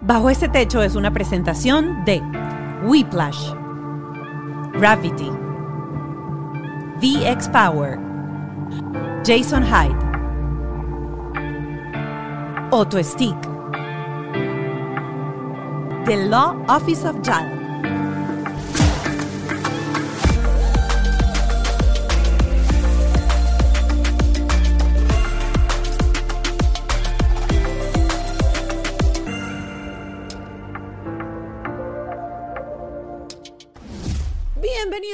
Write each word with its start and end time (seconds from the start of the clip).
Bajo 0.00 0.30
este 0.30 0.48
techo 0.48 0.80
es 0.80 0.94
una 0.94 1.12
presentación 1.12 2.04
de 2.04 2.22
Whiplash, 2.84 3.52
Gravity, 4.74 5.30
VX 7.00 7.48
Power, 7.48 7.98
Jason 9.26 9.64
Hyde, 9.64 9.98
Auto 12.70 13.02
Stick, 13.02 13.36
The 16.04 16.28
Law 16.28 16.64
Office 16.68 17.04
of 17.06 17.20
JAL. 17.22 17.57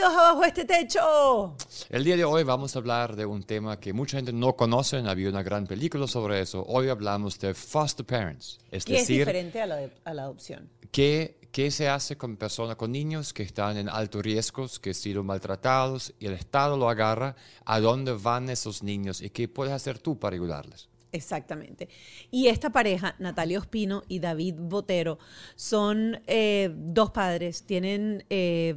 Bienvenidos 0.04 0.28
a 0.28 0.32
Bajo 0.32 0.44
este 0.44 0.64
techo. 0.66 1.56
El 1.88 2.04
día 2.04 2.16
de 2.16 2.24
hoy 2.24 2.42
vamos 2.42 2.76
a 2.76 2.78
hablar 2.78 3.16
de 3.16 3.24
un 3.24 3.42
tema 3.42 3.80
que 3.80 3.94
mucha 3.94 4.18
gente 4.18 4.34
no 4.34 4.54
conoce, 4.54 4.98
había 4.98 5.30
una 5.30 5.42
gran 5.42 5.66
película 5.66 6.06
sobre 6.06 6.40
eso. 6.40 6.62
Hoy 6.68 6.88
hablamos 6.88 7.38
de 7.38 7.54
foster 7.54 8.04
parents, 8.04 8.58
es 8.70 8.84
¿Qué 8.84 8.96
es 8.96 9.00
decir, 9.00 9.20
diferente 9.20 9.62
a 9.62 9.66
la, 9.66 9.88
a 10.04 10.12
la 10.14 10.24
adopción? 10.24 10.68
¿qué, 10.90 11.38
qué 11.50 11.70
se 11.70 11.88
hace 11.88 12.16
con 12.16 12.36
personas, 12.36 12.76
con 12.76 12.92
niños 12.92 13.32
que 13.32 13.44
están 13.44 13.78
en 13.78 13.88
altos 13.88 14.22
riesgos, 14.22 14.78
que 14.78 14.90
han 14.90 14.94
sido 14.94 15.24
maltratados 15.24 16.12
y 16.18 16.26
el 16.26 16.34
Estado 16.34 16.76
lo 16.76 16.90
agarra, 16.90 17.34
a 17.64 17.80
dónde 17.80 18.12
van 18.12 18.50
esos 18.50 18.82
niños 18.82 19.22
y 19.22 19.30
qué 19.30 19.48
puedes 19.48 19.72
hacer 19.72 19.98
tú 19.98 20.18
para 20.18 20.36
ayudarles. 20.36 20.88
Exactamente. 21.12 21.88
Y 22.30 22.48
esta 22.48 22.70
pareja, 22.70 23.14
Natalia 23.20 23.58
Ospino 23.58 24.02
y 24.08 24.18
David 24.18 24.56
Botero, 24.58 25.18
son 25.54 26.20
eh, 26.26 26.70
dos 26.74 27.10
padres, 27.10 27.62
tienen 27.62 28.24
eh, 28.28 28.74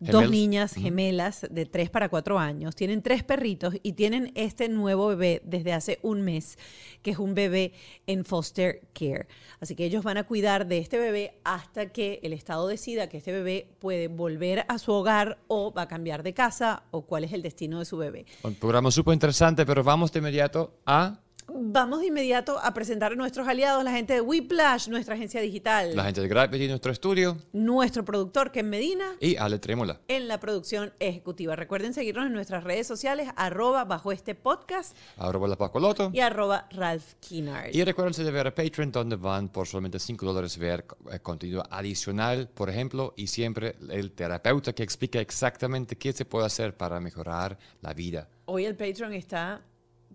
dos 0.00 0.30
niñas 0.30 0.74
gemelas 0.74 1.46
de 1.50 1.66
3 1.66 1.90
para 1.90 2.08
4 2.08 2.38
años, 2.38 2.74
tienen 2.74 3.02
tres 3.02 3.22
perritos 3.22 3.74
y 3.82 3.92
tienen 3.92 4.32
este 4.34 4.68
nuevo 4.68 5.08
bebé 5.08 5.42
desde 5.44 5.72
hace 5.72 5.98
un 6.02 6.22
mes, 6.22 6.58
que 7.02 7.12
es 7.12 7.18
un 7.18 7.34
bebé 7.34 7.72
en 8.06 8.24
foster 8.24 8.80
care. 8.92 9.26
Así 9.60 9.74
que 9.74 9.84
ellos 9.84 10.04
van 10.04 10.16
a 10.16 10.24
cuidar 10.24 10.66
de 10.66 10.78
este 10.78 10.98
bebé 10.98 11.34
hasta 11.44 11.86
que 11.92 12.20
el 12.22 12.32
Estado 12.32 12.68
decida 12.68 13.08
que 13.08 13.18
este 13.18 13.32
bebé 13.32 13.68
puede 13.78 14.08
volver 14.08 14.64
a 14.68 14.78
su 14.78 14.92
hogar 14.92 15.38
o 15.48 15.72
va 15.72 15.82
a 15.82 15.88
cambiar 15.88 16.22
de 16.22 16.34
casa 16.34 16.84
o 16.90 17.02
cuál 17.02 17.24
es 17.24 17.32
el 17.32 17.42
destino 17.42 17.78
de 17.78 17.84
su 17.84 17.96
bebé. 17.96 18.26
Un 18.42 18.54
programa 18.54 18.90
súper 18.90 19.14
interesante, 19.14 19.64
pero 19.64 19.82
vamos 19.82 20.12
de 20.12 20.18
inmediato 20.18 20.78
a 20.84 21.20
Vamos 21.48 22.00
de 22.00 22.08
inmediato 22.08 22.58
a 22.58 22.74
presentar 22.74 23.12
a 23.12 23.14
nuestros 23.14 23.46
aliados, 23.46 23.84
la 23.84 23.92
gente 23.92 24.14
de 24.14 24.20
Whiplash, 24.20 24.88
nuestra 24.88 25.14
agencia 25.14 25.40
digital, 25.40 25.94
la 25.94 26.04
gente 26.04 26.20
de 26.20 26.28
Gravity, 26.28 26.66
nuestro 26.68 26.90
estudio, 26.90 27.38
nuestro 27.52 28.04
productor 28.04 28.50
Ken 28.50 28.68
Medina, 28.68 29.04
y 29.20 29.36
Ale 29.36 29.58
Trémola. 29.58 30.00
en 30.08 30.26
la 30.26 30.40
producción 30.40 30.92
ejecutiva. 30.98 31.54
Recuerden 31.54 31.94
seguirnos 31.94 32.26
en 32.26 32.32
nuestras 32.32 32.64
redes 32.64 32.86
sociales, 32.86 33.28
arroba 33.36 33.84
bajo 33.84 34.10
este 34.10 34.34
podcast 34.34 34.96
Arroba 35.16 35.46
la 35.46 35.56
Pascoloto. 35.56 36.10
y 36.12 36.20
arroba 36.20 36.66
Ralph 36.72 37.14
Kinnard. 37.20 37.72
Y 37.74 37.84
recuérdense 37.84 38.24
de 38.24 38.30
ver 38.32 38.48
a 38.48 38.54
Patreon, 38.54 38.90
donde 38.90 39.16
van 39.16 39.48
por 39.48 39.66
solamente 39.68 39.98
5 40.00 40.26
dólares 40.26 40.58
ver 40.58 40.84
eh, 41.12 41.20
contenido 41.20 41.62
adicional, 41.70 42.48
por 42.52 42.68
ejemplo, 42.70 43.14
y 43.16 43.28
siempre 43.28 43.76
el 43.90 44.10
terapeuta 44.12 44.72
que 44.72 44.82
explica 44.82 45.20
exactamente 45.20 45.96
qué 45.96 46.12
se 46.12 46.24
puede 46.24 46.46
hacer 46.46 46.76
para 46.76 46.98
mejorar 47.00 47.56
la 47.82 47.94
vida. 47.94 48.28
Hoy 48.46 48.64
el 48.64 48.74
Patreon 48.76 49.12
está, 49.14 49.60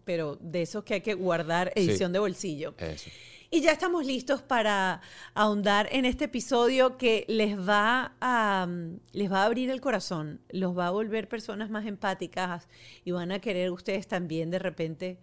pero 0.03 0.37
de 0.41 0.63
esos 0.63 0.83
que 0.83 0.95
hay 0.95 1.01
que 1.01 1.13
guardar 1.13 1.71
edición 1.75 2.11
de 2.11 2.19
bolsillo. 2.19 2.73
Eso. 2.77 3.09
Y 3.53 3.59
ya 3.59 3.73
estamos 3.73 4.05
listos 4.05 4.41
para 4.41 5.01
ahondar 5.33 5.89
en 5.91 6.05
este 6.05 6.23
episodio 6.25 6.97
que 6.97 7.25
les 7.27 7.59
va 7.59 8.15
a 8.21 8.65
mm, 8.65 8.99
les 9.11 9.29
va 9.29 9.41
a 9.41 9.45
abrir 9.45 9.69
el 9.69 9.81
corazón, 9.81 10.39
los 10.49 10.77
va 10.77 10.87
a 10.87 10.91
volver 10.91 11.27
personas 11.27 11.69
más 11.69 11.85
empáticas 11.85 12.69
y 13.03 13.11
van 13.11 13.33
a 13.33 13.39
querer 13.39 13.71
ustedes 13.71 14.07
también 14.07 14.51
de 14.51 14.59
repente 14.59 15.19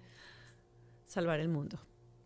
salvar 1.06 1.40
el 1.40 1.48
mundo. 1.48 1.80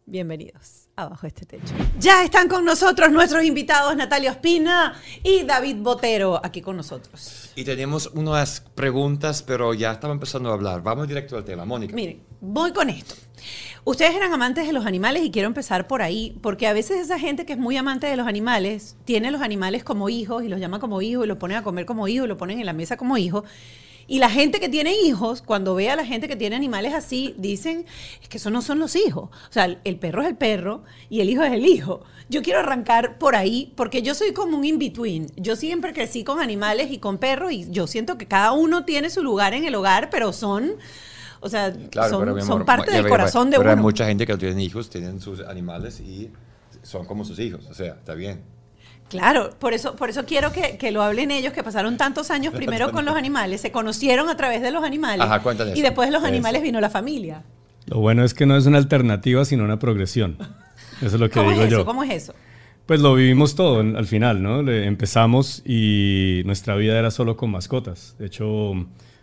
Bienvenidos 0.05 0.89
abajo 0.97 1.29
este 1.29 1.47
techo. 1.47 1.73
Ya 2.01 2.25
están 2.25 2.49
con 2.49 2.65
nosotros 2.65 3.13
nuestros 3.13 3.45
invitados 3.45 3.95
Natalia 3.95 4.33
Ospina 4.33 5.01
y 5.23 5.45
David 5.45 5.77
Botero 5.77 6.45
aquí 6.45 6.61
con 6.61 6.77
nosotros. 6.77 7.53
Y 7.55 7.65
tenemos 7.65 8.09
unas 8.15 8.63
preguntas, 8.75 9.45
pero 9.45 9.75
ya 9.75 9.93
estamos 9.93 10.17
empezando 10.17 10.51
a 10.51 10.55
hablar. 10.55 10.83
Vamos 10.83 11.07
directo 11.07 11.37
al 11.37 11.45
tema. 11.45 11.65
Mónica. 11.65 11.95
Miren, 11.95 12.21
voy 12.41 12.73
con 12.73 12.91
esto. 12.91 13.15
Ustedes 13.85 14.15
eran 14.17 14.33
amantes 14.33 14.67
de 14.67 14.73
los 14.73 14.87
animales 14.87 15.25
y 15.25 15.31
quiero 15.31 15.47
empezar 15.47 15.87
por 15.87 16.03
ahí, 16.03 16.37
porque 16.43 16.67
a 16.67 16.73
veces 16.73 17.01
esa 17.01 17.19
gente 17.19 17.47
que 17.47 17.53
es 17.53 17.59
muy 17.59 17.77
amante 17.77 18.09
de 18.09 18.17
los 18.17 18.27
animales 18.27 18.97
tiene 19.05 19.31
los 19.31 19.41
animales 19.41 19.84
como 19.84 20.09
hijos 20.09 20.43
y 20.43 20.49
los 20.49 20.59
llama 20.59 20.81
como 20.81 21.01
hijos 21.01 21.25
y 21.25 21.29
los 21.29 21.39
ponen 21.39 21.59
a 21.59 21.63
comer 21.63 21.87
como 21.87 22.09
hijos 22.09 22.27
y 22.27 22.29
los 22.29 22.39
ponen 22.39 22.59
en 22.59 22.67
la 22.67 22.73
mesa 22.73 22.97
como 22.97 23.17
hijos. 23.19 23.45
Y 24.07 24.19
la 24.19 24.31
gente 24.31 24.61
que 24.61 24.69
tiene 24.69 24.95
hijos, 24.95 25.43
cuando 25.43 25.75
ve 25.75 25.91
a 25.91 25.97
la 25.97 26.05
gente 26.05 26.29
que 26.29 26.37
tiene 26.37 26.57
animales 26.57 26.95
así, 26.95 27.35
dicen, 27.39 27.87
es 28.21 28.29
que 28.29 28.39
esos 28.39 28.53
no 28.53 28.63
son 28.63 28.79
los 28.79 28.97
hijos. 28.97 29.31
O 29.31 29.53
sea, 29.53 29.79
el 29.85 29.99
perro 29.99 30.23
es 30.23 30.29
el 30.29 30.37
perro 30.37 30.83
y 31.09 31.21
el 31.21 31.31
hijo 31.31 31.43
es 31.43 31.53
el 31.53 31.67
hijo. 31.67 32.03
Yo 32.29 32.43
quiero 32.43 32.61
arrancar 32.61 33.19
por 33.19 33.37
ahí 33.37 33.73
porque 33.77 34.03
yo 34.03 34.15
soy 34.15 34.33
como 34.33 34.57
un 34.57 34.65
in-between. 34.65 35.29
Yo 35.37 35.57
siempre 35.57 35.93
crecí 35.93 36.25
con 36.25 36.41
animales 36.41 36.91
y 36.91 36.99
con 36.99 37.19
perros 37.19 37.53
y 37.53 37.71
yo 37.71 37.87
siento 37.87 38.19
que 38.19 38.27
cada 38.27 38.53
uno 38.53 38.85
tiene 38.85 39.11
su 39.11 39.23
lugar 39.23 39.55
en 39.55 39.65
el 39.65 39.75
hogar, 39.75 40.11
pero 40.11 40.33
son... 40.33 40.75
O 41.45 41.49
sea, 41.49 41.75
son, 42.09 42.65
parte 42.65 42.93
del 42.93 43.09
corazón 43.09 43.51
de 43.51 43.57
pero 43.57 43.71
uno. 43.71 43.79
hay 43.81 43.83
mucha 43.83 44.07
gente 44.07 44.25
que 44.27 44.37
tiene 44.37 44.63
hijos, 44.63 44.89
tienen 44.89 45.21
sus 45.21 45.41
animales 45.41 45.99
y 45.99 46.31
son 46.83 47.05
como 47.05 47.25
sus 47.25 47.41
hijos. 47.41 47.67
O 47.69 47.75
sea, 47.75 47.95
está 47.95 48.15
bien. 48.15 48.52
Claro, 49.12 49.50
por 49.59 49.73
eso, 49.75 49.95
por 49.95 50.11
eso 50.11 50.25
quiero 50.25 50.53
que, 50.53 50.77
que 50.78 50.91
lo 50.91 51.03
hablen 51.03 51.31
ellos, 51.31 51.53
que 51.53 51.62
pasaron 51.62 51.97
tantos 51.97 52.31
años 52.31 52.53
primero 52.55 52.91
con 52.91 53.05
los 53.05 53.15
animales, 53.15 53.61
se 53.61 53.71
conocieron 53.71 54.28
a 54.28 54.37
través 54.37 54.61
de 54.62 54.71
los 54.73 54.83
animales 54.83 55.25
Ajá, 55.25 55.41
cuéntale 55.41 55.71
y 55.71 55.75
eso. 55.75 55.83
después 55.83 56.09
de 56.09 56.12
los 56.12 56.23
Eso. 56.23 56.28
animales 56.28 56.62
vino 56.62 56.81
la 56.81 56.91
familia. 56.91 57.43
Lo 57.87 57.99
bueno 58.01 58.25
es 58.25 58.33
que 58.34 58.47
no 58.47 58.56
es 58.56 58.67
una 58.67 58.78
alternativa, 58.78 59.45
sino 59.45 59.65
una 59.65 59.78
progresión. 59.78 60.37
Eso 61.03 61.15
es 61.17 61.21
lo 61.21 61.28
que 61.28 61.34
¿Cómo 61.41 61.51
digo 61.51 61.62
es 61.62 61.69
eso? 61.69 61.78
yo. 61.81 61.84
¿Cómo 61.84 62.03
es 62.05 62.11
eso? 62.11 62.34
Pues 62.87 63.01
lo 63.01 63.15
vivimos 63.15 63.55
todo 63.55 63.81
en- 63.81 63.97
al 63.97 64.06
final, 64.06 64.43
¿no? 64.43 64.62
Le- 64.62 64.87
empezamos 64.87 65.62
y 65.67 66.43
nuestra 66.47 66.75
vida 66.77 66.99
era 66.99 67.11
solo 67.11 67.37
con 67.37 67.51
mascotas. 67.51 68.15
De 68.19 68.27
hecho, 68.27 68.72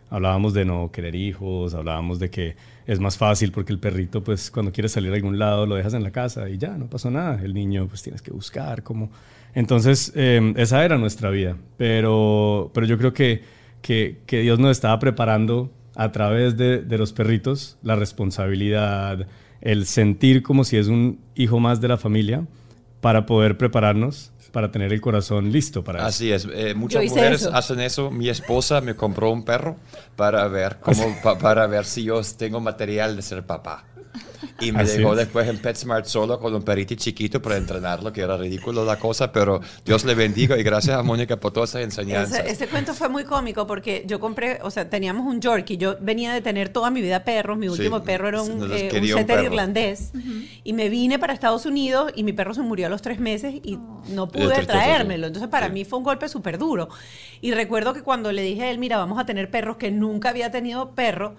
hablábamos 0.10 0.54
de 0.54 0.66
no 0.66 0.92
querer 0.92 1.16
hijos, 1.16 1.74
hablábamos 1.74 2.20
de 2.20 2.30
que 2.30 2.56
es 2.86 3.00
más 3.00 3.18
fácil 3.18 3.52
porque 3.52 3.72
el 3.74 3.80
perrito, 3.80 4.24
pues 4.24 4.50
cuando 4.52 4.72
quiere 4.72 4.90
salir 4.90 5.12
a 5.12 5.16
algún 5.16 5.40
lado, 5.40 5.66
lo 5.66 5.76
dejas 5.76 5.94
en 5.94 6.04
la 6.04 6.12
casa 6.12 6.50
y 6.50 6.58
ya, 6.58 6.70
no 6.78 6.88
pasó 6.88 7.10
nada. 7.12 7.40
El 7.44 7.54
niño, 7.54 7.88
pues 7.88 8.02
tienes 8.04 8.22
que 8.22 8.32
buscar 8.32 8.84
cómo. 8.84 9.10
Entonces, 9.54 10.12
eh, 10.16 10.54
esa 10.58 10.84
era 10.86 10.98
nuestra 10.98 11.30
vida. 11.30 11.58
Pero, 11.78 12.72
pero 12.74 12.86
yo 12.86 12.98
creo 12.98 13.14
que, 13.14 13.44
que, 13.82 14.20
que 14.26 14.42
Dios 14.42 14.60
nos 14.60 14.72
estaba 14.72 15.00
preparando 15.00 15.72
a 15.96 16.12
través 16.12 16.56
de, 16.58 16.80
de 16.82 16.98
los 16.98 17.12
perritos 17.14 17.78
la 17.84 17.96
responsabilidad, 17.96 19.28
el 19.62 19.86
sentir 19.86 20.44
como 20.44 20.64
si 20.64 20.78
es 20.78 20.88
un 20.88 21.20
hijo 21.36 21.60
más 21.60 21.82
de 21.82 21.88
la 21.90 21.98
familia 21.98 22.46
para 23.02 23.26
poder 23.26 23.58
prepararnos, 23.58 24.32
para 24.52 24.72
tener 24.72 24.92
el 24.94 25.02
corazón 25.02 25.52
listo 25.52 25.84
para 25.84 26.00
eso. 26.00 26.08
Así 26.08 26.32
es. 26.32 26.48
eh, 26.54 26.74
muchas 26.74 27.04
mujeres 27.06 27.42
eso. 27.42 27.54
hacen 27.56 27.80
eso. 27.82 28.12
Mi 28.12 28.30
esposa 28.30 28.82
me 28.82 28.96
compró 28.96 29.32
un 29.32 29.44
perro 29.44 29.76
para 30.16 30.48
ver 30.48 30.78
cómo, 30.82 31.04
pa- 31.24 31.38
para 31.38 31.68
ver 31.68 31.86
si 31.86 32.04
yo 32.04 32.22
tengo 32.38 32.60
material 32.60 33.16
de 33.16 33.22
ser 33.22 33.44
papá. 33.46 33.86
Y 34.62 34.72
me 34.72 34.82
Así 34.82 34.98
llegó 34.98 35.12
es. 35.14 35.20
después 35.20 35.48
en 35.48 35.58
PetSmart 35.58 36.06
solo 36.06 36.40
con 36.40 36.54
un 36.54 36.64
perrito 36.64 36.96
chiquito 36.96 37.42
para 37.42 37.58
entrenarlo, 37.58 38.12
que 38.12 38.22
era 38.22 38.36
ridículo 38.38 38.84
la 38.84 38.98
cosa, 38.98 39.32
pero 39.32 39.62
Dios 39.86 40.04
le 40.04 40.16
bendiga 40.16 40.58
y 40.58 40.64
gracias 40.64 40.98
a 40.98 41.04
Mónica 41.04 41.38
por 41.38 41.52
todas 41.54 41.70
esas 41.72 41.84
enseñanzas. 41.84 42.40
Ese, 42.40 42.52
ese 42.52 42.68
cuento 42.68 42.94
fue 42.94 43.08
muy 43.10 43.24
cómico 43.24 43.66
porque 43.68 44.04
yo 44.06 44.20
compré, 44.20 44.60
o 44.62 44.72
sea, 44.72 44.90
teníamos 44.90 45.26
un 45.28 45.40
Yorkie. 45.40 45.78
Yo 45.78 45.96
venía 46.02 46.34
de 46.34 46.42
tener 46.42 46.70
toda 46.70 46.90
mi 46.92 47.02
vida 47.02 47.24
perros. 47.24 47.58
Mi 47.58 47.68
Sí, 47.68 47.74
último 47.74 48.04
perro 48.04 48.28
era 48.30 48.42
un, 48.42 48.70
eh, 48.74 48.90
un 48.94 49.08
setter 49.08 49.26
perro. 49.26 49.44
irlandés. 49.44 50.12
Y 50.64 50.74
me 50.74 50.90
vine 50.90 51.20
para 51.20 51.34
Estados 51.34 51.66
Unidos 51.66 52.12
y 52.16 52.24
mi 52.24 52.34
perro 52.34 52.54
se 52.54 52.62
murió 52.62 52.88
a 52.88 52.90
los 52.90 53.02
tres 53.02 53.20
meses 53.20 53.54
y 53.64 53.78
no 54.10 54.26
Es 54.26 54.32
pude 54.32 54.54
tristeza, 54.56 54.66
traérmelo. 54.74 55.28
Entonces, 55.28 55.50
para 55.50 55.68
Sí. 55.68 55.74
mí 55.74 55.86
fue 55.86 56.00
un 56.00 56.04
golpe 56.06 56.28
súper 56.28 56.58
duro. 56.58 56.90
Y 57.42 57.52
recuerdo 57.54 57.94
que 57.94 58.02
cuando 58.02 58.32
le 58.32 58.42
dije 58.42 58.64
a 58.64 58.72
él, 58.72 58.78
mira, 58.80 58.98
vamos 58.98 59.20
a 59.20 59.26
tener 59.26 59.50
perros 59.50 59.78
que 59.78 59.92
nunca 59.92 60.30
había 60.30 60.52
tenido 60.52 60.92
perro, 60.92 61.36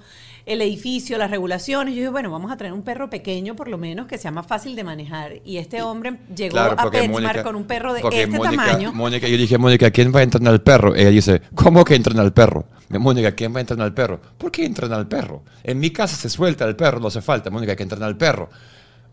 el 0.47 0.63
edificio, 0.63 1.19
las 1.19 1.31
regulaciones, 1.31 1.95
yo 1.95 2.01
dije, 2.01 2.09
bueno, 2.11 2.31
vamos 2.31 2.51
a 2.51 2.57
traer 2.57 2.73
un 2.73 2.83
perro 2.83 3.11
pequeño 3.11 3.55
por 3.57 3.69
lo 3.69 3.79
menos 3.79 4.07
que 4.07 4.19
sea 4.19 4.31
más 4.31 4.47
fácil 4.47 4.75
de 4.77 4.85
manejar. 4.85 5.35
Y 5.45 5.59
este 5.59 5.83
hombre 5.83 6.19
llegó 6.35 6.53
Claro, 6.53 6.75
a 6.79 6.91
PetSmart 6.91 7.11
Mónica- 7.11 7.43
con 7.43 7.57
un 7.57 7.65
perro 7.65 7.93
de 7.93 8.01
este 8.01 8.27
Mónica- 8.27 8.51
tamaño. 8.67 8.93
Mónica, 8.93 9.29
yo 9.29 9.37
dije, 9.37 9.59
Mónica, 9.59 9.91
¿quién 9.91 10.15
va 10.15 10.21
a 10.21 10.23
entrenar 10.23 10.53
al 10.53 10.63
perro? 10.63 10.95
Ella 10.95 11.11
dice, 11.11 11.43
¿cómo 11.55 11.85
que 11.85 11.95
entrenar 11.95 12.25
al 12.25 12.33
perro? 12.33 12.65
Mónica, 12.89 13.33
¿quién 13.33 13.55
va 13.55 13.59
a 13.59 13.61
entrenar 13.61 13.87
al 13.87 13.95
perro? 13.95 14.21
¿Por 14.39 14.51
qué 14.51 14.65
entrenar 14.65 14.99
al 14.99 15.07
perro? 15.09 15.43
En 15.63 15.79
mi 15.79 15.91
casa 15.91 16.17
se 16.17 16.29
suelta 16.29 16.65
el 16.65 16.75
perro, 16.77 16.99
no 17.01 17.09
hace 17.09 17.21
falta. 17.23 17.51
Mónica, 17.51 17.73
hay 17.73 17.77
que 17.77 17.85
entrenar 17.85 18.09
al 18.09 18.17
perro. 18.17 18.49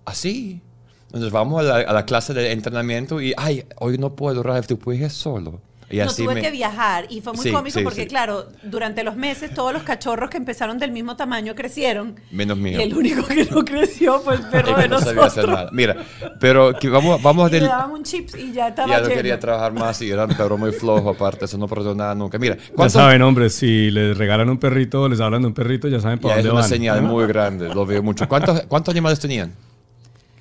Así. 0.06 0.62
Entonces 1.07 1.31
vamos 1.31 1.62
a 1.62 1.63
la, 1.63 1.75
a 1.89 1.94
la 1.94 2.06
clase 2.06 2.33
de 2.33 2.51
entrenamiento 2.51 3.21
y, 3.21 3.33
ay, 3.38 3.63
hoy 3.77 3.97
no 3.97 4.15
puedo, 4.15 4.44
Ralph, 4.44 4.68
tú 4.68 4.77
puedes 4.77 5.13
solo. 5.13 5.62
Y 5.89 5.97
no 5.99 6.03
así 6.03 6.23
tuve 6.25 6.35
me- 6.35 6.41
que 6.41 6.51
viajar 6.51 7.05
y 7.09 7.21
fue 7.21 7.31
muy 7.31 7.43
Sí, 7.43 7.51
cómico 7.51 7.77
sí, 7.79 7.83
porque, 7.85 8.01
sí. 8.01 8.07
claro, 8.07 8.47
durante 8.63 9.05
los 9.05 9.15
meses 9.15 9.53
todos 9.53 9.71
los 9.71 9.83
cachorros 9.83 10.29
que 10.29 10.35
empezaron 10.35 10.77
del 10.79 10.91
mismo 10.91 11.15
tamaño 11.15 11.55
crecieron. 11.55 12.19
Menos 12.29 12.57
mío. 12.57 12.77
Y 12.77 12.83
el 12.83 12.93
único 12.93 13.25
que 13.25 13.45
no 13.45 13.63
creció 13.63 14.19
fue 14.19 14.35
el 14.35 14.41
perro 14.49 14.75
de 14.77 14.89
no 14.89 14.99
sabía 14.99 15.13
nosotros. 15.21 15.25
hacer 15.25 15.47
nada. 15.47 15.69
Mira, 15.71 15.95
pero 16.41 16.73
que 16.77 16.89
vamos, 16.89 17.21
vamos 17.21 17.49
Y 17.49 17.53
le 17.53 17.59
del... 17.61 17.69
daban 17.69 17.91
un 17.91 18.03
chips 18.03 18.35
y 18.35 18.51
ya 18.51 18.67
estaba 18.67 18.89
Ya 18.89 18.97
no 18.99 19.03
lleno. 19.03 19.15
quería 19.15 19.39
trabajar 19.39 19.71
más 19.71 20.01
y 20.01 20.09
era 20.11 20.25
un 20.25 20.35
perro 20.35 20.57
muy 20.57 20.73
flojo 20.73 21.11
aparte, 21.11 21.45
eso 21.45 21.57
no 21.57 21.69
perdonó 21.69 21.95
nada 21.95 22.15
nunca. 22.15 22.37
Mira, 22.37 22.57
Ya 22.57 22.63
¿cuántos- 22.75 22.91
saben, 22.93 23.21
hombres, 23.21 23.55
si 23.55 23.89
les 23.89 24.17
regalan 24.17 24.49
un 24.49 24.57
perrito 24.57 25.03
o 25.03 25.07
les 25.07 25.21
hablan 25.21 25.41
de 25.43 25.47
un 25.47 25.53
perrito, 25.53 25.87
ya 25.87 26.01
saben 26.01 26.17
Ya, 26.17 26.21
para 26.23 26.33
es 26.35 26.43
dónde 26.43 26.51
una 26.51 26.61
van. 26.63 26.69
señal 26.69 27.01
¿no? 27.01 27.07
muy 27.07 27.27
grande, 27.27 27.73
lo 27.73 27.85
veo 27.85 28.03
mucho. 28.03 28.27
¿Cuántos, 28.27 28.63
cuántos 28.63 28.91
animales 28.91 29.21
tenían? 29.21 29.53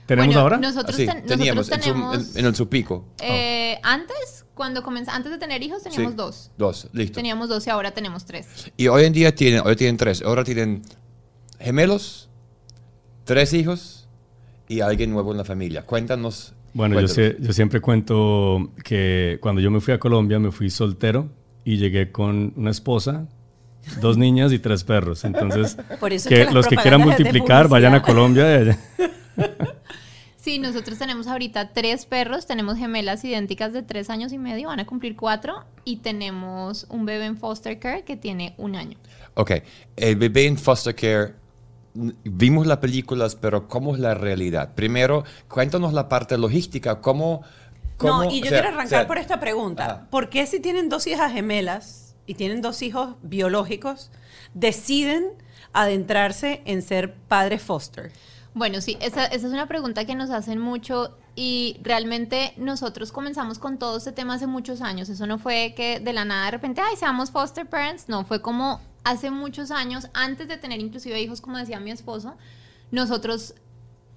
¿Tenemos 0.06 0.26
Bueno, 0.28 0.40
ahora? 0.40 0.56
Nosotros, 0.58 0.94
Así, 0.94 1.06
ten- 1.06 1.25
teníamos 1.26 1.69
nosotros 1.69 1.87
en, 1.87 1.93
su, 1.94 1.98
tenemos. 2.10 2.34
en, 2.34 2.40
en 2.40 2.46
el 2.46 2.54
su 2.56 2.69
pico. 2.69 3.04
eh, 3.20 3.78
Antes, 3.82 4.44
cuando 4.56 4.82
comenz- 4.82 5.08
antes 5.08 5.31
de 5.31 5.38
tener 5.38 5.62
hijos, 5.62 5.82
teníamos 5.85 6.12
Sí, 6.12 6.17
dos. 6.17 6.50
Dos, 6.58 6.88
listo. 6.93 7.14
Teníamos 7.14 7.49
dos 7.49 7.64
y 7.67 7.70
ahora 7.70 7.93
tenemos 7.93 8.25
tres. 8.25 8.73
Y 8.76 8.88
hoy 8.88 9.05
en 9.05 9.12
día 9.12 9.32
tienen, 9.35 9.61
hoy 9.64 9.76
tienen 9.76 9.97
tres. 9.99 10.23
Ahora 10.23 10.43
tienen 10.43 10.82
gemelos, 11.61 12.29
tres 13.25 13.53
hijos 13.53 14.08
y 14.69 14.81
alguien 14.81 15.11
nuevo 15.12 15.31
en 15.32 15.38
la 15.38 15.44
familia. 15.44 15.82
Cuéntanos. 15.87 16.55
Bueno, 16.73 17.00
yo, 17.00 17.06
sé- 17.08 17.37
yo 17.38 17.53
siempre 17.53 17.81
cuento 17.81 18.73
que 18.85 19.38
cuando 19.41 19.61
yo 19.61 19.70
me 19.70 19.81
fui 19.81 19.94
a 19.94 19.99
Colombia 19.99 20.38
me 20.38 20.50
fui 20.53 20.69
soltero 20.70 21.29
y 21.64 21.76
llegué 21.79 22.11
con 22.12 22.53
una 22.56 22.70
esposa, 22.70 23.26
dos 24.00 24.17
niñas 24.19 24.53
y 24.53 24.58
tres 24.58 24.85
perros. 24.85 25.25
Entonces, 25.25 25.76
Por 26.00 26.12
eso 26.12 26.29
es 26.29 26.35
que 26.35 26.47
que 26.47 26.53
los 26.53 26.67
que 26.67 26.76
quieran 26.76 27.00
multiplicar 27.03 27.69
vayan 27.69 27.94
a. 27.94 28.03
Colombia. 28.03 28.50
y 28.50 28.61
allá- 28.62 28.79
Sí, 30.46 30.60
nosotros 30.60 30.96
tenemos 30.96 31.26
ahorita 31.26 31.72
tres 31.72 32.06
perros, 32.06 32.46
tenemos 32.46 32.78
gemelas 32.78 33.25
idénticas 33.25 33.72
de 33.72 33.82
tres 33.82 34.10
años 34.10 34.32
y 34.32 34.38
medio, 34.38 34.69
van 34.69 34.78
a 34.78 34.87
cumplir 34.87 35.16
cuatro, 35.16 35.64
y 35.84 35.96
tenemos 35.96 36.87
un 36.88 37.04
bebé 37.04 37.25
en 37.25 37.37
foster 37.37 37.81
care 37.81 38.04
que 38.04 38.16
tiene 38.16 38.54
un 38.56 38.76
año. 38.76 38.96
Ok, 39.34 39.50
el 39.96 40.14
bebé 40.14 40.46
en 40.46 40.56
foster 40.56 40.94
care, 40.94 41.34
vimos 42.22 42.69
las 42.69 42.78
películas, 42.78 43.34
pero 43.34 43.66
¿cómo 43.66 43.94
es 43.96 43.98
la 44.00 44.14
realidad? 44.14 44.72
Primero, 44.76 45.25
cuéntanos 45.48 45.93
la 45.93 46.08
parte 46.08 46.38
logística, 46.38 47.00
¿cómo...? 47.00 47.43
cómo- 47.96 48.22
No, 48.22 48.31
y 48.31 48.38
yo 48.38 48.46
o 48.46 48.48
sea, 48.48 48.60
quiero 48.60 48.69
arrancar 48.69 48.87
o 48.87 48.88
sea, 49.00 49.06
por 49.08 49.19
esta 49.19 49.40
pregunta. 49.40 49.84
Ajá. 49.84 50.06
¿Por 50.10 50.28
qué 50.28 50.46
si 50.46 50.60
tienen 50.60 50.88
dos 50.88 51.08
hijas 51.08 51.32
gemelas 51.32 52.14
y 52.25 52.34
tienen 52.34 52.62
dos 52.62 52.82
hijos 52.82 53.16
biológicos, 53.20 54.12
deciden 54.54 55.26
adentrarse 55.72 56.62
en 56.66 56.82
ser 56.82 57.14
padres 57.14 57.62
foster? 57.62 58.12
Bueno, 58.56 58.81
sí, 58.81 58.97
esa, 59.03 59.26
esa 59.26 59.49
es 59.49 59.53
una 59.53 59.69
pregunta 59.69 60.06
que 60.06 60.14
nos 60.14 60.31
hacen 60.31 60.58
mucho 60.58 61.14
y 61.35 61.76
realmente 61.82 62.55
nosotros 62.56 63.12
comenzamos 63.12 63.58
con 63.58 63.76
todo 63.76 63.99
este 63.99 64.12
tema 64.12 64.32
hace 64.32 64.47
muchos 64.47 64.81
años. 64.81 65.11
Eso 65.11 65.26
no 65.26 65.38
fue 65.38 65.75
que 65.76 66.00
de 66.00 66.14
la 66.14 66.25
nada 66.25 66.47
de 66.47 66.53
repente, 66.53 66.81
ay, 66.81 66.97
seamos 66.97 67.31
foster 67.31 67.69
parents. 67.69 68.08
No, 68.08 68.25
fue 68.25 68.41
como 68.41 68.81
hace 69.05 69.31
muchos 69.31 69.70
años, 69.70 70.08
antes 70.14 70.49
de 70.49 70.56
tener 70.56 70.81
inclusive 70.81 71.20
hijos, 71.20 71.43
como 71.43 71.58
decía 71.58 71.81
mi 71.81 71.91
esposo, 71.91 72.35
nosotros 72.91 73.53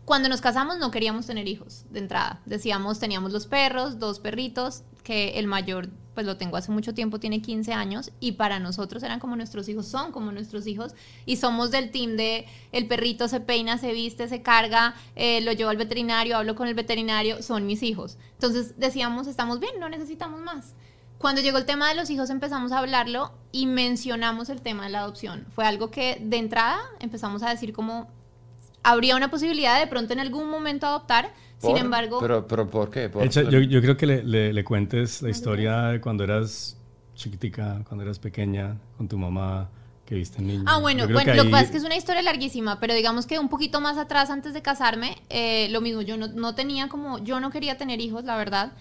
cuando 0.10 0.28
nos 0.28 0.42
casamos 0.42 0.80
no 0.80 0.90
queríamos 0.90 1.28
tener 1.28 1.48
hijos 1.48 1.86
de 1.92 2.00
entrada. 2.00 2.42
Decíamos, 2.48 2.98
teníamos 2.98 3.32
los 3.32 3.46
perros, 3.46 4.00
dos 4.00 4.20
perritos, 4.20 4.82
que 5.04 5.38
el 5.38 5.46
mayor, 5.46 5.90
pues 6.16 6.26
lo 6.26 6.36
tengo 6.36 6.58
hace 6.58 6.72
mucho 6.72 6.96
tiempo, 6.96 7.20
tiene 7.20 7.44
15 7.44 7.74
años, 7.74 8.12
y 8.20 8.32
para 8.32 8.58
nosotros 8.58 9.04
eran 9.04 9.20
como 9.20 9.36
nuestros 9.36 9.70
hijos, 9.70 9.86
son 9.86 10.12
como 10.12 10.32
nuestros 10.32 10.66
hijos, 10.66 10.96
y 11.28 11.36
somos 11.36 11.70
del 11.70 11.92
team 11.92 12.18
de 12.18 12.48
el 12.72 12.88
perrito 12.88 13.28
se 13.28 13.40
peina, 13.40 13.78
se 13.78 13.94
viste, 13.94 14.28
se 14.28 14.42
carga, 14.42 14.96
eh, 15.16 15.42
lo 15.42 15.52
llevo 15.52 15.70
al 15.70 15.78
veterinario, 15.78 16.38
hablo 16.38 16.56
con 16.56 16.68
el 16.68 16.74
veterinario, 16.74 17.44
son 17.44 17.68
mis 17.68 17.84
hijos. 17.84 18.18
Entonces 18.34 18.80
decíamos, 18.80 19.28
estamos 19.28 19.60
bien, 19.60 19.80
no 19.80 19.90
necesitamos 19.90 20.42
más. 20.42 20.74
Cuando 21.20 21.42
llegó 21.42 21.60
el 21.60 21.66
tema 21.66 21.88
de 21.88 21.94
los 21.94 22.10
hijos 22.10 22.32
empezamos 22.32 22.72
a 22.72 22.80
hablarlo 22.80 23.32
y 23.52 23.68
mencionamos 23.68 24.50
el 24.50 24.62
tema 24.62 24.86
de 24.86 24.90
la 24.90 25.02
adopción. 25.02 25.46
Fue 25.52 25.68
algo 25.68 25.92
que 25.92 26.18
de 26.20 26.38
entrada 26.38 26.80
empezamos 27.00 27.44
a 27.44 27.52
decir 27.52 27.74
como 27.74 28.08
habría 28.84 29.16
una 29.16 29.30
posibilidad 29.30 29.80
de 29.80 29.88
pronto 29.88 30.14
en 30.14 30.20
algún 30.20 30.50
momento 30.50 30.88
adoptar, 30.88 31.32
sin 31.60 31.72
¿por? 31.72 31.80
embargo, 31.80 32.20
¿Pero, 32.20 32.48
pero 32.48 32.70
por 32.70 32.90
qué? 32.90 33.10
Por- 33.10 33.24
Echa, 33.24 33.44
yo, 33.44 33.60
yo 33.60 33.82
creo 33.82 33.98
que 33.98 34.06
le, 34.06 34.24
le- 34.24 34.54
le 34.54 34.64
cuentes 34.64 35.22
la 35.22 35.30
historia 35.30 35.82
de 35.88 36.02
cuando 36.02 36.24
eras 36.24 36.78
chiquitica, 37.16 37.82
cuando 37.88 38.04
eras 38.04 38.18
pequeña, 38.20 38.78
con 38.98 39.08
tu 39.10 39.18
mamá, 39.18 39.70
que 40.06 40.16
viste 40.16 40.42
niño. 40.42 40.64
Ah, 40.66 40.80
bueno, 40.80 41.04
bueno 41.04 41.20
que 41.20 41.36
lo 41.36 41.44
que 41.44 41.48
ahí- 41.48 41.52
pasa 41.52 41.64
es 41.66 41.72
que 41.72 41.78
es 41.78 41.84
una 41.84 41.96
historia 41.98 42.22
larguísima, 42.22 42.80
pero 42.80 42.94
digamos 42.94 43.28
que 43.28 43.38
un 43.40 43.50
poquito 43.50 43.82
más 43.82 43.98
atrás, 43.98 44.30
antes 44.30 44.54
de 44.54 44.62
casarme, 44.62 45.22
eh, 45.30 45.68
lo 45.70 45.82
mismo, 45.82 46.02
yo 46.02 46.18
no, 46.18 46.28
no 46.28 46.56
tenía 46.56 46.88
como, 46.88 47.20
yo 47.20 47.40
no 47.40 47.52
quería 47.52 47.78
tener 47.78 48.00
hijos, 48.00 48.24
la 48.24 48.38
verdad, 48.38 48.72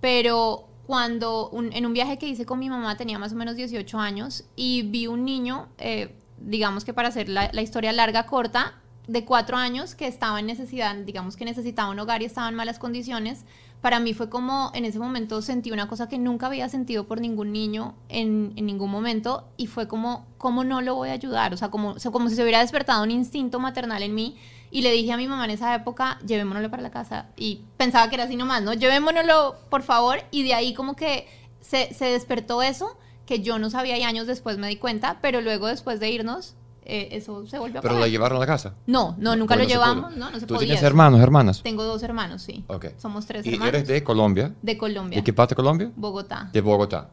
pero 0.00 0.68
cuando 0.86 1.48
un- 1.50 1.72
en 1.72 1.86
un 1.86 1.92
viaje 1.92 2.18
que 2.18 2.28
hice 2.28 2.44
con 2.44 2.58
mi 2.58 2.68
mamá 2.68 2.96
tenía 2.96 3.18
más 3.18 3.32
o 3.32 3.36
menos 3.36 3.56
18 3.56 3.98
años 3.98 4.44
y 4.56 4.82
vi 4.82 5.06
un 5.06 5.24
niño, 5.24 5.68
eh, 5.78 6.14
digamos 6.38 6.84
que 6.84 6.92
para 6.92 7.08
hacer 7.08 7.28
la, 7.28 7.50
la 7.52 7.62
historia 7.62 7.92
larga, 7.92 8.26
corta, 8.26 8.74
de 9.06 9.24
cuatro 9.24 9.56
años 9.56 9.94
que 9.94 10.06
estaba 10.06 10.40
en 10.40 10.46
necesidad, 10.46 10.94
digamos 10.96 11.36
que 11.36 11.44
necesitaba 11.44 11.90
un 11.90 11.98
hogar 11.98 12.22
y 12.22 12.24
estaba 12.24 12.48
en 12.48 12.54
malas 12.54 12.78
condiciones, 12.78 13.44
para 13.80 14.00
mí 14.00 14.14
fue 14.14 14.28
como 14.28 14.72
en 14.74 14.84
ese 14.84 14.98
momento 14.98 15.42
sentí 15.42 15.70
una 15.70 15.86
cosa 15.86 16.08
que 16.08 16.18
nunca 16.18 16.46
había 16.46 16.68
sentido 16.68 17.06
por 17.06 17.20
ningún 17.20 17.52
niño 17.52 17.94
en, 18.08 18.52
en 18.56 18.66
ningún 18.66 18.90
momento 18.90 19.46
y 19.56 19.68
fue 19.68 19.86
como, 19.86 20.26
¿cómo 20.38 20.64
no 20.64 20.80
lo 20.80 20.96
voy 20.96 21.10
a 21.10 21.12
ayudar? 21.12 21.54
O 21.54 21.56
sea, 21.56 21.70
como, 21.70 21.94
como 22.10 22.28
si 22.28 22.34
se 22.34 22.42
hubiera 22.42 22.60
despertado 22.60 23.02
un 23.02 23.10
instinto 23.10 23.60
maternal 23.60 24.02
en 24.02 24.14
mí 24.14 24.36
y 24.70 24.82
le 24.82 24.90
dije 24.90 25.12
a 25.12 25.16
mi 25.16 25.28
mamá 25.28 25.44
en 25.44 25.52
esa 25.52 25.74
época, 25.74 26.18
llevémonoslo 26.26 26.70
para 26.70 26.82
la 26.82 26.90
casa 26.90 27.26
y 27.36 27.60
pensaba 27.76 28.08
que 28.08 28.16
era 28.16 28.24
así 28.24 28.34
nomás, 28.34 28.62
¿no? 28.62 28.72
Llevémonoslo, 28.72 29.56
por 29.70 29.82
favor, 29.82 30.18
y 30.32 30.42
de 30.42 30.54
ahí 30.54 30.74
como 30.74 30.96
que 30.96 31.28
se, 31.60 31.94
se 31.94 32.06
despertó 32.06 32.62
eso 32.62 32.96
que 33.26 33.40
yo 33.40 33.58
no 33.58 33.70
sabía 33.70 33.98
y 33.98 34.02
años 34.02 34.26
después 34.26 34.58
me 34.58 34.68
di 34.68 34.76
cuenta, 34.76 35.18
pero 35.20 35.40
luego 35.40 35.66
después 35.66 36.00
de 36.00 36.10
irnos, 36.10 36.54
eh, 36.86 37.08
eso 37.12 37.46
se 37.46 37.58
volvió 37.58 37.78
a 37.78 37.82
¿Pero 37.82 37.94
pagar. 37.94 38.06
la 38.06 38.08
llevaron 38.08 38.36
a 38.36 38.40
la 38.40 38.46
casa? 38.46 38.74
No, 38.86 39.16
no, 39.18 39.36
nunca 39.36 39.54
Pues 39.54 39.66
lo 39.66 39.68
se 39.68 39.74
llevamos, 39.74 40.12
pudo. 40.12 40.16
no, 40.18 40.30
no 40.30 40.40
se 40.40 40.46
¿Tú 40.46 40.54
podía. 40.54 40.66
tienes 40.66 40.78
eso. 40.78 40.86
hermanos, 40.86 41.20
hermanas? 41.20 41.62
Tengo 41.62 41.84
dos 41.84 42.02
hermanos, 42.02 42.42
sí. 42.42 42.64
Ok. 42.68 42.86
Somos 42.98 43.26
tres 43.26 43.44
¿Y 43.46 43.54
hermanos. 43.54 43.74
eres 43.74 43.88
de 43.88 44.02
Colombia? 44.04 44.54
De 44.62 44.76
Colombia. 44.78 45.18
¿De 45.18 45.24
qué 45.24 45.32
parte 45.32 45.52
de 45.52 45.56
Colombia? 45.56 45.90
Bogotá. 45.96 46.50
De 46.52 46.60
Bogotá. 46.60 47.10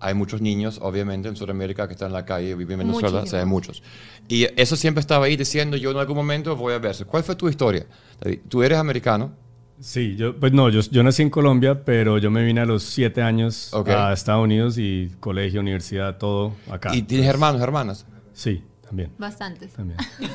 Hay 0.00 0.14
muchos 0.14 0.40
niños, 0.40 0.80
obviamente, 0.82 1.28
en 1.28 1.36
Sudamérica 1.36 1.86
que 1.86 1.92
están 1.94 2.08
en 2.08 2.14
la 2.14 2.24
calle, 2.24 2.56
viven 2.56 2.80
en 2.80 2.88
Venezuela, 2.88 3.20
o 3.20 3.26
sea, 3.26 3.38
hay 3.38 3.46
muchos. 3.46 3.82
Y 4.26 4.48
eso 4.60 4.74
siempre 4.74 5.00
estaba 5.00 5.26
ahí 5.26 5.36
diciendo, 5.36 5.76
yo 5.76 5.92
en 5.92 5.96
algún 5.98 6.16
momento 6.16 6.56
voy 6.56 6.74
a 6.74 6.78
verse. 6.78 7.04
¿Cuál 7.04 7.22
fue 7.22 7.36
tu 7.36 7.48
historia? 7.48 7.86
Tú 8.48 8.62
eres 8.62 8.78
americano, 8.78 9.32
Sí, 9.80 10.14
yo, 10.14 10.38
pues 10.38 10.52
no, 10.52 10.68
yo, 10.68 10.80
yo 10.92 11.02
nací 11.02 11.22
en 11.22 11.30
Colombia, 11.30 11.84
pero 11.84 12.16
yo 12.18 12.30
me 12.30 12.44
vine 12.44 12.60
a 12.60 12.64
los 12.66 12.84
siete 12.84 13.20
años 13.20 13.72
a 13.74 14.12
Estados 14.12 14.44
Unidos 14.44 14.78
y 14.78 15.10
colegio, 15.18 15.60
universidad, 15.60 16.18
todo 16.18 16.52
acá. 16.70 16.94
y 16.94 17.02
tienes 17.02 17.26
hermanos, 17.26 17.60
hermanas. 17.60 18.06
Sí, 18.32 18.62
también. 18.92 19.10
Bastantes. 19.18 19.72
también 19.72 19.98
sí. 20.18 20.26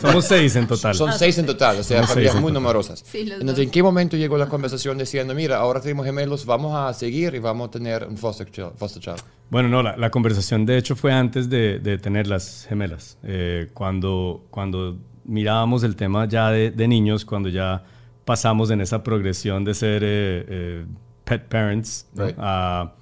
Somos 0.00 0.24
seis 0.24 0.54
en 0.54 0.66
total. 0.68 0.94
Son 0.94 1.12
seis 1.12 1.36
en 1.38 1.46
total, 1.46 1.78
o 1.78 1.82
sea, 1.82 1.98
Somos 1.98 2.10
familias 2.10 2.40
muy 2.40 2.52
numerosas. 2.52 3.00
Sí, 3.04 3.24
los 3.24 3.40
Entonces, 3.40 3.56
dos. 3.56 3.64
¿en 3.64 3.70
qué 3.70 3.82
momento 3.82 4.16
llegó 4.16 4.38
la 4.38 4.48
conversación 4.48 4.96
diciendo, 4.98 5.34
mira, 5.34 5.56
ahora 5.56 5.80
tenemos 5.80 6.06
gemelos, 6.06 6.46
vamos 6.46 6.72
a 6.76 6.94
seguir 6.94 7.34
y 7.34 7.40
vamos 7.40 7.68
a 7.68 7.70
tener 7.72 8.04
un 8.06 8.16
foster 8.16 8.48
child? 8.50 8.72
Foster 8.76 9.02
child? 9.02 9.18
Bueno, 9.50 9.68
no, 9.68 9.82
la, 9.82 9.96
la 9.96 10.10
conversación 10.10 10.64
de 10.64 10.78
hecho 10.78 10.94
fue 10.94 11.12
antes 11.12 11.50
de, 11.50 11.80
de 11.80 11.98
tener 11.98 12.28
las 12.28 12.66
gemelas. 12.68 13.18
Eh, 13.24 13.68
cuando, 13.74 14.46
cuando 14.50 14.96
mirábamos 15.24 15.82
el 15.82 15.96
tema 15.96 16.26
ya 16.28 16.50
de, 16.50 16.70
de 16.70 16.86
niños, 16.88 17.24
cuando 17.24 17.48
ya 17.48 17.82
pasamos 18.24 18.70
en 18.70 18.80
esa 18.80 19.02
progresión 19.02 19.64
de 19.64 19.74
ser 19.74 20.02
eh, 20.04 20.44
eh, 20.48 20.86
pet 21.24 21.48
parents 21.48 22.06
¿no? 22.14 22.26
Right. 22.26 22.36
a, 22.38 22.92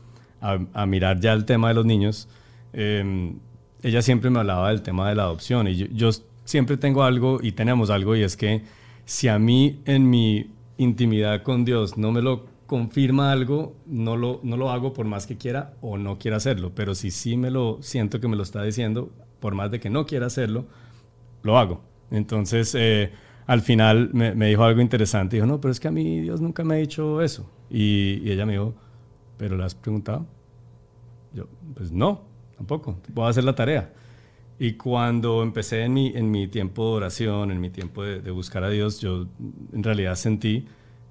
a- 0.41 0.59
a 0.73 0.87
mirar 0.87 1.21
ya 1.21 1.33
el 1.33 1.45
tema 1.45 1.69
de 1.69 1.75
los 1.75 1.85
niños, 1.85 2.29
eh, 2.73 3.33
ella 3.83 4.03
siempre 4.03 4.31
me 4.31 4.41
hablaba 4.41 4.71
del 4.71 4.83
tema 4.83 5.09
de 5.09 5.15
la 5.15 5.25
adopción 5.25 5.69
y 5.69 5.77
yo, 5.77 6.11
siempre 6.45 6.77
tengo 6.77 7.03
algo 7.03 7.39
y 7.43 7.53
tenemos 7.53 7.91
algo 7.91 8.17
y 8.17 8.23
es 8.23 8.37
que 8.37 8.63
si 9.05 9.29
a 9.29 9.39
mí 9.39 9.81
en 9.85 10.09
mi 10.09 10.51
intimidad 10.79 11.43
con 11.43 11.65
Dios 11.65 11.97
no 11.97 12.13
me 12.13 12.23
lo 12.23 12.47
confirma 12.67 13.31
algo, 13.31 13.77
no 13.87 14.17
lo, 14.17 14.41
no 14.43 14.57
lo 14.57 14.71
hago 14.71 14.93
por 14.93 15.07
más 15.07 15.27
que 15.27 15.37
quiera 15.37 15.75
o 15.81 15.99
no 15.99 16.19
quiera 16.19 16.39
hacerlo, 16.39 16.73
pero 16.75 16.95
si 16.95 17.11
sí 17.11 17.37
me 17.37 17.51
lo 17.51 17.79
siento 17.81 18.21
que 18.21 18.29
me 18.29 18.37
lo 18.37 18.43
está 18.43 18.63
diciendo, 18.63 19.11
por 19.41 19.55
más 19.55 19.71
de 19.71 19.79
que 19.79 19.91
no 19.91 20.07
quiera 20.07 20.27
hacerlo, 20.27 20.67
lo 21.43 21.59
hago. 21.59 21.81
Entonces, 22.11 22.75
eh, 22.75 23.13
al 23.47 23.61
final 23.61 24.11
me, 24.13 24.35
me 24.35 24.49
dijo 24.49 24.65
algo 24.65 24.81
interesante, 24.81 25.37
dijo, 25.37 25.47
no, 25.47 25.61
pero 25.61 25.71
es 25.71 25.79
que 25.79 25.89
a 25.89 25.93
mí 25.93 26.21
Dios 26.21 26.41
nunca 26.41 26.65
me 26.65 26.75
ha 26.75 26.79
dicho 26.79 27.23
eso. 27.23 27.49
Y, 27.71 28.21
y 28.25 28.33
ella 28.33 28.47
me 28.47 28.53
dijo, 28.53 28.75
¿pero 29.37 29.57
le 29.57 29.65
has 29.65 29.75
preguntado? 29.75 30.27
Yo, 31.33 31.47
pues 31.75 31.93
no, 31.93 32.23
tampoco, 32.57 32.99
voy 33.13 33.27
a 33.27 33.29
hacer 33.29 33.45
la 33.45 33.55
tarea. 33.55 33.93
Y 34.59 34.73
cuando 34.73 35.43
empecé 35.43 35.83
en 35.83 35.93
mi, 35.93 36.13
en 36.15 36.31
mi 36.31 36.49
tiempo 36.49 36.91
de 36.91 36.97
oración, 36.97 37.51
en 37.51 37.61
mi 37.61 37.71
tiempo 37.71 38.03
de, 38.03 38.31
buscar 38.31 38.65
a 38.65 38.71
Dios, 38.71 39.01
yo 39.01 39.27
en 39.73 39.83
realidad 39.83 40.15
sentí 40.15 40.67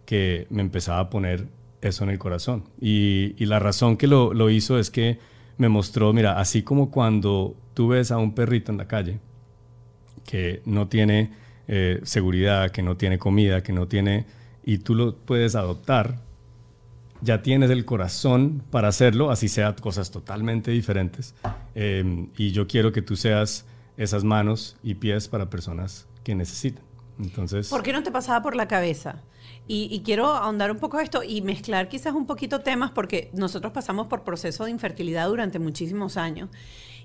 que 0.05 0.47
me 0.49 0.61
empezaba 0.61 0.99
a 0.99 1.09
poner 1.09 1.47
eso 1.81 2.03
en 2.03 2.09
el 2.09 2.17
corazón. 2.17 2.63
Y, 2.81 3.35
y 3.37 3.45
la 3.45 3.59
razón 3.59 3.97
que 3.97 4.07
lo, 4.07 4.33
lo 4.33 4.49
hizo 4.49 4.79
es 4.79 4.89
que 4.89 5.19
me 5.57 5.69
mostró, 5.69 6.11
mira, 6.11 6.39
así 6.39 6.63
como 6.63 6.89
cuando 6.89 7.55
tú 7.73 7.89
ves 7.89 8.11
a 8.11 8.17
un 8.17 8.33
perrito 8.33 8.71
en 8.71 8.77
la 8.79 8.87
calle 8.87 9.19
que 10.25 10.61
no 10.65 10.87
tiene 10.87 11.31
eh, 11.67 11.99
seguridad, 12.03 12.71
que 12.71 12.81
no 12.81 12.97
tiene 12.97 13.17
comida, 13.17 13.63
que 13.63 13.73
no 13.73 13.87
tiene, 13.87 14.25
y 14.63 14.79
tú 14.79 14.95
lo 14.95 15.15
puedes 15.15 15.55
adoptar, 15.55 16.19
ya 17.21 17.41
tienes 17.41 17.69
el 17.71 17.85
corazón 17.85 18.63
para 18.69 18.87
hacerlo, 18.87 19.31
así 19.31 19.47
sea 19.47 19.75
cosas 19.75 20.11
totalmente 20.11 20.71
diferentes. 20.71 21.35
Eh, 21.73 22.27
y 22.37 22.51
yo 22.51 22.67
quiero 22.67 22.91
que 22.91 23.01
tú 23.01 23.15
seas 23.15 23.65
esas 23.97 24.23
manos 24.23 24.77
y 24.83 24.95
pies 24.95 25.27
para 25.27 25.49
personas 25.49 26.07
que 26.23 26.35
necesitan. 26.35 26.83
Entonces, 27.19 27.69
¿Por 27.69 27.81
qué 27.81 27.93
no 27.93 28.03
te 28.03 28.11
pasaba 28.11 28.41
por 28.41 28.55
la 28.55 28.67
cabeza? 28.67 29.21
Y, 29.67 29.87
y 29.89 30.01
quiero 30.01 30.27
ahondar 30.27 30.69
un 30.69 30.79
poco 30.79 30.99
esto 30.99 31.23
y 31.23 31.41
mezclar 31.41 31.87
quizás 31.87 32.13
un 32.13 32.27
poquito 32.27 32.59
temas 32.59 32.91
porque 32.91 33.31
nosotros 33.33 33.71
pasamos 33.71 34.07
por 34.07 34.23
proceso 34.23 34.65
de 34.65 34.71
infertilidad 34.71 35.27
durante 35.27 35.59
muchísimos 35.59 36.17
años. 36.17 36.49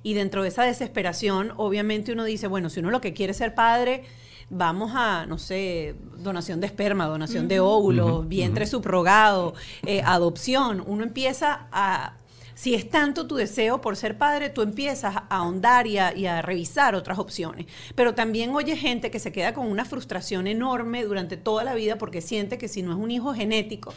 Y 0.02 0.14
dentro 0.14 0.42
de 0.42 0.48
esa 0.48 0.64
desesperación, 0.64 1.52
obviamente 1.56 2.12
uno 2.12 2.24
dice, 2.24 2.46
bueno, 2.48 2.70
si 2.70 2.80
uno 2.80 2.90
lo 2.90 3.00
que 3.00 3.12
quiere 3.12 3.32
es 3.32 3.36
ser 3.36 3.54
padre, 3.54 4.04
vamos 4.50 4.92
a, 4.94 5.24
no 5.26 5.38
sé, 5.38 5.94
donación 6.18 6.60
de 6.60 6.66
esperma, 6.66 7.06
donación 7.06 7.48
de 7.48 7.60
óvulos, 7.60 8.28
vientre 8.28 8.66
subrogado, 8.66 9.54
eh, 9.86 10.02
adopción. 10.04 10.82
Uno 10.86 11.04
empieza 11.04 11.68
a 11.72 12.16
si 12.54 12.74
es 12.74 12.90
tanto 12.90 13.26
tu 13.26 13.36
deseo 13.36 13.80
por 13.80 13.96
ser 13.96 14.18
padre, 14.18 14.50
tú 14.50 14.60
empiezas 14.60 15.16
a 15.16 15.20
ahondar 15.30 15.86
y 15.86 15.96
a, 15.96 16.14
y 16.14 16.26
a, 16.26 16.42
revisar 16.42 16.94
otras 16.94 17.18
opciones. 17.18 17.64
Pero 17.94 18.14
también 18.14 18.54
oye 18.54 18.76
gente 18.76 19.10
que 19.10 19.18
se 19.18 19.32
queda 19.32 19.54
con 19.54 19.66
una 19.66 19.86
frustración 19.86 20.46
enorme 20.46 21.04
durante 21.04 21.38
toda 21.38 21.64
la 21.64 21.74
vida 21.74 21.96
porque 21.96 22.20
siente 22.20 22.58
que 22.58 22.68
si 22.68 22.82
no 22.82 22.92
es 22.92 22.98
un 22.98 23.10
hijo 23.10 23.32
genético 23.32 23.94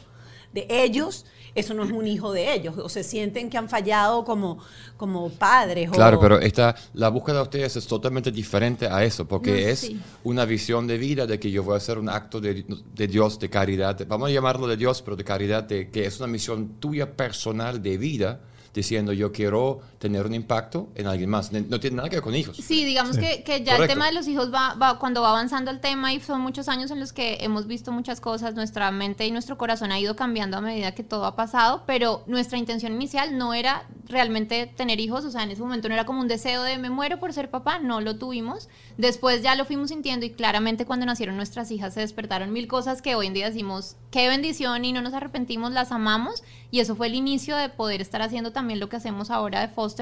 de 0.54 0.66
ellos, 0.70 1.26
eso 1.56 1.74
no 1.74 1.84
es 1.84 1.92
un 1.92 2.08
hijo 2.08 2.32
de 2.32 2.54
ellos. 2.54 2.78
O 2.78 2.90
se 2.90 3.04
sienten 3.04 3.50
que 3.50 3.58
han 3.58 3.70
fallado 3.70 4.24
como, 4.24 4.60
como 4.98 5.30
padres. 5.30 5.90
Claro, 5.92 6.18
o, 6.18 6.20
pero 6.20 6.40
esta, 6.40 6.76
la 6.94 7.10
búsqueda 7.10 7.38
de 7.38 7.42
ustedes 7.44 7.76
es 7.76 7.88
totalmente 7.88 8.32
diferente 8.32 8.88
a 8.88 9.04
eso, 9.04 9.28
porque 9.28 9.52
No, 9.52 9.58
es 9.58 9.80
sí. 9.80 10.00
una 10.24 10.46
visión 10.46 10.88
de 10.88 10.98
vida 10.98 11.28
de 11.28 11.40
que 11.40 11.52
yo 11.52 11.64
voy 11.64 11.76
a 11.76 11.78
hacer 11.78 11.98
un 11.98 12.10
acto 12.10 12.42
de, 12.42 12.66
de 12.96 13.08
Dios, 13.08 13.40
de 13.40 13.50
caridad, 13.50 14.00
vamos 14.08 14.30
a 14.30 14.32
llamarlo 14.32 14.68
de 14.68 14.78
Dios, 14.78 15.02
pero 15.02 15.16
de 15.16 15.24
caridad, 15.24 15.64
de, 15.64 15.90
que 15.90 16.06
es 16.06 16.18
una 16.20 16.28
misión 16.28 16.80
tuya 16.80 17.12
personal 17.16 17.82
de 17.82 17.98
vida 17.98 18.40
diciendo 18.74 19.14
yo 19.14 19.32
quiero 19.32 19.82
tener 20.04 20.26
un 20.26 20.34
impacto 20.34 20.90
en 20.96 21.08
alguien 21.08 21.30
más. 21.30 21.50
No 21.54 21.80
tiene 21.80 21.96
nada 21.96 22.10
que 22.10 22.18
ver 22.18 22.24
con 22.24 22.36
hijos. 22.36 22.58
Sí, 22.58 22.84
digamos 22.84 23.16
Sí. 23.16 23.22
Que, 23.22 23.44
que 23.44 23.64
ya 23.64 23.72
el 23.72 23.78
Correcto. 23.78 23.94
tema 23.94 24.08
de 24.08 24.12
los 24.12 24.28
hijos 24.28 24.54
va, 24.54 24.74
va- 24.76 25.00
cuando 25.00 25.22
va 25.22 25.30
avanzando 25.30 25.72
el 25.72 25.80
tema 25.80 26.12
y 26.14 26.20
son 26.20 26.42
muchos 26.42 26.68
años 26.68 26.92
en 26.92 27.00
los 27.00 27.14
que 27.14 27.38
hemos 27.40 27.68
visto 27.68 27.94
muchas 27.94 28.20
cosas, 28.20 28.54
nuestra 28.54 28.92
mente 28.92 29.26
y 29.26 29.32
nuestro 29.32 29.58
corazón 29.58 29.94
ha 29.94 30.00
ido 30.02 30.18
cambiando 30.18 30.58
a 30.58 30.62
medida 30.62 30.94
que 30.94 31.04
todo 31.04 31.26
ha 31.26 31.38
pasado, 31.38 31.84
pero 31.88 32.24
nuestra 32.28 32.58
intención 32.58 32.92
inicial 32.94 33.38
no 33.38 33.54
era 33.54 33.88
realmente 34.10 34.68
tener 34.68 35.00
hijos, 35.00 35.24
o 35.24 35.32
sea, 35.32 35.44
en 35.44 35.52
ese 35.52 35.62
momento 35.62 35.88
no 35.88 35.94
era 35.94 36.06
como 36.06 36.20
un 36.20 36.28
deseo 36.28 36.62
de 36.64 36.78
me 36.78 36.90
muero 36.90 37.20
por 37.20 37.32
ser 37.32 37.50
papá, 37.50 37.80
no 37.80 38.02
lo 38.02 38.18
tuvimos. 38.18 38.68
Después 38.98 39.42
ya 39.42 39.56
lo 39.56 39.64
fuimos 39.66 39.90
sintiendo 39.90 40.26
y 40.26 40.32
claramente 40.32 40.86
cuando 40.86 41.06
nacieron 41.06 41.38
nuestras 41.38 41.72
hijas 41.72 41.94
se 41.94 42.02
despertaron 42.02 42.52
mil 42.52 42.68
cosas 42.68 43.02
que 43.02 43.16
hoy 43.16 43.28
en 43.28 43.34
día 43.34 43.48
decimos, 43.50 43.96
qué 44.12 44.28
bendición 44.28 44.84
y 44.86 44.92
no 44.92 45.02
nos 45.02 45.14
arrepentimos, 45.14 45.72
las 45.72 45.92
amamos 45.92 46.44
y 46.70 46.80
eso 46.82 46.96
fue 46.96 47.08
el 47.08 47.16
inicio 47.16 47.56
de 47.56 47.70
poder 47.70 48.02
estar 48.02 48.22
haciendo 48.22 48.52
también 48.52 48.80
lo 48.80 48.90
que 48.90 48.98
hacemos 48.98 49.32
ahora 49.32 49.62
de 49.62 49.68
Foster, 49.70 49.93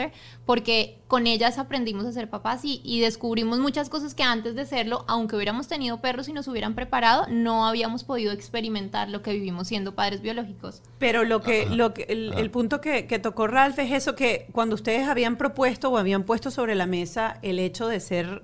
porque 0.45 1.00
con 1.07 1.27
ellas 1.27 1.57
aprendimos 1.57 2.05
a 2.05 2.12
ser 2.12 2.29
papás 2.29 2.63
y, 2.63 2.81
y 2.83 3.01
descubrimos 3.01 3.60
muchas 3.60 3.89
cosas 3.89 4.15
que 4.15 4.24
antes 4.24 4.55
de 4.55 4.65
serlo, 4.65 5.05
aunque 5.07 5.36
hubiéramos 5.36 5.67
tenido 5.67 6.01
perros 6.01 6.27
y 6.27 6.33
nos 6.33 6.48
hubieran 6.48 6.75
preparado, 6.75 7.25
no 7.29 7.67
habíamos 7.67 8.03
podido 8.03 8.31
experimentar 8.31 9.10
lo 9.10 9.21
que 9.21 9.33
vivimos 9.33 9.67
siendo 9.67 9.95
padres 9.95 10.21
biológicos. 10.21 10.81
Pero 11.00 11.24
lo 11.24 11.41
que, 11.41 11.63
Ajá. 11.63 11.75
lo 11.75 11.93
que 11.93 12.03
el, 12.03 12.51
punto 12.51 12.81
que, 12.81 13.07
que 13.07 13.19
tocó 13.19 13.48
Ralph 13.48 13.79
es 13.79 13.91
eso 13.91 14.15
que 14.15 14.48
cuando 14.51 14.75
ustedes 14.75 15.07
habían 15.07 15.38
propuesto 15.38 15.89
o 15.89 15.98
habían 15.98 16.24
puesto 16.24 16.51
sobre 16.51 16.75
la 16.75 16.86
mesa 16.86 17.39
el 17.41 17.60
hecho 17.60 17.88
de 17.88 18.00
ser 18.00 18.43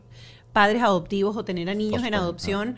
padres 0.54 0.82
adoptivos 0.82 1.38
o 1.38 1.46
tener 1.46 1.70
a 1.70 1.76
niños 1.76 2.04
en 2.04 2.16
adopción, 2.16 2.78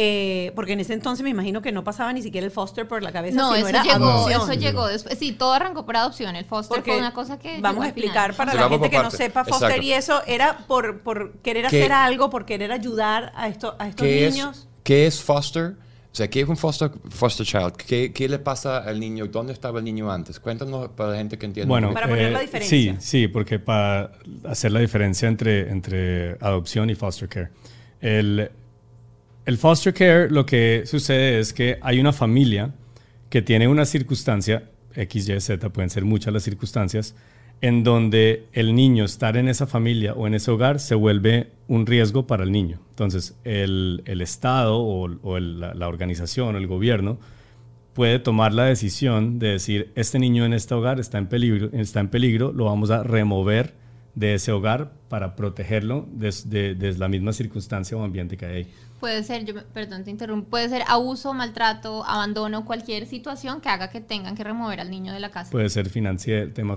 eh, 0.00 0.52
porque 0.54 0.74
en 0.74 0.80
ese 0.80 0.94
entonces 0.94 1.24
me 1.24 1.30
imagino 1.30 1.60
que 1.60 1.72
no 1.72 1.82
pasaba 1.82 2.12
ni 2.12 2.22
siquiera 2.22 2.44
el 2.44 2.52
foster 2.52 2.86
por 2.86 3.02
la 3.02 3.10
cabeza, 3.10 3.36
No, 3.36 3.46
sino 3.52 3.56
eso 3.66 3.68
era 3.68 3.82
llegó, 3.82 4.08
adopción. 4.08 4.42
eso 4.42 4.52
llegó 4.54 4.86
después. 4.86 5.18
Sí, 5.18 5.32
todo 5.32 5.52
arrancó 5.54 5.84
por 5.84 5.96
adopción. 5.96 6.36
El 6.36 6.44
Foster 6.44 6.76
Porque 6.76 6.92
fue 6.92 7.00
una 7.00 7.12
cosa 7.12 7.36
que. 7.40 7.60
vamos 7.60 7.82
a 7.82 7.88
explicar 7.88 8.32
final. 8.32 8.36
para 8.36 8.52
Se 8.52 8.58
la 8.58 8.68
gente 8.68 8.90
que 8.90 8.98
no 9.02 9.10
sepa 9.10 9.44
foster 9.44 9.70
Exacto. 9.70 9.86
y 9.86 9.92
eso 9.92 10.22
era 10.28 10.58
por, 10.68 11.00
por 11.00 11.32
querer 11.38 11.66
¿Qué- 11.68 11.78
hacer 11.82 11.90
algo, 11.92 12.30
por 12.30 12.44
querer 12.46 12.70
ayudar 12.70 13.32
a, 13.34 13.48
esto, 13.48 13.74
a 13.80 13.88
estos 13.88 14.06
¿Qué 14.06 14.26
es, 14.28 14.34
niños. 14.36 14.68
¿Qué 14.84 15.08
es 15.08 15.20
foster? 15.20 15.74
O 16.12 16.14
sea, 16.18 16.30
¿qué 16.30 16.40
es 16.42 16.48
un 16.48 16.56
foster, 16.56 16.92
foster 17.10 17.44
child? 17.44 17.72
¿Qué, 17.72 18.12
¿Qué 18.12 18.28
le 18.28 18.38
pasa 18.38 18.78
al 18.78 19.00
niño? 19.00 19.26
¿Dónde 19.26 19.52
estaba 19.52 19.78
el 19.80 19.84
niño 19.84 20.10
antes? 20.12 20.38
Cuéntanos 20.38 20.90
para 20.90 21.10
la 21.10 21.16
gente 21.16 21.38
que 21.38 21.46
entienda. 21.46 21.68
Bueno, 21.68 21.92
Para 21.92 22.06
poner 22.08 22.30
la 22.32 22.38
eh, 22.38 22.42
diferencia. 22.42 22.94
Sí, 22.94 22.96
sí, 23.00 23.28
porque 23.28 23.58
para 23.58 24.12
hacer 24.44 24.70
la 24.70 24.78
diferencia 24.80 25.28
entre, 25.28 25.70
entre 25.70 26.32
adopción 26.40 26.88
y 26.88 26.94
foster 26.94 27.28
care. 27.28 27.50
El, 28.00 28.50
el 29.48 29.56
foster 29.56 29.94
care 29.94 30.28
lo 30.28 30.44
que 30.44 30.82
sucede 30.84 31.38
es 31.38 31.54
que 31.54 31.78
hay 31.80 31.98
una 32.00 32.12
familia 32.12 32.74
que 33.30 33.40
tiene 33.40 33.66
una 33.66 33.86
circunstancia, 33.86 34.68
X, 34.94 35.26
Y, 35.26 35.40
Z, 35.40 35.70
pueden 35.70 35.88
ser 35.88 36.04
muchas 36.04 36.34
las 36.34 36.42
circunstancias, 36.42 37.14
en 37.62 37.82
donde 37.82 38.44
el 38.52 38.74
niño 38.74 39.06
estar 39.06 39.38
en 39.38 39.48
esa 39.48 39.66
familia 39.66 40.12
o 40.12 40.26
en 40.26 40.34
ese 40.34 40.50
hogar 40.50 40.80
se 40.80 40.94
vuelve 40.94 41.48
un 41.66 41.86
riesgo 41.86 42.26
para 42.26 42.44
el 42.44 42.52
niño. 42.52 42.78
Entonces, 42.90 43.38
el, 43.44 44.02
Estado 44.20 44.78
o, 44.80 45.08
la, 45.08 45.88
organización 45.88 46.54
o 46.54 46.58
el 46.58 46.66
gobierno 46.66 47.18
puede 47.94 48.18
tomar 48.18 48.52
la 48.52 48.66
decisión 48.66 49.38
de 49.38 49.52
decir, 49.52 49.92
este 49.94 50.18
niño 50.18 50.44
en 50.44 50.52
este 50.52 50.74
hogar 50.74 51.00
está 51.00 51.16
en 51.16 51.26
peligro, 51.26 51.70
está 51.72 52.00
en 52.00 52.08
peligro 52.08 52.52
lo 52.52 52.66
vamos 52.66 52.90
a 52.90 53.02
remover 53.02 53.72
de 54.14 54.34
ese 54.34 54.52
hogar 54.52 54.92
para 55.08 55.36
protegerlo 55.36 56.06
desde 56.12 56.74
la 56.98 57.08
misma 57.08 57.32
circunstancia 57.32 57.96
o 57.96 58.02
ambiente 58.02 58.36
que 58.36 58.44
hay. 58.44 58.66
Puede 59.00 59.22
ser, 59.22 59.44
yo, 59.44 59.54
perdón, 59.72 60.02
te 60.04 60.10
interrumpo, 60.10 60.48
puede 60.50 60.68
ser 60.68 60.82
abuso, 60.88 61.32
maltrato, 61.32 62.04
abandono, 62.04 62.64
cualquier 62.64 63.06
situación 63.06 63.60
que 63.60 63.68
haga 63.68 63.90
que 63.90 64.00
tengan 64.00 64.34
que 64.34 64.42
remover 64.42 64.80
al 64.80 64.90
niño 64.90 65.12
de 65.12 65.20
la 65.20 65.30
casa. 65.30 65.50
Puede 65.52 65.68
ser 65.68 65.88
financiero, 65.88 66.52
tema, 66.52 66.76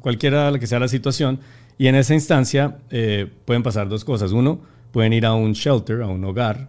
cualquiera 0.00 0.50
la 0.50 0.58
que 0.58 0.66
sea 0.66 0.78
la 0.78 0.88
situación. 0.88 1.40
Y 1.78 1.86
en 1.86 1.94
esa 1.94 2.12
instancia 2.14 2.76
eh, 2.90 3.30
pueden 3.46 3.62
pasar 3.62 3.88
dos 3.88 4.04
cosas. 4.04 4.32
Uno, 4.32 4.60
pueden 4.92 5.14
ir 5.14 5.24
a 5.24 5.32
un 5.32 5.52
shelter, 5.54 6.02
a 6.02 6.06
un 6.08 6.22
hogar, 6.26 6.68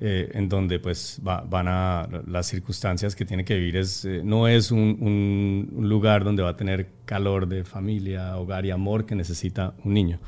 eh, 0.00 0.32
en 0.34 0.48
donde 0.48 0.80
pues 0.80 1.20
va- 1.26 1.42
van 1.42 1.68
a 1.68 2.08
las 2.26 2.46
circunstancias 2.48 3.14
que 3.14 3.24
tiene 3.24 3.44
que 3.44 3.54
vivir. 3.54 3.76
Es, 3.76 4.04
eh, 4.04 4.22
no 4.24 4.48
es 4.48 4.72
un 4.72 5.68
lugar 5.78 6.24
donde 6.24 6.42
va 6.42 6.50
a 6.50 6.56
tener 6.56 6.88
calor 7.04 7.46
de 7.46 7.62
familia, 7.62 8.36
hogar 8.36 8.66
y 8.66 8.72
amor 8.72 9.06
que 9.06 9.14
necesita 9.14 9.74
un 9.84 9.94
niño. 9.94 10.18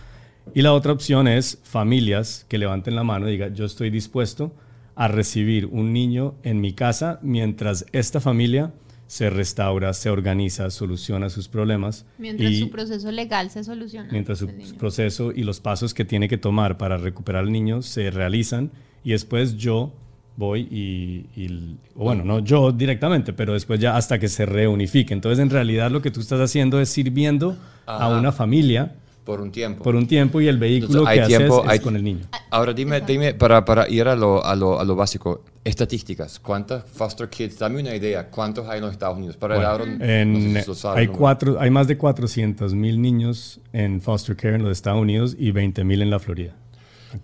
Y 0.52 0.62
la 0.62 0.72
otra 0.72 0.92
opción 0.92 1.26
es 1.28 1.58
familias 1.62 2.44
que 2.48 2.58
levanten 2.58 2.94
la 2.94 3.04
mano 3.04 3.28
y 3.28 3.32
digan, 3.32 3.54
yo 3.54 3.64
estoy 3.64 3.90
dispuesto 3.90 4.52
a 4.94 5.08
recibir 5.08 5.66
un 5.66 5.92
niño 5.92 6.34
en 6.42 6.60
mi 6.60 6.72
casa 6.72 7.18
mientras 7.22 7.86
esta 7.92 8.20
familia 8.20 8.72
se 9.06 9.30
restaura, 9.30 9.92
se 9.92 10.10
organiza, 10.10 10.70
soluciona 10.70 11.28
sus 11.30 11.48
problemas. 11.48 12.06
Mientras 12.18 12.50
y 12.50 12.60
su 12.60 12.70
proceso 12.70 13.10
legal 13.10 13.50
se 13.50 13.64
soluciona. 13.64 14.08
mientras 14.10 14.38
su 14.38 14.46
niño. 14.46 14.74
proceso 14.78 15.32
y 15.32 15.42
los 15.42 15.60
pasos 15.60 15.94
que 15.94 16.04
tiene 16.04 16.28
que 16.28 16.38
tomar 16.38 16.78
para 16.78 16.96
recuperar 16.96 17.44
al 17.44 17.52
niño 17.52 17.82
se 17.82 18.10
realizan 18.10 18.70
y 19.02 19.10
después 19.10 19.56
yo 19.56 19.92
voy 20.36 20.62
y, 20.70 21.78
bueno, 21.94 22.24
no 22.24 22.40
yo 22.40 22.72
directamente, 22.72 23.32
pero 23.32 23.52
después 23.52 23.78
ya 23.78 23.96
hasta 23.96 24.18
que 24.18 24.28
se 24.28 24.46
reunifique. 24.46 25.14
Entonces, 25.14 25.38
en 25.38 25.50
realidad 25.50 25.90
lo 25.90 26.02
que 26.02 26.10
tú 26.10 26.20
estás 26.20 26.40
haciendo 26.40 26.80
es 26.80 26.88
sirviendo 26.88 27.56
a 27.86 28.08
una 28.08 28.32
familia 28.32 28.96
Por 29.25 29.40
un 29.40 29.50
tiempo. 29.50 29.83
por 29.83 29.97
un 29.97 30.07
tiempo 30.07 30.38
y 30.40 30.49
el 30.49 30.59
vehículo 30.59 30.99
Entonces, 31.00 31.09
hay 31.11 31.16
que 31.16 31.23
haces 31.35 31.38
tiempo, 31.38 31.64
es 31.64 31.71
hay- 31.71 31.78
con 31.81 31.97
el 31.97 32.04
niño. 32.04 32.26
Ahora 32.50 32.73
dime, 32.75 33.00
dime 33.00 33.33
para, 33.35 33.64
para 33.64 33.88
ir 33.88 34.07
a 34.07 34.14
lo, 34.14 34.45
a, 34.45 34.54
lo, 34.54 34.78
a 34.78 34.85
lo 34.85 34.95
básico, 34.97 35.43
estadísticas, 35.64 36.38
¿cuántos 36.38 36.85
foster 36.93 37.28
kids? 37.31 37.59
Dame 37.59 37.81
una 37.81 37.95
idea, 37.97 38.28
¿cuántos 38.28 38.69
hay 38.69 38.78
en 38.78 38.85
los 38.85 38.93
Estados 38.93 39.16
Unidos? 39.16 39.37
Para 39.38 39.54
Bueno, 39.57 39.71
Aaron, 39.71 40.02
en- 40.02 40.33
no 40.52 40.59
sé 40.59 40.62
si 40.62 40.69
lo 40.69 40.75
sabe, 40.75 41.00
hay, 41.00 41.07
¿no? 41.07 41.12
cuatro, 41.14 41.57
hay 41.59 41.71
más 41.71 41.88
de 41.88 41.97
400 41.97 42.75
mil 42.75 43.00
niños 43.00 43.61
en 43.73 44.00
foster 44.02 44.37
care 44.37 44.57
en 44.57 44.62
los 44.62 44.73
Estados 44.73 45.00
Unidos 45.00 45.35
y 45.38 45.50
20 45.52 45.85
mil 45.85 46.02
en 46.02 46.11
la 46.11 46.19
Florida. 46.19 46.54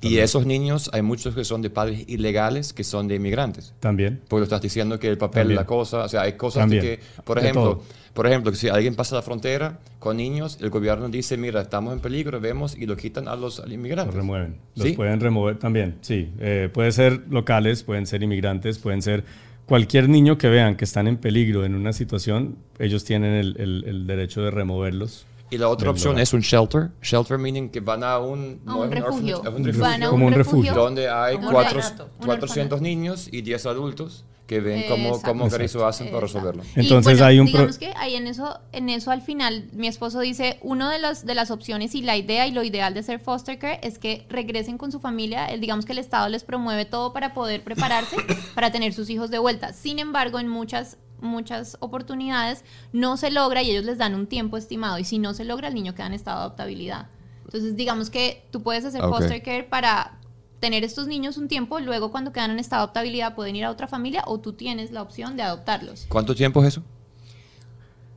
Y 0.00 0.18
esos 0.18 0.46
niños, 0.46 0.88
hay 0.92 1.02
muchos 1.02 1.34
que 1.34 1.44
son 1.44 1.62
de 1.62 1.68
padres 1.70 2.04
ilegales, 2.08 2.72
que 2.72 2.84
son 2.84 3.08
de 3.08 3.16
inmigrantes. 3.16 3.74
También. 3.80 4.20
Porque 4.28 4.40
lo 4.40 4.44
estás 4.44 4.62
diciendo 4.62 4.98
que 5.00 5.08
el 5.08 5.18
papel, 5.18 5.42
También. 5.42 5.56
la 5.56 5.66
cosa, 5.66 6.04
o 6.04 6.08
sea, 6.08 6.22
hay 6.22 6.34
cosas 6.34 6.60
También. 6.62 6.82
de 6.82 6.96
que, 6.98 7.02
por 7.24 7.38
ejemplo. 7.38 7.82
Por 8.14 8.26
ejemplo, 8.26 8.50
que 8.50 8.56
si 8.58 8.68
alguien 8.68 8.94
pasa 8.96 9.14
la 9.16 9.22
frontera 9.22 9.78
con 9.98 10.16
niños, 10.16 10.58
el 10.60 10.70
gobierno 10.70 11.08
dice, 11.08 11.36
mira, 11.36 11.60
estamos 11.60 11.92
en 11.92 12.00
peligro, 12.00 12.40
vemos 12.40 12.76
y 12.76 12.86
lo 12.86 12.96
quitan 12.96 13.28
a 13.28 13.36
los 13.36 13.62
inmigrantes. 13.70 14.14
Los 14.14 14.22
remueven. 14.22 14.56
Los 14.74 14.86
¿Sí? 14.88 14.92
pueden 14.94 15.20
remover 15.20 15.58
también, 15.58 15.96
sí. 16.00 16.30
Eh, 16.40 16.68
puede 16.72 16.92
ser 16.92 17.22
locales, 17.30 17.82
pueden 17.82 18.06
ser 18.06 18.22
inmigrantes, 18.22 18.78
pueden 18.78 19.02
ser 19.02 19.24
cualquier 19.66 20.08
niño 20.08 20.36
que 20.38 20.48
vean 20.48 20.76
que 20.76 20.84
están 20.84 21.06
en 21.06 21.16
peligro 21.16 21.64
en 21.64 21.74
una 21.74 21.92
situación, 21.92 22.56
ellos 22.78 23.04
tienen 23.04 23.34
el, 23.34 23.56
el- 23.58 23.84
el 23.86 24.06
derecho 24.06 24.42
de 24.42 24.50
removerlos. 24.50 25.26
Y 25.52 25.58
la 25.58 25.68
otra 25.68 25.90
opción 25.90 26.12
lugar. 26.12 26.22
es 26.22 26.32
un 26.32 26.40
shelter. 26.42 26.90
Shelter 27.02 27.36
meaning 27.36 27.70
que 27.70 27.80
van 27.80 28.04
a 28.04 28.18
un, 28.18 28.60
A 28.66 28.70
no 28.70 28.80
un 28.82 28.90
refugio. 28.92 29.38
orphanage, 29.40 29.48
es 29.48 29.54
un 29.58 29.64
refugio. 29.64 29.82
Van 29.82 30.02
a 30.04 30.08
Como 30.10 30.26
un 30.26 30.32
refugio. 30.32 30.74
donde 30.74 31.08
hay 31.08 31.36
cuatro, 31.38 31.78
orfanato. 31.78 32.10
Un 32.20 32.26
400 32.26 32.80
niños 32.80 33.28
y 33.32 33.42
10 33.42 33.66
adultos 33.66 34.24
que 34.50 34.58
ven 34.58 34.82
cómo, 34.88 35.22
cómo 35.22 35.48
Carizo 35.48 35.86
hacen 35.86 36.08
para 36.08 36.22
resolverlo. 36.22 36.64
Y 36.74 36.80
Entonces 36.80 37.18
bueno, 37.18 37.26
hay 37.26 37.38
un 37.38 37.46
digamos 37.46 37.78
que 37.78 37.92
ahí 37.96 38.16
en 38.16 38.26
eso, 38.26 38.58
en 38.72 38.88
eso 38.88 39.12
al 39.12 39.22
final 39.22 39.68
mi 39.72 39.86
esposo 39.86 40.18
dice, 40.18 40.58
uno 40.62 40.88
de 40.90 40.98
los 40.98 41.24
de 41.24 41.36
las 41.36 41.52
opciones 41.52 41.94
y 41.94 42.02
la 42.02 42.16
idea 42.16 42.48
y 42.48 42.50
lo 42.50 42.64
ideal 42.64 42.92
de 42.92 43.04
ser 43.04 43.20
foster 43.20 43.60
care 43.60 43.78
es 43.84 44.00
que 44.00 44.26
regresen 44.28 44.76
con 44.76 44.90
su 44.90 44.98
familia, 44.98 45.46
el, 45.46 45.60
digamos 45.60 45.84
que 45.84 45.92
el 45.92 45.98
Estado 45.98 46.28
les 46.28 46.42
promueve 46.42 46.84
todo 46.84 47.12
para 47.12 47.32
poder 47.32 47.62
prepararse 47.62 48.16
para 48.56 48.72
tener 48.72 48.92
sus 48.92 49.08
hijos 49.08 49.30
de 49.30 49.38
vuelta. 49.38 49.72
Sin 49.72 50.00
embargo, 50.00 50.40
en 50.40 50.48
muchas 50.48 50.98
muchas 51.20 51.76
oportunidades, 51.78 52.64
no 52.92 53.16
se 53.18 53.30
logra 53.30 53.62
y 53.62 53.70
ellos 53.70 53.84
les 53.84 53.98
dan 53.98 54.16
un 54.16 54.26
tiempo 54.26 54.56
estimado. 54.56 54.98
Y 54.98 55.04
si 55.04 55.20
no 55.20 55.32
se 55.32 55.44
logra, 55.44 55.68
el 55.68 55.74
niño 55.74 55.94
queda 55.94 56.06
en 56.06 56.14
estado 56.14 56.38
de 56.38 56.44
adaptabilidad. 56.46 57.06
Entonces, 57.44 57.76
digamos 57.76 58.10
que 58.10 58.46
tú 58.50 58.62
puedes 58.62 58.84
hacer 58.84 59.02
Ok. 59.04 59.14
foster 59.14 59.42
care 59.42 59.64
para 59.64 60.19
tener 60.60 60.84
estos 60.84 61.06
niños 61.06 61.38
un 61.38 61.48
tiempo, 61.48 61.80
luego 61.80 62.10
cuando 62.10 62.32
quedan 62.32 62.50
en 62.50 62.58
estado 62.58 62.82
de 62.82 62.84
adaptabilidad 62.84 63.34
pueden 63.34 63.56
ir 63.56 63.64
a 63.64 63.70
otra 63.70 63.88
familia 63.88 64.22
o 64.26 64.38
tú 64.38 64.52
tienes 64.52 64.92
la 64.92 65.02
opción 65.02 65.36
de 65.36 65.42
adoptarlos. 65.42 66.06
¿Cuánto 66.08 66.34
tiempo 66.34 66.62
es 66.62 66.68
eso? 66.68 66.82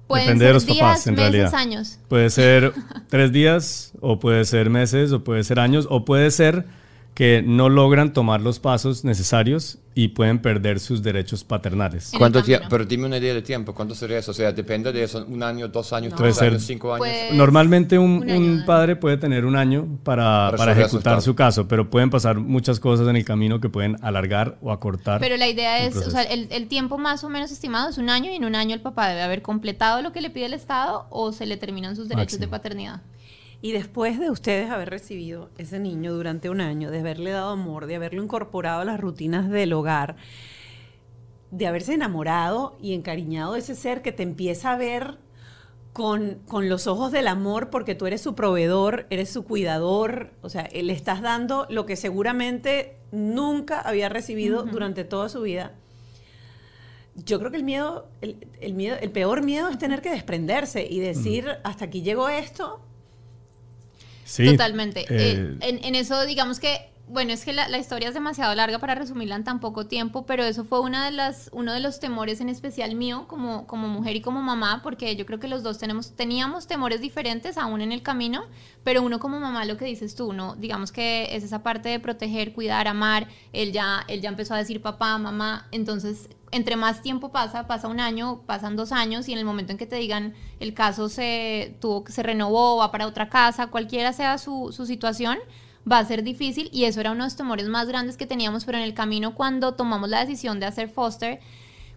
Pueden 0.07 0.27
Depende 0.27 0.45
de 0.45 0.49
ser 0.49 0.53
los 0.55 0.65
días, 0.65 0.79
papás, 0.79 1.07
en 1.07 1.15
meses, 1.15 1.31
realidad. 1.31 1.55
años. 1.55 1.99
Puede 2.09 2.29
ser 2.29 2.73
tres 3.09 3.31
días, 3.31 3.93
o 4.01 4.19
puede 4.19 4.43
ser 4.45 4.69
meses, 4.69 5.11
o 5.13 5.23
puede 5.23 5.43
ser 5.43 5.59
años, 5.59 5.87
o 5.89 6.03
puede 6.05 6.29
ser 6.29 6.65
que 7.13 7.43
no 7.45 7.69
logran 7.69 8.11
tomar 8.11 8.41
los 8.41 8.59
pasos 8.59 9.03
necesarios 9.03 9.77
y 9.95 10.07
pueden 10.07 10.39
perder 10.39 10.79
sus 10.79 11.03
derechos 11.03 11.43
paternales. 11.43 12.11
El 12.11 12.17
¿Cuánto 12.17 12.39
camino. 12.41 12.61
tie- 12.61 12.67
Pero 12.67 12.85
dime 12.85 13.05
una 13.05 13.17
idea 13.19 13.35
de 13.35 13.43
tiempo. 13.43 13.75
¿Cuánto 13.75 13.93
sería 13.93 14.17
eso? 14.17 14.31
O 14.31 14.33
sea, 14.33 14.51
depende 14.51 14.91
de 14.91 15.03
eso. 15.03 15.23
¿Un 15.27 15.43
año, 15.43 15.67
dos 15.67 15.93
años, 15.93 16.11
No. 16.13 16.17
tres 16.17 16.41
años, 16.41 16.63
cinco 16.63 16.91
años? 16.91 17.05
Pues, 17.07 17.33
Normalmente 17.35 17.99
un, 17.99 18.23
un 18.23 18.23
año, 18.23 18.35
un 18.39 18.55
Dani. 18.55 18.65
padre 18.65 18.95
puede 18.95 19.17
tener 19.17 19.45
un 19.45 19.55
año 19.55 19.87
para, 20.03 20.51
Para 20.57 20.71
ejecutar 20.71 21.21
su 21.21 21.35
caso, 21.35 21.67
pero 21.67 21.91
pueden 21.91 22.09
pasar 22.09 22.37
muchas 22.39 22.79
cosas 22.79 23.07
en 23.07 23.15
el 23.15 23.25
camino 23.25 23.59
que 23.61 23.69
pueden 23.69 23.97
alargar 24.01 24.57
o 24.63 24.71
acortar. 24.71 25.19
Pero 25.19 25.37
la 25.37 25.47
idea 25.47 25.81
el 25.83 25.89
es, 25.89 25.95
o 25.95 25.99
proceso. 26.01 26.11
sea, 26.17 26.23
el, 26.23 26.47
el 26.49 26.67
tiempo 26.67 26.97
más 26.97 27.23
o 27.23 27.29
menos 27.29 27.51
estimado 27.51 27.89
es 27.91 27.99
un 27.99 28.09
año 28.09 28.31
y 28.31 28.35
en 28.37 28.45
un 28.45 28.55
año 28.55 28.73
el 28.73 28.81
papá 28.81 29.07
debe 29.09 29.21
haber 29.21 29.43
completado 29.43 30.01
lo 30.01 30.11
que 30.11 30.21
le 30.21 30.31
pide 30.31 30.47
el 30.47 30.53
Estado 30.55 31.05
o 31.11 31.31
se 31.31 31.45
le 31.45 31.57
terminan 31.57 31.95
sus 31.95 32.07
derechos 32.09 32.39
de 32.39 32.47
paternidad. 32.47 33.01
Y 33.63 33.71
después 33.71 34.19
de 34.19 34.29
ustedes 34.29 34.69
haber 34.69 34.89
recibido 34.89 35.49
ese 35.57 35.79
niño 35.79 36.13
durante 36.13 36.49
un 36.49 36.59
año, 36.59 36.91
de 36.91 36.99
haberle 36.99 37.31
dado 37.31 37.51
amor, 37.51 37.85
de 37.85 37.95
haberlo 37.95 38.21
incorporado 38.21 38.81
a 38.81 38.85
las 38.85 38.99
rutinas 38.99 39.49
del 39.49 39.71
hogar, 39.71 40.17
de 41.49 41.65
haberse 41.65 41.93
enamorado 41.93 42.75
y 42.81 42.93
encariñado 42.93 43.53
de 43.53 43.59
ese 43.59 43.75
ser 43.75 44.01
que 44.01 44.11
te 44.11 44.21
empieza 44.21 44.73
a 44.73 44.77
ver 44.77 45.17
con, 45.93 46.39
con 46.45 46.67
los 46.67 46.87
ojos 46.87 47.13
del 47.13 47.25
amor 47.25 47.69
porque 47.69 47.95
tú 47.95 48.05
eres 48.05 48.19
su 48.19 48.35
proveedor, 48.35 49.07
eres 49.09 49.29
su 49.29 49.45
cuidador, 49.45 50.31
o 50.41 50.49
sea, 50.49 50.67
le 50.69 50.91
estás 50.91 51.21
dando 51.21 51.65
lo 51.69 51.85
que 51.85 51.95
seguramente 51.95 52.97
nunca 53.13 53.79
había 53.79 54.09
recibido 54.09 54.63
durante 54.63 55.05
toda 55.05 55.29
su 55.29 55.41
vida. 55.41 55.71
Yo 57.15 57.39
creo 57.39 57.49
que 57.49 57.57
el 57.57 57.63
miedo, 57.63 58.09
el, 58.19 58.45
el 58.59 58.73
miedo, 58.73 58.97
el 58.99 59.11
peor 59.11 59.41
miedo 59.41 59.69
es 59.69 59.77
tener 59.77 60.01
que 60.01 60.09
desprenderse 60.09 60.85
y 60.85 60.99
decir, 60.99 61.47
hasta 61.63 61.85
aquí 61.85 62.01
llegó 62.01 62.27
esto, 62.27 62.81
Sí, 64.25 64.45
Totalmente. 64.45 65.01
eh, 65.01 65.07
Eh, 65.09 65.57
en, 65.61 65.83
en 65.83 65.95
eso, 65.95 66.25
digamos 66.25 66.59
que, 66.59 66.89
bueno, 67.07 67.33
es 67.33 67.43
que 67.43 67.51
la, 67.51 67.67
la 67.67 67.77
historia 67.77 68.07
es 68.07 68.13
demasiado 68.13 68.55
larga 68.55 68.79
para 68.79 68.95
resumirla 68.95 69.35
en 69.35 69.43
tan 69.43 69.59
poco 69.59 69.87
tiempo, 69.87 70.25
pero 70.25 70.43
eso 70.43 70.63
fue 70.63 70.79
una 70.79 71.05
de 71.05 71.11
las, 71.11 71.49
uno 71.51 71.73
de 71.73 71.81
los 71.81 71.99
temores 71.99 72.39
en 72.39 72.47
especial 72.49 72.95
mío 72.95 73.25
como, 73.27 73.67
como 73.67 73.89
mujer 73.89 74.15
y 74.15 74.21
como 74.21 74.41
mamá, 74.41 74.79
porque 74.81 75.15
yo 75.15 75.25
creo 75.25 75.39
que 75.39 75.49
los 75.49 75.63
dos 75.63 75.77
tenemos, 75.77 76.15
teníamos 76.15 76.65
temores 76.65 77.01
diferentes 77.01 77.57
aún 77.57 77.81
en 77.81 77.91
el 77.91 78.01
camino, 78.01 78.45
pero 78.85 79.01
uno 79.01 79.19
como 79.19 79.39
mamá, 79.39 79.65
lo 79.65 79.77
que 79.77 79.85
dices 79.85 80.15
tú, 80.15 80.31
¿no? 80.33 80.55
Digamos 80.55 80.91
que 80.93 81.35
es 81.35 81.43
esa 81.43 81.61
parte 81.61 81.89
de 81.89 81.99
proteger, 81.99 82.53
cuidar, 82.53 82.87
amar, 82.87 83.27
él 83.51 83.73
ya, 83.73 84.05
él 84.07 84.21
ya 84.21 84.29
empezó 84.29 84.53
a 84.53 84.57
decir 84.57 84.81
papá, 84.81 85.17
mamá, 85.17 85.67
entonces 85.71 86.29
entre 86.53 86.75
más 86.75 87.01
tiempo 87.01 87.31
pasa, 87.31 87.67
pasa 87.67 87.87
un 87.87 87.99
año, 87.99 88.41
pasan 88.45 88.75
dos 88.75 88.91
años 88.91 89.27
y 89.27 89.33
en 89.33 89.39
el 89.39 89.45
momento 89.45 89.71
en 89.71 89.77
que 89.77 89.85
te 89.85 89.97
digan 89.97 90.33
el 90.59 90.73
caso 90.73 91.09
se 91.09 91.75
tuvo 91.81 92.05
se 92.07 92.23
renovó, 92.23 92.77
va 92.77 92.91
para 92.91 93.07
otra 93.07 93.29
casa, 93.29 93.67
cualquiera 93.67 94.13
sea 94.13 94.37
su, 94.37 94.71
su 94.71 94.85
situación, 94.85 95.39
va 95.89 95.99
a 95.99 96.05
ser 96.05 96.23
difícil 96.23 96.69
y 96.71 96.85
eso 96.85 97.01
era 97.01 97.11
uno 97.11 97.23
de 97.23 97.27
los 97.27 97.35
temores 97.35 97.67
más 97.67 97.87
grandes 97.87 98.17
que 98.17 98.25
teníamos, 98.25 98.65
pero 98.65 98.77
en 98.77 98.83
el 98.83 98.93
camino 98.93 99.35
cuando 99.35 99.73
tomamos 99.73 100.09
la 100.09 100.19
decisión 100.19 100.59
de 100.59 100.65
hacer 100.65 100.89
foster, 100.89 101.39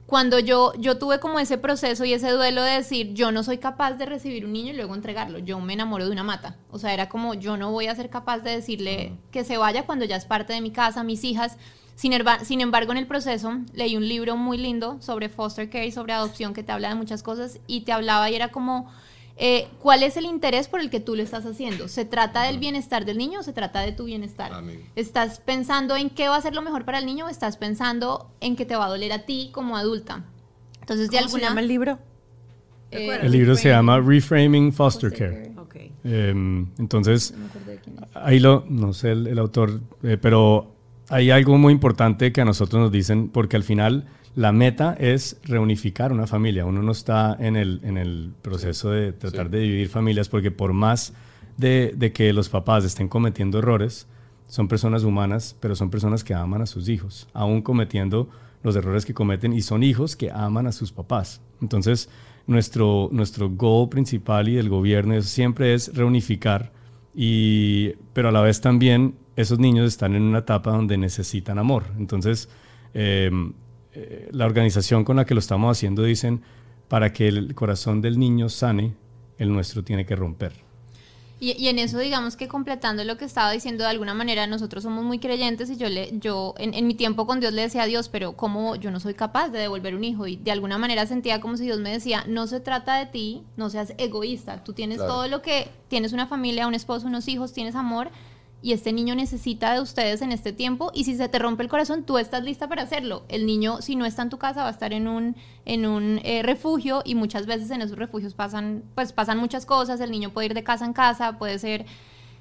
cuando 0.07 0.39
yo, 0.39 0.73
yo 0.79 0.99
tuve 0.99 1.19
como 1.19 1.41
ese 1.41 1.59
proceso 1.59 2.05
y 2.05 2.13
ese 2.13 2.31
duelo 2.31 2.63
de 2.63 2.71
decir, 2.71 3.13
yo 3.13 3.33
no 3.33 3.43
soy 3.43 3.59
capaz 3.59 3.95
de 3.95 4.07
recibir 4.07 4.45
un 4.45 4.53
niño 4.53 4.73
y 4.73 4.77
luego 4.77 4.95
entregarlo, 4.95 5.41
yo 5.41 5.61
me 5.61 5.73
enamoro 5.73 6.07
de 6.07 6.13
una 6.13 6.23
mata. 6.23 6.57
O 6.71 6.79
sea, 6.79 6.95
era 6.95 7.09
como, 7.09 7.35
yo 7.35 7.57
no 7.57 7.73
voy 7.73 7.89
a 7.89 7.95
ser 7.95 8.09
capaz 8.09 8.39
de 8.39 8.53
decirle 8.53 9.19
que 9.33 9.43
se 9.43 9.59
vaya 9.59 9.85
cuando 9.85 10.05
ya 10.05 10.17
es 10.17 10.25
parte 10.25 10.53
de 10.53 10.61
mi 10.61 10.71
casa, 10.71 11.03
mis 11.03 11.25
hijas. 11.25 11.59
Sin, 11.97 12.13
herba- 12.13 12.45
sin 12.45 12.61
embargo, 12.61 12.93
en 12.93 12.99
el 12.99 13.07
proceso 13.07 13.59
leí 13.73 13.97
un 13.97 14.07
libro 14.07 14.37
muy 14.37 14.59
lindo 14.59 14.99
sobre 15.01 15.29
foster 15.29 15.69
care 15.71 15.87
y 15.87 15.91
sobre 15.93 16.13
adopción 16.13 16.53
que 16.55 16.63
te 16.63 16.71
habla 16.71 16.91
de 16.91 16.95
muchas 16.95 17.23
cosas 17.23 17.59
y 17.67 17.81
te 17.81 17.91
hablaba 17.93 18.31
y 18.31 18.35
era 18.35 18.49
como, 18.49 18.89
eh, 19.39 19.67
¿cuál 19.83 20.03
es 20.03 20.17
el 20.19 20.27
interés 20.27 20.69
por 20.69 20.81
el 20.81 20.91
que 20.91 21.01
tú 21.01 21.17
lo 21.17 21.23
estás 21.23 21.47
haciendo? 21.47 21.89
¿Se 21.89 22.05
trata 22.05 22.43
del 22.43 22.59
bienestar 22.59 23.07
del 23.07 23.17
niño 23.17 23.41
o 23.41 23.43
se 23.43 23.55
trata 23.55 23.81
de 23.81 23.93
tu 23.93 24.05
bienestar? 24.05 24.53
Amigo. 24.53 24.83
¿Estás 24.95 25.41
pensando 25.41 25.97
en 25.97 26.11
qué 26.11 26.29
va 26.29 26.37
a 26.37 26.41
ser 26.43 26.55
lo 26.55 26.61
mejor 26.63 26.85
para 26.85 26.99
el 26.99 27.07
niño 27.07 27.27
o 27.27 27.29
estás 27.31 27.57
pensando 27.57 28.31
en 28.41 28.57
que 28.57 28.67
te 28.67 28.77
va 28.77 28.85
a 28.85 28.89
doler 28.91 29.13
a 29.13 29.25
ti 29.25 29.49
como 29.53 29.77
adulta? 29.79 30.25
Entonces, 30.81 31.11
de 31.11 31.17
¿Cómo 31.17 31.29
se 31.31 31.35
alguna 31.37 31.49
llama 31.49 31.61
el 31.63 31.69
libro? 31.69 31.99
Eh, 32.91 33.19
el 33.23 33.33
libro 33.33 33.57
se 33.57 33.71
llama 33.71 33.99
Reframing 34.01 34.73
Foster 34.73 35.11
Foster 35.11 35.31
Care. 35.31 35.55
Care. 35.55 35.61
Ok. 35.61 35.77
Em, 36.05 36.69
entonces, 36.79 37.35
No 37.37 38.07
ahí 38.15 38.39
lo, 38.39 38.65
no 38.69 38.93
sé 38.93 39.13
el, 39.13 39.27
el 39.27 39.39
autor, 39.39 39.81
eh, 40.03 40.17
pero 40.21 40.76
hay 41.09 41.31
algo 41.31 41.57
muy 41.59 41.73
importante 41.73 42.33
que 42.33 42.41
a 42.41 42.45
nosotros 42.45 42.81
nos 42.81 42.93
dicen, 42.93 43.29
porque 43.29 43.57
al 43.57 43.63
final 43.63 44.07
la 44.35 44.53
meta 44.53 44.95
es 44.99 45.39
reunificar 45.45 46.13
una 46.13 46.27
familia. 46.27 46.65
Uno 46.67 46.83
no 46.83 46.93
está 46.93 47.37
en 47.41 47.57
el, 47.57 47.81
en 47.85 47.97
el 47.97 48.33
proceso 48.43 48.91
de 48.91 49.13
tratar 49.13 49.47
Sí. 49.47 49.53
de 49.53 49.59
dividir 49.61 49.89
familias, 49.89 50.29
porque 50.29 50.51
por 50.51 50.73
más 50.73 51.15
de, 51.57 51.95
de 51.97 52.13
que 52.13 52.33
los 52.33 52.49
papás 52.49 52.85
estén 52.85 53.09
cometiendo 53.09 53.59
errores, 53.59 54.07
son 54.49 54.69
personas 54.69 55.05
humanas, 55.05 55.57
pero 55.61 55.75
son 55.75 55.91
personas 55.91 56.23
que 56.23 56.35
aman 56.35 56.63
a 56.63 56.67
sus 56.67 56.89
hijos, 56.89 57.29
aún 57.33 57.63
cometiendo 57.63 58.29
los 58.63 58.77
errores 58.77 59.07
que 59.07 59.15
cometen 59.15 59.53
y 59.53 59.63
son 59.63 59.83
hijos 59.83 60.17
que 60.17 60.31
aman 60.31 60.67
a 60.67 60.73
sus 60.73 60.93
papás. 60.93 61.41
Entonces, 61.63 62.09
nuestro, 62.47 63.09
nuestro 63.13 63.49
goal 63.51 63.89
principal 63.89 64.49
y 64.49 64.55
del 64.55 64.69
gobierno 64.69 65.21
siempre 65.23 65.75
es 65.75 65.95
reunificar, 65.95 66.73
y, 67.15 67.93
pero 68.13 68.29
a 68.29 68.33
la 68.33 68.41
vez 68.43 68.61
también 68.61 69.15
esos 69.37 69.59
niños 69.59 69.87
están 69.87 70.15
en 70.15 70.23
una 70.23 70.39
etapa 70.39 70.71
donde 70.73 70.97
necesitan 70.99 71.59
amor. 71.59 71.85
Entonces, 71.99 72.49
eh, 72.95 73.31
eh, 73.93 74.29
la 74.33 74.47
organización 74.47 75.05
con 75.05 75.17
la 75.17 75.25
que 75.25 75.35
lo 75.35 75.41
estamos 75.41 75.77
haciendo 75.77 76.03
dicen, 76.03 76.43
para 76.89 77.13
que 77.13 77.29
el 77.29 77.55
corazón 77.55 78.01
del 78.01 78.19
niño 78.19 78.49
sane, 78.49 78.95
el 79.39 79.53
nuestro 79.53 79.83
tiene 79.85 80.07
que 80.07 80.17
romper. 80.17 80.53
Y, 81.39 81.53
y 81.53 81.69
en 81.69 81.79
eso, 81.79 81.99
digamos 81.99 82.35
que 82.35 82.49
completando 82.49 83.05
lo 83.05 83.19
que 83.19 83.27
estaba 83.27 83.51
diciendo, 83.53 83.85
de 83.85 83.91
alguna 83.91 84.15
manera 84.15 84.47
nosotros 84.47 84.83
somos 84.85 85.05
muy 85.05 85.19
creyentes 85.19 85.69
y 85.69 85.77
yo, 85.77 85.91
le, 85.91 86.19
yo 86.19 86.55
en, 86.57 86.73
en 86.73 86.87
mi 86.87 86.95
tiempo 86.95 87.27
con 87.27 87.41
Dios 87.41 87.53
le 87.53 87.61
decía 87.61 87.83
a 87.83 87.87
Dios, 87.87 88.09
pero 88.09 88.33
¿cómo 88.39 88.75
yo 88.77 88.91
no 88.91 89.01
soy 89.01 89.13
capaz 89.13 89.51
de 89.51 89.59
devolver 89.59 89.95
un 89.95 90.03
hijo? 90.05 90.27
Y 90.27 90.37
de 90.37 90.51
alguna 90.51 90.79
manera 90.79 91.05
sentía 91.07 91.43
como 91.43 91.59
si 91.59 91.65
Dios 91.65 91.79
me 91.79 91.91
decía, 91.91 92.25
no 92.27 92.47
se 92.47 92.61
trata 92.61 92.97
de 92.99 93.05
ti, 93.05 93.43
no 93.59 93.69
seas 93.69 93.93
egoísta, 93.99 94.65
tú 94.65 94.73
tienes 94.73 94.97
Claro. 94.97 95.13
todo 95.13 95.29
lo 95.29 95.43
que, 95.43 95.69
tienes 95.89 96.15
una 96.15 96.27
familia, 96.27 96.67
un 96.67 96.73
esposo, 96.75 97.07
unos 97.07 97.29
hijos, 97.29 97.53
tienes 97.53 97.75
amor 97.75 98.09
y 98.63 98.73
este 98.73 98.93
niño 98.93 99.15
necesita 99.15 99.75
de 99.75 99.81
ustedes 99.81 100.23
en 100.23 100.33
este 100.33 100.53
tiempo 100.53 100.91
y 100.95 101.05
si 101.05 101.17
se 101.17 101.29
te 101.29 101.39
rompe 101.39 101.63
el 101.63 101.69
corazón, 101.69 102.05
tú 102.05 102.19
estás 102.19 102.43
lista 102.43 102.69
para 102.69 102.83
hacerlo. 102.83 103.25
El 103.29 103.47
niño, 103.47 103.81
si 103.83 103.97
no 103.97 104.07
está 104.07 104.23
en 104.23 104.31
tu 104.31 104.39
casa, 104.39 104.63
va 104.63 104.69
a 104.69 104.73
estar 104.73 104.93
en 104.93 105.07
un, 105.09 105.37
en 105.65 105.87
un 105.87 106.21
eh, 106.25 106.43
refugio 106.43 107.03
y 107.05 107.15
muchas 107.15 107.47
veces 107.47 107.71
en 107.71 107.83
esos 107.83 107.97
refugios 107.97 108.35
pasan, 108.35 108.83
pues 108.95 109.13
pasan 109.13 109.39
muchas 109.39 109.67
cosas, 109.67 110.01
el 110.01 110.11
niño 110.11 110.31
puede 110.31 110.47
ir 110.47 110.55
de 110.55 110.65
casa 110.65 110.85
en 110.85 110.93
casa, 110.93 111.39
puede 111.39 111.59
ser... 111.59 111.87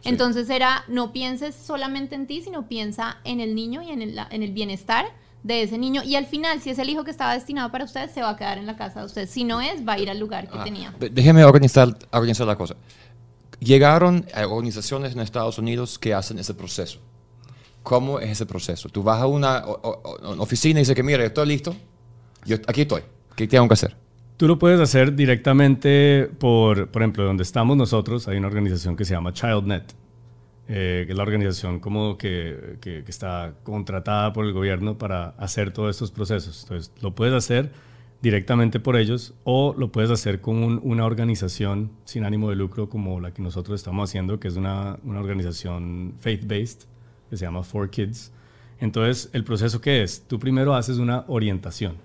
Entonces 0.04 0.52
era, 0.52 0.84
no 0.88 1.12
pienses 1.12 1.56
solamente 1.56 2.14
en 2.14 2.28
ti, 2.28 2.42
sino 2.44 2.68
piensa 2.68 3.18
en 3.24 3.40
el 3.40 3.56
niño 3.56 3.82
y 3.82 3.90
en 3.90 4.04
el, 4.04 4.20
en 4.30 4.44
el 4.44 4.52
bienestar 4.52 5.06
de 5.42 5.64
ese 5.64 5.80
niño. 5.80 6.04
Y 6.04 6.16
al 6.16 6.28
final, 6.28 6.60
si 6.62 6.70
es 6.70 6.78
el 6.80 6.90
hijo 6.90 7.04
que 7.04 7.12
estaba 7.12 7.34
destinado 7.34 7.72
para 7.72 7.86
ustedes, 7.86 8.12
se 8.12 8.22
va 8.22 8.30
a 8.30 8.36
quedar 8.36 8.60
en 8.60 8.68
la 8.68 8.76
casa 8.76 9.00
de 9.00 9.06
ustedes. 9.08 9.32
Si 9.32 9.44
no 9.44 9.62
es, 9.62 9.88
va 9.88 9.94
a 9.94 10.00
ir 10.00 10.10
al 10.12 10.20
lugar 10.20 10.48
que 10.48 10.58
Ah, 10.60 10.64
tenía. 10.64 10.94
Déjeme 11.00 11.44
organizar, 11.44 11.98
organizar 12.12 12.46
la 12.46 12.56
cosa. 12.56 12.76
Llegaron 13.60 14.26
a 14.34 14.46
organizaciones 14.48 15.14
en 15.14 15.20
Estados 15.22 15.58
Unidos 15.58 15.98
que 15.98 16.14
hacen 16.14 16.40
ese 16.40 16.54
proceso. 16.54 17.00
¿Cómo 17.84 18.20
es 18.20 18.32
ese 18.32 18.46
proceso? 18.46 18.90
Tú 18.90 19.04
vas 19.04 19.22
a 19.22 19.28
una 19.28 19.64
o- 19.66 19.80
o- 19.82 20.18
o- 20.34 20.42
oficina 20.42 20.80
y 20.80 20.82
dices 20.82 20.96
que, 20.96 21.04
mira, 21.04 21.20
yo 21.20 21.26
estoy 21.28 21.48
listo, 21.48 21.76
yo 22.46 22.58
aquí 22.68 22.82
estoy, 22.82 23.02
¿qué 23.36 23.48
tengo 23.48 23.68
que 23.68 23.74
hacer? 23.76 23.96
Tú 24.38 24.48
lo 24.48 24.60
puedes 24.60 24.80
hacer 24.82 25.16
directamente 25.16 26.30
por, 26.40 26.90
por 26.90 27.02
ejemplo, 27.02 27.24
donde 27.24 27.44
estamos 27.44 27.78
nosotros, 27.78 28.28
hay 28.28 28.38
una 28.38 28.48
organización 28.48 28.96
que 28.98 29.06
se 29.06 29.14
llama 29.14 29.32
ChildNet, 29.34 29.94
eh, 30.68 31.04
que 31.06 31.12
es 31.12 31.18
la 31.18 31.24
organización 31.24 31.80
como 31.80 32.18
que, 32.18 32.78
que- 32.82 33.04
que 33.04 33.12
está 33.12 33.54
contratada 33.64 34.34
por 34.34 34.46
el 34.46 34.52
gobierno 34.52 34.98
para 34.98 35.30
hacer 35.38 35.72
todos 35.72 35.96
estos 35.96 36.12
procesos. 36.12 36.64
Entonces, 36.64 36.92
lo 37.02 37.14
puedes 37.16 37.36
hacer 37.36 37.72
directamente 38.22 38.80
por 38.80 38.96
ellos 38.98 39.34
o 39.44 39.76
lo 39.78 39.92
puedes 39.92 40.10
hacer 40.10 40.42
con 40.42 40.64
un- 40.64 40.80
una 40.84 41.06
organización 41.06 41.92
sin 42.06 42.24
ánimo 42.24 42.50
de 42.50 42.56
lucro 42.56 42.90
como 42.90 43.20
la 43.20 43.32
que 43.32 43.42
nosotros 43.42 43.80
estamos 43.80 44.10
haciendo, 44.10 44.40
que 44.40 44.48
es 44.48 44.56
una, 44.56 44.98
una 45.04 45.20
organización 45.20 46.14
faith-based, 46.20 46.82
que 47.30 47.38
se 47.38 47.46
llama 47.46 47.64
For 47.64 47.90
Kids. 47.90 48.32
Entonces, 48.80 49.30
¿el 49.34 49.44
proceso 49.44 49.80
qué 49.80 50.02
es? 50.04 50.24
Tú 50.28 50.40
primero 50.40 50.76
haces 50.76 50.98
una 50.98 51.24
orientación. 51.28 51.98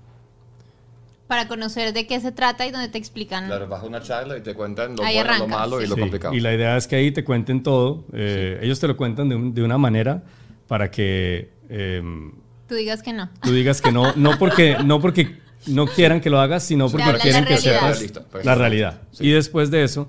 Para 1.26 1.46
conocer 1.46 1.92
de 1.92 2.06
qué 2.08 2.18
se 2.20 2.32
trata 2.32 2.66
y 2.66 2.72
donde 2.72 2.88
te 2.88 2.98
explican. 2.98 3.46
Claro, 3.46 3.68
vas 3.68 3.82
a 3.84 3.86
una 3.86 4.02
charla 4.02 4.36
y 4.36 4.40
te 4.40 4.52
cuentan 4.54 4.96
lo 4.96 5.04
Ahí 5.04 5.14
bueno, 5.14 5.38
lo 5.38 5.46
malo 5.48 5.80
y 5.80 5.86
lo 5.86 5.94
Sí, 5.94 6.00
complicado. 6.00 6.34
Y 6.34 6.40
la 6.40 6.52
idea 6.52 6.76
es 6.76 6.88
que 6.88 6.96
ahí 6.96 7.12
te 7.12 7.22
cuenten 7.22 7.62
todo. 7.62 8.04
eh, 8.12 8.58
Ellos 8.62 8.80
te 8.80 8.88
lo 8.88 8.96
cuentan 8.96 9.28
de, 9.28 9.36
un- 9.36 9.54
de 9.54 9.62
una 9.62 9.78
manera 9.78 10.24
para 10.66 10.90
que 10.90 11.52
em, 11.68 12.32
Tú 12.68 12.74
digas 12.74 13.00
que 13.02 13.12
no. 13.12 13.30
tú 13.42 13.52
digas 13.52 13.80
que 13.80 13.92
no, 13.92 14.12
no 14.16 14.38
porque, 14.38 14.76
no 14.84 15.00
porque 15.00 15.38
no 15.66 15.86
quieran 15.86 16.20
que 16.20 16.30
lo 16.30 16.40
hagas, 16.40 16.62
sino 16.62 16.88
porque 16.88 17.12
la 17.12 17.18
quieren 17.18 17.44
que 17.44 17.56
sepas 17.56 17.98
perfecto. 17.98 18.24
la 18.44 18.54
realidad. 18.54 19.02
Sí. 19.12 19.26
Y 19.26 19.30
después 19.32 19.70
de 19.70 19.84
eso, 19.84 20.08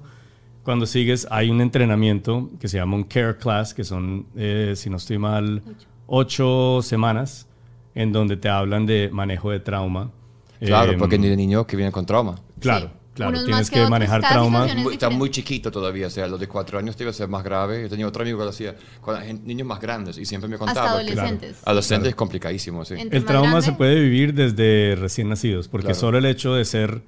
cuando 0.63 0.85
sigues, 0.85 1.27
hay 1.31 1.49
un 1.49 1.59
entrenamiento 1.61 2.49
que 2.59 2.67
se 2.67 2.77
llama 2.77 2.95
un 2.95 3.03
care 3.03 3.37
class, 3.37 3.73
que 3.73 3.83
son, 3.83 4.27
eh, 4.35 4.73
si 4.75 4.89
no 4.89 4.97
estoy 4.97 5.17
mal, 5.17 5.61
ocho 6.07 6.79
semanas, 6.83 7.47
en 7.95 8.11
donde 8.11 8.37
te 8.37 8.47
hablan 8.49 8.85
de 8.85 9.09
manejo 9.11 9.51
de 9.51 9.59
trauma. 9.59 10.11
Claro, 10.59 10.91
Em, 10.93 10.99
porque 10.99 11.17
ni 11.17 11.27
de 11.27 11.35
niño 11.35 11.65
que 11.65 11.75
viene 11.75 11.91
con 11.91 12.05
trauma. 12.05 12.35
Claro, 12.59 12.87
Sí. 12.87 12.93
Claro, 13.21 13.29
Unos 13.31 13.45
tienes 13.45 13.59
más 13.61 13.69
que 13.69 13.73
que, 13.75 13.79
otros, 13.81 13.89
manejar 13.89 14.21
cada 14.21 14.33
trauma. 14.33 14.57
situación 14.59 14.77
es 14.79 14.83
Muy- 14.83 14.93
está 14.93 15.09
muy 15.09 15.29
chiquito 15.31 15.71
todavía, 15.71 16.07
o 16.07 16.09
sea, 16.09 16.27
los 16.27 16.39
de 16.39 16.47
cuatro 16.47 16.77
años 16.79 16.97
debe 16.97 17.13
ser 17.13 17.27
más 17.27 17.43
grave. 17.43 17.81
Yo 17.83 17.89
tenía 17.89 18.07
otro 18.07 18.21
amigo 18.21 18.37
que 18.39 18.43
lo 18.45 18.49
hacía 18.49 18.75
con 19.01 19.15
niños 19.45 19.67
más 19.67 19.79
grandes 19.79 20.17
y 20.17 20.25
siempre 20.25 20.49
me 20.49 20.57
contaba. 20.57 20.91
Hasta 20.91 21.05
que- 21.05 21.11
adolescentes. 21.13 21.57
Adolescentes 21.65 22.09
es 22.09 22.15
complicadísimo, 22.15 22.83
sí. 22.85 22.95
El 23.11 23.25
trauma 23.25 23.49
grande, 23.49 23.65
se 23.65 23.71
puede 23.73 23.99
vivir 23.99 24.33
desde 24.33 24.95
recién 24.95 25.29
nacidos, 25.29 25.67
porque 25.67 25.85
Claro. 25.87 25.99
solo 25.99 26.17
el 26.17 26.25
hecho 26.25 26.53
de 26.53 26.65
ser 26.65 27.03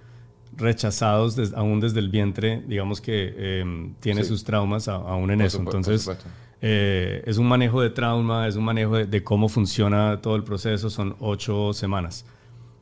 rechazados 0.55 1.35
des- 1.35 1.53
aún 1.53 1.79
desde 1.79 1.99
el 1.99 2.09
vientre, 2.09 2.63
digamos 2.67 3.01
que 3.01 3.33
eh, 3.35 3.93
tiene 3.99 4.23
Sí. 4.23 4.29
sus 4.29 4.43
traumas 4.43 4.87
a- 4.87 4.95
aún 4.95 5.31
en 5.31 5.39
Por 5.39 5.45
eso. 5.47 5.57
supuesto, 5.57 5.63
por 5.71 5.75
Entonces, 5.79 6.01
supuesto. 6.01 6.25
eh, 6.61 7.23
es 7.25 7.37
un 7.37 7.47
manejo 7.47 7.81
de 7.81 7.89
trauma, 7.89 8.47
es 8.47 8.55
un 8.55 8.63
manejo 8.63 8.95
de, 8.97 9.05
de 9.05 9.23
cómo 9.23 9.49
funciona 9.49 10.21
todo 10.21 10.35
el 10.35 10.43
proceso, 10.43 10.89
son 10.89 11.15
ocho 11.19 11.73
semanas. 11.73 12.25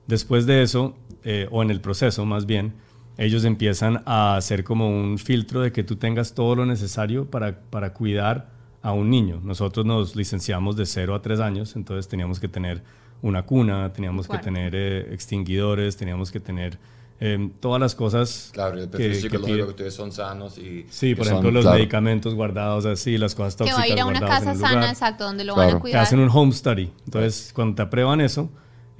Después 0.07 0.45
de 0.45 0.63
eso, 0.63 0.95
eh, 1.23 1.47
o 1.51 1.61
en 1.63 1.71
el 1.71 1.79
proceso 1.79 2.25
más 2.25 2.45
bien, 2.45 2.73
ellos 3.17 3.43
empiezan 3.45 4.01
a 4.05 4.35
hacer 4.35 4.63
como 4.63 4.89
un 4.89 5.17
filtro 5.17 5.61
de 5.61 5.71
que 5.71 5.83
tú 5.83 5.95
tengas 5.97 6.33
todo 6.33 6.55
lo 6.55 6.65
necesario 6.65 7.25
para, 7.29 7.59
para 7.69 7.93
cuidar 7.93 8.49
a 8.81 8.93
un 8.93 9.09
niño. 9.09 9.39
Nosotros 9.43 9.85
nos 9.85 10.15
licenciamos 10.15 10.75
de 10.75 10.85
0 10.85 11.13
a 11.15 11.21
3 11.21 11.39
años, 11.39 11.75
entonces 11.75 12.07
teníamos 12.07 12.39
que 12.39 12.47
tener 12.47 12.81
una 13.21 13.43
cuna, 13.43 13.93
teníamos 13.93 14.27
que 14.27 14.37
tener 14.39 14.73
eh, 14.75 15.13
extinguidores, 15.13 15.95
teníamos 15.97 16.31
que 16.31 16.39
tener 16.39 16.79
eh, 17.19 17.51
todas 17.59 17.79
las 17.79 17.93
cosas 17.93 18.49
Claro, 18.51 18.79
el 18.79 18.85
que, 18.89 18.97
perfil 18.97 19.11
que 19.11 19.19
psicológico 19.21 19.65
que 19.65 19.69
ustedes 19.69 19.93
son 19.93 20.11
sanos 20.11 20.57
y... 20.57 20.87
Sí, 20.89 21.13
por 21.13 21.25
que 21.25 21.29
ejemplo, 21.29 21.49
son, 21.49 21.53
los 21.53 21.63
claro, 21.65 21.77
medicamentos 21.77 22.33
guardados 22.33 22.87
así, 22.87 23.19
las 23.19 23.35
cosas 23.35 23.53
que 23.53 23.57
tóxicas 23.59 23.79
va 23.79 23.83
a 23.83 23.87
ir 23.89 23.99
a 23.99 24.05
una 24.07 24.19
casa 24.21 24.53
un 24.53 24.57
lugar. 24.57 24.71
sana, 24.71 24.89
exacto, 24.89 25.25
donde 25.25 25.43
lo 25.43 25.55
van 25.55 25.65
Claro. 25.65 25.77
a 25.77 25.79
Que 25.79 25.81
cuidar. 25.81 26.01
hacen 26.01 26.19
un 26.19 26.29
home 26.33 26.51
study. 26.51 26.91
Entonces, 27.05 27.51
cuando 27.53 27.75
te 27.75 27.83
aprueban 27.83 28.21
eso, 28.21 28.49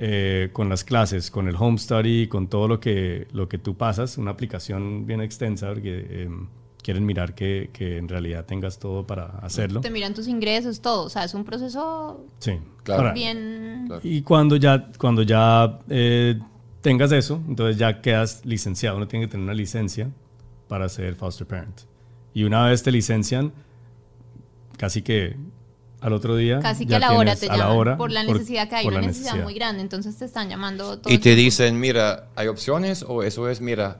eh, 0.04 0.50
con 0.52 0.68
las 0.68 0.84
clases, 0.84 1.30
con 1.30 1.48
el 1.48 1.56
home 1.56 1.78
study, 1.78 2.26
con 2.28 2.48
todo 2.48 2.68
lo 2.68 2.80
que, 2.80 3.28
lo 3.34 3.48
que 3.48 3.60
tú 3.60 3.78
pasas, 3.78 4.18
una 4.18 4.32
aplicación 4.32 5.06
bien 5.06 5.22
extensa, 5.22 5.68
porque 5.68 6.08
eh, 6.10 6.30
quieren 6.82 7.06
mirar 7.06 7.36
que, 7.36 7.70
que 7.72 8.00
en 8.00 8.10
realidad 8.10 8.48
tengas 8.48 8.80
todo 8.80 9.06
para 9.06 9.26
hacerlo. 9.44 9.82
Te 9.82 9.92
miran 9.92 10.16
tus 10.16 10.28
ingresos, 10.28 10.82
todo. 10.82 11.04
O 11.04 11.10
sea, 11.10 11.24
es 11.24 11.36
un 11.36 11.44
proceso 11.44 12.26
Sí, 12.40 12.54
Claro. 12.82 13.02
Ahora, 13.02 13.14
bien... 13.14 13.84
Claro. 13.86 14.02
Y 14.04 14.24
cuando 14.24 14.56
ya, 14.56 14.90
cuando 14.98 15.22
ya 15.22 15.80
eh, 15.88 16.40
tengas 16.82 17.12
eso, 17.12 17.40
entonces 17.48 17.78
ya 17.78 18.02
quedas 18.02 18.44
licenciado. 18.44 18.98
Uno 18.98 19.08
tiene 19.08 19.28
que 19.28 19.32
tener 19.34 19.44
una 19.44 19.54
licencia 19.54 20.10
para 20.68 20.90
ser 20.90 21.14
foster 21.14 21.46
parent. 21.46 21.82
Y 22.34 22.44
una 22.44 22.66
vez 22.66 22.82
te 22.82 22.92
licencian, 22.92 23.52
casi 24.78 25.04
que 25.04 25.36
al 26.02 26.14
otro 26.14 26.36
día. 26.36 26.60
Casi 26.60 26.86
que 26.86 26.92
ya 26.92 26.98
a 26.98 27.00
la 27.00 27.14
hora 27.14 27.36
te 27.36 27.48
la 27.48 27.58
llaman. 27.58 27.78
hora, 27.78 27.98
por 27.98 28.12
la 28.12 28.24
por- 28.26 28.34
necesidad 28.36 28.68
que 28.68 28.76
hay, 28.76 28.84
por 28.84 28.94
una 28.94 29.02
la 29.02 29.08
necesidad, 29.08 29.36
muy 29.42 29.54
grande. 29.54 29.82
Entonces 29.82 30.18
te 30.18 30.26
están 30.26 30.50
llamando 30.50 31.00
todo 31.00 31.14
Y 31.14 31.18
te 31.20 31.24
tiempo. 31.36 31.42
dicen, 31.42 31.80
mira, 31.80 32.26
¿hay 32.36 32.48
opciones 32.48 33.06
o 33.08 33.24
eso 33.24 33.48
es, 33.50 33.62
mira, 33.62 34.00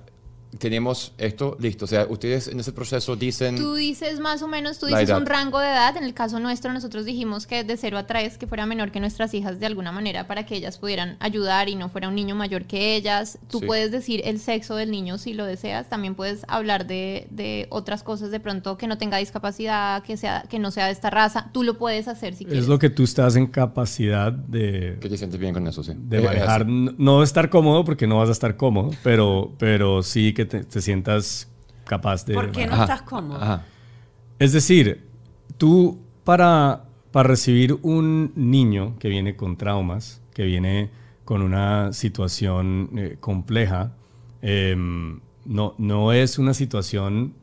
tenemos 0.62 1.12
esto 1.18 1.58
listo? 1.60 1.86
O 1.86 1.88
sea, 1.88 2.06
ustedes 2.10 2.48
en 2.48 2.60
ese 2.60 2.72
proceso 2.72 3.16
dicen... 3.16 3.56
Tú 3.58 3.74
dices 3.76 4.20
más 4.20 4.42
o 4.42 4.48
menos, 4.48 4.80
tú 4.80 4.86
dices 4.86 5.10
un 5.10 5.26
rango 5.26 5.60
de 5.60 5.68
edad. 5.68 5.98
En 5.98 6.04
el 6.04 6.14
caso 6.14 6.40
nuestro, 6.40 6.72
nosotros 6.72 7.04
dijimos 7.04 7.48
que 7.48 7.64
de 7.64 7.76
0 7.76 7.98
a 7.98 8.08
3, 8.08 8.38
que 8.38 8.48
fuera 8.48 8.66
menor 8.66 8.92
que 8.92 9.00
nuestras 9.00 9.34
hijas 9.34 9.60
de 9.60 9.66
alguna 9.66 9.92
manera 9.92 10.28
para 10.28 10.46
que 10.46 10.56
ellas 10.56 10.78
pudieran 10.78 11.18
ayudar 11.20 11.68
y 11.68 11.76
no 11.76 11.90
fuera 11.90 12.08
un 12.08 12.16
niño 12.16 12.36
mayor 12.36 12.66
que 12.66 12.96
ellas. 12.96 13.40
Tú 13.50 13.60
Sí. 13.60 13.66
puedes 13.66 13.92
decir 13.92 14.22
el 14.24 14.40
sexo 14.40 14.76
del 14.76 14.92
niño 14.92 15.18
si 15.18 15.34
lo 15.34 15.46
deseas. 15.46 15.90
También 15.90 16.16
puedes 16.16 16.46
hablar 16.48 16.86
de, 16.88 17.28
de 17.32 17.68
otras 17.72 18.04
cosas 18.04 18.30
de 18.32 18.40
pronto 18.40 18.78
que 18.78 18.88
no 18.88 18.98
tenga 18.98 19.18
discapacidad, 19.18 20.04
que, 20.04 20.16
sea, 20.18 20.44
que 20.50 20.60
no 20.60 20.70
sea 20.72 20.86
de 20.86 20.92
esta 20.92 21.10
raza. 21.10 21.50
Tú 21.52 21.64
lo 21.64 21.78
puedes 21.78 22.08
hacer 22.08 22.36
si 22.36 22.46
quieres. 22.46 22.64
Es 22.64 22.70
lo 22.70 22.78
que 22.80 22.90
tú 22.92 23.04
estás 23.04 23.36
en 23.36 23.48
capacidad 23.48 24.32
de, 24.32 24.98
Que 25.02 25.10
te 25.10 25.18
sientes 25.18 25.40
bien 25.40 25.54
con 25.54 25.68
eso, 25.68 25.84
sí. 25.84 25.94
de 25.96 26.18
Es- 26.18 26.24
es 26.24 26.30
manejar. 26.30 26.68
no 26.68 27.24
estar 27.24 27.50
cómodo, 27.50 27.84
porque 27.84 28.06
no 28.06 28.18
vas 28.20 28.30
a 28.30 28.34
estar 28.34 28.56
cómodo, 28.58 28.92
pero, 29.04 29.56
pero 29.58 30.04
sí 30.04 30.34
que 30.34 30.46
te, 30.52 30.64
te 30.66 30.82
sientas 30.82 31.50
capaz 31.86 32.26
de. 32.26 32.34
¿Por 32.36 32.52
qué 32.52 32.68
no 32.68 32.74
Ajá, 32.74 32.84
estás 32.84 33.02
cómodo? 33.04 33.42
Ajá. 33.42 33.66
Es 34.38 34.54
decir, 34.54 35.08
tú 35.58 36.00
para, 36.24 36.86
para 37.12 37.30
recibir 37.30 37.78
un 37.82 38.34
niño 38.36 38.98
que 39.00 39.08
viene 39.08 39.36
con 39.36 39.58
traumas, 39.58 40.22
que 40.34 40.44
viene 40.44 40.90
con 41.26 41.42
una 41.42 41.94
situación 41.94 42.90
eh, 42.98 43.18
compleja, 43.20 43.94
em, 44.42 45.20
no, 45.46 45.76
no 45.78 46.12
es 46.12 46.38
una 46.38 46.54
situación... 46.54 47.34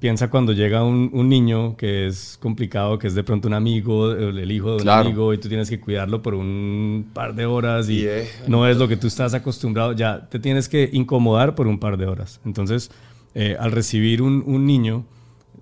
Piensa 0.00 0.30
cuando 0.30 0.52
llega 0.54 0.82
un, 0.82 1.10
un 1.12 1.28
niño 1.28 1.76
que 1.76 2.06
es 2.06 2.38
complicado, 2.40 2.98
que 2.98 3.06
es 3.06 3.14
de 3.14 3.22
pronto 3.22 3.48
un 3.48 3.54
amigo, 3.54 4.10
el, 4.12 4.50
hijo 4.50 4.70
de 4.70 4.76
un 4.76 4.82
Claro. 4.82 5.02
amigo, 5.06 5.34
y 5.34 5.38
tú 5.38 5.48
tienes 5.48 5.68
que 5.68 5.78
cuidarlo 5.78 6.22
por 6.22 6.32
un 6.34 7.10
par 7.12 7.34
de 7.34 7.44
horas 7.44 7.88
y 7.90 8.00
Y 8.00 8.06
es- 8.06 8.48
no 8.48 8.66
es 8.66 8.78
lo 8.78 8.88
que 8.88 8.96
tú 8.96 9.06
estás 9.08 9.34
acostumbrado, 9.34 9.92
ya 9.92 10.26
te 10.30 10.38
tienes 10.38 10.70
que 10.70 10.88
incomodar 10.92 11.54
por 11.54 11.66
un 11.66 11.78
par 11.78 11.98
de 11.98 12.06
horas. 12.06 12.40
Entonces, 12.46 12.90
eh, 13.34 13.56
al 13.60 13.72
recibir 13.72 14.22
un, 14.22 14.42
un 14.46 14.64
niño 14.64 15.04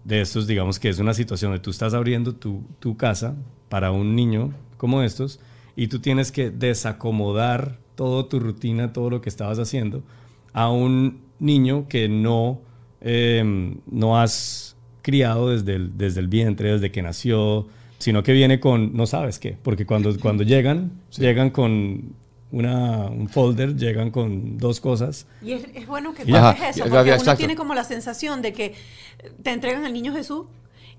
de 0.05 0.21
estos, 0.21 0.47
digamos 0.47 0.79
que 0.79 0.89
es 0.89 1.01
una 1.01 1.15
situación 1.15 1.51
donde 1.51 1.63
tú 1.65 1.71
estás 1.71 1.93
abriendo 1.93 2.33
tu, 2.33 2.63
tu 2.79 2.97
casa 2.97 3.35
para 3.69 3.91
un 3.91 4.15
niño 4.15 4.53
como 4.77 5.03
estos 5.03 5.41
y 5.75 5.89
tú 5.89 5.99
tienes 5.99 6.31
que 6.31 6.51
desacomodar 6.51 7.79
toda 7.97 8.29
tu 8.29 8.39
rutina, 8.39 8.93
todo 8.93 9.11
lo 9.11 9.21
que 9.21 9.29
estabas 9.29 9.59
haciendo, 9.59 10.05
a 10.53 10.71
un 10.71 11.23
niño 11.41 11.87
que 11.89 12.09
no, 12.09 12.61
eh, 13.01 13.75
no 13.91 14.19
has 14.21 14.77
criado 15.03 15.51
desde 15.51 15.75
el, 15.77 15.97
desde 15.97 16.21
el 16.21 16.29
vientre, 16.29 16.73
desde 16.73 16.91
que 16.91 17.03
nació, 17.03 17.67
sino 17.99 18.23
que 18.23 18.33
viene 18.33 18.61
con 18.61 18.95
no 18.97 19.07
sabes 19.07 19.39
qué, 19.39 19.57
porque 19.63 19.87
cuando, 19.87 20.17
cuando 20.21 20.43
llegan, 20.45 20.93
llegan 21.17 21.51
con 21.51 22.13
una, 22.51 23.07
un 23.07 23.29
folder, 23.29 23.77
llegan 23.77 24.11
con 24.11 24.57
dos 24.59 24.81
cosas. 24.81 25.27
Y 25.43 25.53
es, 25.53 25.67
es 25.75 25.87
bueno 25.87 26.15
que 26.15 26.23
haces 26.23 26.77
eso, 26.77 26.85
Ajá, 26.85 26.91
porque 26.95 27.11
uno 27.11 27.15
exacto. 27.15 27.39
tiene 27.39 27.57
como 27.57 27.75
la 27.75 27.85
sensación 27.85 28.41
de 28.43 28.53
que 28.53 28.75
te 29.43 29.51
entregan 29.53 29.85
al 29.85 29.93
niño 29.93 30.13
Jesús 30.15 30.47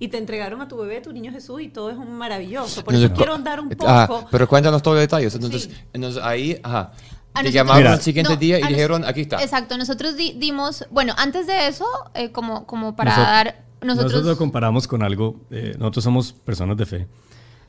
y 0.02 0.08
te 0.10 0.18
entregaron 0.18 0.62
a 0.62 0.68
tu 0.68 0.78
bebé, 0.78 1.02
tu 1.02 1.12
niño 1.12 1.32
Jesús, 1.32 1.62
y 1.62 1.68
todo 1.68 1.90
es 1.92 1.98
un 1.98 2.14
maravilloso. 2.18 2.84
Por 2.86 2.94
eso 2.94 3.04
Entonces, 3.04 3.18
quiero 3.26 3.38
co- 3.38 3.44
dar 3.44 3.60
un 3.60 3.70
poco. 3.70 4.28
pero 4.32 4.48
cuéntanos 4.48 4.82
todos 4.82 4.96
los 4.96 5.02
detalles. 5.04 5.34
Entonces, 5.36 5.64
Sí. 5.64 5.72
entonces 5.94 6.24
ahí, 6.24 6.58
ajá. 6.64 6.94
A 7.34 7.44
llamaron 7.44 7.82
Mira. 7.84 7.94
al 7.94 8.02
siguiente 8.02 8.34
No, 8.34 8.40
día 8.40 8.60
y 8.60 8.64
dijeron, 8.68 9.06
aquí 9.06 9.22
está. 9.22 9.42
Exacto, 9.42 9.78
nosotros 9.78 10.18
di- 10.18 10.34
dimos, 10.38 10.86
bueno, 10.92 11.14
antes 11.18 11.48
de 11.48 11.68
eso, 11.68 11.86
eh, 12.14 12.32
como, 12.32 12.66
como 12.66 12.96
para 12.96 13.12
Nosotros- 13.12 13.28
dar, 13.34 13.46
Nosotros, 13.82 14.12
nosotros, 14.12 14.26
lo 14.26 14.38
comparamos 14.38 14.88
con 14.88 15.04
algo, 15.04 15.40
eh, 15.52 15.76
nosotros 15.78 16.04
somos 16.04 16.34
personas 16.34 16.76
de 16.78 16.86
fe 16.86 17.08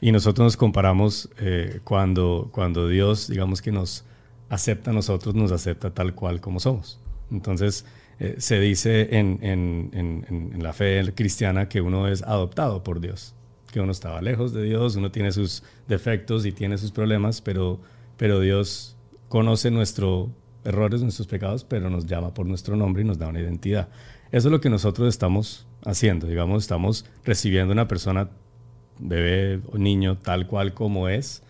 y 0.01 0.11
nosotros 0.13 0.45
nos 0.45 0.57
comparamos 0.57 1.29
eh, 1.39 1.81
cuando, 1.85 2.49
cuando 2.53 2.89
Dios, 2.89 3.29
digamos 3.29 3.63
que 3.63 3.71
nos 3.71 4.05
acepta 4.49 4.91
a 4.91 4.95
nosotros, 4.95 5.35
nos 5.37 5.53
acepta 5.53 5.91
tal 5.91 6.15
cual 6.15 6.41
como 6.41 6.59
somos. 6.59 6.99
Entonces, 7.31 7.85
eh, 8.19 8.35
se 8.39 8.59
dice 8.59 9.17
en, 9.19 9.39
en- 9.43 9.91
en- 9.93 10.27
en- 10.29 10.51
en 10.55 10.63
la 10.63 10.73
fe 10.73 11.13
cristiana 11.15 11.69
que 11.69 11.81
uno 11.81 12.09
es 12.09 12.23
adoptado 12.23 12.83
por 12.83 13.01
Dios, 13.01 13.35
que 13.71 13.81
uno 13.81 13.93
estaba 13.93 14.21
lejos 14.21 14.53
de 14.53 14.65
Dios, 14.65 14.97
uno 14.97 15.13
tiene 15.13 15.31
sus 15.31 15.63
defectos 15.87 16.45
y 16.45 16.51
tiene 16.51 16.77
sus 16.77 16.91
problemas, 16.91 17.41
pero, 17.41 17.79
pero 18.17 18.41
Dios 18.41 18.97
conoce 19.31 19.71
nuestros 19.71 20.29
errores, 20.65 21.03
nuestros 21.03 21.29
pecados, 21.29 21.63
pero 21.63 21.89
nos 21.89 22.05
llama 22.05 22.35
por 22.35 22.47
nuestro 22.47 22.75
nombre 22.75 23.03
y 23.03 23.07
nos 23.07 23.17
da 23.17 23.29
una 23.29 23.41
identidad. 23.41 23.89
Eso 24.33 24.49
es 24.49 24.53
lo 24.53 24.61
que 24.61 24.69
nosotros 24.69 25.09
estamos 25.09 25.69
haciendo, 25.85 26.27
digamos, 26.27 26.65
estamos 26.65 27.07
recibiendo 27.25 27.73
una 27.73 27.87
persona, 27.87 28.29
bebé 28.99 29.61
o 29.73 29.79
niño, 29.79 30.19
tal 30.19 30.49
cual 30.49 30.75
como 30.75 31.09
es, 31.09 31.45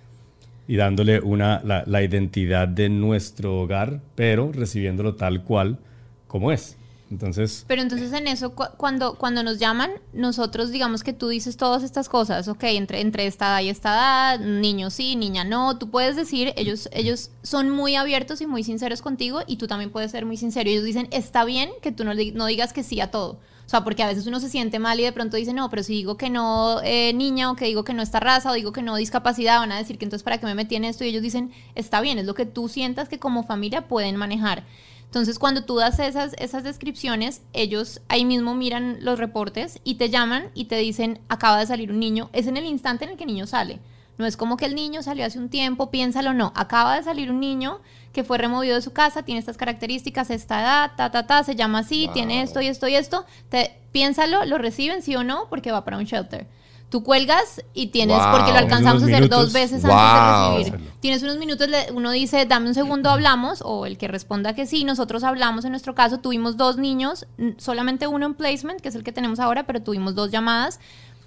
y 0.69 0.77
dándole 0.77 1.21
una, 1.21 1.63
la, 1.65 1.83
la 1.87 2.03
identidad 2.03 2.69
de 2.69 2.91
nuestro 2.91 3.59
hogar, 3.59 4.03
pero 4.15 4.53
recibiéndolo 4.53 5.15
tal 5.15 5.43
cual 5.43 5.79
como 6.27 6.53
es. 6.53 6.77
Entonces, 7.11 7.65
pero 7.67 7.83
entonces 7.83 8.13
en 8.13 8.29
eso, 8.29 8.55
cu- 8.55 8.69
cuando, 8.77 9.15
cuando 9.19 9.43
nos 9.43 9.59
llaman, 9.59 9.91
nosotros 10.13 10.71
digamos 10.71 11.03
que 11.03 11.13
tú 11.13 11.27
dices 11.29 11.57
todas 11.57 11.83
estas 11.83 12.09
cosas, 12.09 12.47
ok, 12.47 12.63
entre, 12.65 13.01
entre 13.01 13.27
esta 13.27 13.47
edad 13.49 13.61
y 13.63 13.69
esta 13.69 13.95
edad, 13.95 14.39
niño 14.41 14.91
sí, 14.91 15.17
niña 15.17 15.43
no, 15.43 15.77
tú 15.77 15.91
puedes 15.91 16.15
decir, 16.15 16.53
ellos, 16.57 16.89
ellos 16.93 17.31
son 17.43 17.69
muy 17.69 17.97
abiertos 17.97 18.41
y 18.41 18.47
muy 18.47 18.63
sinceros 18.63 19.03
contigo 19.03 19.41
y 19.49 19.57
tú 19.57 19.67
también 19.67 19.91
puedes 19.91 20.13
ser 20.13 20.25
muy 20.25 20.37
sincero. 20.37 20.71
Ellos 20.71 20.85
dicen, 20.85 21.09
está 21.11 21.45
bien 21.45 21.71
que 21.83 21.91
tú 21.91 22.05
no, 22.05 22.13
no 22.15 22.47
digas 22.47 22.73
que 22.73 22.85
sí 22.85 23.01
a 23.01 23.11
todo. 23.11 23.41
O 23.67 23.69
sea, 23.71 23.85
porque 23.85 24.03
a 24.03 24.09
veces 24.09 24.27
uno 24.27 24.41
se 24.41 24.49
siente 24.49 24.79
mal 24.81 24.99
y 24.99 25.05
de 25.05 25.13
pronto 25.13 25.37
dice, 25.37 25.53
no, 25.53 25.71
pero 25.71 25.83
si 25.85 25.93
digo 25.95 26.17
que 26.17 26.29
no 26.29 26.81
eh, 26.83 27.13
niña 27.13 27.51
o 27.53 27.57
que 27.57 27.67
digo 27.67 27.85
que 27.85 27.93
no 27.95 28.03
esta 28.03 28.19
raza 28.19 28.51
o 28.51 28.55
digo 28.55 28.73
que 28.73 28.83
no 28.83 28.97
discapacidad, 28.97 29.59
van 29.61 29.71
a 29.73 29.79
decir 29.79 29.97
que 29.97 30.05
entonces 30.05 30.25
para 30.25 30.39
qué 30.39 30.47
me 30.47 30.57
metí 30.57 30.75
en 30.77 30.85
esto 30.85 31.05
y 31.05 31.09
ellos 31.09 31.23
dicen, 31.23 31.53
está 31.77 32.01
bien, 32.01 32.19
es 32.19 32.27
lo 32.27 32.35
que 32.35 32.47
tú 32.47 32.69
sientas 32.69 33.09
que 33.09 33.19
como 33.21 33.45
familia 33.45 33.87
pueden 33.87 34.17
manejar. 34.17 34.65
Entonces, 35.11 35.41
cuando 35.41 35.65
tú 35.65 35.75
das 35.75 35.99
esas, 35.99 36.35
esas 36.39 36.63
descripciones, 36.63 37.43
ellos 37.53 38.01
ahí 38.07 38.25
mismo 38.25 38.55
miran 38.55 38.99
los 39.01 39.19
reportes 39.19 39.81
y 39.83 39.97
te 39.97 40.09
llaman 40.09 40.45
y 40.55 40.67
te 40.67 40.77
dicen, 40.77 41.19
acaba 41.29 41.59
de 41.59 41.67
salir 41.67 41.91
un 41.91 41.99
niño. 41.99 42.31
Es 42.33 42.47
en 42.47 42.57
el 42.57 42.65
instante 42.65 43.07
en 43.07 43.11
el 43.11 43.17
que 43.17 43.25
el 43.25 43.33
niño 43.33 43.49
sale. 43.49 43.81
No 44.19 44.27
es 44.27 44.37
como 44.37 44.57
que 44.57 44.67
el 44.67 44.77
niño 44.77 45.03
salió 45.03 45.27
hace 45.27 45.41
un 45.41 45.49
tiempo, 45.49 45.91
piénsalo, 45.91 46.33
no. 46.33 46.53
Acaba 46.55 46.95
de 46.97 47.03
salir 47.03 47.29
un 47.33 47.41
niño 47.41 47.81
que 48.13 48.23
fue 48.23 48.39
removido 48.39 48.77
de 48.77 48.83
su 48.83 48.93
casa, 48.93 49.25
tiene 49.25 49.41
estas 49.41 49.57
características, 49.57 50.31
esta 50.31 50.61
edad, 50.61 50.93
ta, 50.97 51.11
ta, 51.11 51.27
ta, 51.27 51.43
se 51.43 51.57
llama 51.57 51.81
así, 51.81 52.05
Wow. 52.05 52.15
tiene 52.15 52.43
esto 52.43 52.61
y 52.61 52.69
esto 52.69 52.87
y 52.87 52.95
esto. 52.95 53.25
Te, 53.49 53.77
piénsalo, 53.91 54.45
lo 54.45 54.59
reciben 54.59 55.03
sí 55.03 55.17
o 55.17 55.25
no, 55.25 55.49
porque 55.51 55.73
va 55.73 55.85
para 55.85 55.99
un 55.99 56.05
shelter. 56.05 56.47
Tú 56.91 57.03
cuelgas 57.05 57.63
y 57.73 57.87
tienes, 57.87 58.19
Wow. 58.19 58.33
porque 58.33 58.53
lo 58.53 58.59
alcanzamos 58.59 59.03
a 59.03 59.07
hacer 59.07 59.29
dos 59.29 59.53
veces 59.53 59.83
Wow. 59.83 59.93
antes 59.93 60.67
de 60.67 60.73
recibir. 60.73 60.91
Tienes 61.01 61.23
unos 61.23 61.39
minutos, 61.39 61.69
uno 61.95 62.11
dice, 62.11 62.45
dame 62.47 62.67
un 62.69 62.75
segundo, 62.75 63.09
hablamos, 63.11 63.63
o 63.65 63.87
el 63.87 63.97
que 63.97 64.09
responda 64.09 64.55
que 64.55 64.67
sí, 64.67 64.85
nosotros 64.85 65.23
hablamos 65.25 65.65
en 65.65 65.71
nuestro 65.71 65.95
caso, 65.95 66.19
tuvimos 66.19 66.57
dos 66.57 66.77
niños, 66.77 67.27
solamente 67.59 68.07
uno 68.09 68.27
en 68.27 68.35
placement, 68.35 68.81
que 68.81 68.89
es 68.89 68.95
el 68.97 69.05
que 69.05 69.13
tenemos 69.13 69.39
ahora, 69.41 69.65
pero 69.67 69.81
tuvimos 69.83 70.15
dos 70.15 70.31
llamadas, 70.31 70.81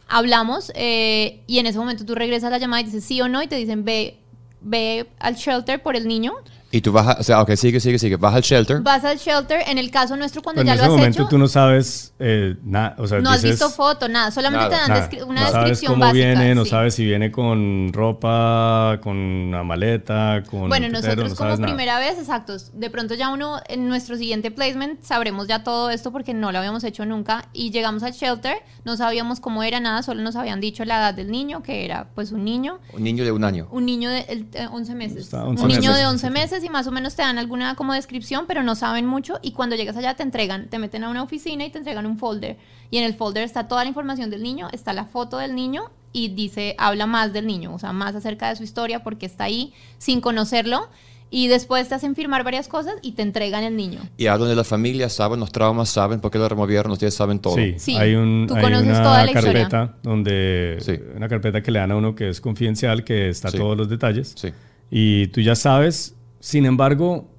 hablamos, 0.09 0.71
eh, 0.75 1.41
y 1.47 1.59
en 1.59 1.65
ese 1.65 1.79
momento 1.79 2.05
tú 2.05 2.13
regresas 2.13 2.51
la 2.51 2.57
llamada 2.57 2.81
y 2.81 2.85
dices 2.85 3.03
sí 3.05 3.21
o 3.21 3.27
no, 3.29 3.41
y 3.41 3.47
te 3.47 3.55
dicen, 3.55 3.83
ve, 3.85 4.19
ve 4.61 5.09
al 5.19 5.35
shelter 5.35 5.81
por 5.81 5.95
el 5.95 6.07
niño, 6.07 6.33
Y 6.75 6.81
tú 6.81 6.91
vas, 6.91 7.07
a, 7.07 7.19
o 7.19 7.23
sea, 7.23 7.39
ok, 7.43 7.51
sigue, 7.55 7.79
sigue, 7.79 7.99
sigue. 7.99 8.15
Vas 8.15 8.33
al 8.33 8.41
shelter. 8.41 8.81
vas 8.81 9.03
al 9.05 9.17
shelter, 9.19 9.61
en 9.67 9.77
el 9.77 9.91
caso 9.91 10.17
nuestro 10.17 10.41
cuando 10.41 10.61
Pero 10.63 10.71
en 10.71 10.75
ya 10.77 10.81
ese 10.81 10.87
lo 10.87 10.93
has 10.93 10.97
momento 10.97 11.21
hecho, 11.21 11.29
tú 11.29 11.37
no 11.37 11.47
sabes 11.47 12.13
eh, 12.17 12.55
nada, 12.63 12.95
o 12.97 13.05
sea, 13.05 13.19
no 13.19 13.29
has 13.29 13.43
dices, 13.43 13.59
visto 13.59 13.69
foto, 13.69 14.09
nada, 14.09 14.31
solamente 14.31 14.65
Nada, 14.69 14.69
te 14.69 14.81
dan 14.81 14.89
nada. 14.89 15.09
descri- 15.09 15.23
una 15.23 15.41
no 15.41 15.47
sabes 15.51 15.53
descripción 15.69 15.91
cómo 15.93 16.05
básica. 16.05 16.25
viene, 16.25 16.55
no 16.55 16.65
sabes 16.65 16.95
si 16.95 17.05
viene 17.05 17.31
con 17.31 17.93
ropa, 17.93 18.99
con 19.03 19.17
una 19.17 19.63
maleta, 19.63 20.43
con 20.49 20.67
Bueno, 20.67 20.87
un 20.87 20.93
nosotros 20.93 21.17
no 21.17 21.23
como 21.23 21.49
sabes 21.49 21.59
nada. 21.59 21.71
primera 21.73 21.99
vez, 21.99 22.17
exactos. 22.17 22.71
De 22.73 22.89
pronto 22.89 23.13
ya 23.13 23.29
uno 23.29 23.59
en 23.67 23.87
nuestro 23.87 24.17
siguiente 24.17 24.49
placement 24.49 25.03
sabremos 25.03 25.47
ya 25.47 25.63
todo 25.63 25.89
esto 25.91 26.11
porque 26.11 26.33
no 26.33 26.51
lo 26.51 26.57
habíamos 26.57 26.83
hecho 26.83 27.05
nunca 27.05 27.49
y 27.53 27.69
llegamos 27.71 28.01
al 28.03 28.13
shelter, 28.13 28.57
no 28.83 28.97
sabíamos 28.97 29.39
cómo 29.39 29.61
era 29.63 29.79
nada, 29.79 30.01
solo 30.03 30.21
nos 30.23 30.35
habían 30.35 30.59
dicho 30.59 30.83
la 30.85 30.97
edad 30.97 31.13
del 31.13 31.29
niño, 31.29 31.61
que 31.61 31.85
era 31.85 32.07
pues 32.15 32.31
un 32.31 32.43
niño, 32.43 32.79
Un 32.93 33.03
niño 33.03 33.23
de 33.23 33.31
un 33.31 33.43
año. 33.43 33.67
un 33.71 33.85
niño 33.85 34.09
de 34.09 34.21
el- 34.29 34.47
eh, 34.53 34.67
11 34.71 34.95
meses. 34.95 35.17
Está 35.25 35.43
11 35.45 35.61
un 35.61 35.67
niño 35.67 35.81
meses. 35.91 35.97
de 35.97 36.05
11 36.07 36.29
meses 36.31 36.62
y 36.63 36.69
más 36.69 36.87
o 36.87 36.91
menos 36.91 37.15
te 37.15 37.21
dan 37.21 37.37
alguna 37.37 37.75
como 37.75 37.93
descripción, 37.93 38.45
pero 38.47 38.63
no 38.63 38.75
saben 38.75 39.05
mucho 39.05 39.39
y 39.41 39.51
cuando 39.51 39.75
llegas 39.75 39.95
allá 39.97 40.15
te 40.15 40.23
entregan, 40.23 40.69
te 40.69 40.79
meten 40.79 41.03
a 41.03 41.09
una 41.09 41.23
oficina 41.23 41.65
y 41.65 41.69
te 41.69 41.77
entregan 41.77 42.05
un 42.05 42.17
folder 42.17 42.57
y 42.91 42.97
en 42.97 43.03
el 43.03 43.13
folder 43.13 43.43
está 43.43 43.67
toda 43.67 43.83
la 43.83 43.87
información 43.89 44.29
del 44.29 44.43
niño, 44.43 44.67
está 44.71 44.93
la 44.93 45.05
foto 45.05 45.37
del 45.37 45.55
niño 45.55 45.91
y 46.11 46.29
dice, 46.29 46.75
habla 46.77 47.05
más 47.07 47.33
del 47.33 47.47
niño, 47.47 47.73
o 47.73 47.79
sea, 47.79 47.91
más 47.93 48.15
acerca 48.15 48.49
de 48.49 48.55
su 48.55 48.63
historia 48.63 49.03
porque 49.03 49.25
está 49.25 49.45
ahí 49.45 49.73
sin 49.97 50.21
conocerlo 50.21 50.89
y 51.31 51.47
después 51.47 51.89
te 51.89 51.95
hacen 51.95 52.13
firmar 52.15 52.43
varias 52.43 52.67
cosas 52.67 52.93
y 53.01 53.13
te 53.13 53.23
entregan 53.23 53.63
el 53.63 53.75
niño. 53.75 53.99
Y 54.17 54.27
a 54.27 54.37
donde 54.37 54.55
la 54.55 54.63
familia 54.63 55.09
saben, 55.09 55.39
los 55.39 55.51
traumas 55.51 55.89
saben 55.89 56.21
por 56.21 56.29
qué 56.29 56.37
lo 56.37 56.47
removieron, 56.47 56.91
ustedes 56.91 57.15
saben 57.15 57.39
todo. 57.39 57.55
Sí, 57.55 57.73
Sí, 57.79 57.97
hay, 57.97 58.13
un, 58.13 58.45
tú 58.47 58.53
hay 58.53 58.61
conoces 58.61 58.87
una 58.89 59.01
toda 59.01 59.25
la 59.25 59.31
historia. 59.31 59.67
carpeta 59.67 59.97
donde 60.03 60.77
Sí. 60.81 60.99
una 61.15 61.27
carpeta 61.27 61.63
que 61.63 61.71
le 61.71 61.79
dan 61.79 61.89
a 61.91 61.95
uno 61.95 62.13
que 62.13 62.29
es 62.29 62.39
confidencial, 62.39 63.03
que 63.03 63.29
está 63.29 63.49
Sí. 63.49 63.57
todos 63.57 63.75
los 63.75 63.89
detalles. 63.89 64.33
Sí. 64.37 64.49
Y 64.91 65.25
tú 65.29 65.41
ya 65.41 65.55
sabes, 65.55 66.13
sin 66.43 66.65
embargo, 66.65 67.29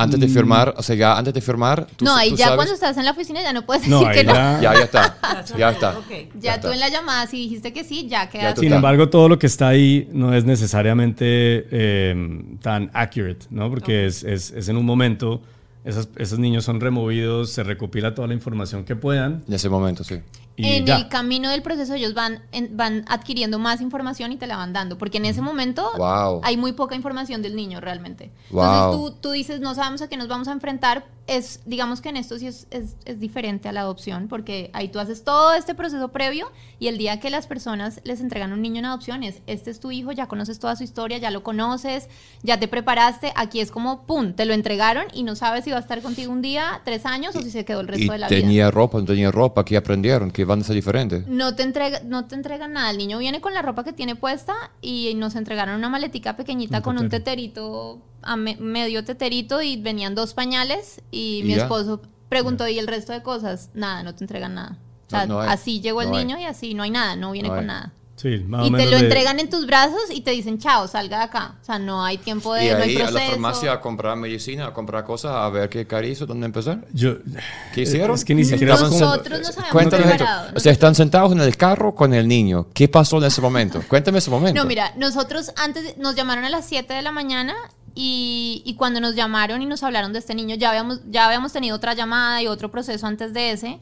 Antes 0.00 0.20
de 0.20 0.28
firmar, 0.28 0.74
o 0.76 0.82
sea, 0.84 0.94
ya 0.94 1.18
antes 1.18 1.34
de 1.34 1.40
firmar, 1.40 1.84
tú, 1.96 2.04
no, 2.04 2.14
ahí 2.14 2.30
tú 2.30 2.36
ya 2.36 2.44
sabes- 2.46 2.56
cuando 2.56 2.74
estás 2.74 2.96
en 2.98 3.04
la 3.04 3.10
oficina 3.10 3.42
ya 3.42 3.52
no 3.52 3.66
puedes 3.66 3.88
no, 3.88 3.98
decir 3.98 4.12
que 4.12 4.18
ahí 4.20 4.26
no. 4.26 4.32
ya- 4.32 4.60
Ya, 4.62 4.72
está. 4.84 5.16
ya 5.58 5.70
está. 5.70 5.98
Ok. 5.98 6.08
Ya, 6.34 6.40
ya 6.40 6.60
tú 6.60 6.68
está. 6.68 6.74
en 6.74 6.78
la 6.80 6.88
llamada, 6.88 7.26
si 7.26 7.36
dijiste 7.38 7.72
que 7.72 7.82
sí, 7.82 8.02
ya 8.08 8.24
Ya 8.24 8.30
quedas. 8.30 8.54
tú 8.54 8.60
Sin 8.60 8.72
embargo, 8.72 9.08
todo 9.08 9.28
lo 9.28 9.40
que 9.40 9.48
está 9.48 9.66
ahí 9.68 10.08
no 10.12 10.32
es 10.34 10.44
necesariamente 10.44 11.24
eh, 11.72 12.44
tan 12.62 12.90
accurate, 12.94 13.46
¿no? 13.50 13.68
Porque 13.70 14.06
es, 14.06 14.22
es- 14.22 14.52
es 14.52 14.68
en 14.68 14.76
un 14.76 14.84
momento, 14.86 15.42
esas- 15.84 16.08
esos 16.16 16.38
niños 16.38 16.64
son 16.64 16.80
removidos, 16.80 17.50
se 17.50 17.64
recopila 17.64 18.14
toda 18.14 18.28
la 18.28 18.34
información 18.34 18.84
que 18.84 18.94
puedan 18.94 19.42
En 19.48 19.54
ese 19.54 19.68
momento, 19.68 20.04
sí. 20.04 20.20
En 20.58 20.86
ya. 20.86 20.96
el 20.96 21.08
camino 21.08 21.50
del 21.50 21.62
proceso 21.62 21.94
ellos 21.94 22.14
van, 22.14 22.42
en- 22.52 22.76
van 22.76 23.04
adquiriendo 23.08 23.58
más 23.58 23.80
información 23.80 24.32
y 24.32 24.36
te 24.36 24.46
la 24.46 24.56
van 24.56 24.72
dando, 24.72 24.98
porque 24.98 25.18
en 25.18 25.24
ese 25.26 25.40
momento 25.40 25.90
Wow. 25.96 26.40
hay 26.42 26.56
muy 26.56 26.72
poca 26.72 26.94
información 26.94 27.42
del 27.42 27.54
niño 27.56 27.80
realmente. 27.80 28.30
Wow. 28.50 28.64
Entonces 28.64 28.92
tú, 29.14 29.16
tú 29.20 29.30
dices, 29.32 29.60
no 29.60 29.74
sabemos 29.74 30.02
a 30.02 30.08
qué 30.08 30.16
nos 30.16 30.28
vamos 30.28 30.48
a 30.48 30.52
enfrentar, 30.52 31.04
es, 31.28 31.60
digamos 31.66 32.00
que 32.00 32.08
en 32.08 32.16
esto 32.16 32.38
sí 32.38 32.46
es, 32.46 32.66
es, 32.70 32.96
es 33.04 33.20
diferente 33.20 33.68
a 33.68 33.72
la 33.72 33.80
adopción, 33.82 34.26
porque 34.28 34.70
ahí 34.72 34.88
tú 34.88 34.98
haces 34.98 35.22
todo 35.22 35.54
este 35.54 35.74
proceso 35.74 36.08
previo 36.08 36.50
y 36.80 36.88
el 36.88 36.98
día 36.98 37.20
que 37.20 37.30
las 37.30 37.46
personas 37.46 38.00
les 38.04 38.20
entregan 38.20 38.52
un 38.52 38.62
niño 38.62 38.78
en 38.78 38.86
adopción 38.86 39.22
es, 39.22 39.42
este 39.46 39.70
es 39.70 39.78
tu 39.78 39.90
hijo, 39.90 40.10
ya 40.10 40.26
conoces 40.26 40.58
toda 40.58 40.74
su 40.74 40.84
historia, 40.84 41.18
ya 41.18 41.30
lo 41.30 41.42
conoces, 41.42 42.08
ya 42.42 42.58
te 42.58 42.66
preparaste, 42.66 43.32
aquí 43.36 43.60
es 43.60 43.70
como, 43.70 44.06
¡pum!, 44.06 44.32
te 44.32 44.46
lo 44.46 44.54
entregaron 44.54 45.04
y 45.12 45.22
no 45.22 45.36
sabes 45.36 45.64
si 45.64 45.70
va 45.70 45.76
a 45.76 45.80
estar 45.80 46.00
contigo 46.00 46.32
un 46.32 46.40
día, 46.40 46.80
tres 46.84 47.04
años 47.04 47.36
o 47.36 47.42
si 47.42 47.50
se 47.50 47.64
quedó 47.64 47.80
el 47.80 47.88
resto 47.88 48.04
Y 48.04 48.08
de 48.08 48.18
la 48.18 48.28
vida. 48.28 48.40
tenía 48.40 48.70
ropa, 48.70 48.98
no 48.98 49.04
tenía 49.04 49.30
ropa, 49.30 49.64
que 49.64 49.76
aprendieron, 49.76 50.30
que 50.30 50.46
van 50.46 50.60
a 50.60 50.64
ser 50.64 50.76
diferentes. 50.76 51.26
No 51.26 51.54
te, 51.54 51.62
entrega, 51.62 52.00
no 52.04 52.24
te 52.26 52.36
entregan 52.36 52.72
nada. 52.72 52.90
El 52.90 52.96
niño 52.98 53.18
viene 53.18 53.42
con 53.42 53.52
la 53.52 53.60
ropa 53.60 53.84
que 53.84 53.92
tiene 53.92 54.16
puesta 54.16 54.54
y 54.80 55.14
nos 55.16 55.36
entregaron 55.36 55.74
una 55.74 55.90
maletica 55.90 56.36
pequeñita 56.36 56.78
Un 56.78 56.82
con 56.82 56.98
un 56.98 57.08
teterito, 57.10 58.00
a 58.22 58.36
me- 58.36 58.56
medio 58.56 59.04
teterito 59.04 59.62
y 59.62 59.76
venían 59.80 60.14
dos 60.14 60.34
pañales 60.34 61.00
y, 61.10 61.38
¿Y 61.38 61.42
mi 61.44 61.54
ya? 61.54 61.62
esposo 61.62 62.00
preguntó, 62.28 62.66
¿y 62.68 62.78
el 62.78 62.86
resto 62.86 63.12
de 63.12 63.22
cosas? 63.22 63.70
Nada, 63.74 64.02
no 64.02 64.14
te 64.14 64.24
entregan 64.24 64.54
nada. 64.54 64.76
O 65.06 65.10
sea, 65.10 65.26
No, 65.26 65.34
no 65.34 65.40
hay. 65.40 65.48
así 65.50 65.80
llegó 65.80 66.02
el 66.02 66.10
No 66.10 66.16
hay. 66.16 66.24
niño 66.24 66.38
y 66.38 66.44
así 66.44 66.74
no 66.74 66.82
hay 66.82 66.90
nada, 66.90 67.16
no 67.16 67.32
viene 67.32 67.48
No 67.48 67.54
con 67.54 67.60
hay. 67.60 67.66
nada. 67.66 67.92
Sí, 68.16 68.38
más 68.48 68.62
o 68.62 68.66
Y 68.66 68.72
te 68.72 68.84
lo 68.86 68.96
de- 68.96 69.04
entregan 69.04 69.38
en 69.38 69.48
tus 69.48 69.64
brazos 69.64 70.00
y 70.12 70.22
te 70.22 70.32
dicen, 70.32 70.58
chao, 70.58 70.88
salga 70.88 71.18
de 71.18 71.24
acá. 71.26 71.54
O 71.62 71.64
sea, 71.64 71.78
no 71.78 72.04
hay 72.04 72.18
tiempo 72.18 72.52
de, 72.52 72.66
y 72.66 72.68
no 72.70 72.76
hay 72.78 72.96
ahí 72.96 73.00
a 73.00 73.10
la 73.12 73.20
farmacia 73.20 73.72
a 73.74 73.80
comprar 73.80 74.16
medicina, 74.16 74.66
a 74.66 74.72
comprar 74.74 75.04
cosas, 75.04 75.30
a 75.36 75.48
ver 75.50 75.68
qué 75.68 75.86
cari 75.86 76.08
hizo, 76.10 76.26
dónde 76.26 76.46
empezar. 76.46 76.84
Yo, 76.92 77.18
¿Qué 77.72 77.82
hicieron? 77.82 78.16
Es 78.16 78.24
que 78.24 78.34
ni 78.34 78.44
siquiera 78.44 78.74
Nosotros 78.74 79.38
nos 79.38 79.50
habíamos 79.56 79.70
Cuéntanos 79.72 80.06
preparado, 80.08 80.50
O 80.56 80.58
sea, 80.58 80.72
están 80.72 80.96
sentados 80.96 81.30
en 81.30 81.40
el 81.40 81.56
carro 81.56 81.94
con 81.94 82.12
el 82.12 82.26
niño. 82.26 82.66
¿Qué 82.74 82.88
pasó 82.88 83.18
en 83.18 83.24
ese 83.24 83.40
momento? 83.40 83.80
Cuéntame 83.88 84.18
ese 84.18 84.30
momento. 84.30 84.60
No, 84.60 84.66
mira, 84.68 84.92
nosotros 84.96 85.52
antes 85.56 85.96
nos 85.96 86.16
llamaron 86.16 86.44
a 86.44 86.48
las 86.50 86.66
7 86.66 86.92
de 86.94 87.02
la 87.02 87.12
mañana 87.12 87.54
y, 87.94 88.62
y 88.64 88.74
cuando 88.74 89.00
nos 89.00 89.14
llamaron 89.14 89.62
y 89.62 89.66
nos 89.66 89.82
hablaron 89.82 90.12
de 90.12 90.18
este 90.20 90.34
niño, 90.34 90.54
ya 90.56 90.70
habíamos, 90.70 91.00
ya 91.10 91.26
habíamos 91.26 91.52
tenido 91.52 91.76
otra 91.76 91.94
llamada 91.94 92.42
y 92.42 92.46
otro 92.46 92.70
proceso 92.70 93.06
antes 93.06 93.32
de 93.32 93.50
ese 93.52 93.78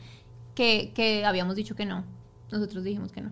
que, 0.54 0.92
que 0.94 1.24
habíamos 1.24 1.56
dicho 1.56 1.74
que 1.74 1.84
no. 1.86 2.04
Nosotros 2.50 2.84
dijimos 2.84 3.12
que 3.12 3.20
no. 3.22 3.30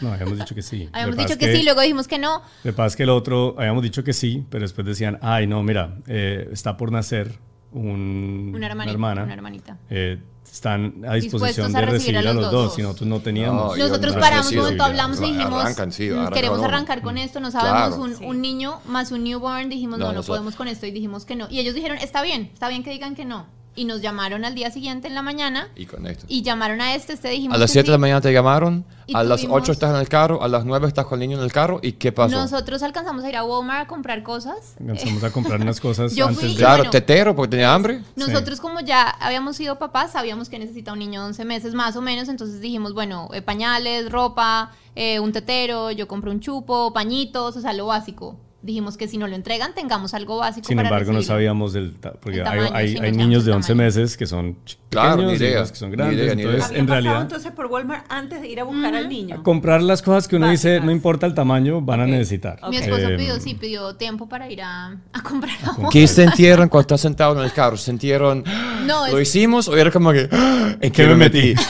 no, 0.00 0.12
habíamos 0.12 0.38
dicho 0.38 0.54
que 0.54 0.62
sí. 0.62 0.88
Habíamos 0.92 1.16
que 1.16 1.22
dicho 1.22 1.38
que, 1.38 1.52
es 1.52 1.58
sí, 1.58 1.64
luego 1.64 1.80
dijimos 1.80 2.08
que 2.08 2.18
no. 2.18 2.42
Que 2.62 2.72
pasa 2.72 2.96
que 2.96 3.04
el 3.04 3.10
otro, 3.10 3.54
habíamos 3.58 3.82
dicho 3.82 4.02
que 4.04 4.12
sí, 4.12 4.44
pero 4.50 4.62
después 4.62 4.86
decían, 4.86 5.18
ay, 5.22 5.46
no, 5.46 5.62
mira, 5.62 5.98
eh, 6.06 6.48
está 6.52 6.76
por 6.76 6.90
nacer 6.90 7.38
un- 7.72 8.52
Una 8.54 8.66
hermanita. 8.66 8.92
hermana. 8.92 9.22
Una 9.24 9.34
hermanita. 9.34 9.78
Eh, 9.88 10.18
están 10.52 11.04
a 11.08 11.14
disposición 11.14 11.66
Dispuestos 11.68 11.74
a 11.74 11.80
de 11.80 11.86
recibir 11.86 12.16
a 12.16 12.20
a 12.20 12.22
los 12.22 12.34
los 12.36 12.44
dos. 12.44 12.52
dos, 12.52 12.74
si 12.74 12.82
nosotros 12.82 13.08
no 13.08 13.20
teníamos. 13.20 13.76
No, 13.78 13.84
Nosotros 13.88 14.14
no 14.14 14.20
paramos 14.20 14.50
un 14.52 14.58
momento, 14.58 14.82
hablamos 14.84 15.18
y 15.20 15.24
dijimos, 15.24 15.62
arrancan, 15.64 15.92
sí, 15.92 16.08
"Mm, 16.08 16.12
arrancan 16.14 16.32
queremos 16.32 16.58
uno". 16.58 16.68
arrancar 16.68 17.02
con 17.02 17.18
esto, 17.18 17.40
no 17.40 17.50
sabemos 17.50 17.88
Claro. 17.96 18.02
un, 18.02 18.16
Sí. 18.16 18.24
un 18.24 18.40
niño 18.40 18.80
más 18.86 19.10
un 19.12 19.24
newborn, 19.24 19.68
dijimos, 19.68 19.98
No, 19.98 20.12
no, 20.12 20.22
podemos 20.22 20.56
con 20.56 20.68
esto 20.68 20.86
y 20.86 20.90
dijimos 20.90 21.24
que 21.24 21.36
no. 21.36 21.46
Y 21.50 21.60
ellos 21.60 21.74
dijeron, 21.74 21.98
está 21.98 22.22
bien, 22.22 22.50
está 22.52 22.68
bien 22.68 22.82
que 22.82 22.90
digan 22.90 23.14
que 23.14 23.24
no. 23.24 23.46
Y 23.76 23.84
nos 23.84 24.02
llamaron 24.02 24.44
al 24.44 24.54
día 24.56 24.70
siguiente 24.70 25.06
en 25.06 25.14
la 25.14 25.22
mañana 25.22 25.68
Y 25.76 25.86
con 25.86 26.04
esto. 26.06 26.26
y 26.28 26.42
llamaron 26.42 26.80
a 26.80 26.94
este, 26.96 27.12
este 27.12 27.28
dijimos 27.30 27.54
A 27.56 27.58
las 27.58 27.70
que 27.70 27.74
7 27.74 27.86
de 27.86 27.90
la 27.92 27.96
sí. 27.96 28.00
mañana 28.00 28.20
te 28.20 28.32
llamaron, 28.32 28.84
Y 29.06 29.14
a 29.14 29.22
las 29.22 29.40
tuvimos- 29.42 29.62
8 29.62 29.72
estás 29.72 29.90
en 29.94 30.00
el 30.00 30.08
carro, 30.08 30.42
a 30.42 30.48
las 30.48 30.64
9 30.64 30.88
estás 30.88 31.06
con 31.06 31.22
el 31.22 31.28
niño 31.28 31.38
en 31.38 31.44
el 31.44 31.52
carro. 31.52 31.78
¿Y 31.82 31.92
qué 31.92 32.10
pasó? 32.10 32.36
Nosotros 32.36 32.82
alcanzamos 32.82 33.22
a 33.24 33.28
ir 33.28 33.36
a 33.36 33.44
Walmart 33.44 33.84
a 33.84 33.86
comprar 33.86 34.22
cosas. 34.24 34.74
Alcanzamos 34.80 35.22
a 35.22 35.30
comprar 35.30 35.60
unas 35.60 35.80
cosas 35.80 36.12
Yo 36.16 36.26
antes 36.26 36.40
fui- 36.40 36.50
de... 36.50 36.56
claro, 36.56 36.78
bueno. 36.78 36.90
tetero 36.90 37.36
porque 37.36 37.50
tenía 37.52 37.72
hambre. 37.72 38.02
Nosotros 38.16 38.60
como 38.60 38.80
ya 38.80 39.02
habíamos 39.08 39.56
sido 39.56 39.78
papás, 39.78 40.12
sabíamos 40.12 40.48
que 40.48 40.58
necesita 40.58 40.92
un 40.92 40.98
niño 40.98 41.20
de 41.20 41.26
11 41.28 41.44
meses 41.44 41.72
más 41.72 41.94
o 41.96 42.02
menos, 42.02 42.28
entonces 42.28 42.60
dijimos, 42.60 42.92
bueno, 42.92 43.28
eh, 43.32 43.40
pañales, 43.40 44.10
ropa, 44.10 44.72
eh, 44.96 45.20
un 45.20 45.30
tetero, 45.32 45.92
yo 45.92 46.08
compré 46.08 46.30
un 46.32 46.40
chupo, 46.40 46.92
pañitos, 46.92 47.56
o 47.56 47.60
sea, 47.60 47.72
lo 47.72 47.86
básico. 47.86 48.36
Dijimos 48.62 48.98
que 48.98 49.08
si 49.08 49.16
no 49.16 49.26
lo 49.26 49.36
entregan, 49.36 49.74
tengamos 49.74 50.12
algo 50.12 50.36
básico 50.36 50.68
Sin 50.68 50.76
para 50.76 50.88
embargo, 50.88 51.12
no 51.12 51.22
sabíamos 51.22 51.72
del... 51.72 51.92
Porque 52.20 52.40
El 52.40 52.46
hay, 52.46 52.58
tamaño, 52.66 53.02
hay- 53.02 53.12
niños 53.12 53.46
de 53.46 53.52
11 53.52 53.68
tamaño. 53.68 53.86
meses 53.86 54.18
que 54.18 54.26
son 54.26 54.58
Claro, 54.90 55.22
ni 55.22 55.32
idea. 55.32 55.64
que 55.64 55.74
son 55.74 55.88
Ni 55.90 55.96
grandes. 55.96 56.18
idea, 56.18 56.34
ni 56.34 56.42
idea. 56.42 56.50
entonces, 56.52 56.64
Habían 56.70 56.80
en 56.80 56.86
pasado 56.86 57.02
realidad, 57.02 57.22
entonces 57.22 57.52
por 57.52 57.66
Walmart 57.66 58.04
antes 58.10 58.42
de 58.42 58.48
ir 58.48 58.60
a 58.60 58.64
buscar 58.64 58.94
al 58.94 59.08
niño. 59.08 59.42
comprar 59.42 59.82
las 59.82 60.02
cosas 60.02 60.28
que 60.28 60.36
uno 60.36 60.50
dice, 60.50 60.78
no 60.80 60.90
importa 60.90 61.24
el 61.26 61.32
tamaño, 61.32 61.80
van 61.80 62.00
a 62.00 62.06
necesitar. 62.06 62.58
Mi 62.68 62.76
esposo 62.76 63.08
Eh, 63.08 63.16
pidió, 63.16 63.40
sí, 63.40 63.54
pidió 63.54 63.96
tiempo 63.96 64.28
para 64.28 64.50
ir 64.50 64.60
a, 64.60 64.88
a 65.12 65.22
comprar 65.22 65.56
a 65.64 65.70
Walmart. 65.70 65.92
¿Qué 65.92 66.06
sintieron 66.06 66.68
cuando 66.68 66.82
estás 66.82 67.00
sentado 67.00 67.38
en 67.38 67.44
el 67.44 67.52
carro? 67.54 67.78
¿Sintieron, 67.78 68.44
No, 68.86 69.08
lo 69.08 69.16
es- 69.18 69.28
hicimos 69.28 69.68
o 69.68 69.76
era 69.76 69.90
como 69.90 70.12
que, 70.12 70.28
"Ah, 70.30 70.74
¿en 70.80 70.92
qué 70.92 71.06
me 71.06 71.14
metí? 71.14 71.54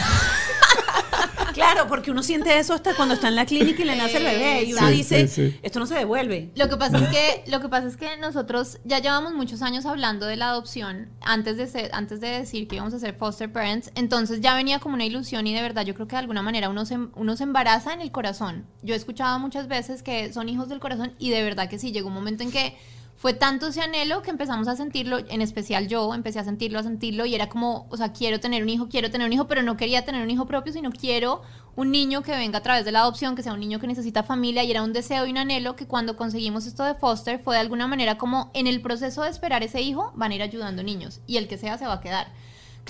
Claro, 1.60 1.88
porque 1.88 2.10
uno 2.10 2.22
siente 2.22 2.58
eso 2.58 2.74
hasta 2.74 2.94
cuando 2.94 3.14
está 3.14 3.28
en 3.28 3.36
la 3.36 3.46
clínica 3.46 3.82
y 3.82 3.84
le 3.84 3.96
nace 3.96 4.16
el 4.16 4.24
bebé 4.24 4.64
y 4.64 4.72
uno 4.72 4.86
Sí, 4.88 4.92
dice, 4.94 5.28
sí, 5.28 5.50
sí. 5.50 5.60
esto 5.62 5.78
no 5.78 5.86
se 5.86 5.94
devuelve. 5.94 6.50
Lo 6.54 6.68
que 6.68 6.76
pasa 6.76 6.98
es 6.98 7.08
que 7.08 7.50
lo 7.50 7.60
que 7.60 7.68
pasa 7.68 7.86
es 7.88 7.96
que 7.96 8.16
nosotros 8.16 8.78
ya 8.84 8.98
llevamos 8.98 9.34
muchos 9.34 9.62
años 9.62 9.86
hablando 9.86 10.26
de 10.26 10.36
la 10.36 10.48
adopción 10.50 11.08
antes 11.20 11.56
de 11.56 11.66
ser, 11.66 11.90
antes 11.92 12.20
de 12.20 12.28
decir 12.28 12.66
que 12.68 12.76
íbamos 12.76 12.94
a 12.94 12.98
ser 12.98 13.14
foster 13.14 13.52
parents, 13.52 13.90
entonces 13.94 14.40
ya 14.40 14.54
venía 14.54 14.78
como 14.78 14.94
una 14.94 15.04
ilusión 15.04 15.46
y 15.46 15.54
de 15.54 15.62
verdad 15.62 15.84
yo 15.84 15.94
creo 15.94 16.06
que 16.08 16.16
de 16.16 16.20
alguna 16.20 16.42
manera 16.42 16.68
uno 16.68 16.84
se, 16.86 16.96
uno 17.14 17.36
se 17.36 17.44
embaraza 17.44 17.92
en 17.92 18.00
el 18.00 18.10
corazón. 18.10 18.64
Yo 18.82 18.94
he 18.94 18.96
escuchado 18.96 19.38
muchas 19.38 19.68
veces 19.68 20.02
que 20.02 20.32
son 20.32 20.48
hijos 20.48 20.68
del 20.68 20.80
corazón 20.80 21.12
y 21.18 21.30
de 21.30 21.42
verdad 21.42 21.68
que 21.68 21.78
sí 21.78 21.92
llegó 21.92 22.08
un 22.08 22.14
momento 22.14 22.42
en 22.42 22.50
que 22.50 22.76
fue 23.20 23.35
tanto 23.35 23.66
ese 23.66 23.83
anhelo 23.83 24.22
que 24.22 24.30
empezamos 24.30 24.66
a 24.66 24.76
sentirlo, 24.76 25.18
en 25.18 25.42
especial 25.42 25.88
yo, 25.88 26.14
empecé 26.14 26.38
a 26.38 26.44
sentirlo, 26.44 26.78
a 26.78 26.83
sentirlo 26.83 27.26
y 27.26 27.35
era 27.35 27.50
como, 27.50 27.87
o 27.90 27.96
sea, 27.98 28.14
quiero 28.14 28.40
tener 28.40 28.62
un 28.62 28.70
hijo, 28.70 28.88
quiero 28.88 29.11
tener 29.11 29.26
un 29.26 29.33
hijo, 29.35 29.46
pero 29.46 29.62
no 29.62 29.76
quería 29.76 30.06
tener 30.06 30.22
un 30.22 30.30
hijo 30.30 30.46
propio, 30.46 30.72
sino 30.72 30.90
quiero 30.90 31.42
un 31.76 31.90
niño 31.90 32.22
que 32.22 32.33
venga 32.33 32.61
a 32.61 32.62
través 32.62 32.87
de 32.87 32.92
la 32.92 33.00
adopción, 33.00 33.37
que 33.37 33.42
sea 33.42 33.52
un 33.52 33.61
niño 33.61 33.78
que 33.78 33.87
necesita 33.87 34.22
familia 34.22 34.64
y 34.64 34.70
era 34.70 34.83
un 34.83 34.94
deseo 34.94 35.26
y 35.26 35.33
un 35.33 35.37
anhelo 35.37 35.76
que 35.76 35.87
cuando 35.87 36.16
conseguimos 36.16 36.64
esto 36.64 36.83
de 36.83 36.94
Foster 36.94 37.38
fue 37.38 37.56
de 37.56 37.61
alguna 37.61 37.87
manera 37.87 38.16
como 38.16 38.50
en 38.54 38.66
el 38.66 38.80
proceso 38.80 39.22
de 39.22 39.28
esperar 39.28 39.62
ese 39.62 39.83
hijo 39.83 40.12
van 40.14 40.33
a 40.33 40.37
ir 40.37 40.42
ayudando 40.42 40.83
niños 40.83 41.20
y 41.26 41.37
el 41.37 41.46
que 41.46 41.59
sea 41.59 41.76
se 41.76 41.87
va 41.87 41.92
a 41.92 42.00
quedar. 42.00 42.28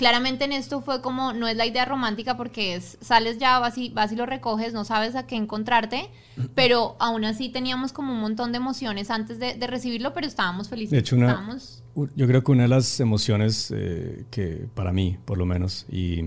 Claramente 0.01 0.45
en 0.45 0.51
esto 0.51 0.81
fue 0.81 0.99
como, 0.99 1.31
no 1.31 1.47
es 1.47 1.55
la 1.55 1.67
idea 1.67 1.85
romántica 1.85 2.35
porque 2.35 2.73
es, 2.73 2.97
sales 3.01 3.37
ya, 3.37 3.59
vas 3.59 3.77
y, 3.77 3.89
vas 3.89 4.11
y 4.11 4.15
lo 4.15 4.25
recoges, 4.25 4.73
no 4.73 4.83
sabes 4.83 5.15
a 5.15 5.27
qué 5.27 5.35
encontrarte, 5.35 6.09
pero 6.55 6.95
aún 6.97 7.23
así 7.23 7.49
teníamos 7.49 7.93
como 7.93 8.11
un 8.11 8.19
montón 8.19 8.51
de 8.51 8.57
emociones 8.57 9.11
antes 9.11 9.37
de, 9.37 9.53
de 9.53 9.67
recibirlo, 9.67 10.11
pero 10.15 10.25
estábamos 10.25 10.69
felices. 10.69 10.89
De 10.89 10.97
hecho, 10.97 11.15
una, 11.15 11.27
estábamos... 11.27 11.83
yo 12.15 12.25
creo 12.25 12.43
que 12.43 12.51
una 12.51 12.63
de 12.63 12.69
las 12.69 12.99
emociones 12.99 13.71
eh, 13.77 14.25
que 14.31 14.67
para 14.73 14.91
mí, 14.91 15.19
por 15.23 15.37
lo 15.37 15.45
menos, 15.45 15.85
y 15.91 16.19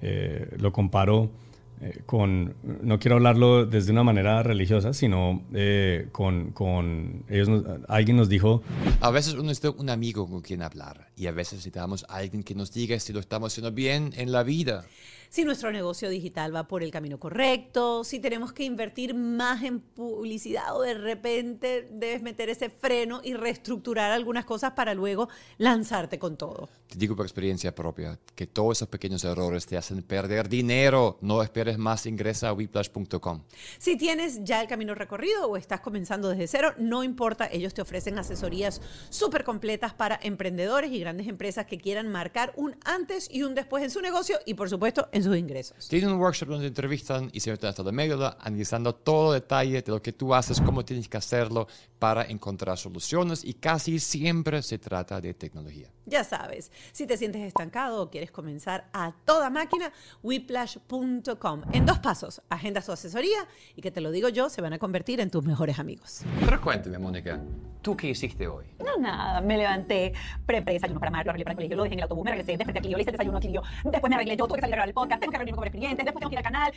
eh, 0.00 0.56
lo 0.58 0.72
comparo 0.72 1.30
eh, 1.80 2.02
con, 2.06 2.54
no 2.82 2.98
quiero 2.98 3.16
hablarlo 3.16 3.66
desde 3.66 3.92
una 3.92 4.02
manera 4.04 4.42
religiosa, 4.42 4.92
sino 4.92 5.42
eh, 5.54 6.08
con, 6.12 6.50
con, 6.52 7.24
ellos, 7.28 7.48
nos- 7.48 7.64
alguien 7.88 8.16
nos 8.16 8.28
dijo, 8.28 8.62
A 9.00 9.10
veces 9.10 9.34
uno 9.34 9.44
necesita 9.44 9.70
un 9.70 9.90
amigo 9.90 10.28
con 10.28 10.40
quien 10.40 10.62
hablar 10.62 11.08
y 11.16 11.26
a 11.26 11.32
veces 11.32 11.54
necesitamos 11.54 12.04
alguien 12.08 12.42
que 12.42 12.54
nos 12.54 12.72
diga 12.72 12.98
si 12.98 13.12
lo 13.12 13.20
estamos 13.20 13.52
haciendo 13.52 13.72
bien 13.72 14.12
en 14.16 14.32
la 14.32 14.42
vida. 14.42 14.84
Si 15.28 15.44
nuestro 15.44 15.70
negocio 15.72 16.08
digital 16.08 16.54
va 16.54 16.66
por 16.66 16.82
el 16.82 16.90
camino 16.90 17.18
correcto, 17.18 18.04
si 18.04 18.20
tenemos 18.20 18.52
que 18.52 18.64
invertir 18.64 19.14
más 19.14 19.62
en 19.62 19.80
publicidad 19.80 20.76
o 20.76 20.82
de 20.82 20.94
repente 20.94 21.88
debes 21.90 22.22
meter 22.22 22.48
ese 22.48 22.70
freno 22.70 23.20
y 23.22 23.34
reestructurar 23.34 24.10
algunas 24.10 24.44
cosas 24.44 24.72
para 24.72 24.94
luego 24.94 25.28
lanzarte 25.58 26.18
con 26.18 26.36
todo. 26.36 26.68
Te 26.88 26.98
digo 26.98 27.14
por 27.14 27.26
experiencia 27.26 27.74
propia 27.74 28.18
que 28.34 28.46
todos 28.46 28.78
esos 28.78 28.88
pequeños 28.88 29.22
errores 29.24 29.66
te 29.66 29.76
hacen 29.76 30.02
perder 30.02 30.48
dinero. 30.48 31.18
No 31.20 31.42
esperes 31.42 31.76
más, 31.76 32.06
ingresa 32.06 32.48
a 32.48 32.52
whiplash.com. 32.54 33.42
Si 33.78 33.96
tienes 33.96 34.42
ya 34.44 34.62
el 34.62 34.68
camino 34.68 34.94
recorrido 34.94 35.46
o 35.46 35.56
estás 35.56 35.80
comenzando 35.80 36.30
desde 36.30 36.46
cero, 36.46 36.72
no 36.78 37.04
importa, 37.04 37.48
ellos 37.50 37.74
te 37.74 37.82
ofrecen 37.82 38.18
asesorías 38.18 38.80
súper 39.10 39.44
completas 39.44 39.92
para 39.92 40.18
emprendedores 40.22 40.90
y 40.92 40.98
grandes 40.98 41.28
empresas 41.28 41.66
que 41.66 41.78
quieran 41.78 42.08
marcar 42.08 42.52
un 42.56 42.76
antes 42.84 43.28
y 43.30 43.42
un 43.42 43.54
después 43.54 43.84
en 43.84 43.90
su 43.90 44.00
negocio 44.00 44.38
y 44.46 44.54
por 44.54 44.70
supuesto 44.70 45.08
en 45.12 45.17
sus 45.22 45.36
ingresos. 45.36 45.88
Tienen 45.88 46.10
un 46.10 46.18
workshop 46.18 46.48
donde 46.48 46.66
entrevistan 46.66 47.30
y 47.32 47.40
se 47.40 47.50
meten 47.50 47.70
hasta 47.70 47.82
la 47.82 47.92
médula, 47.92 48.36
analizando 48.40 48.94
todo 48.94 49.32
detalle 49.32 49.82
de 49.82 49.92
lo 49.92 50.02
que 50.02 50.12
tú 50.12 50.34
haces, 50.34 50.60
cómo 50.60 50.84
tienes 50.84 51.08
que 51.08 51.16
hacerlo 51.16 51.68
para 51.98 52.24
encontrar 52.24 52.78
soluciones 52.78 53.44
y 53.44 53.54
casi 53.54 53.98
siempre 53.98 54.62
se 54.62 54.78
trata 54.78 55.20
de 55.20 55.34
tecnología. 55.34 55.90
Ya 56.08 56.24
sabes, 56.24 56.72
si 56.92 57.06
te 57.06 57.18
sientes 57.18 57.42
estancado 57.42 58.02
o 58.02 58.10
quieres 58.10 58.30
comenzar 58.30 58.88
a 58.94 59.12
toda 59.26 59.50
máquina, 59.50 59.92
whiplash.com. 60.22 61.62
En 61.72 61.84
dos 61.84 61.98
pasos, 61.98 62.40
agenda 62.48 62.80
su 62.80 62.92
asesoría 62.92 63.46
y 63.76 63.82
que 63.82 63.90
te 63.90 64.00
lo 64.00 64.10
digo 64.10 64.30
yo, 64.30 64.48
se 64.48 64.62
van 64.62 64.72
a 64.72 64.78
convertir 64.78 65.20
en 65.20 65.30
tus 65.30 65.44
mejores 65.44 65.78
amigos. 65.78 66.22
Pero 66.40 66.60
cuéntame, 66.62 66.98
Mónica, 66.98 67.38
¿tú 67.82 67.94
qué 67.94 68.08
hiciste 68.08 68.48
hoy? 68.48 68.64
No, 68.78 68.96
nada, 68.96 69.42
me 69.42 69.58
levanté, 69.58 70.14
preparé 70.46 70.74
desayuno 70.74 70.98
para 70.98 71.10
Mario, 71.10 71.26
lo 71.26 71.30
arreglé 71.32 71.44
para 71.44 71.52
el 71.52 71.56
colegio, 71.56 71.76
lo 71.76 71.82
dejé 71.82 71.92
en 71.94 71.98
el 71.98 72.02
autobús, 72.04 72.24
me 72.24 72.30
regresé, 72.30 72.56
desperté 72.56 72.78
aquí, 72.78 72.88
yo 72.88 72.96
le 72.96 73.02
hice 73.02 73.12
desayuno 73.12 73.36
aquí, 73.36 73.52
yo, 73.52 73.60
después 73.84 74.08
me 74.08 74.16
arreglé, 74.16 74.34
yo 74.34 74.46
tuve 74.46 74.56
que 74.56 74.62
salir 74.62 74.74
a 74.74 74.76
grabar 74.76 74.88
el 74.88 74.94
podcast, 74.94 75.20
tengo 75.20 75.32
que 75.32 75.38
reunirme 75.38 75.56
con 75.56 75.62
varios 75.62 75.76
clientes, 75.76 76.04
después 76.06 76.20
tengo 76.20 76.30
que 76.30 76.34
ir 76.34 76.38
al 76.38 76.44
canal. 76.44 76.72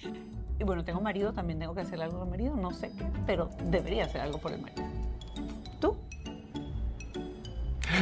Y 0.59 0.63
bueno, 0.65 0.83
tengo 0.83 0.99
marido, 0.99 1.31
también 1.31 1.57
tengo 1.57 1.73
que 1.73 1.81
hacer 1.81 2.01
algo 2.01 2.17
por 2.17 2.27
el 2.27 2.31
marido, 2.31 2.55
no 2.55 2.71
sé 2.71 2.91
qué, 2.97 3.05
pero 3.25 3.49
debería 3.65 4.05
hacer 4.05 4.21
algo 4.21 4.39
por 4.39 4.51
el 4.51 4.61
marido. 4.61 4.83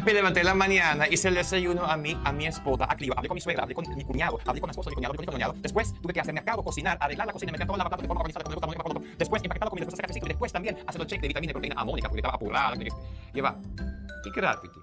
Me 0.06 0.14
levanté 0.14 0.40
en 0.42 0.46
la 0.48 0.54
mañana, 0.54 1.08
hice 1.08 1.28
el 1.30 1.36
desayuno 1.36 1.84
a 1.86 1.98
mi, 1.98 2.18
a 2.24 2.32
mi 2.32 2.46
esposa, 2.46 2.86
a 2.90 2.96
Clio, 2.96 3.14
hablé 3.16 3.28
con 3.28 3.36
mi 3.36 3.42
suegra, 3.42 3.64
hablé 3.64 3.76
con 3.76 3.86
mi 3.96 4.04
cuñado, 4.04 4.40
hablé 4.46 4.62
con 4.62 4.68
mi 4.68 4.72
esposa, 4.72 4.90
mi 4.90 4.96
cuñado, 4.96 5.12
hablé 5.14 5.26
con 5.26 5.26
mi 5.26 5.32
cuñado. 5.38 5.54
Después 5.58 5.94
tuve 6.02 6.14
que 6.14 6.20
hacer 6.20 6.34
mercado, 6.34 6.64
cocinar, 6.64 6.98
arreglar 7.00 7.28
la 7.28 7.34
cocina, 7.34 7.52
meter 7.52 7.68
toda 7.68 7.78
la 7.78 7.84
batata 7.86 8.02
de 8.02 8.08
forma 8.08 8.22
organizada, 8.22 8.44
con 8.44 8.54
el 8.54 8.78
botón, 8.78 9.04
después 9.18 9.44
empaquetar 9.44 9.66
la 9.68 9.70
comida, 9.70 9.86
después 9.86 9.94
hacer 9.94 10.04
cafecito 10.06 10.26
y 10.26 10.30
después 10.30 10.52
también 10.54 10.78
hacer 10.86 11.02
el 11.02 11.08
check 11.08 11.22
de 11.22 11.28
vitamina 11.28 11.52
y 11.52 11.54
proteína 11.54 11.82
a 11.82 11.86
Mónica 11.86 12.08
porque 12.10 12.20
estaba 12.20 12.36
apurada. 12.36 12.76
que- 12.78 12.90
Y 13.34 13.42
va, 13.42 13.56
¿y 14.26 14.30
Gravity? 14.32 14.80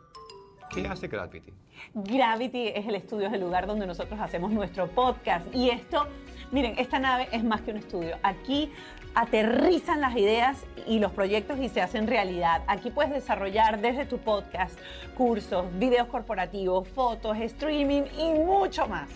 ¿Qué 0.71 0.87
hace 0.89 1.07
Gravity? 1.09 1.53
Gravity 1.95 2.69
es 2.69 2.87
el 2.87 2.95
estudio, 2.97 3.29
es 3.29 3.33
el 3.33 3.41
lugar 3.41 3.67
donde 3.67 3.87
nosotros 3.87 4.19
hacemos 4.21 4.51
nuestro 4.51 4.89
podcast. 4.89 5.47
Y 5.55 5.71
esto, 5.71 6.07
miren, 6.51 6.75
esta 6.79 6.99
nave 6.99 7.29
es 7.33 7.45
más 7.45 7.61
que 7.63 7.71
un 7.71 7.77
estudio. 7.79 8.17
Aquí 8.23 8.73
aterrizan 9.17 10.01
las 10.03 10.15
ideas 10.15 10.65
y 10.87 11.01
los 11.01 11.11
proyectos 11.11 11.59
y 11.59 11.71
se 11.71 11.81
hacen 11.81 12.07
realidad. 12.07 12.63
Aquí 12.67 12.91
puedes 12.91 13.13
desarrollar 13.13 13.81
desde 13.81 14.05
tu 14.05 14.19
podcast 14.19 14.79
cursos, 15.17 15.65
videos 15.79 16.09
corporativos, 16.09 16.87
fotos, 16.87 17.39
streaming 17.39 18.03
y 18.19 18.35
mucho 18.35 18.87
más. 18.87 19.09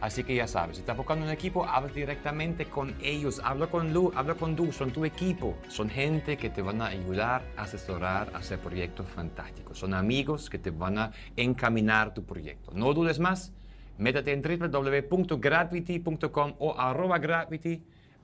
Así 0.00 0.24
que 0.24 0.34
ya 0.34 0.46
sabes, 0.46 0.76
si 0.76 0.80
estás 0.80 0.96
buscando 0.96 1.26
un 1.26 1.30
equipo, 1.30 1.66
habla 1.66 1.92
directamente 1.92 2.64
con 2.64 2.94
ellos, 3.02 3.42
habla 3.44 3.66
con 3.66 3.92
Lu, 3.92 4.10
habla 4.16 4.34
con 4.34 4.56
Du, 4.56 4.72
son 4.72 4.90
tu 4.90 5.04
equipo. 5.04 5.54
Son 5.68 5.90
gente 5.90 6.38
que 6.38 6.48
te 6.48 6.62
van 6.62 6.80
a 6.80 6.86
ayudar, 6.86 7.42
a 7.58 7.64
asesorar, 7.64 8.32
hacer 8.34 8.58
proyectos 8.60 9.06
fantásticos. 9.08 9.78
Son 9.78 9.92
amigos 9.92 10.48
que 10.48 10.58
te 10.58 10.70
van 10.70 10.96
a 10.96 11.12
encaminar 11.36 12.14
tu 12.14 12.24
proyecto. 12.24 12.72
No 12.74 12.94
dudes 12.94 13.18
más, 13.18 13.52
métete 13.98 14.32
en 14.32 14.40
www.gravity.com 14.40 16.54
o 16.58 16.80
arroba 16.80 17.18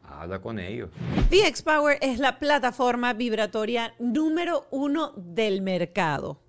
habla 0.09 0.41
con 0.41 0.59
ellos. 0.59 0.91
VX 1.31 1.63
Power 1.63 1.99
es 2.01 2.19
la 2.19 2.39
plataforma 2.39 3.13
vibratoria 3.13 3.95
número 3.99 4.67
uno 4.71 5.13
del 5.17 5.63
mercado. 5.63 6.41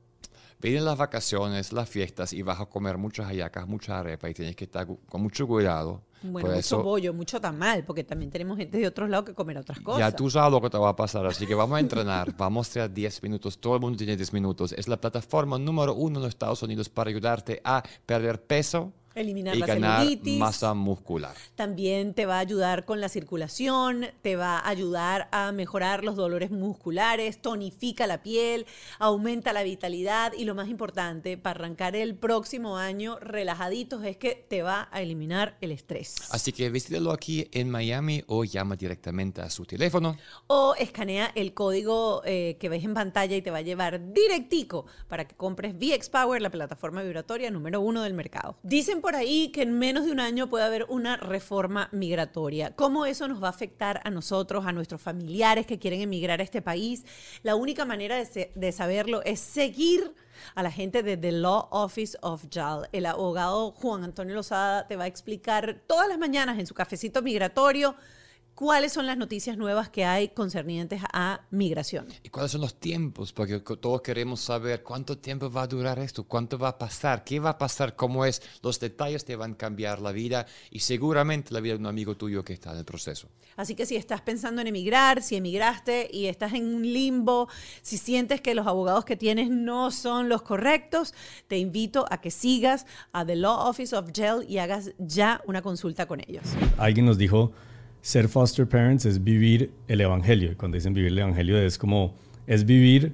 Vienen 0.60 0.86
las 0.86 0.98
vacaciones, 0.98 1.72
las 1.72 1.88
fiestas 1.88 2.34
y 2.34 2.42
vas 2.42 2.60
a 2.60 2.66
comer 2.66 2.98
muchas 2.98 3.28
hallacas, 3.28 3.68
mucha 3.68 4.00
arepa 4.00 4.28
y 4.28 4.34
tienes 4.34 4.56
que 4.56 4.64
estar 4.64 4.88
con 5.08 5.22
mucho 5.22 5.46
cuidado. 5.46 6.02
Bueno, 6.24 6.48
Por 6.48 6.56
mucho 6.56 6.60
eso, 6.60 6.82
bollo, 6.82 7.14
mucho 7.14 7.40
tamal, 7.40 7.84
porque 7.84 8.04
también 8.04 8.32
tenemos 8.32 8.58
gente 8.58 8.80
de 8.80 8.88
otros 8.88 9.08
lados 9.08 9.28
que 9.28 9.36
comer 9.36 9.60
otras 9.60 9.80
cosas. 9.82 10.00
Ya 10.00 10.12
tú 10.12 10.32
sabes 10.32 10.52
lo 10.52 10.60
que 10.60 10.72
te 10.72 10.78
va 10.80 10.90
a 10.90 10.96
pasar, 10.96 11.28
así 11.28 11.46
que 11.46 11.54
vamos 11.54 11.78
a 11.78 11.80
entrenar. 11.80 12.36
vamos 12.38 12.68
a 12.68 12.70
hacer 12.72 12.92
10 12.92 13.22
minutos, 13.22 13.60
todo 13.60 13.76
el 13.76 13.82
mundo 13.82 13.98
tiene 13.98 14.18
10 14.18 14.34
minutos. 14.34 14.72
Es 14.72 14.88
la 14.88 14.98
plataforma 14.98 15.60
número 15.60 15.94
uno 15.94 16.18
en 16.18 16.24
los 16.24 16.30
Estados 16.30 16.64
Unidos 16.64 16.90
para 16.90 17.12
ayudarte 17.12 17.62
a 17.64 17.84
perder 18.08 18.42
peso 18.42 18.94
Eliminar 19.18 19.56
y 19.56 19.60
la 19.60 19.66
ganar 19.66 20.00
celulitis. 20.00 20.38
masa 20.38 20.74
muscular. 20.74 21.36
También 21.56 22.14
te 22.14 22.26
va 22.26 22.38
a 22.38 22.40
ayudar 22.40 22.86
con 22.86 23.02
la 23.02 23.10
circulación, 23.10 24.06
te 24.22 24.36
va 24.36 24.60
a 24.60 24.70
ayudar 24.70 25.28
a 25.32 25.52
mejorar 25.52 26.04
los 26.04 26.16
dolores 26.16 26.52
musculares, 26.52 27.42
tonifica 27.42 28.08
la 28.08 28.22
piel, 28.22 28.66
aumenta 29.00 29.54
la 29.54 29.64
vitalidad 29.64 30.34
y 30.34 30.46
lo 30.46 30.56
más 30.56 30.70
importante, 30.70 31.38
para 31.38 31.60
arrancar 31.60 31.96
el 31.96 32.16
próximo 32.16 32.78
año 32.78 33.18
relajaditos, 33.20 34.04
es 34.04 34.18
que 34.18 34.46
te 34.48 34.62
va 34.62 34.88
a 34.92 35.02
eliminar 35.02 35.58
el 35.62 35.72
estrés. 35.72 36.16
Así 36.32 36.52
que 36.52 36.70
visítalo 36.70 37.12
aquí 37.12 37.48
en 37.52 37.70
Miami 37.70 38.24
o 38.28 38.44
llama 38.44 38.76
directamente 38.76 39.42
a 39.42 39.50
su 39.50 39.66
teléfono. 39.66 40.18
O 40.48 40.76
escanea 40.76 41.32
el 41.36 41.54
código 41.54 42.22
eh, 42.26 42.58
que 42.60 42.70
ves 42.70 42.84
en 42.84 42.94
pantalla 42.94 43.36
y 43.36 43.42
te 43.42 43.52
va 43.52 43.60
a 43.60 43.62
llevar 43.62 44.14
directico 44.14 44.86
para 45.08 45.28
que 45.28 45.36
compres 45.36 45.76
VX 45.76 46.10
Power, 46.10 46.42
la 46.42 46.50
plataforma 46.50 47.02
vibratoria 47.02 47.52
número 47.52 47.82
uno 47.82 48.04
del 48.04 48.14
mercado. 48.14 48.58
Dicen 48.64 49.02
por 49.02 49.07
ahí 49.16 49.50
que 49.50 49.62
en 49.62 49.78
menos 49.78 50.06
de 50.06 50.12
un 50.12 50.20
año 50.20 50.50
puede 50.50 50.66
haber 50.66 50.86
una 50.90 51.18
reforma 51.18 51.90
migratoria. 51.92 52.76
¿Cómo 52.76 53.06
eso 53.06 53.28
nos 53.28 53.42
va 53.42 53.48
a 53.48 53.52
afectar 53.52 54.02
a 54.04 54.10
nosotros, 54.10 54.66
a 54.66 54.72
nuestros 54.72 55.02
familiares 55.02 55.66
que 55.66 55.80
quieren 55.80 56.02
emigrar 56.02 56.40
a 56.40 56.44
este 56.44 56.62
país? 56.62 57.06
La 57.44 57.56
única 57.56 57.86
manera 57.86 58.18
de 58.18 58.72
saberlo 58.72 59.22
es 59.24 59.40
seguir 59.40 60.14
a 60.56 60.64
la 60.64 60.72
gente 60.72 61.04
de 61.04 61.18
The 61.18 61.32
Law 61.32 61.68
Office 61.72 62.18
of 62.22 62.46
JAL. 62.52 62.90
El 62.92 63.06
abogado 63.06 63.72
Juan 63.72 64.04
Antonio 64.04 64.36
Lozada 64.36 64.88
te 64.88 64.96
va 64.96 65.06
a 65.06 65.08
explicar 65.08 65.82
todas 65.88 66.08
las 66.08 66.18
mañanas 66.18 66.60
en 66.60 66.68
su 66.68 66.74
cafecito 66.74 67.22
migratorio 67.22 67.96
cuáles 68.58 68.92
son 68.92 69.06
las 69.06 69.18
noticias 69.18 69.56
nuevas 69.56 69.88
que 69.88 70.04
hay 70.04 70.30
concernientes 70.30 71.00
a 71.14 71.42
migración. 71.52 72.08
¿Y 72.24 72.30
cuáles 72.30 72.52
son 72.52 72.62
los 72.62 72.74
tiempos? 72.74 73.32
Porque 73.32 73.60
todos 73.60 74.02
queremos 74.02 74.42
saber 74.42 74.82
cuánto 74.82 75.20
tiempo 75.20 75.52
va 75.52 75.62
a 75.62 75.68
durar 75.68 76.00
esto, 76.00 76.24
cuánto 76.24 76.58
va 76.58 76.70
a 76.70 76.78
pasar, 76.80 77.24
qué 77.24 77.40
va 77.40 77.52
a 77.52 77.58
pasar, 77.60 77.96
cómo 77.96 78.26
es. 78.26 78.42
Los 78.64 78.80
detalles 78.80 79.26
te 79.26 79.36
van 79.36 79.52
a 79.52 79.58
cambiar 79.58 80.02
la 80.02 80.12
vida 80.12 80.48
y 80.72 80.80
seguramente 80.80 81.54
la 81.54 81.60
vida 81.60 81.76
de 81.76 81.82
un 81.82 81.86
amigo 81.86 82.18
tuyo 82.18 82.44
que 82.44 82.54
está 82.54 82.72
en 82.72 82.80
el 82.80 82.86
proceso. 82.86 83.28
Así 83.58 83.76
que 83.76 83.86
si 83.86 83.96
estás 83.96 84.22
pensando 84.22 84.60
en 84.60 84.66
emigrar, 84.66 85.22
si 85.22 85.36
emigraste 85.36 86.10
y 86.12 86.26
estás 86.26 86.54
en 86.54 86.66
un 86.66 86.82
limbo, 86.82 87.50
si 87.84 88.00
sientes 88.00 88.42
que 88.42 88.56
los 88.56 88.66
abogados 88.66 89.06
que 89.06 89.16
tienes 89.16 89.52
no 89.52 89.92
son 89.92 90.30
los 90.30 90.42
correctos, 90.42 91.14
te 91.46 91.60
invito 91.60 92.08
a 92.10 92.22
que 92.22 92.32
sigas 92.32 92.88
a 93.12 93.24
The 93.24 93.36
Law 93.36 93.70
Office 93.70 93.96
of 93.96 94.10
JEL 94.12 94.50
y 94.50 94.58
hagas 94.58 94.94
ya 94.98 95.44
una 95.46 95.62
consulta 95.62 96.08
con 96.08 96.22
ellos. 96.22 96.44
alguien 96.80 97.06
nos 97.06 97.20
dijo, 97.20 97.54
ser 98.02 98.28
foster 98.30 98.68
parents 98.68 99.06
es 99.06 99.24
vivir 99.24 99.72
el 99.88 100.02
evangelio. 100.02 100.52
Y 100.52 100.56
cuando 100.56 100.76
dicen 100.76 100.94
vivir 100.94 101.12
el 101.12 101.20
evangelio 101.20 101.58
es 101.58 101.78
como, 101.78 102.16
es 102.46 102.66
vivir 102.66 103.14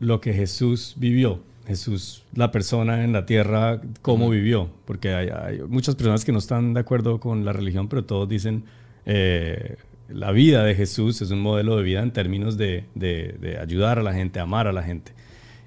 lo 0.00 0.20
que 0.20 0.32
Jesús 0.32 0.94
vivió. 0.98 1.40
Jesús, 1.66 2.24
la 2.34 2.50
persona 2.52 3.04
en 3.04 3.12
la 3.12 3.24
tierra, 3.24 3.80
cómo 4.02 4.28
vivió. 4.28 4.68
Porque 4.84 5.14
hay, 5.14 5.28
hay 5.28 5.58
muchas 5.66 5.94
personas 5.94 6.24
que 6.24 6.32
no 6.32 6.38
están 6.38 6.74
de 6.74 6.80
acuerdo 6.80 7.20
con 7.20 7.44
la 7.44 7.52
religión, 7.54 7.88
pero 7.88 8.04
todos 8.04 8.28
dicen, 8.28 8.64
eh, 9.06 9.76
la 10.10 10.30
vida 10.32 10.62
de 10.64 10.74
Jesús 10.74 11.22
es 11.22 11.30
un 11.30 11.40
modelo 11.40 11.76
de 11.78 11.82
vida 11.82 12.02
en 12.02 12.12
términos 12.12 12.58
de, 12.58 12.84
de- 12.94 13.36
de 13.40 13.58
ayudar 13.58 13.98
a 13.98 14.02
la 14.02 14.12
gente, 14.12 14.40
amar 14.40 14.66
a 14.66 14.72
la 14.72 14.82
gente. 14.82 15.12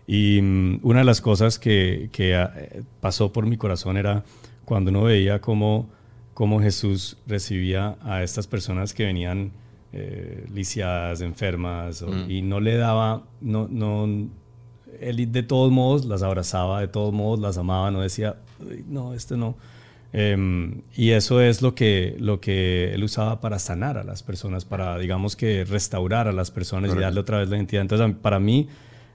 Y 0.06 0.40
mm, 0.42 0.80
una 0.84 1.00
de 1.00 1.06
las 1.06 1.20
cosas 1.20 1.58
que, 1.58 2.10
que, 2.12 2.36
eh, 2.36 2.84
pasó 3.02 3.34
por 3.34 3.48
mi 3.48 3.58
corazón 3.58 3.98
era 3.98 4.24
cuando 4.66 4.92
uno 4.92 5.04
veía 5.04 5.42
cómo, 5.42 5.90
cómo 6.38 6.62
Jesús 6.62 7.18
recibía 7.26 7.98
a 8.04 8.22
estas 8.22 8.46
personas 8.46 8.94
que 8.94 9.06
venían 9.06 9.52
eh, 9.92 10.46
lisiadas, 10.54 11.22
enfermas, 11.22 12.04
o- 12.04 12.14
y 12.30 12.44
no 12.44 12.60
le 12.60 12.76
daba, 12.78 13.24
no, 13.42 13.68
no, 13.72 14.06
él 15.00 15.32
de 15.32 15.42
todos 15.44 15.72
modos 15.72 16.06
las 16.06 16.22
abrazaba, 16.22 16.80
de 16.82 16.88
todos 16.90 17.12
modos 17.12 17.40
las 17.40 17.58
amaba, 17.58 17.90
no 17.90 18.02
decía, 18.02 18.36
"Uy, 18.60 18.86
no, 18.88 19.16
este 19.16 19.36
no. 19.36 19.56
Em, 20.14 20.82
y 20.96 21.10
eso 21.12 21.42
es 21.42 21.62
lo 21.64 21.74
que, 21.74 22.16
lo 22.20 22.40
que 22.40 22.94
él 22.94 23.04
usaba 23.04 23.42
para 23.42 23.58
sanar 23.58 23.98
a 23.98 24.04
las 24.04 24.22
personas, 24.22 24.64
para, 24.64 24.98
digamos 25.00 25.36
que, 25.36 25.66
restaurar 25.66 26.28
a 26.28 26.32
las 26.34 26.52
personas 26.52 26.90
y 26.92 26.94
darle 27.06 27.20
otra 27.22 27.40
vez 27.40 27.50
la 27.50 27.56
identidad. 27.58 27.82
Entonces, 27.82 28.16
para 28.22 28.40
mí, 28.40 28.68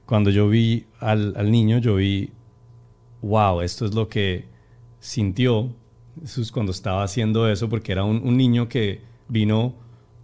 cuando 0.06 0.30
yo 0.30 0.48
vi 0.48 0.86
al, 0.98 1.34
al 1.36 1.50
niño, 1.52 1.78
yo 1.78 1.94
vi, 1.96 2.30
wow, 3.20 3.60
esto 3.60 3.86
es 3.86 3.94
lo 3.94 4.08
que 4.08 4.46
sintió 5.00 5.72
Jesús 6.20 6.52
cuando 6.52 6.72
estaba 6.72 7.02
haciendo 7.02 7.48
eso, 7.48 7.68
porque 7.68 7.92
era 7.92 8.04
un, 8.04 8.22
un 8.22 8.36
niño 8.36 8.68
que 8.68 9.02
vino 9.28 9.74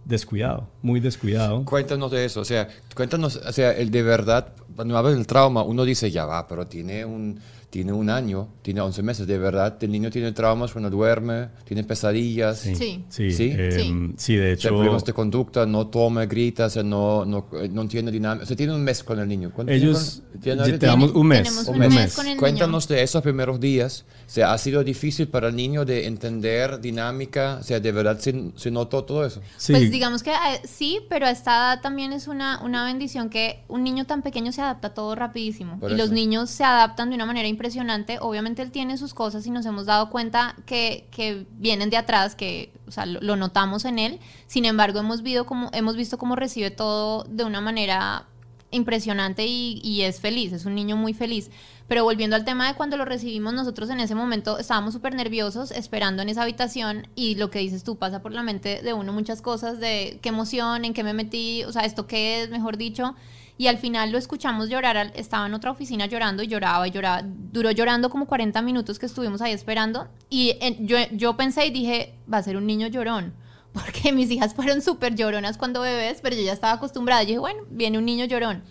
descuidado, 0.05 0.67
muy 0.81 0.99
descuidado. 0.99 1.63
Cuéntanos 1.65 2.11
de 2.11 2.25
eso, 2.25 2.41
o 2.41 2.45
sea, 2.45 2.67
cuéntanos, 2.95 3.35
o 3.35 3.51
sea, 3.51 3.71
el 3.71 3.91
de 3.91 4.03
verdad, 4.03 4.53
cuando 4.75 4.97
hablas 4.97 5.15
del 5.15 5.27
trauma, 5.27 5.63
uno 5.63 5.85
dice, 5.85 6.09
ya 6.11 6.25
va, 6.25 6.47
pero 6.47 6.65
tiene 6.67 7.05
un, 7.05 7.39
tiene 7.69 7.93
un 7.93 8.09
año, 8.09 8.47
tiene 8.61 8.81
11 8.81 9.03
meses, 9.03 9.27
de 9.27 9.37
verdad, 9.37 9.77
el 9.81 9.91
niño 9.91 10.09
tiene 10.09 10.31
traumas 10.31 10.71
cuando 10.71 10.89
duerme, 10.89 11.49
tiene 11.65 11.83
pesadillas, 11.83 12.59
Sí. 12.59 12.75
Sí, 13.09 13.31
¿Sí? 13.31 13.53
em, 13.55 14.13
sí, 14.17 14.35
de 14.35 14.53
o 14.53 14.57
sea, 14.57 14.69
hecho, 14.69 14.69
problemas 14.69 15.05
de 15.05 15.13
conducta, 15.13 15.65
no 15.65 15.87
toma, 15.87 16.25
grita, 16.25 16.65
o 16.65 16.69
sea, 16.69 16.83
no, 16.83 17.25
no, 17.25 17.47
eh, 17.53 17.69
no 17.71 17.81
entiende 17.81 18.11
dinámica, 18.11 18.43
o 18.43 18.47
sea, 18.47 18.57
tiene 18.57 18.73
un 18.73 18.83
mes 18.83 19.03
con 19.03 19.19
el 19.19 19.27
niño. 19.27 19.51
¿Cuánto 19.53 19.71
ellos, 19.71 20.23
tiene 20.31 20.41
tiene 20.41 20.57
ya 20.57 20.63
ahorita? 20.63 20.79
te 20.79 20.85
damos 20.87 21.11
un 21.11 21.27
mes. 21.27 21.43
Tenemos 21.43 21.67
un 21.67 21.73
un 21.75 21.79
mes. 21.79 21.93
mes 21.93 22.15
con 22.15 22.25
el 22.25 22.29
niño. 22.31 22.39
Cuéntanos 22.39 22.87
de 22.87 23.03
esos 23.03 23.21
primeros 23.21 23.59
días. 23.59 24.05
O 24.25 24.29
sea, 24.31 24.53
¿ha 24.53 24.57
sido 24.57 24.83
difícil 24.83 25.27
para 25.27 25.49
el 25.49 25.55
niño 25.55 25.85
de 25.85 26.05
entender 26.07 26.79
dinámica? 26.79 27.57
O 27.59 27.63
sea, 27.63 27.79
¿de 27.79 27.91
verdad 27.91 28.19
se, 28.19 28.51
se 28.55 28.71
notó 28.71 29.03
todo 29.03 29.25
eso? 29.25 29.41
Sí, 29.57 29.73
Pues 29.73 29.91
digamos 29.91 30.23
que 30.23 30.31
eh, 30.31 30.61
sí, 30.65 30.99
pero 31.09 31.25
a 31.25 31.31
esta 31.31 31.51
edad 31.51 31.81
también 31.81 32.13
es 32.13 32.27
una, 32.27 32.61
una 32.63 32.85
bendición 32.85 33.29
que 33.29 33.63
un 33.67 33.83
niño 33.83 34.05
tan 34.05 34.21
pequeño 34.21 34.51
se 34.51 34.61
adapta 34.61 34.89
a 34.89 34.93
todo 34.93 35.15
rapidísimo. 35.15 35.79
Por 35.79 35.91
y 35.91 35.95
los 35.95 36.05
eso. 36.07 36.13
niños 36.13 36.49
se 36.49 36.63
adaptan 36.63 37.09
de 37.09 37.15
una 37.15 37.25
manera 37.25 37.47
impresionante. 37.59 38.19
Obviamente 38.21 38.61
él 38.61 38.71
tiene 38.71 38.97
sus 38.97 39.13
cosas 39.13 39.45
y 39.45 39.51
nos 39.51 39.65
hemos 39.65 39.85
dado 39.85 40.09
cuenta 40.09 40.55
que, 40.65 41.07
que 41.11 41.45
vienen 41.57 41.89
de 41.89 41.97
atrás, 41.97 42.33
que 42.33 42.71
o 42.87 42.91
sea, 42.91 43.05
lo, 43.05 43.35
notamos 43.35 43.83
en 43.83 43.99
él. 43.99 44.19
Sin 44.47 44.63
embargo, 44.63 44.99
hemos, 44.99 45.21
visto 45.21 45.45
cómo, 45.45 45.69
hemos 45.73 45.97
visto 45.97 46.17
cómo 46.17 46.37
recibe 46.37 46.71
todo 46.71 47.25
de 47.25 47.43
una 47.43 47.59
manera 47.59 48.27
impresionante 48.71 49.45
y, 49.45 49.81
y 49.83 50.03
es 50.03 50.21
feliz, 50.21 50.53
es 50.53 50.63
un 50.63 50.73
niño 50.73 50.95
muy 50.95 51.13
feliz. 51.13 51.51
Pero 51.89 52.05
volviendo 52.05 52.37
al 52.37 52.45
tema 52.45 52.67
de 52.67 52.75
cuando 52.75 52.95
lo 52.95 53.03
recibimos, 53.03 53.53
nosotros 53.53 53.89
en 53.89 53.99
ese 53.99 54.15
momento 54.15 54.57
estábamos 54.57 54.93
súper 54.93 55.13
nerviosos 55.13 55.71
esperando 55.71 56.21
en 56.21 56.29
esa 56.29 56.43
habitación 56.43 57.07
y 57.15 57.35
lo 57.35 57.49
que 57.49 57.59
dices 57.59 57.83
tú 57.83 57.97
pasa 57.97 58.21
por 58.21 58.31
la 58.31 58.43
mente 58.43 58.81
de 58.83 58.93
uno 58.93 59.11
muchas 59.11 59.41
cosas 59.41 59.79
de 59.79 60.19
qué 60.21 60.29
emoción, 60.29 60.85
en 60.85 60.93
qué 60.93 61.03
me 61.03 61.13
metí, 61.13 61.65
o 61.65 61.73
sea, 61.73 61.81
esto 61.81 62.07
qué 62.07 62.43
es, 62.43 62.51
mejor 62.51 62.77
dicho. 62.77 63.15
Y 63.59 63.67
al 63.67 63.77
final 63.77 64.09
lo 64.13 64.17
escuchamos 64.17 64.69
llorar, 64.69 65.11
estaba 65.15 65.45
en 65.45 65.53
otra 65.53 65.71
oficina 65.71 66.05
llorando 66.05 66.41
y 66.43 66.47
lloraba 66.47 66.87
y 66.87 66.91
lloraba. 66.91 67.23
Duró 67.25 67.71
llorando 67.71 68.09
como 68.09 68.25
40 68.25 68.61
minutos 68.61 68.97
que 68.99 69.05
estuvimos 69.05 69.41
ahí 69.41 69.51
esperando. 69.51 70.07
Y 70.29 70.55
en- 70.61 70.87
yo, 70.87 70.95
yo 71.11 71.35
pensé 71.35 71.65
y 71.65 71.69
dije, 71.71 72.15
va 72.33 72.37
a 72.37 72.43
ser 72.43 72.55
un 72.55 72.65
niño 72.65 72.87
llorón. 72.87 73.33
Porque 73.73 74.13
mis 74.13 74.31
hijas 74.31 74.53
fueron 74.53 74.81
súper 74.81 75.13
lloronas 75.15 75.57
cuando 75.57 75.81
bebés, 75.81 76.21
pero 76.21 76.37
yo 76.37 76.41
ya 76.41 76.53
estaba 76.53 76.71
acostumbrada. 76.71 77.21
Yo 77.23 77.27
dije, 77.27 77.39
bueno, 77.39 77.63
viene 77.69 77.97
un 77.97 78.05
niño 78.05 78.23
llorón. 78.23 78.63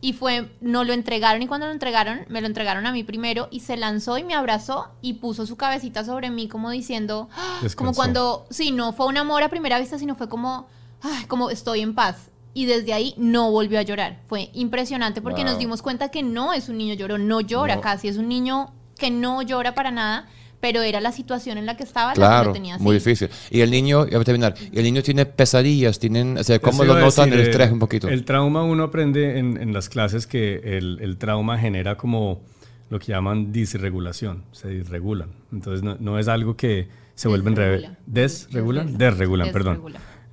Y 0.00 0.14
fue, 0.14 0.50
no 0.62 0.82
lo 0.82 0.94
entregaron 0.94 1.42
y 1.42 1.46
cuando 1.46 1.66
lo 1.66 1.72
entregaron, 1.72 2.22
me 2.30 2.40
lo 2.40 2.46
entregaron 2.46 2.86
a 2.86 2.92
mí 2.92 3.04
primero 3.04 3.48
y 3.50 3.60
se 3.60 3.76
lanzó 3.76 4.16
y 4.16 4.24
me 4.24 4.32
abrazó 4.34 4.88
y 5.02 5.12
puso 5.12 5.44
su 5.44 5.56
cabecita 5.56 6.04
sobre 6.06 6.30
mí 6.30 6.48
como 6.48 6.70
diciendo, 6.70 7.28
¡ah! 7.36 7.60
como 7.76 7.92
cuando, 7.92 8.46
sí, 8.48 8.72
no 8.72 8.94
fue 8.94 9.06
un 9.08 9.18
amor 9.18 9.42
a 9.42 9.50
primera 9.50 9.78
vista, 9.78 9.98
sino 9.98 10.14
fue 10.16 10.30
como, 10.30 10.66
ay, 11.02 11.26
como 11.26 11.50
estoy 11.50 11.82
en 11.82 11.94
paz. 11.94 12.30
Y 12.54 12.66
desde 12.66 12.92
ahí 12.92 13.14
no 13.16 13.50
volvió 13.50 13.78
a 13.78 13.82
llorar. 13.82 14.20
Fue 14.26 14.50
impresionante 14.52 15.22
porque 15.22 15.42
nos 15.44 15.52
Wow. 15.54 15.60
dimos 15.60 15.82
cuenta 15.82 16.10
que 16.10 16.22
no 16.22 16.52
es 16.52 16.68
un 16.68 16.76
niño 16.78 16.94
llorón, 16.94 17.26
no 17.28 17.40
llora 17.40 17.76
No. 17.76 17.80
casi, 17.80 18.08
es 18.08 18.16
un 18.18 18.28
niño 18.28 18.72
que 18.98 19.10
no 19.10 19.40
llora 19.42 19.74
para 19.74 19.90
nada, 19.90 20.26
pero 20.60 20.82
era 20.82 21.00
la 21.00 21.10
situación 21.12 21.58
en 21.58 21.66
la 21.66 21.76
que 21.76 21.82
estaba 21.82 22.08
la 22.10 22.14
que 22.14 22.20
lo 22.20 22.26
Claro, 22.26 22.52
tenía 22.52 22.74
así. 22.76 22.84
muy 22.84 22.94
difícil. 22.96 23.28
Y 23.50 23.62
el 23.62 23.70
niño, 23.70 24.04
ya 24.06 24.18
voy 24.18 24.22
a 24.22 24.24
terminar, 24.24 24.54
y 24.70 24.76
el 24.78 24.84
niño 24.84 25.02
tiene 25.02 25.24
pesadillas, 25.26 25.98
tienen, 25.98 26.36
o 26.38 26.44
sea, 26.44 26.58
¿cómo 26.60 26.84
Eso 26.84 26.94
lo 26.94 27.00
notan 27.00 27.30
decir, 27.30 27.32
el 27.40 27.46
eh, 27.46 27.50
estrés 27.50 27.72
un 27.72 27.78
poquito? 27.80 28.08
El 28.08 28.24
trauma 28.24 28.62
uno 28.62 28.84
aprende 28.84 29.38
en, 29.38 29.60
en 29.60 29.72
las 29.72 29.88
clases 29.88 30.26
que 30.26 30.56
el, 30.78 30.98
el 31.00 31.16
trauma 31.18 31.58
genera 31.58 31.96
como 31.96 32.42
lo 32.90 32.98
que 33.00 33.06
llaman 33.12 33.50
disregulación, 33.50 34.44
se 34.52 34.68
disregulan. 34.68 35.30
Entonces 35.50 35.82
no, 35.82 35.96
no 35.98 36.18
es 36.18 36.28
algo 36.28 36.54
que 36.56 36.88
se 37.14 37.26
vuelven 37.28 37.54
Desregula. 37.54 37.96
desregulan, 38.06 38.86
Des- 38.86 38.98
desregulan, 38.98 39.50
perdón. 39.52 39.82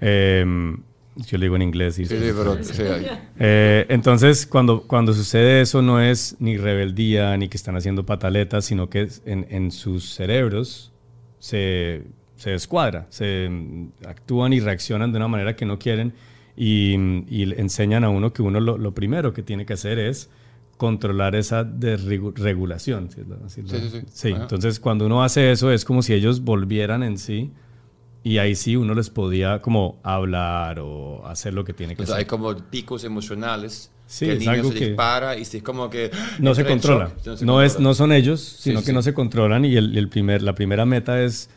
Eh, 0.01 0.75
yo 1.27 1.37
le 1.37 1.45
digo 1.45 1.55
en 1.55 1.61
inglés 1.63 1.99
y 1.99 2.05
Sí, 2.05 2.15
sí, 2.15 2.31
pero, 2.35 2.63
sí, 2.63 2.83
Eh, 3.39 3.85
entonces, 3.89 4.45
cuando, 4.45 4.83
cuando 4.83 5.13
sucede 5.13 5.61
eso, 5.61 5.81
no 5.81 6.01
es 6.01 6.35
ni 6.39 6.57
rebeldía 6.57 7.35
ni 7.37 7.47
que 7.49 7.57
están 7.57 7.75
haciendo 7.75 8.05
pataletas, 8.05 8.65
sino 8.65 8.89
que 8.89 9.07
en, 9.25 9.45
en 9.49 9.71
sus 9.71 10.13
cerebros 10.13 10.91
se, 11.39 12.03
se 12.35 12.51
descuadra, 12.51 13.07
se 13.09 13.47
mm, 13.49 13.87
actúan 14.07 14.53
y 14.53 14.59
reaccionan 14.59 15.11
de 15.11 15.17
una 15.17 15.27
manera 15.27 15.55
que 15.55 15.65
no 15.65 15.77
quieren 15.79 16.13
y, 16.55 16.93
y 17.29 17.45
le 17.45 17.59
enseñan 17.61 18.03
a 18.03 18.09
uno 18.09 18.33
que 18.33 18.41
uno 18.41 18.59
lo, 18.59 18.77
lo 18.77 18.93
primero 18.93 19.33
que 19.33 19.43
tiene 19.43 19.65
que 19.65 19.73
hacer 19.73 19.99
es 19.99 20.29
controlar 20.77 21.35
esa 21.35 21.65
desregulación. 21.65 23.09
¿sí? 23.11 23.21
Sí, 23.47 23.61
sí, 23.91 24.01
sí. 24.11 24.29
Entonces 24.29 24.79
cuando 24.79 25.05
uno 25.05 25.23
hace 25.23 25.51
eso 25.51 25.71
es 25.71 25.83
como 25.83 26.01
si 26.01 26.13
ellos 26.13 26.41
volvieran 26.41 27.03
en 27.03 27.17
sí 27.17 27.51
y 28.23 28.37
ahí 28.37 28.55
sí 28.55 28.75
uno 28.75 28.93
les 28.93 29.09
podía 29.09 29.61
como 29.61 29.99
hablar 30.03 30.79
o 30.79 31.25
hacer 31.27 31.53
lo 31.53 31.63
que 31.63 31.73
tiene 31.73 31.95
que 31.95 32.03
O 32.03 32.05
sea, 32.05 32.15
hacer. 32.15 32.25
hay 32.25 32.29
como 32.29 32.55
picos 32.55 33.03
emocionales 33.03 33.91
Sí, 34.07 34.25
que 34.25 34.31
el 34.31 34.37
es 34.37 34.39
niño 34.41 34.51
algo 34.53 34.71
se 34.71 34.79
que- 34.79 34.85
dispara 34.87 35.37
y 35.37 35.41
es 35.43 35.61
como 35.63 35.89
que 35.89 36.09
no 36.39 36.55
se 36.55 36.61
entra 36.61 36.73
en 36.73 36.79
controla. 36.79 37.11
shock, 37.23 37.37
se 37.37 37.45
No, 37.45 37.61
es, 37.61 37.73
controla. 37.73 37.89
no 37.89 37.93
son 37.93 38.11
ellos, 38.11 38.41
sino 38.41 38.79
sí, 38.79 38.85
que 38.85 38.89
sí. 38.91 38.95
no 38.95 39.01
se 39.03 39.13
controlan 39.13 39.65
y 39.65 39.75
el, 39.75 39.95
el 39.97 40.09
primer, 40.09 40.41
la 40.41 40.55
primera 40.55 40.85
meta 40.85 41.21
es 41.23 41.49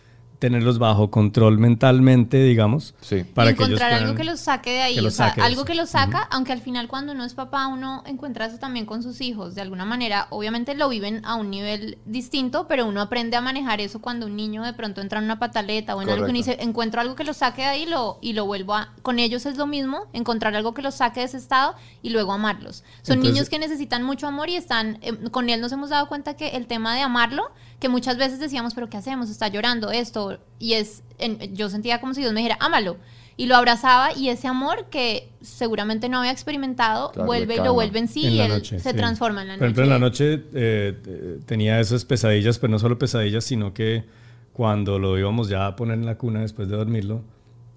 tenerlos 0.42 0.80
bajo 0.80 1.08
control 1.08 1.56
mentalmente, 1.58 2.42
digamos, 2.42 2.96
Sí. 3.00 3.22
para 3.22 3.52
y 3.52 3.54
que 3.54 3.62
ellos 3.62 3.78
encontrar 3.78 3.92
algo 3.92 4.16
que 4.16 4.24
los 4.24 4.40
saque 4.40 4.70
de 4.72 4.82
ahí, 4.82 4.94
que 4.94 5.00
o 5.00 5.04
los 5.04 5.14
sea, 5.14 5.28
algo 5.40 5.64
que 5.64 5.76
los 5.76 5.90
saca, 5.90 6.26
aunque 6.32 6.50
al 6.50 6.60
final 6.60 6.88
cuando 6.88 7.12
uno 7.12 7.24
es 7.24 7.34
papá 7.34 7.68
uno 7.68 8.02
encuentra 8.06 8.46
eso 8.46 8.58
también 8.58 8.84
con 8.84 9.04
sus 9.04 9.20
hijos, 9.20 9.54
de 9.54 9.60
alguna 9.60 9.84
manera, 9.84 10.26
obviamente 10.30 10.74
lo 10.74 10.88
viven 10.88 11.24
a 11.24 11.36
un 11.36 11.48
nivel 11.48 11.96
distinto, 12.06 12.66
pero 12.66 12.86
uno 12.86 13.00
aprende 13.00 13.36
a 13.36 13.40
manejar 13.40 13.80
eso 13.80 14.00
cuando 14.00 14.26
un 14.26 14.34
niño 14.34 14.64
de 14.64 14.72
pronto 14.72 15.00
entra 15.00 15.20
en 15.20 15.26
una 15.26 15.38
pataleta 15.38 15.94
o 15.94 16.02
en 16.02 16.08
algo 16.10 16.24
que 16.24 16.30
uno 16.30 16.38
dice, 16.38 16.56
encuentro 16.58 17.00
algo 17.00 17.14
que 17.14 17.22
los 17.22 17.36
saque 17.36 17.62
de 17.62 17.68
ahí 17.68 17.82
y 17.82 17.86
lo, 17.86 18.18
y 18.20 18.32
lo 18.32 18.44
vuelvo 18.44 18.74
a... 18.74 18.92
Con 19.02 19.20
ellos 19.20 19.46
es 19.46 19.56
lo 19.56 19.68
mismo, 19.68 20.06
encontrar 20.12 20.56
algo 20.56 20.74
que 20.74 20.82
los 20.82 20.96
saque 20.96 21.20
de 21.20 21.26
ese 21.26 21.36
estado 21.36 21.76
y 22.02 22.10
luego 22.10 22.32
amarlos. 22.32 22.82
Son 23.02 23.14
Entonces- 23.18 23.32
niños 23.34 23.48
que 23.48 23.60
necesitan 23.60 24.02
mucho 24.02 24.26
amor 24.26 24.48
y 24.48 24.56
están, 24.56 24.98
eh, 25.02 25.12
con 25.30 25.48
él 25.50 25.60
nos 25.60 25.70
hemos 25.70 25.90
dado 25.90 26.08
cuenta 26.08 26.34
que 26.34 26.48
el 26.56 26.66
tema 26.66 26.94
de 26.96 27.02
amarlo, 27.02 27.44
que 27.78 27.88
muchas 27.88 28.16
veces 28.16 28.38
decíamos, 28.38 28.74
pero 28.74 28.88
¿qué 28.88 28.96
hacemos? 28.96 29.28
Está 29.30 29.48
llorando 29.48 29.90
esto. 29.90 30.31
Y 30.58 30.74
es, 30.74 31.02
en- 31.18 31.54
yo 31.56 31.68
sentía 31.68 32.00
como 32.00 32.14
si 32.14 32.20
Dios 32.20 32.32
me 32.32 32.40
dijera, 32.40 32.56
ámalo. 32.60 32.96
Y 33.36 33.46
lo 33.46 33.56
abrazaba 33.56 34.12
y 34.14 34.28
ese 34.28 34.46
amor 34.46 34.86
que 34.90 35.30
seguramente 35.40 36.08
no 36.10 36.18
había 36.18 36.32
experimentado, 36.32 37.10
Claro, 37.12 37.26
vuelve 37.26 37.54
y 37.54 37.58
lo 37.58 37.72
vuelve 37.72 37.98
en 37.98 38.08
sí 38.08 38.26
en 38.26 38.32
y 38.34 38.40
él 38.40 38.48
noche, 38.50 38.78
se 38.78 38.90
sí. 38.90 38.96
transforma 38.96 39.40
en 39.42 39.48
la 39.48 39.54
Por 39.54 39.60
noche. 39.62 39.66
ejemplo, 39.66 39.84
en 39.84 39.90
la 39.90 39.98
noche 39.98 40.44
eh, 40.52 41.38
tenía 41.46 41.80
esas 41.80 42.04
pesadillas, 42.04 42.58
pero 42.58 42.70
no 42.72 42.78
solo 42.78 42.98
pesadillas, 42.98 43.42
sino 43.44 43.72
que 43.72 44.04
cuando 44.52 44.98
lo 44.98 45.18
íbamos 45.18 45.48
ya 45.48 45.66
a 45.66 45.74
poner 45.76 45.94
en 45.98 46.04
la 46.06 46.16
cuna 46.18 46.42
después 46.42 46.68
de 46.68 46.76
dormirlo, 46.76 47.22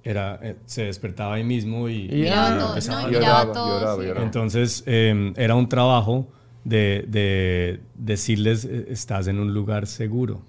era, 0.04 0.38
eh, 0.44 0.58
se 0.66 0.84
despertaba 0.84 1.36
ahí 1.36 1.44
mismo 1.46 1.88
y, 1.90 2.10
lloraba, 2.10 2.76
todo, 2.76 3.12
lloraba, 3.12 3.96
sí. 4.02 4.08
lloraba. 4.08 4.26
Entonces 4.26 4.84
eh, 4.86 5.34
era 5.38 5.56
un 5.56 5.70
trabajo 5.70 6.28
de, 6.66 7.06
de 7.08 7.80
decirles, 7.96 8.66
eh, 8.66 8.88
estás 8.90 9.28
en 9.28 9.40
un 9.40 9.54
lugar 9.54 9.88
seguro. 9.88 10.42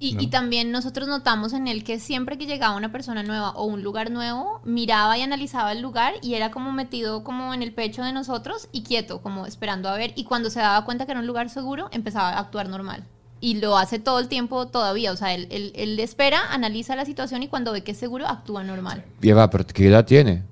Y, 0.00 0.14
¿no? 0.14 0.22
y 0.22 0.26
también 0.28 0.70
nosotros 0.70 1.08
notamos 1.08 1.52
en 1.52 1.66
él 1.66 1.82
que 1.82 1.98
siempre 1.98 2.38
que 2.38 2.46
llegaba 2.46 2.76
una 2.76 2.92
persona 2.92 3.22
nueva 3.24 3.50
o 3.50 3.64
un 3.64 3.82
lugar 3.82 4.10
nuevo, 4.12 4.60
miraba 4.64 5.18
y 5.18 5.22
analizaba 5.22 5.72
el 5.72 5.80
lugar 5.80 6.14
y 6.22 6.34
era 6.34 6.50
como 6.52 6.70
metido 6.72 7.24
como 7.24 7.52
en 7.52 7.62
el 7.62 7.72
pecho 7.72 8.02
de 8.04 8.12
nosotros 8.12 8.68
y 8.70 8.82
quieto, 8.82 9.20
como 9.22 9.46
esperando 9.46 9.88
a 9.88 9.96
ver. 9.96 10.12
Y 10.14 10.24
cuando 10.24 10.50
se 10.50 10.60
daba 10.60 10.84
cuenta 10.84 11.04
que 11.04 11.12
era 11.12 11.20
un 11.20 11.26
lugar 11.26 11.50
seguro, 11.50 11.88
empezaba 11.90 12.30
a 12.30 12.38
actuar 12.38 12.68
normal. 12.68 13.02
Y 13.40 13.60
lo 13.60 13.76
hace 13.78 13.98
todo 13.98 14.18
el 14.18 14.28
tiempo 14.28 14.66
todavía. 14.66 15.12
O 15.12 15.16
sea, 15.16 15.32
él, 15.34 15.46
él- 15.50 15.72
él 15.76 15.98
espera, 16.00 16.40
analiza 16.50 16.94
la 16.96 17.04
situación 17.04 17.42
y 17.42 17.48
cuando 17.48 17.72
ve 17.72 17.82
que 17.82 17.92
es 17.92 17.98
seguro, 17.98 18.26
actúa 18.26 18.62
normal. 18.64 19.04
Ya 19.20 19.34
va, 19.34 19.48
pero 19.50 19.64
¿qué 19.66 19.86
edad 19.88 20.04
tiene? 20.04 20.42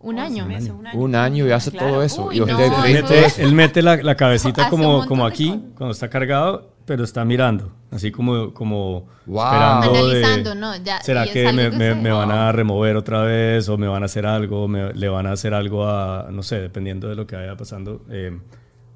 Un 0.00 0.18
11 0.18 0.26
año. 0.40 0.46
meses, 0.46 0.72
Un 0.94 1.14
año 1.16 1.46
y 1.46 1.50
hace 1.50 1.70
Claro. 1.70 1.88
todo 1.88 2.02
eso. 2.02 2.26
Uy, 2.26 2.36
y 2.36 2.40
no, 2.40 2.46
ritmo 2.46 2.78
Mete- 2.82 3.24
es- 3.26 3.38
él 3.38 3.52
mete 3.52 3.82
la, 3.82 3.96
la 3.96 4.14
cabecita 4.16 4.64
un 4.64 4.70
como, 4.70 5.06
como 5.06 5.26
aquí, 5.26 5.48
cuando 5.76 5.92
está 5.92 6.08
cargado, 6.08 6.70
pero 6.84 7.02
está 7.04 7.24
mirando, 7.24 7.72
así 7.90 8.10
como, 8.10 8.52
como 8.52 9.06
Wow. 9.26 9.44
esperando 9.44 9.92
de, 9.92 9.98
Analizando, 9.98 10.54
¿no? 10.54 10.76
Ya- 10.76 11.00
¿Será 11.02 11.24
que 11.26 11.52
me, 11.52 11.70
que 11.70 11.76
me- 11.76 11.88
se- 11.90 12.00
me 12.00 12.10
van 12.10 12.30
a 12.30 12.52
remover 12.52 12.96
otra 12.96 13.22
vez 13.22 13.68
o 13.68 13.76
me 13.78 13.88
van 13.88 14.02
a 14.02 14.06
hacer 14.06 14.26
algo, 14.26 14.68
me- 14.68 14.92
le 14.94 15.08
van 15.08 15.26
a 15.26 15.32
hacer 15.32 15.54
algo 15.54 15.86
a, 15.88 16.28
no 16.30 16.42
sé, 16.42 16.60
dependiendo 16.60 17.08
de 17.08 17.14
lo 17.16 17.26
que 17.26 17.36
vaya 17.36 17.56
pasando? 17.56 18.02
eh, 18.10 18.36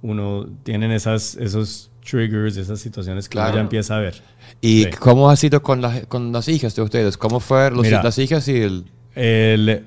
uno 0.02 0.46
tiene 0.62 0.94
esas, 0.94 1.34
esos 1.36 1.90
triggers, 2.08 2.56
esas 2.56 2.80
situaciones 2.80 3.28
que 3.28 3.36
uno 3.36 3.44
Claro. 3.44 3.56
ya 3.56 3.60
empieza 3.62 3.96
a 3.96 4.00
ver. 4.00 4.22
¿Y 4.62 4.84
Sí. 4.84 4.90
cómo 4.98 5.28
ha 5.30 5.36
sido 5.36 5.62
con, 5.62 5.82
las- 5.82 6.06
con 6.06 6.32
las 6.32 6.48
hijas 6.48 6.74
de 6.74 6.82
ustedes? 6.82 7.18
¿Cómo 7.18 7.38
fueron 7.38 7.76
los- 7.76 7.86
Mira. 7.86 8.02
las 8.02 8.16
hijas 8.18 8.48
y 8.48 8.56
el... 8.62 8.84
El- 9.14 9.84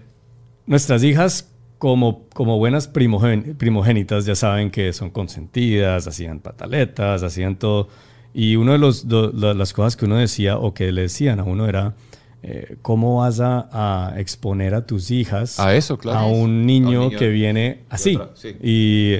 nuestras 0.67 1.03
hijas, 1.03 1.49
como, 1.79 2.27
como 2.33 2.57
buenas 2.59 2.87
primogen- 2.93 3.55
primogénitas, 3.57 4.25
ya 4.25 4.35
saben 4.35 4.69
que 4.71 4.93
son 4.93 5.09
consentidas, 5.09 6.05
hacían 6.07 6.39
pataletas, 6.39 7.23
hacían 7.23 7.55
todo. 7.57 7.89
Y 8.33 8.55
una 8.55 8.73
de 8.73 8.77
los, 8.79 9.07
do- 9.07 9.31
la- 9.31 9.53
las 9.53 9.73
cosas 9.73 9.95
que 9.95 10.05
uno 10.05 10.17
decía 10.17 10.57
o 10.57 10.73
que 10.73 10.91
le 10.91 11.01
decían 11.03 11.39
a 11.39 11.43
uno 11.43 11.67
era, 11.67 11.93
eh, 12.41 12.77
¿cómo 12.81 13.17
vas 13.17 13.39
a, 13.39 13.69
a 14.11 14.19
exponer 14.19 14.73
a 14.75 14.85
tus 14.85 15.11
hijas 15.11 15.59
A 15.59 15.75
eso, 15.75 15.97
claro. 15.97 16.19
a 16.19 16.25
un 16.25 16.65
niño, 16.65 17.01
A 17.01 17.03
un 17.03 17.07
niño 17.09 17.19
que 17.19 17.29
viene 17.29 17.79
así? 17.89 18.15
otra- 18.15 18.31
sí. 18.35 18.55
Y, 18.61 19.15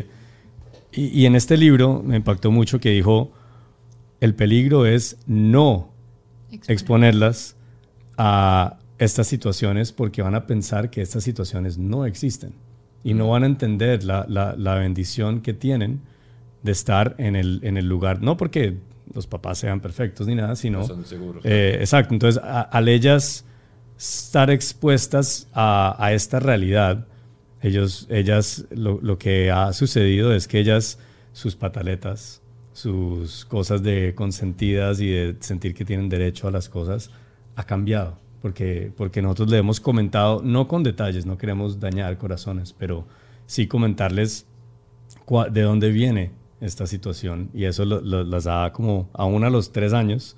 y, 0.92 1.22
y 1.22 1.26
en 1.26 1.36
este 1.36 1.58
libro 1.58 2.02
me 2.04 2.16
impactó 2.18 2.52
mucho 2.52 2.80
que 2.80 2.90
dijo, 2.90 3.32
el 4.20 4.34
peligro 4.36 4.86
es 4.86 5.18
no 5.28 5.90
exponerlas 6.68 7.56
a 8.18 8.78
estas 9.00 9.28
situaciones 9.28 9.92
porque 9.92 10.22
van 10.22 10.36
a 10.36 10.46
pensar 10.48 10.90
que 10.90 11.02
estas 11.02 11.24
situaciones 11.24 11.78
no 11.78 12.06
existen 12.06 12.54
y 13.04 13.14
no 13.14 13.30
van 13.30 13.44
a 13.44 13.48
entender 13.48 14.04
la, 14.04 14.26
la- 14.30 14.56
la 14.58 14.76
bendición 14.76 15.42
que 15.42 15.54
tienen 15.54 16.02
de 16.62 16.72
estar 16.72 17.16
en 17.18 17.36
el, 17.36 17.60
en 17.64 17.78
el 17.78 17.88
lugar, 17.88 18.22
no 18.22 18.38
porque 18.38 18.78
los 19.14 19.28
papás 19.28 19.58
sean 19.58 19.80
perfectos 19.80 20.28
ni 20.28 20.36
nada, 20.36 20.56
sino... 20.56 20.80
No 20.80 20.88
son 20.88 21.06
seguros. 21.06 21.44
Eh, 21.46 21.78
exacto, 21.80 22.14
entonces 22.14 22.42
a- 22.44 22.62
al 22.62 22.88
ellas 22.88 23.46
estar 23.98 24.50
expuestas 24.50 25.48
a, 25.54 25.96
a 26.04 26.14
esta 26.14 26.40
realidad, 26.40 27.08
ellos, 27.62 28.08
ellas, 28.10 28.66
lo, 28.72 29.00
lo 29.02 29.18
que 29.18 29.52
ha 29.52 29.72
sucedido 29.74 30.34
es 30.34 30.48
que 30.48 30.60
ellas, 30.60 31.00
sus 31.32 31.56
pataletas, 31.56 32.42
sus 32.74 33.46
cosas 33.46 33.84
de 33.84 34.14
consentidas 34.16 35.00
y 35.00 35.10
de 35.10 35.36
sentir 35.40 35.74
que 35.74 35.86
tienen 35.86 36.10
derecho 36.10 36.48
a 36.48 36.52
las 36.52 36.70
cosas, 36.70 37.12
ha 37.56 37.64
cambiado. 37.66 38.20
Porque, 38.42 38.92
porque 38.98 39.22
nosotros 39.22 39.50
le 39.52 39.58
hemos 39.60 39.80
comentado, 39.80 40.42
no 40.44 40.68
con 40.68 40.84
detalles, 40.84 41.26
no 41.26 41.38
queremos 41.38 41.80
dañar 41.80 42.18
corazones, 42.18 42.74
pero 42.74 43.08
sí 43.46 43.68
comentarles 43.68 44.46
de 45.52 45.62
dónde 45.62 45.92
viene 45.92 46.32
esta 46.66 46.88
situación. 46.88 47.50
Y 47.54 47.66
eso 47.66 47.86
lo- 47.86 48.02
lo- 48.02 48.24
las 48.24 48.46
da 48.46 48.72
como, 48.72 49.10
aún 49.14 49.44
a 49.44 49.50
los 49.50 49.72
tres 49.72 49.94
años, 49.94 50.36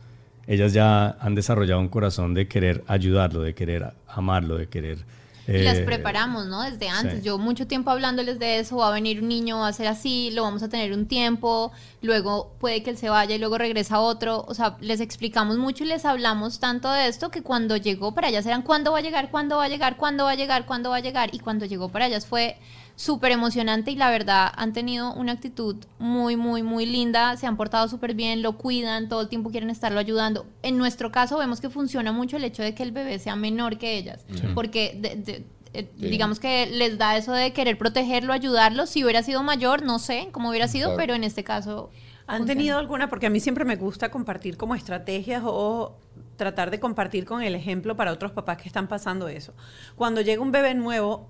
ellas 0.47 0.73
ya 0.73 1.17
han 1.19 1.35
desarrollado 1.35 1.79
un 1.79 1.89
corazón 1.89 2.33
de 2.33 2.47
querer 2.47 2.83
ayudarlo, 2.87 3.41
de 3.41 3.53
querer 3.55 3.93
amarlo, 4.07 4.57
de 4.57 4.67
querer... 4.67 4.99
Y 5.47 5.59
las 5.61 5.77
eh, 5.77 5.83
preparamos, 5.83 6.47
¿no? 6.47 6.63
Desde 6.63 6.89
antes. 6.89 7.19
sí. 7.19 7.21
Yo 7.23 7.37
mucho 7.37 7.67
tiempo 7.67 7.91
hablándoles 7.91 8.39
de 8.39 8.57
eso, 8.57 8.77
va 8.77 8.87
a 8.87 8.91
venir 8.91 9.21
un 9.21 9.27
niño, 9.27 9.59
va 9.59 9.67
a 9.67 9.73
ser 9.73 9.85
así, 9.85 10.31
lo 10.31 10.41
vamos 10.41 10.63
a 10.63 10.69
tener 10.69 10.91
un 10.91 11.05
tiempo, 11.05 11.71
luego 12.01 12.55
puede 12.59 12.81
que 12.81 12.89
él 12.89 12.97
se 12.97 13.09
vaya 13.09 13.35
y 13.35 13.37
luego 13.37 13.59
regresa 13.59 13.99
otro. 13.99 14.43
O 14.47 14.55
sea, 14.55 14.75
les 14.81 15.01
explicamos 15.01 15.57
mucho 15.59 15.83
y 15.83 15.87
les 15.87 16.03
hablamos 16.03 16.59
tanto 16.59 16.91
de 16.91 17.07
esto 17.07 17.29
que 17.29 17.43
cuando 17.43 17.77
llegó 17.77 18.15
para 18.15 18.29
ellas 18.29 18.47
eran 18.47 18.63
cuándo 18.63 18.91
va 18.93 18.97
a 18.97 19.01
llegar, 19.01 19.29
cuándo 19.29 19.57
va 19.57 19.65
a 19.65 19.69
llegar, 19.69 19.97
cuándo 19.97 20.23
va 20.23 20.31
a 20.31 20.35
llegar, 20.35 20.65
cuándo 20.65 20.89
va 20.89 20.95
a 20.95 21.01
llegar. 21.01 21.29
Y 21.31 21.37
cuando 21.37 21.65
llegó 21.67 21.89
para 21.89 22.07
ellas 22.07 22.25
fue 22.25 22.57
súper 22.95 23.31
emocionante 23.31 23.91
y 23.91 23.95
la 23.95 24.09
verdad 24.09 24.49
han 24.55 24.71
tenido 24.73 25.13
una 25.13 25.33
actitud 25.33 25.75
muy, 25.99 26.37
muy, 26.37 26.63
muy 26.63 26.85
linda, 26.85 27.35
se 27.37 27.45
han 27.47 27.57
portado 27.57 27.87
súper 27.87 28.13
bien, 28.13 28.41
lo 28.41 28.57
cuidan, 28.57 29.09
todo 29.09 29.21
el 29.21 29.27
tiempo 29.29 29.51
quieren 29.51 29.69
estarlo 29.69 29.99
ayudando. 29.99 30.45
En 30.63 30.77
nuestro 30.77 31.11
caso 31.11 31.37
vemos 31.37 31.59
que 31.61 31.69
funciona 31.69 32.11
mucho 32.11 32.37
el 32.37 32.43
hecho 32.45 32.63
de 32.63 32.73
que 32.73 32.83
el 32.83 32.91
bebé 32.91 33.19
sea 33.19 33.35
menor 33.35 33.77
que 33.77 33.97
ellas, 33.97 34.25
porque 34.53 34.97
de- 34.99 35.15
de- 35.15 35.45
eh, 35.73 35.91
Sí. 35.99 36.07
digamos 36.07 36.39
que 36.39 36.67
les 36.67 36.97
da 36.97 37.17
eso 37.17 37.33
de 37.33 37.51
querer 37.51 37.77
protegerlo, 37.77 38.31
ayudarlo. 38.31 38.85
Si 38.85 39.03
hubiera 39.03 39.23
sido 39.23 39.43
mayor, 39.43 39.83
no 39.83 39.99
sé 39.99 40.29
cómo 40.31 40.49
hubiera 40.49 40.69
sido, 40.69 40.85
Claro. 40.87 40.97
pero 40.97 41.13
en 41.15 41.25
este 41.25 41.43
caso... 41.43 41.89
¿Han 42.27 42.37
funciona. 42.39 42.57
tenido 42.59 42.77
alguna? 42.79 43.09
Porque 43.09 43.25
a 43.25 43.29
mí 43.29 43.41
siempre 43.41 43.65
me 43.65 43.75
gusta 43.75 44.09
compartir 44.09 44.55
como 44.55 44.73
estrategias 44.73 45.43
o 45.45 45.97
tratar 46.37 46.71
de 46.71 46.79
compartir 46.79 47.25
con 47.25 47.41
el 47.43 47.55
ejemplo 47.55 47.95
para 47.97 48.13
otros 48.13 48.31
papás 48.31 48.57
que 48.57 48.67
están 48.69 48.87
pasando 48.87 49.27
eso. 49.27 49.53
Cuando 49.97 50.21
llega 50.21 50.41
un 50.41 50.51
bebé 50.53 50.73
nuevo 50.75 51.27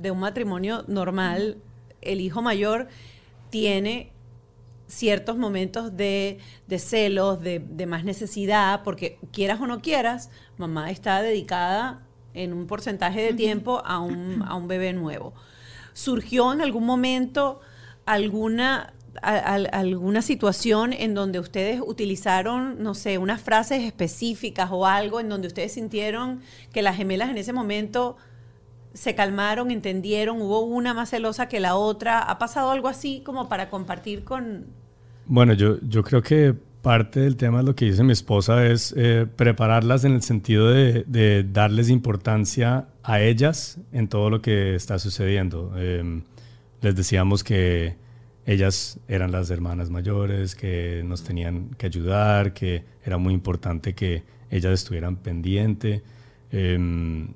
de 0.00 0.10
un 0.10 0.20
matrimonio 0.20 0.84
normal, 0.88 1.58
el 2.02 2.20
hijo 2.20 2.42
mayor 2.42 2.88
tiene 3.50 4.12
ciertos 4.88 5.36
momentos 5.36 5.96
de, 5.96 6.38
de 6.68 6.78
celos, 6.78 7.40
de, 7.40 7.58
de 7.58 7.86
más 7.86 8.04
necesidad, 8.04 8.82
porque 8.84 9.18
quieras 9.32 9.60
o 9.60 9.66
no 9.66 9.80
quieras, 9.80 10.30
mamá 10.58 10.90
está 10.90 11.22
dedicada 11.22 12.02
en 12.34 12.52
un 12.52 12.66
porcentaje 12.66 13.20
de 13.22 13.32
tiempo 13.32 13.82
a 13.84 13.98
un, 13.98 14.44
a 14.46 14.54
un 14.54 14.68
bebé 14.68 14.92
nuevo. 14.92 15.32
¿Surgió 15.92 16.52
en 16.52 16.60
algún 16.60 16.84
momento 16.84 17.60
alguna, 18.04 18.92
a- 19.22 19.54
alguna 19.54 20.22
situación 20.22 20.92
en 20.92 21.14
donde 21.14 21.40
ustedes 21.40 21.80
utilizaron, 21.84 22.82
no 22.82 22.94
sé, 22.94 23.18
unas 23.18 23.40
frases 23.40 23.82
específicas 23.82 24.68
o 24.70 24.86
algo 24.86 25.18
en 25.18 25.28
donde 25.28 25.48
ustedes 25.48 25.72
sintieron 25.72 26.42
que 26.72 26.82
las 26.82 26.96
gemelas 26.96 27.30
en 27.30 27.38
ese 27.38 27.52
momento 27.52 28.16
se 28.96 29.14
calmaron, 29.14 29.70
entendieron, 29.70 30.40
hubo 30.40 30.60
una 30.60 30.94
más 30.94 31.10
celosa 31.10 31.48
que 31.48 31.60
la 31.60 31.76
otra? 31.76 32.20
¿Ha 32.20 32.38
pasado 32.38 32.70
algo 32.70 32.88
así 32.88 33.20
como 33.24 33.48
para 33.48 33.68
compartir 33.68 34.24
con... 34.24 34.66
Bueno, 35.26 35.52
yo, 35.52 35.78
yo 35.82 36.02
creo 36.02 36.22
que 36.22 36.54
parte 36.82 37.20
del 37.20 37.36
tema 37.36 37.58
de 37.58 37.64
lo 37.64 37.74
que 37.74 37.84
dice 37.84 38.02
mi 38.04 38.12
esposa 38.12 38.64
es 38.64 38.94
eh, 38.96 39.26
prepararlas 39.36 40.04
en 40.04 40.12
el 40.12 40.22
sentido 40.22 40.70
de, 40.70 41.04
de 41.06 41.44
darles 41.44 41.90
importancia 41.90 42.86
a 43.02 43.20
ellas 43.20 43.78
en 43.92 44.08
todo 44.08 44.30
lo 44.30 44.40
que 44.40 44.74
está 44.74 44.98
sucediendo. 44.98 45.72
Eh, 45.76 46.22
les 46.80 46.96
decíamos 46.96 47.44
que 47.44 47.96
ellas 48.46 48.98
eran 49.08 49.32
las 49.32 49.50
hermanas 49.50 49.90
mayores, 49.90 50.54
que 50.54 51.02
nos 51.04 51.22
tenían 51.22 51.70
que 51.76 51.86
ayudar, 51.86 52.54
que 52.54 52.84
era 53.04 53.18
muy 53.18 53.34
importante 53.34 53.94
que 53.94 54.22
ellas 54.50 54.72
estuvieran 54.72 55.16
pendientes. 55.16 56.02
Eh, 56.52 57.26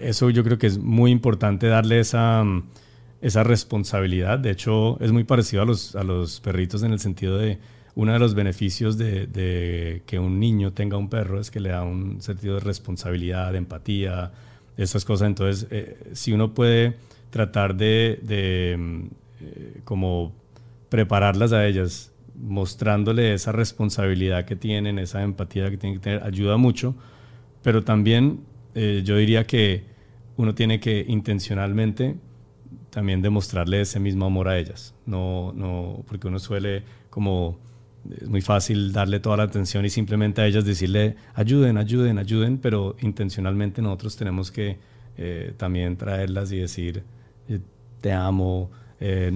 eso 0.00 0.30
yo 0.30 0.44
creo 0.44 0.58
que 0.58 0.66
es 0.66 0.78
muy 0.78 1.10
importante 1.10 1.66
darle 1.66 2.00
esa, 2.00 2.42
mm, 2.44 2.64
esa 3.20 3.44
responsabilidad. 3.44 4.38
De 4.38 4.50
hecho, 4.50 4.98
es 5.00 5.12
muy 5.12 5.24
parecido 5.24 5.62
a 5.62 5.66
los, 5.66 5.94
a 5.96 6.02
los 6.04 6.40
perritos 6.40 6.82
en 6.82 6.92
el 6.92 6.98
sentido 6.98 7.38
de 7.38 7.58
uno 7.94 8.12
de 8.12 8.18
los 8.18 8.34
beneficios 8.34 8.96
de, 8.98 9.26
de 9.26 10.02
que 10.06 10.18
un 10.18 10.38
niño 10.40 10.72
tenga 10.72 10.96
un 10.96 11.10
perro 11.10 11.40
es 11.40 11.50
que 11.50 11.60
le 11.60 11.70
da 11.70 11.82
un 11.82 12.22
sentido 12.22 12.54
de 12.54 12.60
responsabilidad, 12.60 13.52
de 13.52 13.58
empatía, 13.58 14.32
estas 14.76 15.04
cosas. 15.04 15.26
Entonces, 15.26 15.66
eh, 15.70 15.98
si 16.12 16.32
uno 16.32 16.54
puede 16.54 16.96
tratar 17.30 17.74
de, 17.76 18.18
de, 18.22 18.76
mm, 18.78 19.02
eh, 19.42 19.80
como 19.84 20.32
prepararlas 20.88 21.52
a 21.52 21.66
ellas, 21.66 22.12
mostrándole 22.34 23.34
esa 23.34 23.52
responsabilidad 23.52 24.44
que 24.44 24.56
tienen, 24.56 24.98
esa 24.98 25.22
empatía 25.22 25.70
que 25.70 25.76
tienen 25.76 25.98
que 25.98 26.04
tener, 26.04 26.22
ayuda 26.22 26.56
mucho. 26.56 26.94
Pero 27.62 27.84
también 27.84 28.40
eh, 28.74 29.02
yo 29.04 29.16
diría 29.16 29.46
que 29.46 29.84
uno 30.40 30.54
tiene 30.54 30.80
que 30.80 31.04
intencionalmente 31.06 32.16
también 32.90 33.22
demostrarle 33.22 33.80
ese 33.82 34.00
mismo 34.00 34.26
amor 34.26 34.48
a 34.48 34.58
ellas. 34.58 34.94
No, 35.06 35.52
no, 35.54 36.02
porque 36.08 36.26
uno 36.28 36.38
suele 36.38 36.82
como 37.10 37.58
es 38.18 38.28
muy 38.28 38.40
fácil 38.40 38.92
darle 38.92 39.20
toda 39.20 39.36
la 39.36 39.42
atención 39.44 39.84
y 39.84 39.90
simplemente 39.90 40.40
a 40.40 40.46
ellas 40.46 40.64
decirle 40.64 41.16
ayuden, 41.34 41.76
ayuden, 41.76 42.18
ayuden, 42.18 42.58
pero 42.58 42.96
intencionalmente 43.02 43.82
nosotros 43.82 44.16
tenemos 44.16 44.50
que 44.50 44.78
eh, 45.18 45.52
también 45.58 45.96
traerlas 45.96 46.50
y 46.52 46.56
decir 46.58 47.02
eh, 47.48 47.60
te 48.00 48.12
amo, 48.12 48.70
eh, 49.00 49.30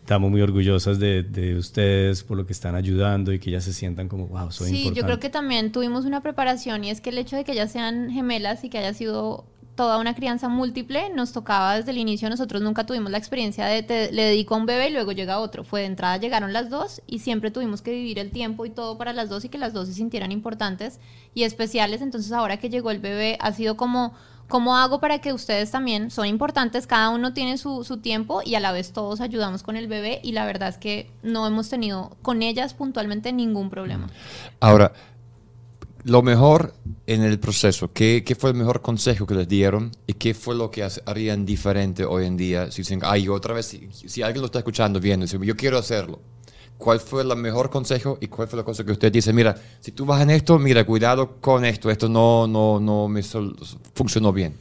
estamos 0.00 0.30
muy 0.30 0.40
orgullosas 0.40 0.98
de, 0.98 1.22
de 1.24 1.56
ustedes 1.56 2.22
por 2.24 2.38
lo 2.38 2.46
que 2.46 2.54
están 2.54 2.74
ayudando 2.74 3.32
y 3.34 3.38
que 3.38 3.50
ellas 3.50 3.64
se 3.64 3.74
sientan 3.74 4.08
como 4.08 4.28
wow, 4.28 4.50
soy 4.50 4.68
Sí, 4.70 4.76
importante. 4.76 5.00
yo 5.00 5.04
creo 5.06 5.20
que 5.20 5.28
también 5.28 5.70
tuvimos 5.72 6.06
una 6.06 6.22
preparación 6.22 6.84
y 6.84 6.90
es 6.90 7.02
que 7.02 7.10
el 7.10 7.18
hecho 7.18 7.36
de 7.36 7.44
que 7.44 7.52
ellas 7.52 7.70
sean 7.70 8.10
gemelas 8.10 8.64
y 8.64 8.70
que 8.70 8.78
haya 8.78 8.94
sido 8.94 9.44
toda 9.76 9.98
una 9.98 10.14
crianza 10.14 10.48
múltiple, 10.48 11.10
nos 11.14 11.32
tocaba 11.32 11.76
desde 11.76 11.92
el 11.92 11.98
inicio, 11.98 12.28
nosotros 12.30 12.62
nunca 12.62 12.84
tuvimos 12.86 13.10
la 13.12 13.18
experiencia 13.18 13.66
de 13.66 13.82
te- 13.82 14.10
le 14.10 14.24
dedico 14.24 14.54
a 14.54 14.58
un 14.58 14.66
bebé 14.66 14.88
y 14.88 14.92
luego 14.92 15.12
llega 15.12 15.38
otro. 15.38 15.62
Fue 15.62 15.80
de 15.82 15.86
entrada 15.86 16.16
llegaron 16.16 16.52
las 16.52 16.70
dos 16.70 17.02
y 17.06 17.20
siempre 17.20 17.50
tuvimos 17.50 17.82
que 17.82 17.92
vivir 17.92 18.18
el 18.18 18.30
tiempo 18.32 18.66
y 18.66 18.70
todo 18.70 18.98
para 18.98 19.12
las 19.12 19.28
dos 19.28 19.44
y 19.44 19.48
que 19.50 19.58
las 19.58 19.72
dos 19.72 19.86
se 19.86 19.94
sintieran 19.94 20.32
importantes 20.32 20.98
y 21.34 21.44
especiales. 21.44 22.00
Entonces 22.02 22.32
ahora 22.32 22.56
que 22.56 22.70
llegó 22.70 22.90
el 22.90 22.98
bebé 23.00 23.36
ha 23.40 23.52
sido 23.52 23.76
como, 23.76 24.14
¿cómo 24.48 24.76
hago 24.76 24.98
para 24.98 25.18
que 25.20 25.32
ustedes 25.34 25.70
también 25.70 26.10
son 26.10 26.26
importantes? 26.26 26.86
Cada 26.86 27.10
uno 27.10 27.34
tiene 27.34 27.58
su, 27.58 27.84
su 27.84 27.98
tiempo 27.98 28.40
y 28.44 28.54
a 28.54 28.60
la 28.60 28.72
vez 28.72 28.92
todos 28.94 29.20
ayudamos 29.20 29.62
con 29.62 29.76
el 29.76 29.88
bebé 29.88 30.20
y 30.22 30.32
la 30.32 30.46
verdad 30.46 30.70
es 30.70 30.78
que 30.78 31.10
no 31.22 31.46
hemos 31.46 31.68
tenido 31.68 32.16
con 32.22 32.42
ellas 32.42 32.72
puntualmente 32.72 33.30
ningún 33.32 33.68
problema. 33.68 34.08
Ahora, 34.60 34.92
lo 36.06 36.22
mejor 36.22 36.72
en 37.06 37.22
el 37.22 37.38
proceso, 37.38 37.92
¿qué, 37.92 38.22
qué 38.24 38.34
fue 38.34 38.50
el 38.50 38.56
mejor 38.56 38.80
consejo 38.80 39.26
que 39.26 39.34
les 39.34 39.48
dieron 39.48 39.90
y 40.06 40.12
qué 40.14 40.34
fue 40.34 40.54
lo 40.54 40.70
que 40.70 40.88
harían 41.04 41.44
diferente 41.44 42.04
hoy 42.04 42.26
en 42.26 42.36
día? 42.36 42.70
Si 42.70 42.82
dicen, 42.82 43.00
ay, 43.02 43.28
otra 43.28 43.54
vez, 43.54 43.66
si, 43.66 43.88
si 43.92 44.22
alguien 44.22 44.40
lo 44.42 44.46
está 44.46 44.58
escuchando, 44.60 45.00
viendo, 45.00 45.24
dice, 45.26 45.38
yo 45.42 45.56
quiero 45.56 45.78
hacerlo, 45.78 46.20
¿cuál 46.78 47.00
fue 47.00 47.22
el 47.22 47.34
mejor 47.36 47.70
consejo 47.70 48.18
y 48.20 48.28
cuál 48.28 48.46
fue 48.48 48.56
la 48.58 48.64
cosa 48.64 48.84
que 48.84 48.92
usted 48.92 49.10
dice, 49.12 49.32
mira, 49.32 49.56
si 49.80 49.92
tú 49.92 50.04
vas 50.06 50.22
en 50.22 50.30
esto, 50.30 50.58
mira, 50.58 50.84
cuidado 50.84 51.40
con 51.40 51.64
esto, 51.64 51.90
esto 51.90 52.08
no, 52.08 52.46
no, 52.46 52.78
no 52.80 53.08
me 53.08 53.22
funcionó 53.94 54.32
bien? 54.32 54.54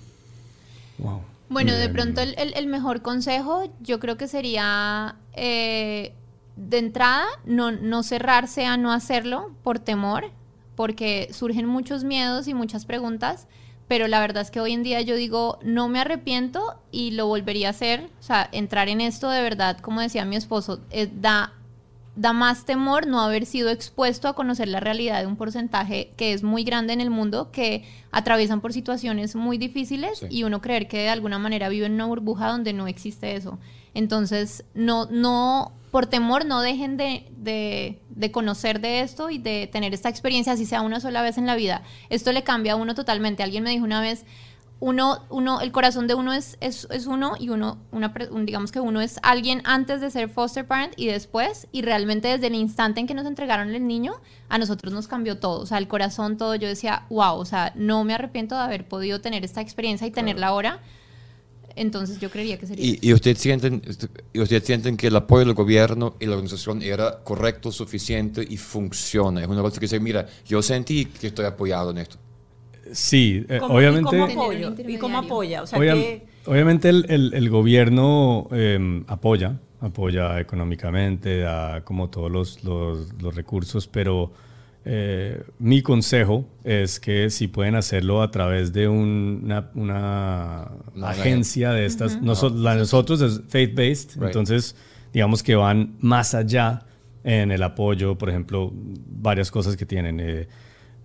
Wow. 0.97 1.21
Bueno, 1.49 1.73
de 1.75 1.85
Em, 1.85 1.93
pronto 1.93 2.21
el, 2.21 2.33
el- 2.37 2.53
el 2.55 2.67
mejor 2.67 3.01
consejo 3.03 3.71
yo 3.81 3.99
creo 3.99 4.17
que 4.17 4.27
sería 4.27 5.15
eh, 5.33 6.13
de 6.55 6.77
entrada 6.79 7.25
no, 7.45 7.71
no 7.71 8.01
cerrarse 8.01 8.65
a 8.65 8.77
no 8.77 8.91
hacerlo 8.91 9.51
por 9.63 9.77
temor, 9.79 10.31
porque 10.75 11.29
surgen 11.31 11.65
muchos 11.65 12.03
miedos 12.03 12.47
y 12.47 12.53
muchas 12.53 12.85
preguntas, 12.85 13.47
pero 13.87 14.07
la 14.07 14.19
verdad 14.19 14.41
es 14.41 14.51
que 14.51 14.59
hoy 14.59 14.73
en 14.73 14.83
día 14.83 15.01
yo 15.01 15.15
digo, 15.15 15.59
no 15.63 15.87
me 15.89 15.99
arrepiento 15.99 16.79
y 16.91 17.11
lo 17.11 17.27
volvería 17.27 17.67
a 17.67 17.71
hacer, 17.71 18.09
o 18.19 18.23
sea, 18.23 18.49
entrar 18.51 18.89
en 18.89 18.99
esto 19.01 19.29
de 19.29 19.41
verdad, 19.41 19.77
como 19.79 20.01
decía 20.01 20.25
mi 20.25 20.35
esposo, 20.35 20.81
eh, 20.91 21.09
da 21.13 21.53
da 22.17 22.31
más 22.31 22.63
temor 22.63 23.07
no 23.07 23.19
haber 23.19 23.45
sido 23.45 23.69
expuesto 23.69 24.29
a 24.29 24.35
conocer 24.35 24.69
la 24.69 24.79
realidad 24.79 25.19
de 25.19 25.27
un 25.27 25.35
porcentaje 25.35 26.13
que 26.15 26.31
es 26.31 26.43
muy 26.43 26.63
grande 26.63 26.93
en 26.93 27.01
el 27.01 27.09
mundo, 27.09 27.51
que 27.51 27.83
atraviesan 28.13 28.61
por 28.61 28.71
situaciones 28.71 29.35
muy 29.35 29.57
difíciles 29.57 30.19
Sí. 30.19 30.27
y 30.29 30.43
uno 30.45 30.61
creer 30.61 30.87
que 30.87 30.99
de 30.99 31.09
alguna 31.09 31.39
manera 31.39 31.67
vive 31.67 31.87
en 31.87 31.91
una 31.95 32.05
burbuja 32.05 32.47
donde 32.47 32.71
no 32.71 32.87
existe 32.87 33.35
eso. 33.35 33.59
Entonces, 33.95 34.63
no, 34.75 35.07
no, 35.09 35.71
por 35.89 36.05
temor 36.05 36.45
no 36.45 36.61
dejen 36.61 36.97
de, 36.97 37.25
de- 37.37 37.99
de 38.09 38.31
conocer 38.31 38.79
de 38.81 38.99
esto 39.01 39.29
y 39.31 39.39
de 39.39 39.67
tener 39.71 39.93
esta 39.93 40.09
experiencia, 40.09 40.53
así 40.53 40.65
sea 40.65 40.81
una 40.81 40.99
sola 40.99 41.21
vez 41.23 41.37
en 41.39 41.47
la 41.47 41.55
vida. 41.55 41.81
Esto 42.09 42.31
le 42.31 42.43
cambia 42.43 42.73
a 42.73 42.75
uno 42.75 42.93
totalmente. 42.93 43.41
Alguien 43.41 43.63
me 43.63 43.71
dijo 43.71 43.83
una 43.83 44.01
vez, 44.01 44.25
uno, 44.81 45.19
uno, 45.29 45.61
el 45.61 45.71
corazón 45.71 46.05
de 46.07 46.13
uno 46.15 46.33
es, 46.33 46.57
es, 46.59 46.85
es 46.91 47.07
uno 47.07 47.35
y 47.39 47.47
uno, 47.49 47.77
una, 47.91 48.13
un- 48.31 48.45
digamos 48.45 48.73
que 48.73 48.81
uno 48.81 48.99
es 48.99 49.19
alguien 49.23 49.61
antes 49.63 50.01
de 50.01 50.11
ser 50.11 50.27
foster 50.29 50.67
parent 50.67 50.93
y 50.97 51.07
después, 51.07 51.67
y 51.71 51.81
realmente 51.81 52.27
desde 52.27 52.47
el 52.47 52.55
instante 52.55 52.99
en 52.99 53.07
que 53.07 53.13
nos 53.13 53.25
entregaron 53.25 53.73
el 53.73 53.87
niño, 53.87 54.15
a 54.49 54.57
nosotros 54.57 54.93
nos 54.93 55.07
cambió 55.07 55.39
todo, 55.39 55.61
o 55.61 55.65
sea, 55.65 55.77
el 55.77 55.87
corazón, 55.87 56.37
todo, 56.37 56.55
yo 56.55 56.67
decía, 56.67 57.05
wow, 57.09 57.37
o 57.37 57.45
sea, 57.45 57.71
no 57.75 58.03
me 58.03 58.13
arrepiento 58.13 58.55
de 58.55 58.61
haber 58.61 58.85
podido 58.85 59.21
tener 59.21 59.45
esta 59.45 59.61
experiencia 59.61 60.05
y 60.07 60.11
tenerla 60.11 60.47
ahora, 60.47 60.79
entonces 61.75 62.19
yo 62.19 62.29
creería 62.29 62.57
que 62.57 62.67
sería... 62.67 62.85
¿Y, 62.85 62.99
y 63.01 63.13
ustedes 63.13 63.37
sienten, 63.39 63.81
y 64.33 64.39
ustedes 64.39 64.63
sienten 64.63 64.95
que 64.97 65.07
el 65.07 65.15
apoyo 65.15 65.45
del 65.45 65.53
gobierno 65.53 66.15
y 66.19 66.25
la 66.25 66.31
organización 66.33 66.81
era 66.81 67.23
correcto, 67.23 67.71
suficiente 67.71 68.45
y 68.47 68.57
funciona? 68.57 69.41
Es 69.41 69.47
una 69.47 69.61
cosa 69.61 69.79
que 69.79 69.85
dice, 69.85 69.99
mira, 69.99 70.25
yo 70.45 70.61
sentí 70.61 71.05
que 71.05 71.27
estoy 71.27 71.45
apoyado 71.45 71.91
en 71.91 71.97
esto. 71.99 72.17
Sí, 72.91 73.45
eh, 73.49 73.57
¿Cómo- 73.59 73.73
y 73.73 73.77
obviamente. 73.85 74.09
cómo 74.19 74.25
apoyo? 74.43 74.73
¿Y 74.87 74.97
cómo 74.97 75.17
apoya? 75.17 75.63
O 75.63 75.67
sea, 75.67 75.79
Obvia- 75.79 75.93
que... 75.95 76.25
Obviamente 76.45 76.89
el, 76.89 77.05
el- 77.09 77.33
el 77.33 77.49
gobierno 77.49 78.47
eh, 78.51 79.03
apoya, 79.07 79.59
apoya 79.81 80.39
económicamente, 80.39 81.39
da 81.39 81.81
como 81.83 82.09
todos 82.11 82.31
los, 82.31 82.63
los- 82.63 83.11
los 83.21 83.33
recursos, 83.35 83.87
pero 83.87 84.31
eh, 84.85 85.41
mi 85.59 85.81
consejo 85.81 86.45
es 86.63 86.99
que 86.99 87.29
si 87.31 87.47
pueden 87.47 87.75
hacerlo 87.75 88.21
a 88.21 88.29
través 88.31 88.71
de 88.71 88.87
un- 88.87 89.51
una, 89.73 90.71
agencia 91.01 91.71
de 91.71 91.85
estas, 91.85 92.21
noso- 92.21 92.53
la 92.53 92.73
de 92.73 92.79
nosotros 92.79 93.21
es 93.21 93.41
faith-based, 93.47 94.11
Right. 94.15 94.25
entonces 94.27 94.75
digamos 95.11 95.41
que 95.43 95.55
van 95.55 95.95
más 96.01 96.35
allá 96.35 96.85
en 97.23 97.51
el 97.51 97.63
apoyo, 97.63 98.15
por 98.17 98.29
ejemplo, 98.29 98.71
varias 98.73 99.49
cosas 99.51 99.75
que 99.75 99.85
tienen. 99.85 100.19
eh, 100.19 100.47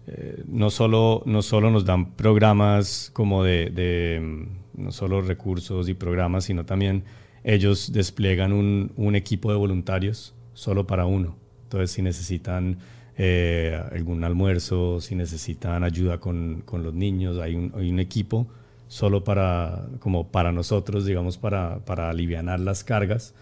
eh, 0.07 0.43
no, 0.49 0.71
solo, 0.71 1.23
no 1.27 1.41
solo 1.41 1.71
nos 1.71 1.85
dan 1.85 2.13
programas 2.17 3.11
como 3.13 3.45
de, 3.45 3.71
de, 3.71 4.19
mm, 4.21 4.83
no 4.85 4.93
solo 4.93 5.21
recursos 5.21 5.89
y 5.89 5.95
programas, 5.95 6.45
sino 6.45 6.65
también 6.65 7.05
ellos 7.45 7.93
despliegan 7.93 8.53
un, 8.53 8.93
un 8.97 9.15
equipo 9.15 9.51
de 9.53 9.57
voluntarios 9.59 10.35
solo 10.53 10.87
para 10.87 11.07
uno. 11.07 11.37
Entonces, 11.65 11.93
si 11.93 12.03
necesitan 12.03 12.79
eh, 13.23 13.79
algún 13.93 14.25
almuerzo, 14.25 14.99
si 15.03 15.15
necesitan 15.15 15.85
ayuda 15.85 16.21
con, 16.21 16.63
con 16.65 16.83
los 16.83 16.95
niños, 16.95 17.39
hay 17.39 17.55
un, 17.55 17.71
hay 17.77 17.91
un 17.91 18.01
equipo 18.01 18.47
solo 18.89 19.25
para, 19.25 19.89
como 19.99 20.29
para 20.29 20.53
nosotros, 20.53 21.05
digamos, 21.05 21.37
para, 21.37 21.85
para 21.85 22.09
alivianar 22.09 22.61
las 22.61 22.83
cargas. 22.83 23.35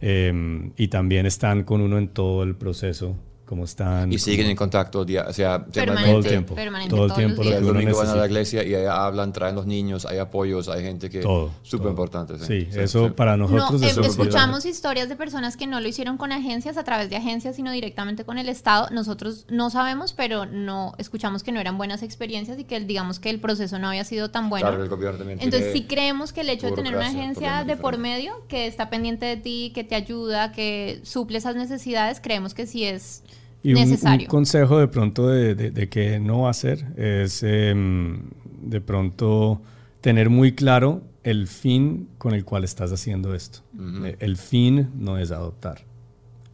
Eh, 0.00 0.72
y 0.78 0.88
también 0.88 1.26
están 1.26 1.64
con 1.64 1.82
uno 1.82 1.98
en 1.98 2.08
todo 2.08 2.44
el 2.44 2.54
proceso, 2.54 3.14
como 3.46 3.64
están. 3.64 4.12
Y 4.12 4.18
siguen 4.18 4.48
en 4.48 4.56
contacto, 4.56 5.00
o 5.00 5.32
sea, 5.32 5.64
todo 5.64 6.18
el 6.18 6.24
tiempo. 6.26 6.54
Permanente, 6.54 6.94
todo 6.94 7.06
el 7.06 7.12
tiempo 7.14 7.44
lo 7.44 7.50
el 7.50 7.58
que 7.58 7.62
uno 7.62 7.72
domingo 7.74 7.96
van 7.96 8.08
a 8.08 8.16
la 8.16 8.26
iglesia 8.26 8.64
y 8.64 8.74
ahí 8.74 8.84
hablan, 8.84 9.32
traen 9.32 9.54
los 9.54 9.66
niños, 9.66 10.04
hay 10.04 10.18
apoyos, 10.18 10.68
hay 10.68 10.82
gente 10.82 11.08
que... 11.08 11.20
Todo. 11.20 11.52
Súper 11.62 11.90
importante. 11.90 12.38
Sí, 12.40 12.68
eso 12.72 13.06
sí. 13.06 13.12
para 13.14 13.36
No, 13.36 13.48
nosotros 13.48 13.82
eh, 13.82 13.86
es 13.86 13.94
súper 13.94 14.10
escuchamos 14.10 14.66
historias 14.66 15.08
de 15.08 15.14
personas 15.14 15.56
que 15.56 15.68
no 15.68 15.80
lo 15.80 15.86
hicieron 15.86 16.16
con 16.16 16.32
agencias, 16.32 16.76
a 16.76 16.82
través 16.82 17.08
de 17.08 17.16
agencias, 17.16 17.54
sino 17.54 17.70
directamente 17.70 18.24
con 18.24 18.36
el 18.38 18.48
Estado. 18.48 18.88
Nosotros 18.90 19.46
no 19.48 19.70
sabemos, 19.70 20.12
pero 20.12 20.44
no 20.44 20.94
escuchamos 20.98 21.44
que 21.44 21.52
no 21.52 21.60
eran 21.60 21.78
buenas 21.78 22.02
experiencias 22.02 22.58
y 22.58 22.64
que 22.64 22.80
digamos 22.80 23.20
que 23.20 23.30
el 23.30 23.38
proceso 23.38 23.78
no 23.78 23.88
había 23.88 24.04
sido 24.04 24.30
tan 24.30 24.50
bueno. 24.50 24.66
Claro, 24.66 24.82
el 24.82 24.88
gobierno 24.88 25.18
también 25.18 25.38
Entonces 25.40 25.72
sí 25.72 25.86
creemos 25.86 26.32
que 26.32 26.40
el 26.40 26.50
hecho 26.50 26.66
de 26.66 26.72
tener 26.72 26.96
una 26.96 27.06
agencia 27.06 27.62
de 27.64 27.76
por 27.76 27.96
medio, 27.96 28.44
que 28.48 28.66
está 28.66 28.90
pendiente 28.90 29.24
de 29.24 29.36
ti, 29.36 29.70
que 29.72 29.84
te 29.84 29.94
ayuda, 29.94 30.50
que 30.50 31.00
suple 31.04 31.38
esas 31.38 31.54
necesidades, 31.54 32.20
creemos 32.20 32.52
que 32.52 32.66
sí 32.66 32.84
es 32.84 33.22
Y 33.70 33.74
un, 33.74 33.80
un 33.90 34.24
consejo 34.26 34.78
de 34.78 34.88
pronto 34.88 35.28
de, 35.28 35.54
de, 35.54 35.70
de 35.70 35.88
que 35.88 36.18
no 36.20 36.48
hacer 36.48 36.84
es 36.96 37.42
em, 37.42 38.30
de 38.62 38.80
pronto 38.80 39.60
tener 40.00 40.30
muy 40.30 40.52
claro 40.52 41.02
el 41.24 41.48
fin 41.48 42.08
con 42.18 42.34
el 42.34 42.44
cual 42.44 42.62
estás 42.62 42.92
haciendo 42.92 43.34
esto. 43.34 43.60
Eh, 44.04 44.16
El 44.20 44.36
fin 44.36 44.90
no 44.96 45.18
es 45.18 45.32
adoptar. 45.32 45.84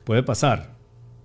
Puede 0.05 0.23
pasar, 0.23 0.75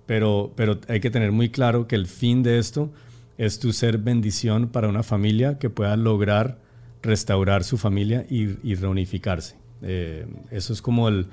pero, 0.06 0.52
pero 0.54 0.78
hay 0.88 1.00
que 1.00 1.10
tener 1.10 1.32
muy 1.32 1.48
claro 1.48 1.88
que 1.88 1.96
el 1.96 2.06
fin 2.06 2.42
de 2.42 2.58
esto 2.58 2.92
es 3.38 3.58
tu 3.58 3.72
ser 3.72 3.98
bendición 3.98 4.68
para 4.68 4.88
una 4.88 5.02
familia 5.02 5.58
que 5.58 5.70
pueda 5.70 5.96
lograr 5.96 6.58
restaurar 7.02 7.64
su 7.64 7.78
familia 7.78 8.26
y, 8.28 8.58
y 8.62 8.74
reunificarse. 8.74 9.56
Eh, 9.80 10.26
eso 10.50 10.72
es 10.72 10.82
como 10.82 11.08
el, 11.08 11.28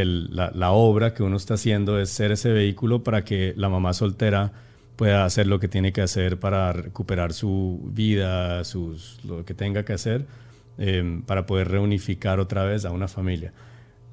el- 0.00 0.34
la, 0.34 0.50
la 0.54 0.70
obra 0.72 1.12
que 1.14 1.22
uno 1.22 1.36
está 1.36 1.54
haciendo, 1.54 2.00
es 2.00 2.10
ser 2.10 2.32
ese 2.32 2.50
vehículo 2.50 3.02
para 3.04 3.24
que 3.24 3.52
la 3.56 3.68
mamá 3.68 3.92
soltera 3.92 4.52
pueda 4.96 5.24
hacer 5.24 5.46
lo 5.46 5.58
que 5.58 5.68
tiene 5.68 5.92
que 5.92 6.00
hacer 6.02 6.38
para 6.38 6.72
recuperar 6.72 7.32
su 7.32 7.80
vida, 7.92 8.64
sus, 8.64 9.18
lo 9.24 9.44
que 9.44 9.54
tenga 9.54 9.84
que 9.84 9.92
hacer, 9.94 10.26
eh, 10.78 11.20
para 11.26 11.44
poder 11.46 11.68
reunificar 11.68 12.40
otra 12.40 12.64
vez 12.64 12.84
a 12.84 12.90
una 12.90 13.08
familia. 13.08 13.52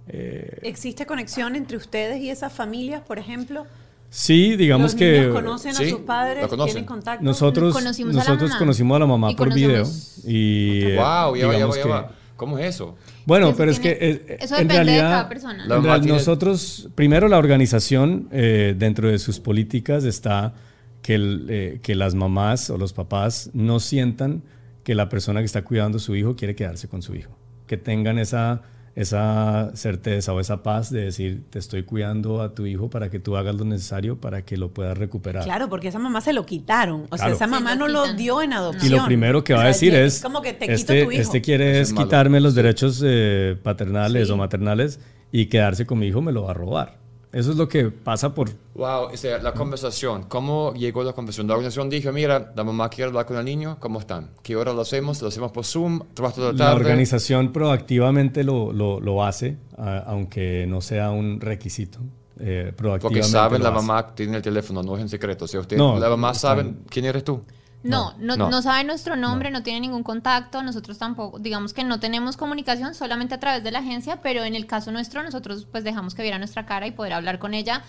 Eh, 0.07 0.59
¿Existe 0.63 1.05
conexión 1.05 1.55
entre 1.55 1.77
ustedes 1.77 2.19
y 2.21 2.29
esas 2.29 2.51
familias, 2.51 3.01
por 3.01 3.19
ejemplo? 3.19 3.65
sí, 4.09 4.55
digamos 4.55 4.93
¿Los 4.93 4.99
que... 4.99 5.19
niños 5.19 5.35
conocen 5.35 5.75
sí, 5.75 5.83
a 5.83 5.89
sus 5.89 5.99
padres? 6.01 6.47
¿Tienen 6.65 6.85
contacto? 6.85 7.23
Nosotros, 7.23 7.73
Conocimos 7.73 8.15
a 8.15 8.17
la 8.17 8.23
nosotros 8.23 8.49
mamá. 8.49 8.59
conocimos 8.59 8.95
a 8.95 8.99
la 8.99 9.05
mamá 9.05 9.31
Y 9.31 9.35
por 9.35 9.53
video 9.53 9.83
y 10.25 10.95
Wow, 10.95 11.35
ya 11.35 11.47
va, 11.47 11.57
ya 11.57 11.67
va, 11.67 11.75
ya 11.75 12.07
que-. 12.07 12.13
¿Cómo 12.35 12.57
es 12.57 12.65
eso? 12.75 12.95
Bueno, 13.25 13.49
Eso 13.49 13.57
pero 13.57 13.71
es 13.71 13.79
tiene- 13.79 13.97
que 13.97 14.09
eh, 14.09 14.37
eso 14.41 14.55
en 14.57 14.67
depende 14.67 14.73
de 14.73 14.83
realidad, 14.83 15.09
cada 15.11 15.29
persona. 15.29 15.95
En 15.97 16.05
nosotros, 16.07 16.89
primero 16.95 17.27
la 17.27 17.37
organización, 17.37 18.27
eh, 18.31 18.75
dentro 18.77 19.09
de 19.09 19.19
sus 19.19 19.39
políticas 19.39 20.03
está 20.03 20.53
que, 21.01 21.15
el, 21.15 21.45
eh, 21.49 21.79
que 21.83 21.95
las 21.95 22.15
mamás 22.15 22.69
o 22.69 22.77
los 22.77 22.93
papás 22.93 23.51
no 23.53 23.79
sientan 23.79 24.41
que 24.83 24.95
la 24.95 25.09
persona 25.09 25.39
que 25.41 25.45
está 25.45 25.61
cuidando 25.63 25.97
a 25.97 26.01
su 26.01 26.15
hijo 26.15 26.35
quiere 26.35 26.55
quedarse 26.55 26.87
con 26.87 27.01
su 27.01 27.13
hijo. 27.15 27.37
Que 27.67 27.77
tengan 27.77 28.17
esa, 28.17 28.61
esa 29.01 29.71
certeza 29.75 30.33
o 30.33 30.39
esa 30.39 30.61
paz 30.61 30.89
de 30.91 31.01
decir, 31.05 31.43
te 31.49 31.57
estoy 31.59 31.83
cuidando 31.83 32.41
a 32.41 32.53
tu 32.53 32.65
hijo 32.65 32.89
para 32.89 33.09
que 33.09 33.19
tú 33.19 33.37
hagas 33.37 33.55
lo 33.55 33.63
necesario 33.63 34.19
para 34.19 34.41
que 34.43 34.57
lo 34.57 34.73
puedas 34.73 34.97
recuperar. 34.97 35.43
Claro, 35.45 35.69
porque 35.69 35.87
esa 35.87 35.99
mamá 35.99 36.19
se 36.21 36.33
lo 36.33 36.45
quitaron. 36.45 37.05
O 37.09 37.17
sea, 37.17 37.29
esa 37.29 37.47
mamá 37.47 37.75
lo 37.75 37.87
no 37.87 38.07
lo 38.07 38.13
dio 38.13 38.41
en 38.41 38.51
adopción. 38.53 38.85
Y 38.85 38.95
lo 38.95 39.05
primero 39.05 39.43
que 39.43 39.53
O 39.53 39.57
va 39.57 39.63
a 39.63 39.67
decir 39.67 39.95
es, 39.95 40.21
como 40.21 40.41
que 40.41 40.51
te 40.53 40.65
quito 40.65 40.73
este, 40.73 41.05
tu 41.05 41.11
hijo. 41.11 41.21
este 41.21 41.41
quiere 41.41 41.79
es 41.79 41.93
quitarme 41.93 42.39
los 42.41 42.55
derechos 42.55 43.01
eh, 43.05 43.55
paternales 43.63 44.27
Sí. 44.27 44.33
o 44.33 44.37
maternales 44.37 44.99
y 45.31 45.45
quedarse 45.45 45.85
con 45.85 45.99
mi 45.99 46.07
hijo 46.07 46.21
me 46.21 46.31
lo 46.31 46.43
va 46.43 46.51
a 46.51 46.53
robar. 46.55 46.97
Eso 47.31 47.51
es 47.51 47.57
lo 47.57 47.67
que 47.67 47.91
pasa 47.91 48.33
por... 48.33 48.49
Wow, 48.73 49.09
la 49.43 49.53
conversación. 49.53 50.23
¿Cómo 50.23 50.73
llegó 50.73 51.03
la 51.03 51.13
conversación? 51.13 51.47
La 51.47 51.53
organización 51.53 51.87
dijo, 51.89 52.11
mira, 52.11 52.51
la 52.55 52.63
mamá 52.63 52.89
quiere 52.89 53.09
hablar 53.09 53.25
con 53.27 53.37
el 53.37 53.45
niño, 53.45 53.77
¿cómo 53.79 53.99
están? 53.99 54.31
¿Qué 54.41 54.55
hora 54.55 54.73
lo 54.73 54.81
hacemos? 54.81 55.21
¿Lo 55.21 55.27
hacemos 55.27 55.51
por 55.51 55.63
Zoom? 55.63 55.99
¿Trabajo 56.15 56.41
de 56.41 56.47
la 56.47 56.51
La 56.53 56.57
tarde? 56.71 56.81
organización 56.81 57.51
proactivamente 57.53 58.43
lo, 58.43 58.73
lo, 58.73 58.99
lo 58.99 59.23
hace, 59.23 59.57
a- 59.77 59.99
aunque 60.07 60.65
no 60.67 60.81
sea 60.81 61.11
un 61.11 61.39
requisito. 61.39 61.99
eh, 62.39 62.71
proactivamente 62.75 63.01
Porque 63.01 63.23
saben, 63.23 63.61
la 63.61 63.69
hace. 63.69 63.75
mamá 63.85 64.07
tiene 64.15 64.37
el 64.37 64.41
teléfono, 64.41 64.81
no 64.81 64.95
es 64.95 65.01
en 65.01 65.09
secreto. 65.09 65.45
Sea, 65.47 65.59
usted, 65.59 65.77
No, 65.77 65.99
la 65.99 66.09
mamá 66.09 66.31
están- 66.31 66.57
sabe 66.57 66.73
quién 66.89 67.05
eres 67.05 67.23
tú. 67.23 67.43
No, 67.81 68.13
no, 68.17 68.35
No. 68.35 68.49
no 68.49 68.61
sabe 68.61 68.83
nuestro 68.83 69.15
nombre, 69.15 69.51
no. 69.51 69.63
tiene 69.63 69.79
ningún 69.79 70.03
contacto, 70.03 70.61
nosotros 70.63 70.97
tampoco, 70.97 71.39
digamos 71.39 71.73
que 71.73 71.83
no 71.85 71.99
tenemos 71.99 72.35
comunicación 72.35 72.93
solamente 72.93 73.35
a 73.35 73.39
través 73.39 73.63
de 73.63 73.71
la 73.71 73.79
agencia, 73.79 74.21
pero 74.21 74.43
en 74.43 74.53
el 74.55 74.65
caso 74.65 74.91
nuestro 74.91 75.23
nosotros 75.23 75.65
pues 75.71 75.85
dejamos 75.85 76.13
que 76.13 76.21
viera 76.21 76.37
nuestra 76.37 76.65
cara 76.65 76.87
y 76.87 76.91
poder 76.91 77.13
hablar 77.13 77.39
con 77.39 77.53
ella 77.53 77.83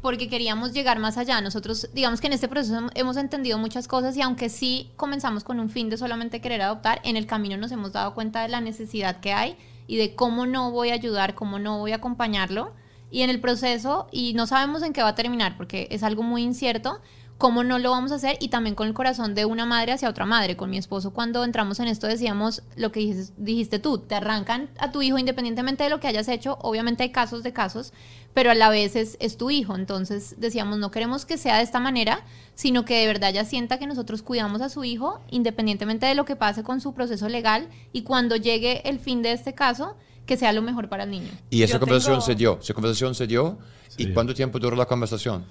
porque 0.00 0.28
queríamos 0.28 0.72
llegar 0.72 0.98
más 1.00 1.16
allá. 1.18 1.40
Nosotros, 1.40 1.88
digamos 1.92 2.20
que 2.20 2.26
en 2.28 2.32
este 2.34 2.48
proceso 2.48 2.74
hem- 2.80 2.90
hemos 2.94 3.16
entendido 3.16 3.58
muchas 3.58 3.88
cosas 3.88 4.16
y 4.16 4.22
aunque 4.22 4.48
sí 4.48 4.90
comenzamos 4.96 5.42
con 5.44 5.58
un 5.60 5.70
fin 5.70 5.90
de 5.90 5.96
solamente 5.96 6.40
querer 6.40 6.62
adoptar, 6.62 7.00
en 7.04 7.16
el 7.16 7.26
camino 7.26 7.56
nos 7.56 7.72
hemos 7.72 7.92
dado 7.92 8.14
cuenta 8.14 8.42
de 8.42 8.48
la 8.48 8.60
necesidad 8.60 9.18
que 9.20 9.32
hay 9.32 9.56
y 9.88 9.96
de 9.96 10.14
cómo 10.14 10.46
no 10.46 10.70
voy 10.70 10.90
a 10.90 10.94
ayudar, 10.94 11.34
cómo 11.34 11.58
no 11.58 11.78
voy 11.78 11.90
a 11.92 11.96
acompañarlo 11.96 12.72
y 13.12 13.20
en 13.22 13.28
el 13.30 13.40
proceso, 13.40 14.06
y 14.10 14.32
no 14.34 14.46
sabemos 14.46 14.82
en 14.82 14.92
qué 14.94 15.02
va 15.02 15.08
a 15.10 15.14
terminar, 15.14 15.56
porque 15.58 15.86
es 15.90 16.02
algo 16.02 16.22
muy 16.22 16.42
incierto, 16.42 16.98
cómo 17.42 17.64
no 17.64 17.80
lo 17.80 17.90
vamos 17.90 18.12
a 18.12 18.14
hacer 18.14 18.36
y 18.38 18.50
también 18.50 18.76
con 18.76 18.86
el 18.86 18.94
corazón 18.94 19.34
de 19.34 19.46
una 19.46 19.66
madre 19.66 19.90
hacia 19.90 20.08
otra 20.08 20.24
madre. 20.24 20.56
Con 20.56 20.70
mi 20.70 20.78
esposo 20.78 21.10
cuando 21.12 21.42
entramos 21.42 21.80
en 21.80 21.88
esto 21.88 22.06
decíamos 22.06 22.62
lo 22.76 22.92
que 22.92 23.00
dijiste, 23.00 23.32
dijiste 23.36 23.78
tú, 23.80 23.98
te 23.98 24.14
arrancan 24.14 24.70
a 24.78 24.92
tu 24.92 25.02
hijo 25.02 25.18
independientemente 25.18 25.82
de 25.82 25.90
lo 25.90 25.98
que 25.98 26.06
hayas 26.06 26.28
hecho, 26.28 26.56
obviamente 26.62 27.02
hay 27.02 27.10
casos 27.10 27.42
de 27.42 27.52
casos, 27.52 27.92
pero 28.32 28.52
a 28.52 28.54
la 28.54 28.68
vez 28.70 28.94
es, 28.94 29.16
es 29.18 29.36
tu 29.38 29.50
hijo, 29.50 29.74
entonces 29.74 30.36
decíamos 30.38 30.78
no 30.78 30.92
queremos 30.92 31.26
que 31.26 31.36
sea 31.36 31.56
de 31.56 31.64
esta 31.64 31.80
manera, 31.80 32.20
sino 32.54 32.84
que 32.84 33.00
de 33.00 33.08
verdad 33.08 33.32
ya 33.34 33.44
sienta 33.44 33.76
que 33.76 33.88
nosotros 33.88 34.22
cuidamos 34.22 34.60
a 34.62 34.68
su 34.68 34.84
hijo 34.84 35.20
independientemente 35.28 36.06
de 36.06 36.14
lo 36.14 36.24
que 36.24 36.36
pase 36.36 36.62
con 36.62 36.80
su 36.80 36.94
proceso 36.94 37.28
legal 37.28 37.68
y 37.92 38.02
cuando 38.02 38.36
llegue 38.36 38.88
el 38.88 39.00
fin 39.00 39.20
de 39.20 39.32
este 39.32 39.52
caso, 39.52 39.96
que 40.26 40.36
sea 40.36 40.52
lo 40.52 40.62
mejor 40.62 40.88
para 40.88 41.02
el 41.02 41.10
niño. 41.10 41.32
Y 41.50 41.64
esa 41.64 41.72
Yo 41.72 41.80
conversación 41.80 42.14
tengo- 42.18 42.26
se 42.26 42.34
dio, 42.36 42.58
esa 42.62 42.72
conversación 42.72 43.16
se 43.16 43.26
dio. 43.26 43.58
¿Y 43.98 44.12
cuánto 44.12 44.32
tiempo 44.32 44.60
duró 44.60 44.76
la 44.76 44.86
conversación? 44.86 45.44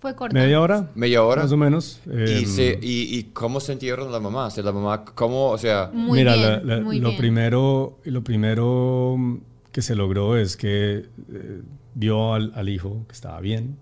Fue 0.00 0.14
corto. 0.16 0.34
¿Media 0.34 0.60
hora? 0.60 0.90
¿Media 0.94 1.22
hora? 1.22 1.42
Más 1.42 1.52
o 1.52 1.56
menos. 1.58 2.00
¿Y, 2.06 2.10
Em, 2.10 2.46
se, 2.46 2.78
y, 2.80 3.18
y 3.18 3.24
cómo 3.34 3.60
sintieron 3.60 4.10
la 4.10 4.18
mamá? 4.18 4.46
O 4.46 4.50
sea, 4.50 4.64
la 4.64 4.72
mamá, 4.72 5.04
¿cómo, 5.04 5.50
o 5.50 5.58
sea, 5.58 5.90
Muy 5.92 6.20
Mira, 6.20 6.34
bien, 6.34 6.66
la- 6.66 6.76
la- 6.76 6.82
muy 6.82 6.98
lo, 7.00 7.08
bien. 7.08 7.18
Primero, 7.18 7.98
lo 8.04 8.24
primero 8.24 9.16
que 9.72 9.82
se 9.82 9.94
logró 9.94 10.36
es 10.38 10.56
que 10.56 11.06
eh, 11.32 11.62
vio 11.94 12.32
al, 12.34 12.52
al 12.54 12.68
hijo 12.70 13.04
que 13.06 13.12
estaba 13.12 13.40
bien. 13.40 13.76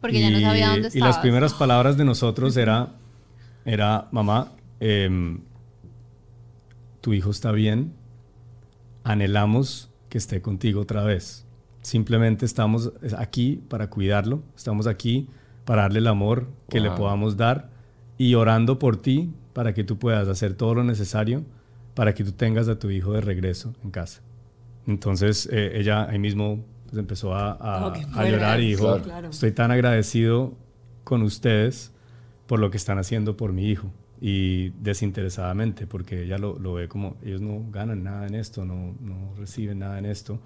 Porque 0.00 0.18
ya 0.20 0.30
no 0.30 0.40
sabía 0.40 0.70
dónde 0.70 0.86
Y 0.88 0.88
estaba. 0.88 1.06
las 1.08 1.18
primeras 1.18 1.52
palabras 1.52 1.96
de 1.98 2.04
nosotros 2.06 2.56
era, 2.56 2.94
era 3.66 4.08
mamá, 4.12 4.52
em, 4.80 5.40
tu 7.02 7.12
hijo 7.12 7.30
está 7.30 7.52
bien, 7.52 7.92
anhelamos 9.04 9.90
que 10.08 10.18
esté 10.18 10.40
contigo 10.42 10.80
otra 10.80 11.04
vez. 11.04 11.44
Simplemente 11.82 12.44
estamos 12.46 12.92
aquí 13.16 13.60
para 13.68 13.88
cuidarlo, 13.90 14.42
estamos 14.56 14.86
aquí 14.86 15.28
para 15.70 15.82
darle 15.82 16.00
el 16.00 16.08
amor 16.08 16.48
que 16.68 16.80
le 16.80 16.90
podamos 16.90 17.36
dar 17.36 17.70
y 18.18 18.34
orando 18.34 18.80
por 18.80 19.00
ti 19.00 19.30
para 19.52 19.72
que 19.72 19.84
tú 19.84 20.00
puedas 20.00 20.26
hacer 20.26 20.54
todo 20.54 20.74
lo 20.74 20.82
necesario 20.82 21.44
para 21.94 22.12
que 22.12 22.24
tú 22.24 22.32
tengas 22.32 22.66
a 22.66 22.76
tu 22.76 22.90
hijo 22.90 23.12
de 23.12 23.20
regreso 23.20 23.72
en 23.84 23.92
casa. 23.92 24.20
Entonces 24.88 25.48
eh, 25.52 25.78
ella 25.78 26.10
ahí 26.10 26.18
mismo 26.18 26.64
pues, 26.86 26.98
empezó 26.98 27.36
a, 27.36 27.86
Oh, 27.86 28.24
llorar 28.24 28.58
y 28.60 28.70
dijo, 28.70 28.82
Claro. 28.86 29.04
Claro. 29.04 29.30
estoy 29.30 29.52
tan 29.52 29.70
agradecido 29.70 30.54
con 31.04 31.22
ustedes 31.22 31.92
por 32.48 32.58
lo 32.58 32.72
que 32.72 32.76
están 32.76 32.98
haciendo 32.98 33.36
por 33.36 33.52
mi 33.52 33.68
hijo 33.70 33.92
y 34.20 34.70
desinteresadamente, 34.70 35.86
porque 35.86 36.24
ella 36.24 36.38
lo, 36.38 36.58
lo 36.58 36.74
ve 36.74 36.88
como 36.88 37.16
ellos 37.24 37.40
no 37.42 37.64
ganan 37.70 38.02
nada 38.02 38.26
en 38.26 38.34
esto, 38.34 38.64
no, 38.64 38.96
no 39.00 39.34
reciben 39.38 39.78
nada 39.78 40.00
en 40.00 40.06
esto, 40.06 40.40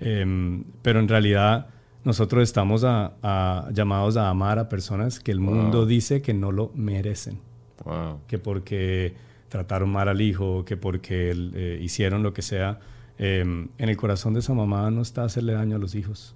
Em, 0.00 0.64
pero 0.80 0.98
en 0.98 1.08
realidad 1.08 1.66
nosotros 2.04 2.42
estamos 2.42 2.84
a- 2.84 3.12
a- 3.22 3.68
llamados 3.72 4.16
a 4.16 4.28
amar 4.28 4.58
a 4.58 4.68
personas 4.68 5.20
que 5.20 5.30
el 5.32 5.40
mundo 5.40 5.78
Wow. 5.78 5.86
dice 5.86 6.22
que 6.22 6.34
no 6.34 6.50
lo 6.52 6.70
merecen 6.74 7.38
wow. 7.84 8.18
que 8.26 8.38
porque 8.38 9.14
trataron 9.48 9.90
mal 9.90 10.08
al 10.08 10.20
hijo, 10.20 10.64
que 10.64 10.76
porque 10.76 11.32
eh, 11.34 11.78
hicieron 11.82 12.22
lo 12.22 12.32
que 12.32 12.42
sea, 12.42 12.80
eh, 13.18 13.40
en 13.42 13.88
el 13.88 13.96
corazón 13.96 14.32
de 14.34 14.40
esa 14.40 14.54
mamá 14.54 14.90
no 14.90 15.02
está 15.02 15.24
hacerle 15.24 15.52
daño 15.52 15.76
a 15.76 15.78
los 15.78 15.94
hijos. 15.94 16.34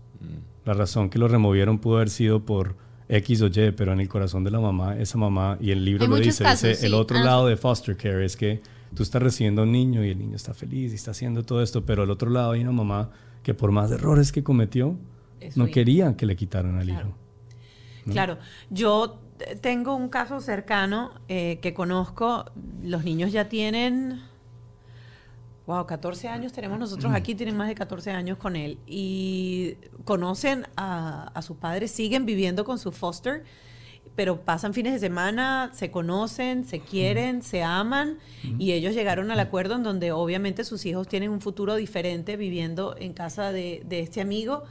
La 0.65 0.73
razón 0.75 1.11
que 1.11 1.19
lo 1.19 1.29
removieron 1.29 1.79
pudo 1.79 1.97
haber 1.97 2.11
sido 2.11 2.45
por 2.45 2.75
X 3.09 3.41
o 3.43 3.47
Y, 3.47 3.71
pero 3.77 3.93
en 3.93 4.01
el 4.01 4.09
corazón 4.09 4.43
de 4.45 4.51
la 4.51 4.59
mamá, 4.61 4.97
esa 4.99 5.17
mamá, 5.17 5.57
y 5.61 5.71
el 5.71 5.85
libro 5.85 6.05
Hay 6.05 6.11
lo 6.11 6.17
dice, 6.17 6.43
casos, 6.43 6.69
dice, 6.71 6.87
el 6.87 6.93
sí. 6.93 6.99
otro 6.99 7.19
Ah. 7.19 7.23
lado 7.25 7.47
de 7.47 7.57
foster 7.57 7.97
care 7.97 8.25
es 8.25 8.37
que 8.37 8.61
tú 8.95 9.03
estás 9.03 9.23
recibiendo 9.23 9.63
a 9.63 9.65
un 9.65 9.73
niño 9.73 10.05
y 10.05 10.11
el 10.11 10.19
niño 10.19 10.35
está 10.37 10.55
feliz 10.55 10.93
y 10.93 10.97
está 10.97 11.13
haciendo 11.13 11.45
todo 11.45 11.63
esto, 11.63 11.85
pero 11.87 12.03
al 12.03 12.11
otro 12.11 12.31
lado 12.31 12.53
hay 12.53 12.63
una 12.63 12.73
mamá 12.73 13.11
que 13.43 13.55
por 13.55 13.71
más 13.73 13.91
errores 13.93 14.33
que 14.33 14.43
cometió, 14.43 14.97
no 15.57 15.65
hijo. 15.65 15.75
quería 15.75 16.17
que 16.17 16.27
le 16.27 16.37
quitaran 16.37 16.79
al 16.79 16.87
Claro. 16.87 17.09
hijo. 17.09 18.13
Claro, 18.13 18.39
yo 18.71 19.21
tengo 19.61 19.95
un 19.97 20.09
caso 20.09 20.41
cercano 20.41 21.13
eh, 21.29 21.59
que 21.61 21.75
conozco, 21.75 22.45
los 22.83 23.03
niños 23.05 23.33
ya 23.33 23.49
tienen, 23.49 24.21
wow, 25.67 25.87
14 25.87 26.29
años 26.29 26.53
tenemos 26.53 26.79
nosotros 26.79 27.13
aquí, 27.13 27.35
tienen 27.35 27.57
más 27.57 27.67
de 27.69 27.75
14 27.75 28.13
años 28.13 28.39
con 28.39 28.55
él 28.55 28.79
y 28.87 29.77
conocen 30.05 30.67
a, 30.77 31.33
a 31.35 31.43
sus 31.43 31.57
padres, 31.57 31.91
siguen 31.91 32.27
viviendo 32.27 32.65
con 32.65 32.79
su 32.79 32.93
foster, 32.93 33.43
pero 34.17 34.41
pasan 34.41 34.73
fines 34.73 34.95
de 34.95 34.99
semana, 34.99 35.71
se 35.75 35.91
conocen, 35.91 36.65
se 36.65 36.81
quieren, 36.81 37.43
se 37.43 37.63
aman 37.63 38.19
y 38.59 38.73
ellos 38.73 38.95
llegaron 38.95 39.31
al 39.31 39.39
acuerdo 39.39 39.75
en 39.75 39.83
donde 39.83 40.11
obviamente 40.11 40.65
sus 40.65 40.87
hijos 40.87 41.07
tienen 41.07 41.31
un 41.31 41.43
futuro 41.43 41.77
diferente 41.77 42.37
viviendo 42.37 42.97
en 42.99 43.13
casa 43.13 43.53
de, 43.53 43.83
de 43.85 44.01
este 44.01 44.23
amigo. 44.23 44.65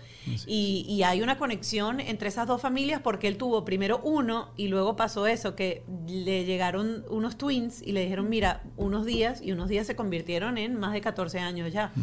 Y, 0.47 0.85
y 0.89 1.03
hay 1.03 1.21
una 1.21 1.37
conexión 1.37 1.99
entre 1.99 2.29
esas 2.29 2.47
dos 2.47 2.59
familias 2.59 2.99
porque 3.03 3.27
él 3.27 3.37
tuvo 3.37 3.63
primero 3.63 4.01
uno 4.03 4.49
y 4.57 4.67
luego 4.67 4.95
pasó 4.95 5.27
eso, 5.27 5.55
que 5.55 5.83
le 6.07 6.45
llegaron 6.45 7.05
unos 7.09 7.37
twins 7.37 7.83
y 7.83 7.91
le 7.91 8.01
dijeron, 8.01 8.27
mira, 8.27 8.63
unos 8.75 9.05
días 9.05 9.41
y 9.43 9.51
unos 9.51 9.69
días 9.69 9.85
se 9.85 9.95
convirtieron 9.95 10.57
en 10.57 10.79
más 10.79 10.93
de 10.93 11.01
14 11.01 11.37
años 11.39 11.71
ya. 11.71 11.93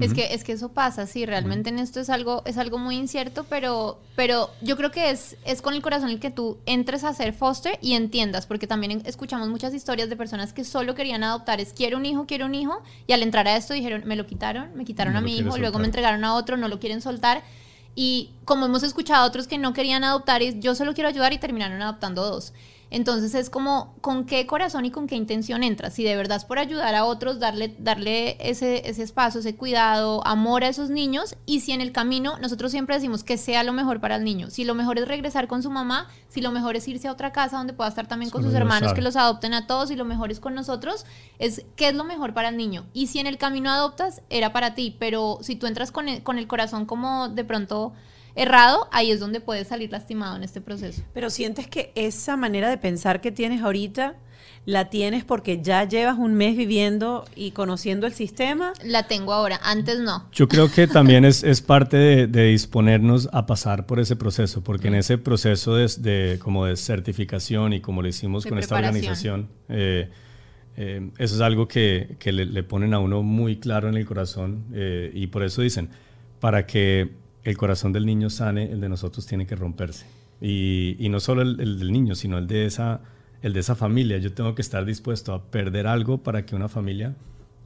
Es 0.00 0.14
que, 0.14 0.32
es 0.32 0.42
que 0.42 0.52
eso 0.52 0.70
pasa, 0.70 1.06
sí, 1.06 1.26
realmente 1.26 1.68
en 1.68 1.78
esto 1.78 2.00
es 2.00 2.08
algo, 2.08 2.42
es 2.46 2.56
algo 2.56 2.78
muy 2.78 2.96
incierto, 2.96 3.44
pero, 3.44 4.00
pero 4.16 4.48
yo 4.62 4.76
creo 4.78 4.90
que 4.90 5.10
es, 5.10 5.36
es 5.44 5.60
con 5.60 5.74
el 5.74 5.82
corazón 5.82 6.08
el 6.08 6.18
que 6.18 6.30
tú 6.30 6.56
entres 6.64 7.04
a 7.04 7.10
hacer 7.10 7.34
foster 7.34 7.78
y 7.82 7.92
entiendas, 7.92 8.46
porque 8.46 8.66
también 8.66 9.02
escuchamos 9.04 9.50
muchas 9.50 9.74
historias 9.74 10.08
de 10.08 10.16
personas 10.16 10.54
que 10.54 10.64
solo 10.64 10.94
querían 10.94 11.24
adoptar, 11.24 11.60
es 11.60 11.74
quiero 11.74 11.98
un 11.98 12.06
hijo, 12.06 12.24
quiero 12.26 12.46
un 12.46 12.54
hijo, 12.54 12.80
y 13.06 13.12
al 13.12 13.22
entrar 13.22 13.46
a 13.46 13.56
esto 13.56 13.74
dijeron, 13.74 14.02
me 14.06 14.16
lo 14.16 14.26
quitaron, 14.26 14.74
me 14.74 14.86
quitaron 14.86 15.12
No 15.12 15.18
a 15.18 15.22
mi 15.22 15.36
hijo, 15.36 15.58
luego 15.58 15.78
me 15.78 15.84
entregaron 15.84 16.24
a 16.24 16.34
otro, 16.36 16.56
no 16.56 16.68
lo 16.68 16.80
quieren 16.80 17.02
soltar. 17.02 17.42
Y 17.94 18.30
como 18.46 18.64
hemos 18.64 18.82
escuchado 18.82 19.24
a 19.24 19.26
otros 19.26 19.46
que 19.46 19.58
no 19.58 19.74
querían 19.74 20.04
adoptar, 20.04 20.40
y 20.40 20.58
yo 20.58 20.74
solo 20.74 20.94
quiero 20.94 21.10
ayudar 21.10 21.34
y 21.34 21.38
terminaron 21.38 21.82
adoptando 21.82 22.24
dos. 22.24 22.54
Entonces 22.94 23.34
es 23.34 23.48
como 23.48 23.94
con 24.02 24.26
qué 24.26 24.46
corazón 24.46 24.84
y 24.84 24.90
con 24.90 25.06
qué 25.06 25.16
intención 25.16 25.62
entras. 25.62 25.94
Si 25.94 26.04
de 26.04 26.14
verdad 26.14 26.36
es 26.36 26.44
por 26.44 26.58
ayudar 26.58 26.94
a 26.94 27.06
otros, 27.06 27.40
darle, 27.40 27.74
darle 27.78 28.36
ese, 28.38 28.86
ese 28.86 29.02
espacio, 29.02 29.40
ese 29.40 29.56
cuidado, 29.56 30.20
amor 30.26 30.62
a 30.62 30.68
esos 30.68 30.90
niños. 30.90 31.34
Y 31.46 31.60
si 31.60 31.72
en 31.72 31.80
el 31.80 31.90
camino, 31.90 32.38
nosotros 32.38 32.70
siempre 32.70 32.94
decimos 32.94 33.24
que 33.24 33.38
sea 33.38 33.62
lo 33.62 33.72
mejor 33.72 34.00
para 34.00 34.16
el 34.16 34.24
niño. 34.24 34.50
Si 34.50 34.64
lo 34.64 34.74
mejor 34.74 34.98
es 34.98 35.08
regresar 35.08 35.48
con 35.48 35.62
su 35.62 35.70
mamá, 35.70 36.06
si 36.28 36.42
lo 36.42 36.50
mejor 36.50 36.76
es 36.76 36.86
irse 36.86 37.08
a 37.08 37.12
otra 37.12 37.32
casa 37.32 37.56
donde 37.56 37.72
pueda 37.72 37.88
estar 37.88 38.06
también 38.08 38.30
con 38.30 38.42
sus 38.42 38.52
hermanos, 38.52 38.90
sabe. 38.90 38.96
que 38.96 39.02
los 39.02 39.16
adopten 39.16 39.54
a 39.54 39.66
todos 39.66 39.90
y 39.90 39.96
lo 39.96 40.04
mejor 40.04 40.30
es 40.30 40.38
con 40.38 40.54
nosotros, 40.54 41.06
es 41.38 41.64
qué 41.76 41.88
es 41.88 41.94
lo 41.94 42.04
mejor 42.04 42.34
para 42.34 42.50
el 42.50 42.58
niño. 42.58 42.84
Y 42.92 43.06
si 43.06 43.20
en 43.20 43.26
el 43.26 43.38
camino 43.38 43.70
adoptas, 43.70 44.20
era 44.28 44.52
para 44.52 44.74
ti. 44.74 44.94
Pero 44.98 45.38
si 45.40 45.56
tú 45.56 45.66
entras 45.66 45.92
con 45.92 46.10
el, 46.10 46.22
con 46.22 46.36
el 46.36 46.46
corazón 46.46 46.84
como 46.84 47.30
de 47.30 47.44
pronto 47.44 47.94
errado, 48.34 48.88
ahí 48.92 49.10
es 49.10 49.20
donde 49.20 49.40
puedes 49.40 49.68
salir 49.68 49.90
lastimado 49.92 50.36
en 50.36 50.42
este 50.42 50.60
proceso. 50.60 51.02
Pero 51.14 51.30
sientes 51.30 51.66
que 51.66 51.92
esa 51.94 52.36
manera 52.36 52.68
de 52.70 52.78
pensar 52.78 53.20
que 53.20 53.30
tienes 53.32 53.62
ahorita 53.62 54.14
la 54.64 54.90
tienes 54.90 55.24
porque 55.24 55.60
ya 55.60 55.82
llevas 55.88 56.16
un 56.18 56.34
mes 56.34 56.56
viviendo 56.56 57.24
y 57.34 57.50
conociendo 57.50 58.06
el 58.06 58.12
sistema. 58.12 58.72
La 58.84 59.08
tengo 59.08 59.32
ahora, 59.32 59.58
antes 59.64 59.98
no. 59.98 60.28
Yo 60.32 60.46
creo 60.46 60.70
que 60.70 60.86
también 60.86 61.24
es, 61.24 61.42
es 61.42 61.60
parte 61.60 61.96
de, 61.96 62.26
de 62.28 62.44
disponernos 62.44 63.28
a 63.32 63.44
pasar 63.46 63.86
por 63.86 63.98
ese 63.98 64.14
proceso, 64.14 64.62
porque 64.62 64.86
en 64.86 64.94
ese 64.94 65.18
proceso 65.18 65.74
de, 65.74 65.90
de- 65.98 66.38
como 66.38 66.64
de 66.66 66.76
certificación 66.76 67.72
y 67.72 67.80
como 67.80 68.02
lo 68.02 68.08
hicimos 68.08 68.44
De 68.44 68.50
con 68.50 68.58
esta 68.60 68.76
organización, 68.76 69.48
eh, 69.68 70.08
eh, 70.76 71.10
eso 71.18 71.34
es 71.34 71.40
algo 71.40 71.66
que, 71.66 72.16
que 72.20 72.30
le, 72.30 72.46
le 72.46 72.62
ponen 72.62 72.94
a 72.94 73.00
uno 73.00 73.22
muy 73.24 73.56
claro 73.58 73.88
en 73.88 73.96
el 73.96 74.06
corazón 74.06 74.64
eh, 74.72 75.10
y 75.12 75.26
por 75.26 75.42
eso 75.42 75.60
dicen, 75.60 75.90
para 76.38 76.66
que 76.66 77.10
el 77.44 77.56
corazón 77.56 77.92
del 77.92 78.06
niño 78.06 78.30
sane, 78.30 78.70
el 78.70 78.80
de 78.80 78.88
nosotros 78.88 79.26
tiene 79.26 79.46
que 79.46 79.56
romperse. 79.56 80.06
Y, 80.40 80.96
y 80.98 81.08
no 81.08 81.20
solo 81.20 81.42
el, 81.42 81.60
el 81.60 81.78
del 81.78 81.92
niño, 81.92 82.14
sino 82.14 82.38
el 82.38 82.46
de, 82.46 82.66
esa, 82.66 83.00
el 83.42 83.52
de 83.52 83.60
esa 83.60 83.74
familia. 83.74 84.18
Yo 84.18 84.32
tengo 84.32 84.54
que 84.54 84.62
estar 84.62 84.84
dispuesto 84.84 85.32
a 85.32 85.44
perder 85.50 85.86
algo 85.86 86.22
para 86.22 86.44
que 86.46 86.54
una 86.56 86.68
familia 86.68 87.14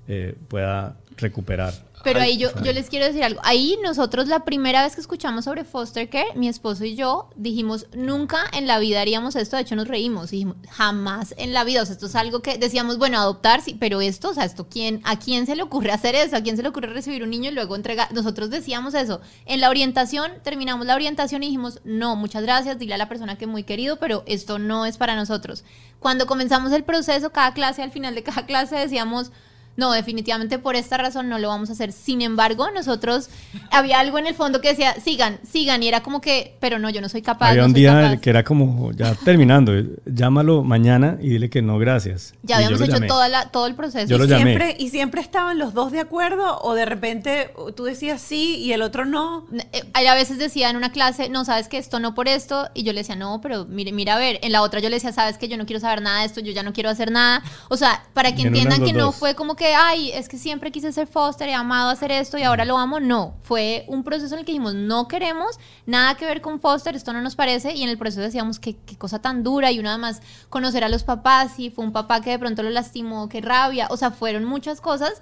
eh, 0.08 0.36
pueda 0.48 0.96
recuperar. 1.16 1.74
Pero 2.06 2.20
ahí 2.20 2.36
yo, 2.36 2.50
yo 2.62 2.72
les 2.72 2.88
quiero 2.88 3.04
decir 3.04 3.24
algo. 3.24 3.40
Ahí 3.42 3.76
nosotros 3.82 4.28
la 4.28 4.44
primera 4.44 4.84
vez 4.84 4.94
que 4.94 5.00
escuchamos 5.00 5.44
sobre 5.44 5.64
foster 5.64 6.08
care, 6.08 6.28
mi 6.36 6.46
esposo 6.46 6.84
y 6.84 6.94
yo 6.94 7.30
dijimos, 7.34 7.88
nunca 7.96 8.38
en 8.52 8.68
la 8.68 8.78
vida 8.78 9.00
haríamos 9.00 9.34
esto. 9.34 9.56
De 9.56 9.62
hecho 9.62 9.74
nos 9.74 9.88
reímos 9.88 10.32
y 10.32 10.36
dijimos, 10.36 10.56
jamás 10.70 11.34
en 11.36 11.52
la 11.52 11.64
vida. 11.64 11.82
O 11.82 11.84
sea, 11.84 11.94
esto 11.94 12.06
es 12.06 12.14
algo 12.14 12.42
que 12.42 12.58
decíamos, 12.58 12.98
bueno, 12.98 13.18
adoptar, 13.18 13.60
sí, 13.60 13.76
pero 13.78 14.00
esto, 14.00 14.30
o 14.30 14.34
sea, 14.34 14.44
esto, 14.44 14.68
¿quién, 14.68 15.00
¿a 15.02 15.18
quién 15.18 15.46
se 15.46 15.56
le 15.56 15.62
ocurre 15.62 15.90
hacer 15.90 16.14
eso? 16.14 16.36
¿A 16.36 16.42
quién 16.42 16.56
se 16.56 16.62
le 16.62 16.68
ocurre 16.68 16.86
recibir 16.92 17.24
un 17.24 17.30
niño 17.30 17.50
y 17.50 17.54
luego 17.54 17.74
entregar? 17.74 18.12
Nosotros 18.12 18.50
decíamos 18.50 18.94
eso. 18.94 19.20
En 19.44 19.60
la 19.60 19.68
orientación, 19.68 20.30
terminamos 20.44 20.86
la 20.86 20.94
orientación 20.94 21.42
y 21.42 21.46
dijimos, 21.46 21.80
no, 21.82 22.14
muchas 22.14 22.44
gracias, 22.44 22.78
dile 22.78 22.94
a 22.94 22.98
la 22.98 23.08
persona 23.08 23.36
que 23.36 23.48
muy 23.48 23.64
querido, 23.64 23.96
pero 23.96 24.22
esto 24.26 24.60
no 24.60 24.86
es 24.86 24.96
para 24.96 25.16
nosotros. 25.16 25.64
Cuando 25.98 26.26
comenzamos 26.26 26.70
el 26.70 26.84
proceso, 26.84 27.30
cada 27.30 27.52
clase, 27.52 27.82
al 27.82 27.90
final 27.90 28.14
de 28.14 28.22
cada 28.22 28.46
clase 28.46 28.76
decíamos, 28.76 29.32
No, 29.76 29.92
definitivamente 29.92 30.58
por 30.58 30.76
esta 30.76 30.96
razón 30.96 31.28
no 31.28 31.38
lo 31.38 31.48
vamos 31.48 31.70
a 31.70 31.72
hacer. 31.72 31.92
Sin 31.92 32.22
embargo, 32.22 32.70
nosotros 32.70 33.28
había 33.70 34.00
algo 34.00 34.18
en 34.18 34.26
el 34.26 34.34
fondo 34.34 34.60
que 34.60 34.68
decía, 34.68 34.94
sigan, 34.94 35.38
sigan, 35.42 35.82
y 35.82 35.88
era 35.88 36.02
como 36.02 36.20
que, 36.20 36.56
pero 36.60 36.78
no, 36.78 36.90
yo 36.90 37.00
no 37.00 37.08
soy 37.08 37.22
capaz. 37.22 37.50
Había 37.50 37.62
no 37.62 37.66
un 37.68 37.72
soy 37.72 37.80
día 37.80 37.92
capaz. 37.92 38.20
que 38.20 38.30
era 38.30 38.44
como, 38.44 38.92
ya 38.92 39.14
terminando, 39.14 39.72
llámalo 40.06 40.62
mañana 40.64 41.18
y 41.20 41.28
dile 41.28 41.50
que 41.50 41.62
no, 41.62 41.78
gracias. 41.78 42.34
Ya 42.42 42.56
habíamos 42.56 42.80
hecho 42.80 43.00
toda 43.06 43.28
la, 43.28 43.50
todo 43.50 43.66
el 43.66 43.74
proceso. 43.74 44.06
Yo 44.06 44.18
lo 44.18 44.24
llamé. 44.24 44.44
siempre, 44.44 44.76
y 44.78 44.90
siempre 44.90 45.20
estaban 45.20 45.58
los 45.58 45.74
dos 45.74 45.92
de 45.92 46.00
acuerdo 46.00 46.58
o 46.62 46.74
de 46.74 46.84
repente 46.84 47.52
tú 47.74 47.84
decías 47.84 48.20
sí 48.20 48.56
y 48.56 48.72
el 48.72 48.82
otro 48.82 49.04
no. 49.04 49.46
Eh, 49.72 49.82
A 49.92 50.14
veces 50.14 50.38
decía 50.38 50.70
en 50.70 50.76
una 50.76 50.92
clase, 50.92 51.28
no, 51.28 51.44
sabes 51.44 51.68
que 51.68 51.78
esto 51.78 52.00
no 52.00 52.14
por 52.14 52.28
esto, 52.28 52.68
y 52.74 52.82
yo 52.82 52.92
le 52.92 53.00
decía, 53.00 53.16
no, 53.16 53.40
pero 53.40 53.66
mire, 53.66 53.92
mira, 53.92 54.14
a 54.14 54.18
ver, 54.18 54.38
en 54.42 54.52
la 54.52 54.62
otra 54.62 54.80
yo 54.80 54.88
le 54.88 54.96
decía, 54.96 55.12
sabes 55.12 55.36
que 55.38 55.48
yo 55.48 55.56
no 55.56 55.66
quiero 55.66 55.80
saber 55.80 56.00
nada 56.02 56.20
de 56.20 56.26
esto, 56.26 56.40
yo 56.40 56.52
ya 56.52 56.62
no 56.62 56.72
quiero 56.72 56.90
hacer 56.90 57.10
nada. 57.10 57.42
O 57.68 57.76
sea, 57.76 58.04
para 58.14 58.34
que 58.34 58.42
entiendan 58.42 58.84
que 58.84 58.92
no 58.92 59.06
dos. 59.06 59.16
fue 59.16 59.34
como 59.34 59.56
que, 59.56 59.65
ay, 59.74 60.10
es 60.12 60.28
que 60.28 60.38
siempre 60.38 60.70
quise 60.70 60.92
ser 60.92 61.06
foster, 61.06 61.48
he 61.48 61.54
amado 61.54 61.90
hacer 61.90 62.12
esto 62.12 62.38
y 62.38 62.42
ahora 62.42 62.64
lo 62.64 62.78
amo. 62.78 63.00
No, 63.00 63.36
fue 63.42 63.84
un 63.88 64.04
proceso 64.04 64.34
en 64.34 64.40
el 64.40 64.44
que 64.44 64.52
dijimos, 64.52 64.74
no 64.74 65.08
queremos 65.08 65.58
nada 65.86 66.14
que 66.16 66.26
ver 66.26 66.40
con 66.40 66.60
foster, 66.60 66.94
esto 66.94 67.12
no 67.12 67.20
nos 67.22 67.36
parece, 67.36 67.74
y 67.74 67.82
en 67.82 67.88
el 67.88 67.98
proceso 67.98 68.20
decíamos, 68.20 68.58
qué, 68.58 68.76
qué 68.76 68.96
cosa 68.96 69.20
tan 69.20 69.42
dura, 69.42 69.72
y 69.72 69.78
uno 69.78 69.88
además 69.88 70.22
conocer 70.48 70.84
a 70.84 70.88
los 70.88 71.04
papás, 71.04 71.58
y 71.58 71.70
fue 71.70 71.84
un 71.84 71.92
papá 71.92 72.20
que 72.20 72.30
de 72.30 72.38
pronto 72.38 72.62
lo 72.62 72.70
lastimó, 72.70 73.28
qué 73.28 73.40
rabia, 73.40 73.88
o 73.90 73.96
sea, 73.96 74.10
fueron 74.10 74.44
muchas 74.44 74.80
cosas, 74.80 75.20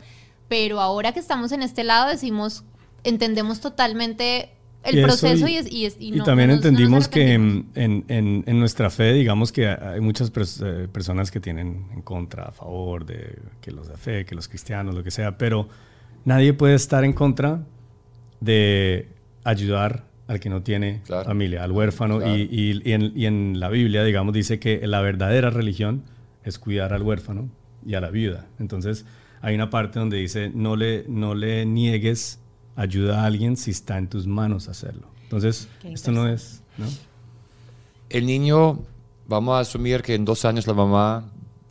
pero 0.49 0.80
ahora 0.80 1.12
que 1.12 1.20
estamos 1.20 1.53
en 1.53 1.62
este 1.62 1.84
lado 1.84 2.09
decimos, 2.09 2.64
entendemos 3.05 3.61
totalmente 3.61 4.57
el 4.85 4.97
Y 4.97 4.99
eso 4.99 5.07
proceso 5.09 5.49
y- 5.49 5.53
y, 5.53 5.57
es- 5.57 5.72
y 5.72 5.87
es- 5.87 5.97
y 5.99 6.09
Y 6.09 6.11
no- 6.12 6.24
también 6.24 6.49
no 6.51 6.57
nos- 6.57 6.64
no 6.64 6.68
entendimos 6.68 7.09
que 7.09 7.22
arrepentimos. 7.22 7.64
mm, 7.74 7.78
en, 7.80 8.05
en- 8.09 8.45
en 8.47 8.59
nuestra 8.61 8.91
fe, 8.91 9.12
digamos 9.12 9.51
que 9.53 9.66
hay 9.68 10.01
muchas 10.01 10.32
pers- 10.32 10.62
eh, 10.64 10.89
personas 10.89 11.30
que 11.30 11.41
tienen 11.41 11.87
en 11.95 12.03
contra, 12.03 12.45
a 12.45 12.53
favor 12.53 13.05
de 13.07 13.39
que 13.61 13.70
los 13.70 13.89
de 13.89 13.97
fe, 13.97 14.24
que 14.24 14.35
los 14.35 14.49
cristianos, 14.49 14.95
lo 14.95 15.03
que 15.03 15.11
sea, 15.11 15.39
pero 15.39 15.68
nadie 16.24 16.53
puede 16.53 16.74
estar 16.74 17.05
en 17.05 17.12
contra 17.12 17.62
de 18.41 19.09
ayudar 19.45 20.05
al 20.26 20.41
que 20.41 20.49
no 20.49 20.62
tiene 20.62 21.03
Claro. 21.05 21.24
familia, 21.24 21.62
al 21.64 21.72
huérfano. 21.72 22.18
Claro. 22.18 22.35
Y, 22.37 22.43
y- 22.51 22.80
y 22.85 22.93
en, 22.93 23.12
y 23.14 23.26
en 23.26 23.61
la 23.61 23.68
Biblia, 23.68 24.05
digamos, 24.05 24.32
dice 24.35 24.59
que 24.59 24.87
la 24.87 25.01
verdadera 25.01 25.51
religión 25.51 26.03
es 26.45 26.59
cuidar 26.59 26.93
al 26.93 27.03
huérfano 27.03 27.49
y 27.87 27.95
a 27.95 28.01
la 28.01 28.11
viuda. 28.11 28.47
Entonces, 28.59 29.05
hay 29.43 29.55
una 29.55 29.68
parte 29.70 29.99
donde 29.99 30.16
dice, 30.16 30.51
no 30.55 30.76
le, 30.76 31.05
no 31.09 31.35
le 31.35 31.66
niegues 31.66 32.41
ayuda 32.76 33.22
a 33.22 33.26
alguien 33.26 33.56
si 33.56 33.70
está 33.70 33.98
en 33.98 34.08
tus 34.08 34.26
manos 34.26 34.68
hacerlo. 34.68 35.08
Entonces, 35.22 35.68
esto 35.84 36.12
no 36.12 36.28
es... 36.28 36.62
¿no? 36.76 36.86
El 38.10 38.26
niño, 38.26 38.80
vamos 39.26 39.56
a 39.56 39.60
asumir 39.60 40.02
que 40.02 40.14
en 40.14 40.24
dos 40.24 40.44
años 40.44 40.66
la 40.66 40.74
mamá, 40.74 41.24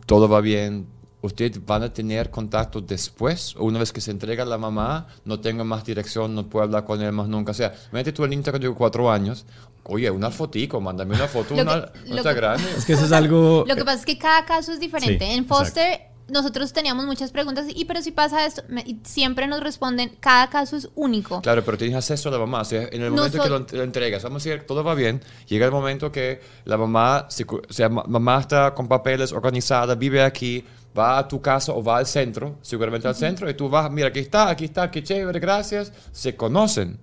todo 0.06 0.28
va 0.28 0.42
bien. 0.42 0.88
¿Ustedes 1.22 1.66
van 1.66 1.84
a 1.84 1.94
tener 1.94 2.30
contacto 2.30 2.82
después? 2.82 3.56
¿O 3.56 3.64
una 3.64 3.80
vez 3.80 3.94
que 3.94 4.02
se 4.02 4.12
entrega 4.12 4.44
a 4.44 4.46
la 4.46 4.58
mamá, 4.58 5.08
no 5.24 5.40
tengo 5.40 5.64
más 5.64 5.86
dirección, 5.86 6.36
no 6.36 6.48
puedo 6.50 6.66
hablar 6.66 6.84
con 6.84 7.02
él 7.02 7.14
más 7.14 7.30
nunca? 7.30 7.52
O 7.52 7.54
sea, 7.54 7.74
mete 7.94 8.12
tú 8.12 8.26
el 8.26 8.30
niño 8.32 8.44
que 8.44 8.60
tiene 8.60 8.76
cuatro 8.76 9.10
años. 9.10 9.46
Oye, 9.86 10.10
una 10.12 10.32
fotico, 10.32 10.82
mándame 10.82 11.16
una 11.16 11.28
foto, 11.28 11.54
una, 11.54 11.92
que- 11.94 12.16
está 12.18 12.34
que- 12.34 12.36
grande. 12.36 12.66
Es 12.78 12.84
que 12.86 12.94
eso 12.94 13.06
es 13.06 13.12
algo... 13.14 13.64
Lo 13.66 13.76
que 13.76 13.86
pasa 13.86 14.00
es 14.00 14.06
que 14.06 14.18
cada 14.18 14.44
caso 14.46 14.74
es 14.74 14.82
diferente. 14.82 15.26
Sí, 15.26 15.34
en 15.34 15.46
Foster 15.46 16.02
nosotros 16.30 16.72
teníamos 16.74 17.06
muchas 17.06 17.32
preguntas 17.32 17.66
y 17.74 17.86
pero 17.86 18.02
si 18.02 18.12
pasa 18.12 18.46
esto, 18.46 18.64
me- 18.70 18.82
y 18.82 19.00
siempre 19.04 19.46
nos 19.48 19.62
responden, 19.62 20.16
cada 20.20 20.50
caso 20.50 20.76
es 20.78 20.90
único. 20.96 21.42
Claro, 21.42 21.64
pero 21.66 21.78
tienes 21.78 21.98
acceso 21.98 22.30
a 22.30 22.32
la 22.32 22.40
mamá. 22.40 22.62
O 22.62 22.66
sea, 22.66 22.84
en 22.92 23.02
el 23.02 23.12
momento 23.12 23.38
que 23.44 23.50
lo, 23.50 23.78
lo 23.80 23.84
entregas, 23.84 24.24
vamos 24.24 24.46
a 24.46 24.50
decir, 24.50 24.66
todo 24.66 24.84
va 24.84 24.96
bien. 24.96 25.22
Llega 25.48 25.66
el 25.66 25.72
momento 25.72 26.12
que 26.12 26.42
la 26.66 26.78
mamá, 26.78 27.28
cu- 27.46 27.62
o 27.70 27.74
sea, 27.74 27.90
ma- 27.90 28.04
mamá 28.08 28.40
está 28.40 28.74
con 28.74 28.88
papeles 28.88 29.32
organizada, 29.34 29.96
vive 29.96 30.22
aquí, 30.22 30.64
va 30.98 31.18
a 31.18 31.28
tu 31.28 31.42
casa 31.42 31.74
o 31.74 31.84
va 31.84 31.98
al 31.98 32.06
centro, 32.06 32.58
seguramente 32.62 33.08
al 33.08 33.16
centro, 33.16 33.50
y 33.50 33.54
tú 33.56 33.68
vas, 33.68 33.92
mira, 33.92 34.10
aquí 34.10 34.20
está, 34.20 34.50
aquí 34.50 34.66
está, 34.66 34.90
qué 34.92 35.02
chévere, 35.04 35.40
gracias. 35.40 35.92
Se 36.12 36.36
conocen. 36.36 37.00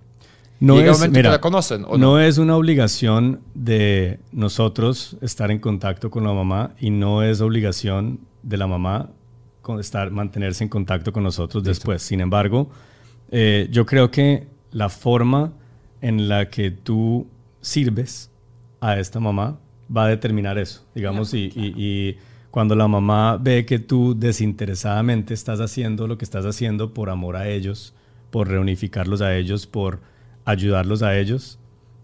No 0.61 0.75
Llega 0.77 0.91
es, 0.91 0.97
momento 0.99 1.13
que 1.13 1.19
mira, 1.19 1.31
la 1.31 1.41
conocen, 1.41 1.83
¿o 1.85 1.97
no 1.97 1.97
no? 1.97 2.19
es 2.19 2.37
una 2.37 2.55
obligación 2.55 3.41
de 3.55 4.19
nosotros 4.31 5.17
estar 5.21 5.49
en 5.51 5.59
contacto 5.59 6.09
con 6.11 6.23
la 6.23 6.33
mamá 6.33 6.71
y 6.79 6.91
no 6.91 7.23
es 7.23 7.41
obligación 7.41 8.19
de 8.43 8.57
la 8.57 8.67
mamá 8.67 9.09
con 9.63 9.79
estar, 9.79 10.11
mantenerse 10.11 10.63
en 10.63 10.69
contacto 10.69 11.11
con 11.11 11.23
nosotros 11.23 11.63
después. 11.63 12.01
Sin 12.03 12.21
embargo, 12.21 12.69
eh, 13.31 13.67
yo 13.71 13.85
creo 13.85 14.11
que 14.11 14.47
la 14.71 14.89
forma 14.89 15.51
en 15.99 16.29
la 16.29 16.49
que 16.49 16.69
tú 16.71 17.27
sirves 17.59 18.29
a 18.81 18.97
esta 18.99 19.19
mamá 19.19 19.57
va 19.95 20.05
a 20.05 20.07
determinar 20.09 20.57
eso. 20.57 20.85
Digamos, 20.95 21.33
y, 21.33 21.51
y- 21.55 21.73
y 21.75 22.17
cuando 22.51 22.75
la 22.75 22.87
mamá 22.87 23.37
ve 23.37 23.65
que 23.65 23.79
tú 23.79 24.15
desinteresadamente 24.17 25.33
estás 25.33 25.59
haciendo 25.59 26.07
lo 26.07 26.17
que 26.19 26.25
estás 26.25 26.45
haciendo 26.45 26.93
por 26.93 27.09
amor 27.09 27.35
a 27.35 27.47
ellos, 27.47 27.93
por 28.29 28.47
reunificarlos 28.47 29.21
a 29.21 29.35
ellos, 29.35 29.65
por 29.67 29.99
ayudarlos 30.45 31.01
a 31.01 31.17
ellos, 31.17 31.59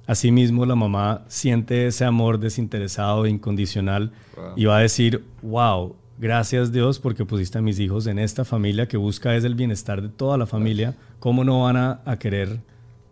asimismo 0.06 0.66
la 0.66 0.76
mamá 0.76 1.26
siente 1.28 1.88
ese 1.88 2.06
amor 2.06 2.40
desinteresado 2.40 3.26
e 3.26 3.30
incondicional 3.30 4.12
y 4.56 4.66
va 4.66 4.78
a 4.78 4.82
decir, 4.82 5.24
wow, 5.42 5.96
gracias 6.18 6.72
Dios 6.72 7.00
porque 7.00 7.26
pusiste 7.26 7.58
a 7.58 7.62
mis 7.62 7.80
hijos 7.80 8.08
en 8.08 8.20
esta 8.20 8.46
familia 8.46 8.88
que 8.88 8.98
busca 8.98 9.36
es 9.36 9.44
el 9.44 9.56
bienestar 9.56 10.02
de 10.02 10.10
toda 10.10 10.38
la 10.38 10.46
familia, 10.46 10.96
¿cómo 11.20 11.44
no 11.44 11.64
van 11.64 11.78
a, 11.78 12.02
a 12.06 12.18
querer? 12.18 12.60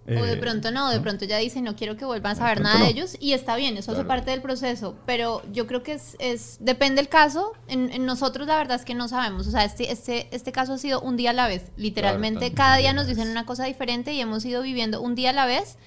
O 0.07 0.23
de 0.23 0.33
eh, 0.33 0.37
pronto 0.37 0.69
no, 0.69 0.91
de 0.91 0.99
pronto 0.99 1.25
ya 1.25 1.37
dice 1.39 1.61
no 1.61 1.75
quiero 1.75 1.97
que 1.97 2.05
vuelvan 2.05 2.33
a 2.33 2.35
saber 2.35 2.61
nada 2.61 2.79
de 2.83 2.89
ellos 2.89 3.17
y 3.19 3.33
está 3.33 3.55
bien, 3.55 3.75
eso 3.75 3.91
hace 3.91 4.01
Claro. 4.01 4.07
parte 4.07 4.29
del 4.31 4.41
proceso, 4.41 4.95
pero 5.07 5.41
yo 5.51 5.65
creo 5.65 5.81
que 5.81 5.93
es, 5.93 6.15
es 6.19 6.57
depende 6.59 7.01
del 7.01 7.09
caso, 7.09 7.53
en, 7.67 7.91
en 7.91 8.05
nosotros 8.05 8.45
la 8.45 8.55
verdad 8.57 8.75
es 8.75 8.85
que 8.85 8.93
no 8.93 9.07
sabemos, 9.07 9.47
o 9.47 9.51
sea, 9.51 9.63
este, 9.65 9.91
este, 9.91 10.27
este 10.29 10.51
caso 10.51 10.73
ha 10.73 10.77
sido 10.77 11.01
un 11.01 11.17
día 11.17 11.31
a 11.31 11.33
la 11.33 11.47
vez, 11.47 11.71
literalmente 11.75 12.53
cada 12.53 12.77
día 12.77 12.93
nos 12.93 13.07
dicen 13.07 13.29
una 13.29 13.47
cosa 13.47 13.65
diferente 13.65 14.13
y 14.13 14.21
hemos 14.21 14.45
ido 14.45 14.61
viviendo 14.61 15.01
un 15.01 15.15
día 15.15 15.31
a 15.31 15.33
la 15.33 15.47
vez 15.47 15.77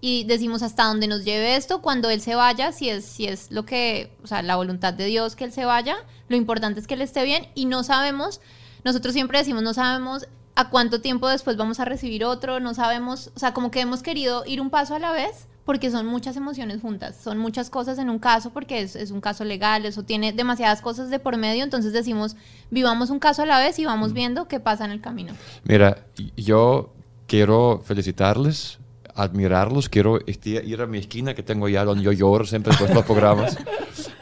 y 0.00 0.24
decimos 0.24 0.62
hasta 0.62 0.84
dónde 0.84 1.06
nos 1.06 1.24
lleve 1.24 1.54
esto, 1.54 1.80
cuando 1.80 2.10
él 2.10 2.20
se 2.20 2.34
vaya, 2.34 2.72
si 2.72 2.88
es, 2.88 3.04
si 3.04 3.26
es 3.26 3.50
lo 3.52 3.64
que, 3.64 4.12
o 4.24 4.26
sea, 4.26 4.42
la 4.42 4.56
voluntad 4.56 4.92
de 4.92 5.06
Dios 5.06 5.36
que 5.36 5.44
él 5.44 5.52
se 5.52 5.64
vaya, 5.64 5.96
lo 6.28 6.36
importante 6.36 6.80
es 6.80 6.86
que 6.88 6.94
él 6.94 7.02
esté 7.02 7.22
bien 7.22 7.46
y 7.54 7.66
no 7.66 7.84
sabemos, 7.84 8.40
nosotros 8.84 9.12
siempre 9.14 9.38
decimos, 9.38 9.62
no 9.62 9.74
sabemos 9.74 10.26
a 10.58 10.70
cuánto 10.70 11.00
tiempo 11.00 11.28
después 11.28 11.56
vamos 11.56 11.78
a 11.78 11.84
recibir 11.84 12.24
otro, 12.24 12.58
no 12.58 12.74
sabemos, 12.74 13.30
o 13.36 13.38
sea, 13.38 13.54
como 13.54 13.70
que 13.70 13.80
hemos 13.80 14.02
querido 14.02 14.42
ir 14.44 14.60
un 14.60 14.70
paso 14.70 14.96
a 14.96 14.98
la 14.98 15.12
vez 15.12 15.46
porque 15.64 15.88
son 15.88 16.04
muchas 16.06 16.36
emociones 16.36 16.80
juntas, 16.80 17.14
son 17.22 17.38
muchas 17.38 17.70
cosas 17.70 17.96
en 18.00 18.10
un 18.10 18.18
caso 18.18 18.50
porque 18.50 18.80
es, 18.80 18.96
es 18.96 19.12
un 19.12 19.20
caso 19.20 19.44
legal, 19.44 19.86
eso 19.86 20.02
tiene 20.02 20.32
demasiadas 20.32 20.82
cosas 20.82 21.10
de 21.10 21.20
por 21.20 21.36
medio, 21.36 21.62
entonces 21.62 21.92
decimos, 21.92 22.34
vivamos 22.72 23.10
un 23.10 23.20
caso 23.20 23.42
a 23.42 23.46
la 23.46 23.60
vez 23.60 23.78
y 23.78 23.84
vamos 23.84 24.12
viendo 24.12 24.48
qué 24.48 24.58
pasa 24.58 24.84
en 24.84 24.90
el 24.90 25.00
camino. 25.00 25.32
Mira, 25.62 26.06
yo 26.36 26.92
quiero 27.28 27.80
felicitarles, 27.84 28.80
admirarlos, 29.18 29.88
quiero 29.88 30.18
este- 30.26 30.64
ir 30.64 30.80
a 30.80 30.86
mi 30.86 30.98
esquina 30.98 31.34
que 31.34 31.42
tengo 31.42 31.68
ya 31.68 31.84
donde 31.84 32.04
yo 32.04 32.12
lloro 32.12 32.44
siempre 32.44 32.70
después 32.70 32.88
de 32.90 32.94
los 32.94 33.04
programas, 33.04 33.58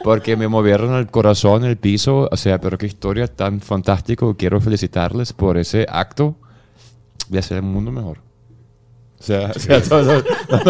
porque 0.03 0.35
me 0.35 0.47
movieron 0.47 0.93
el 0.95 1.07
corazón, 1.07 1.63
el 1.63 1.77
piso, 1.77 2.27
o 2.31 2.37
sea, 2.37 2.59
pero 2.59 2.77
qué 2.77 2.87
historia 2.87 3.27
tan 3.27 3.61
fantástica, 3.61 4.25
quiero 4.37 4.59
felicitarles 4.59 5.33
por 5.33 5.57
ese 5.57 5.85
acto 5.89 6.35
de 7.29 7.39
hacer 7.39 7.57
el 7.57 7.63
mundo 7.63 7.91
mejor. 7.91 8.26
O 9.19 9.23
sea, 9.23 9.51
o 9.55 9.59
sea, 9.59 9.81
todo- 9.81 10.23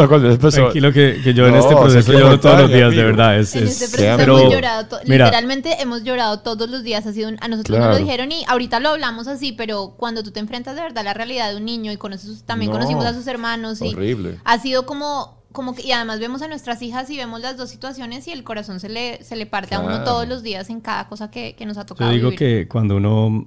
con 0.08 0.26
eso- 0.26 0.50
Tranquilo 0.50 0.93
que, 0.93 1.20
que 1.22 1.34
yo 1.34 1.48
en 1.48 1.56
este 1.56 1.76
proceso 1.76 2.14
lloro 2.14 2.39
todos 2.39 2.62
los 2.62 2.72
días, 2.72 2.95
de 2.95 3.04
verdad. 3.04 3.38
Es, 3.38 3.54
En 3.56 3.64
es- 3.66 3.82
este 3.82 3.88
proceso 3.98 4.18
pero- 4.18 4.39
hemos 4.39 4.54
llorado, 4.54 5.00
mira, 5.06 5.26
literalmente 5.26 5.82
hemos 5.82 6.04
llorado 6.04 6.39
todos 6.39 6.70
los 6.70 6.82
días. 6.84 7.06
Ha 7.06 7.12
sido 7.14 7.28
un- 7.30 7.38
a 7.41 7.48
nosotros 7.50 7.78
nos 7.78 7.88
Claro. 7.88 8.00
lo 8.00 8.06
dijeron 8.06 8.32
y 8.32 8.45
ahorita 8.48 8.80
lo 8.80 8.89
hablamos 8.89 9.28
así, 9.28 9.52
pero 9.52 9.95
cuando 9.98 10.24
tú 10.24 10.32
te 10.32 10.39
enfrentas 10.39 10.76
de 10.76 10.82
verdad 10.82 11.00
a 11.00 11.04
la 11.04 11.14
realidad 11.14 11.50
de 11.52 11.58
un 11.58 11.66
niño 11.66 11.91
y 11.91 11.98
conoces, 11.98 12.26
sus- 12.30 12.43
también 12.43 12.72
No, 12.72 12.78
conocimos 12.78 13.04
a 13.06 13.14
sus 13.14 13.28
hermanos 13.28 13.82
y 13.82 13.93
horrible. 13.93 14.39
ha 14.45 14.60
sido 14.60 14.86
como, 14.86 15.43
como 15.52 15.76
que, 15.76 15.86
y 15.86 15.91
además 15.91 16.20
vemos 16.22 16.41
a 16.41 16.48
nuestras 16.48 16.82
hijas 16.82 17.10
y 17.10 17.18
vemos 17.18 17.41
las 17.41 17.58
dos 17.58 17.70
situaciones 17.70 18.28
y 18.28 18.32
el 18.32 18.43
corazón 18.45 18.80
se 18.80 18.88
le, 18.88 19.22
se 19.26 19.36
le 19.36 19.45
parte 19.45 19.76
a 19.76 19.80
uno 19.82 20.04
todos 20.06 20.26
los 20.28 20.41
días 20.41 20.70
en 20.70 20.80
cada 20.80 21.08
cosa 21.10 21.30
que, 21.30 21.56
que 21.56 21.66
nos 21.66 21.78
ha 21.78 21.82
Yo 21.82 21.86
tocado. 21.88 22.12
digo 22.12 22.30
vivir. 22.30 22.39
que 22.39 22.68
cuando 22.70 22.95
uno 22.95 23.45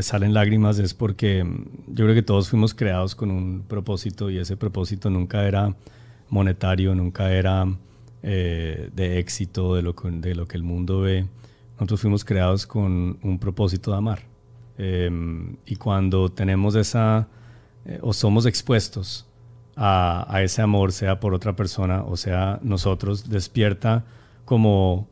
salen 0.00 0.34
lágrimas 0.34 0.78
es 0.78 0.94
porque 0.94 1.44
mm, 1.44 1.94
yo 1.94 2.04
creo 2.04 2.14
que 2.14 2.22
todos 2.22 2.48
fuimos 2.48 2.74
creados 2.74 3.14
con 3.14 3.30
un 3.30 3.62
propósito 3.66 4.30
y 4.30 4.38
ese 4.38 4.56
propósito 4.56 5.10
nunca 5.10 5.46
era 5.46 5.74
monetario, 6.28 6.94
nunca 6.94 7.32
era 7.32 7.66
eh, 8.22 8.90
de 8.94 9.18
éxito, 9.18 9.74
de 9.74 9.82
lo, 9.82 9.94
que, 9.94 10.10
de 10.10 10.34
lo 10.34 10.46
que 10.46 10.56
el 10.56 10.62
mundo 10.62 11.00
ve. 11.00 11.26
Nosotros 11.74 12.00
fuimos 12.00 12.24
creados 12.24 12.66
con 12.66 13.18
un 13.22 13.38
propósito 13.38 13.92
de 13.92 13.96
amar. 13.96 14.22
Eh, 14.78 15.10
y 15.66 15.76
cuando 15.76 16.28
tenemos 16.28 16.74
esa, 16.74 17.28
eh, 17.84 17.98
o 18.02 18.12
somos 18.12 18.46
expuestos 18.46 19.26
a, 19.76 20.26
a 20.28 20.42
ese 20.42 20.62
amor, 20.62 20.92
sea 20.92 21.20
por 21.20 21.34
otra 21.34 21.54
persona 21.56 22.02
o 22.02 22.16
sea 22.16 22.58
nosotros, 22.62 23.28
despierta 23.28 24.04
como 24.44 25.08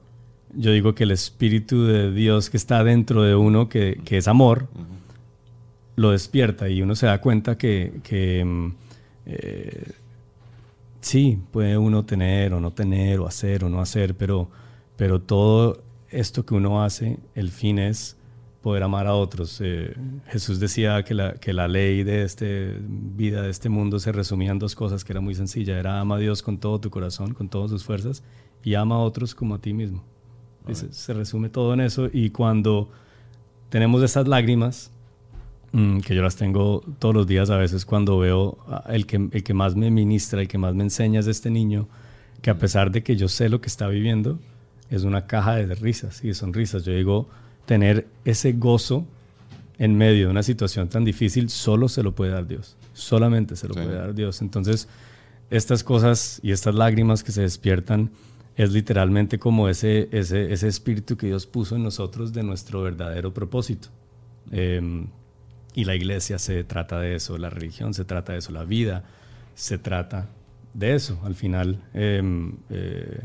yo 0.57 0.73
digo 0.73 0.95
que 0.95 1.05
el 1.05 1.11
Espíritu 1.11 1.85
de 1.85 2.13
Dios 2.13 2.51
que 2.51 2.57
está 2.57 2.83
dentro 2.83 3.23
de 3.23 3.35
uno, 3.35 3.69
que, 3.69 4.01
que 4.05 4.17
es 4.17 4.29
amor, 4.29 4.69
lo 5.97 6.11
despierta 6.11 6.69
y 6.69 6.83
uno 6.83 6.95
se 6.95 7.07
da 7.07 7.21
cuenta 7.21 7.57
que, 7.59 8.01
que, 8.03 8.45
mm, 8.45 8.73
eh, 9.27 9.93
sí, 11.01 11.39
puede 11.51 11.77
uno 11.79 12.05
tener 12.05 12.53
o 12.53 12.61
no 12.61 12.73
tener, 12.73 13.21
o 13.21 13.27
hacer 13.27 13.65
o 13.65 13.69
no 13.69 13.81
hacer, 13.81 14.15
pero, 14.15 14.49
pero 14.97 15.21
todo 15.21 15.83
esto 16.11 16.45
que 16.45 16.55
uno 16.55 16.83
hace, 16.83 17.19
el 17.35 17.51
fin 17.51 17.79
es 17.79 18.17
poder 18.63 18.83
amar 18.83 19.07
a 19.07 19.15
otros. 19.15 19.61
Eh, 19.63 19.95
Jesús 20.27 20.59
decía 20.59 21.03
que 21.05 21.15
la, 21.15 21.35
que 21.35 21.53
la 21.53 21.69
ley 21.69 22.03
de 22.03 22.25
este 22.25 22.77
vida, 22.81 23.43
de 23.43 23.51
este 23.51 23.69
mundo, 23.69 23.99
se 23.99 24.13
resumía 24.13 24.51
en 24.51 24.59
dos 24.59 24.75
cosas, 24.75 25.05
que 25.05 25.13
era 25.13 25.21
muy 25.21 25.35
sencilla. 25.35 25.79
Era 25.79 26.01
ama 26.01 26.17
a 26.17 26.19
Dios 26.19 26.43
con 26.43 26.59
todo 26.59 26.81
tu 26.81 26.91
corazón, 26.91 27.33
con 27.33 27.49
todas 27.49 27.71
sus 27.71 27.85
fuerzas, 27.85 28.25
y 28.65 28.75
ama 28.75 28.97
a 28.97 28.99
otros 28.99 29.35
como 29.35 29.55
a 29.55 29.61
ti 29.61 29.73
mismo. 29.73 30.03
Dice, 30.67 30.89
se 30.93 31.13
resume 31.15 31.49
todo 31.49 31.75
en 31.75 31.81
eso. 31.81 32.09
Y 32.13 32.31
cuando 32.31 32.89
tenemos 33.69 34.03
esas 34.03 34.27
lágrimas, 34.27 34.91
mm, 35.73 36.01
que 36.01 36.15
yo 36.15 36.23
las 36.23 36.37
tengo 36.37 36.83
todos 36.99 37.15
los 37.15 37.27
días 37.27 37.51
a 37.51 37.57
veces 37.57 37.85
cuando 37.85 38.19
veo 38.19 38.59
el 38.89 39.07
que, 39.07 39.29
el 39.31 39.43
que 39.43 39.55
más 39.55 39.77
me 39.77 39.91
ministra, 39.91 40.41
el 40.41 40.49
que 40.49 40.59
más 40.59 40.75
me 40.75 40.85
enseña 40.85 41.21
es 41.21 41.27
este 41.27 41.51
niño, 41.51 41.89
que 42.43 42.51
a 42.51 42.59
pesar 42.59 42.91
de 42.91 43.03
que 43.03 43.17
yo 43.17 43.29
sé 43.29 43.49
lo 43.49 43.61
que 43.61 43.69
está 43.69 43.87
viviendo, 43.89 44.39
es 44.91 45.03
una 45.05 45.27
caja 45.27 45.57
de 45.57 45.75
risas 45.75 46.23
y 46.25 46.29
de 46.29 46.35
sonrisas. 46.35 46.85
Yo 46.85 46.93
digo, 46.93 47.29
tener 47.65 48.07
ese 48.25 48.53
gozo 48.53 49.05
en 49.79 49.97
medio 49.97 50.27
de 50.27 50.31
una 50.31 50.43
situación 50.43 50.89
tan 50.89 51.05
difícil 51.05 51.51
solo 51.51 51.89
se 51.89 52.03
lo 52.03 52.13
puede 52.15 52.31
dar 52.33 52.47
Dios. 52.47 52.77
Solamente 52.95 53.57
se 53.57 53.69
lo 53.69 53.75
Sí. 53.75 53.81
puede 53.81 53.97
dar 53.97 54.15
Dios. 54.15 54.41
Entonces, 54.43 54.89
estas 55.51 55.85
cosas 55.85 56.41
y 56.43 56.53
estas 56.53 56.75
lágrimas 56.75 57.23
que 57.23 57.33
se 57.33 57.43
despiertan 57.43 58.11
es 58.57 58.73
literalmente 58.73 59.39
como 59.39 59.69
ese, 59.69 60.09
ese, 60.13 60.53
ese 60.53 60.69
espíritu 60.69 61.17
que 61.17 61.27
Dios 61.27 61.47
puso 61.47 61.77
en 61.77 61.83
nosotros 61.83 62.33
de 62.33 62.43
nuestro 62.43 62.83
verdadero 62.83 63.35
propósito. 63.35 63.89
Em, 64.51 65.09
y 65.75 65.85
la 65.85 65.95
iglesia 65.95 66.39
se 66.39 66.65
trata 66.65 66.99
de 66.99 67.15
eso, 67.17 67.37
la 67.37 67.51
religión 67.51 67.93
se 67.93 68.05
trata 68.05 68.33
de 68.33 68.39
eso, 68.39 68.53
la 68.53 68.65
vida 68.65 69.05
se 69.55 69.77
trata 69.77 70.31
de 70.73 70.95
eso. 70.95 71.21
Al 71.23 71.35
final 71.35 71.83
em, 71.93 72.55
eh, 72.71 73.21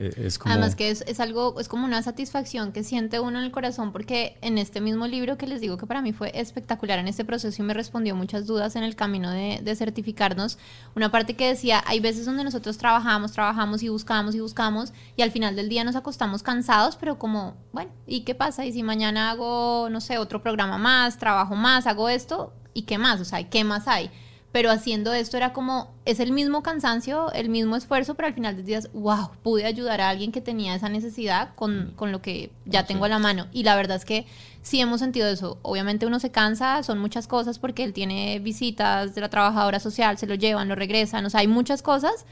es 0.00 0.38
como... 0.38 0.52
Además 0.52 0.74
que 0.76 0.90
es, 0.90 1.04
es 1.06 1.20
algo, 1.20 1.60
es 1.60 1.68
como 1.68 1.84
una 1.84 2.02
satisfacción 2.02 2.72
que 2.72 2.82
siente 2.82 3.20
uno 3.20 3.38
en 3.38 3.44
el 3.44 3.50
corazón 3.50 3.92
porque 3.92 4.38
en 4.40 4.56
este 4.56 4.80
mismo 4.80 5.06
libro 5.06 5.36
que 5.36 5.46
les 5.46 5.60
digo 5.60 5.76
que 5.76 5.86
para 5.86 6.00
mí 6.00 6.12
fue 6.12 6.32
espectacular 6.34 6.98
en 6.98 7.06
este 7.06 7.24
proceso 7.24 7.62
y 7.62 7.64
me 7.64 7.74
respondió 7.74 8.16
muchas 8.16 8.46
dudas 8.46 8.76
en 8.76 8.82
el 8.82 8.96
camino 8.96 9.30
de, 9.30 9.60
de 9.62 9.76
certificarnos, 9.76 10.58
una 10.96 11.10
parte 11.10 11.36
que 11.36 11.48
decía, 11.48 11.84
hay 11.86 12.00
veces 12.00 12.24
donde 12.24 12.44
nosotros 12.44 12.78
trabajamos, 12.78 13.32
trabajamos 13.32 13.82
y 13.82 13.88
buscamos 13.90 14.34
y 14.34 14.40
buscamos 14.40 14.92
y 15.16 15.22
al 15.22 15.30
final 15.30 15.54
del 15.54 15.68
día 15.68 15.84
nos 15.84 15.96
acostamos 15.96 16.42
cansados, 16.42 16.96
pero 16.96 17.18
como, 17.18 17.56
bueno, 17.72 17.90
¿y 18.06 18.22
qué 18.22 18.34
pasa? 18.34 18.64
Y 18.64 18.72
si 18.72 18.82
mañana 18.82 19.30
hago, 19.30 19.88
no 19.90 20.00
sé, 20.00 20.18
otro 20.18 20.42
programa 20.42 20.78
más, 20.78 21.18
trabajo 21.18 21.56
más, 21.56 21.86
hago 21.86 22.08
esto, 22.08 22.54
¿y 22.72 22.82
qué 22.82 22.98
más? 22.98 23.20
O 23.20 23.24
sea, 23.24 23.48
¿qué 23.48 23.64
más 23.64 23.86
hay? 23.86 24.10
Pero 24.52 24.70
haciendo 24.70 25.12
esto 25.12 25.36
era 25.36 25.52
como, 25.52 25.94
es 26.04 26.18
el 26.18 26.32
mismo 26.32 26.62
cansancio, 26.62 27.32
el 27.32 27.48
mismo 27.48 27.76
esfuerzo, 27.76 28.14
pero 28.14 28.26
al 28.26 28.34
final 28.34 28.56
del 28.56 28.66
día, 28.66 28.80
wow, 28.92 29.30
pude 29.42 29.64
ayudar 29.64 30.00
a 30.00 30.08
alguien 30.08 30.32
que 30.32 30.40
tenía 30.40 30.74
esa 30.74 30.88
necesidad 30.88 31.54
con, 31.54 31.92
con 31.94 32.10
lo 32.10 32.20
que 32.20 32.50
ya 32.64 32.84
tengo 32.84 33.04
a 33.04 33.08
la 33.08 33.20
mano. 33.20 33.46
Y 33.52 33.62
la 33.62 33.76
verdad 33.76 33.96
es 33.96 34.04
que 34.04 34.26
sí 34.62 34.80
hemos 34.80 35.00
sentido 35.00 35.28
eso. 35.28 35.58
Obviamente 35.62 36.04
uno 36.04 36.18
se 36.18 36.32
cansa, 36.32 36.82
son 36.82 36.98
muchas 36.98 37.28
cosas 37.28 37.60
porque 37.60 37.84
él 37.84 37.92
tiene 37.92 38.40
visitas 38.40 39.14
de 39.14 39.20
la 39.20 39.28
trabajadora 39.28 39.78
social, 39.78 40.18
se 40.18 40.26
lo 40.26 40.34
llevan, 40.34 40.68
lo 40.68 40.74
regresan, 40.74 41.24
o 41.24 41.30
sea, 41.30 41.40
hay 41.40 41.48
muchas 41.48 41.82
cosas. 41.82 42.26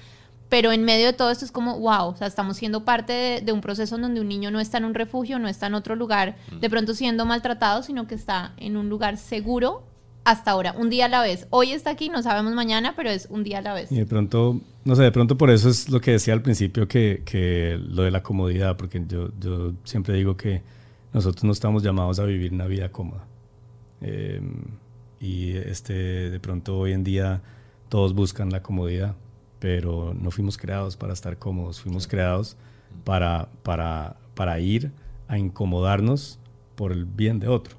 Pero 0.48 0.72
en 0.72 0.82
medio 0.82 1.06
de 1.06 1.12
todo 1.12 1.30
esto 1.30 1.44
es 1.44 1.52
como, 1.52 1.78
wow, 1.78 2.08
o 2.08 2.16
sea, 2.16 2.26
estamos 2.26 2.56
siendo 2.56 2.82
parte 2.84 3.12
de, 3.12 3.40
de 3.42 3.52
un 3.52 3.60
proceso 3.60 3.96
en 3.96 4.02
donde 4.02 4.22
un 4.22 4.28
niño 4.28 4.50
no 4.50 4.60
está 4.60 4.78
en 4.78 4.86
un 4.86 4.94
refugio, 4.94 5.38
no 5.38 5.46
está 5.46 5.66
en 5.66 5.74
otro 5.74 5.94
lugar, 5.94 6.36
de 6.50 6.70
pronto 6.70 6.94
siendo 6.94 7.26
maltratado, 7.26 7.82
sino 7.82 8.06
que 8.06 8.14
está 8.14 8.54
en 8.56 8.78
un 8.78 8.88
lugar 8.88 9.18
seguro 9.18 9.84
hasta 10.28 10.50
ahora, 10.50 10.74
un 10.76 10.90
día 10.90 11.06
a 11.06 11.08
la 11.08 11.22
vez. 11.22 11.46
Hoy 11.48 11.72
está 11.72 11.88
aquí, 11.88 12.10
no 12.10 12.22
sabemos 12.22 12.52
mañana, 12.52 12.92
pero 12.94 13.08
es 13.08 13.28
un 13.30 13.44
día 13.44 13.58
a 13.58 13.62
la 13.62 13.72
vez. 13.72 13.90
Y 13.90 13.96
de 13.96 14.04
pronto, 14.04 14.60
no 14.84 14.94
sé, 14.94 15.02
de 15.02 15.10
pronto 15.10 15.38
por 15.38 15.50
eso 15.50 15.70
es 15.70 15.88
lo 15.88 16.02
que 16.02 16.10
decía 16.10 16.34
al 16.34 16.42
principio, 16.42 16.86
que, 16.86 17.22
que 17.24 17.80
lo 17.82 18.02
de 18.02 18.10
la 18.10 18.22
comodidad, 18.22 18.76
porque 18.76 19.02
yo, 19.08 19.30
yo 19.40 19.72
siempre 19.84 20.14
digo 20.14 20.36
que 20.36 20.60
nosotros 21.14 21.44
no 21.44 21.52
estamos 21.52 21.82
llamados 21.82 22.18
a 22.18 22.24
vivir 22.24 22.52
una 22.52 22.66
vida 22.66 22.92
cómoda. 22.92 23.24
Eh, 24.02 24.42
y 25.18 25.52
este, 25.52 25.94
de 25.94 26.40
pronto 26.40 26.78
hoy 26.78 26.92
en 26.92 27.04
día 27.04 27.40
todos 27.88 28.12
buscan 28.12 28.50
la 28.50 28.62
comodidad, 28.62 29.14
pero 29.58 30.12
no 30.12 30.30
fuimos 30.30 30.58
creados 30.58 30.98
para 30.98 31.14
estar 31.14 31.38
cómodos, 31.38 31.80
fuimos 31.80 32.06
creados 32.06 32.58
para, 33.02 33.48
para, 33.62 34.18
para 34.34 34.60
ir 34.60 34.92
a 35.26 35.38
incomodarnos 35.38 36.38
por 36.74 36.92
el 36.92 37.06
bien 37.06 37.40
de 37.40 37.48
otro. 37.48 37.78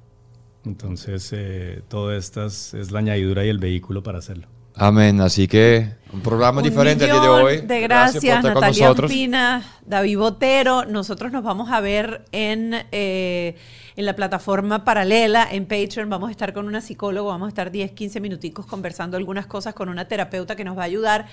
Entonces, 0.64 1.30
eh, 1.32 1.82
todo 1.88 2.14
esto 2.14 2.44
es, 2.44 2.74
es 2.74 2.90
la 2.90 2.98
añadidura 2.98 3.44
y 3.44 3.48
el 3.48 3.58
vehículo 3.58 4.02
para 4.02 4.18
hacerlo. 4.18 4.46
Amén. 4.74 5.20
Así 5.20 5.48
que 5.48 5.88
un 6.12 6.22
programa 6.22 6.62
Un 6.62 6.64
diferente 6.64 7.04
el 7.04 7.10
día 7.10 7.20
de 7.20 7.28
hoy. 7.28 7.60
De 7.60 7.80
gracias, 7.80 8.40
por 8.40 8.52
con 8.52 8.62
Natalia. 8.62 8.90
Ospina, 8.92 9.62
David 9.84 10.18
Botero. 10.18 10.84
Nosotros 10.86 11.32
nos 11.32 11.42
vamos 11.42 11.70
a 11.70 11.80
ver 11.80 12.24
en, 12.32 12.74
eh, 12.92 13.56
en 13.96 14.06
la 14.06 14.16
plataforma 14.16 14.84
paralela, 14.84 15.46
en 15.50 15.66
Patreon. 15.66 16.08
Vamos 16.08 16.28
a 16.28 16.30
estar 16.30 16.52
con 16.52 16.66
una 16.66 16.80
psicóloga, 16.80 17.30
vamos 17.30 17.46
a 17.46 17.48
estar 17.50 17.70
10, 17.70 17.92
15 17.92 18.20
minuticos 18.20 18.64
conversando 18.64 19.16
algunas 19.16 19.46
cosas 19.46 19.74
con 19.74 19.88
una 19.88 20.06
terapeuta 20.08 20.56
que 20.56 20.64
nos 20.64 20.78
va 20.78 20.82
a 20.82 20.86
ayudar. 20.86 21.26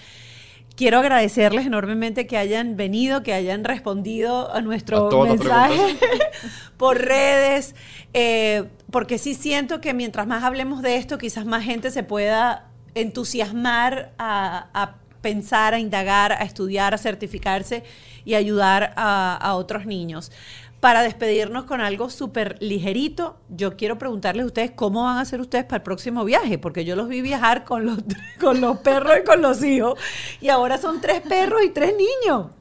Quiero 0.76 1.00
agradecerles 1.00 1.66
enormemente 1.66 2.28
que 2.28 2.38
hayan 2.38 2.76
venido, 2.76 3.24
que 3.24 3.34
hayan 3.34 3.64
respondido 3.64 4.54
a 4.54 4.62
nuestro 4.62 5.10
A 5.24 5.26
mensaje 5.26 5.98
por 6.78 7.00
redes, 7.00 7.74
eh, 8.14 8.66
porque 8.92 9.18
sí 9.18 9.34
siento 9.34 9.82
que 9.82 9.94
mientras 9.94 10.28
más 10.28 10.44
hablemos 10.44 10.82
de 10.82 10.98
esto, 10.98 11.18
quizás 11.18 11.46
más 11.46 11.64
gente 11.64 11.92
se 11.92 12.04
pueda 12.04 12.70
entusiasmar 12.96 14.14
a, 14.18 14.70
a 14.74 14.96
pensar, 15.22 15.74
a 15.74 15.80
indagar, 15.80 16.32
a 16.32 16.44
estudiar, 16.44 16.94
a 16.94 16.98
certificarse 16.98 17.84
y 18.24 18.36
ayudar 18.36 18.94
a, 18.96 19.56
otros 19.56 19.86
niños. 19.86 20.32
Para 20.80 21.02
despedirnos 21.02 21.66
con 21.66 21.82
algo 21.82 22.10
súper 22.10 22.56
ligerito, 22.62 23.38
yo 23.50 23.76
quiero 23.76 23.98
preguntarles 23.98 24.44
a 24.44 24.48
ustedes 24.48 24.72
cómo 24.72 25.04
van 25.04 25.18
a 25.18 25.22
hacer 25.22 25.42
ustedes 25.42 25.66
para 25.66 25.78
el 25.78 25.84
próximo 25.84 26.24
viaje, 26.24 26.58
porque 26.58 26.86
yo 26.86 26.96
los 26.96 27.08
vi 27.08 27.22
viajar 27.22 27.64
con 27.64 27.86
los, 27.86 27.98
con 28.40 28.62
los 28.62 28.78
perros 28.78 29.14
y 29.22 29.26
con 29.26 29.42
los 29.42 29.64
hijos, 29.64 30.00
y 30.40 30.50
ahora 30.50 30.78
son 30.78 31.02
tres 31.02 31.22
perros 31.22 31.62
y 31.66 31.72
tres 31.72 31.94
niños. 31.94 32.52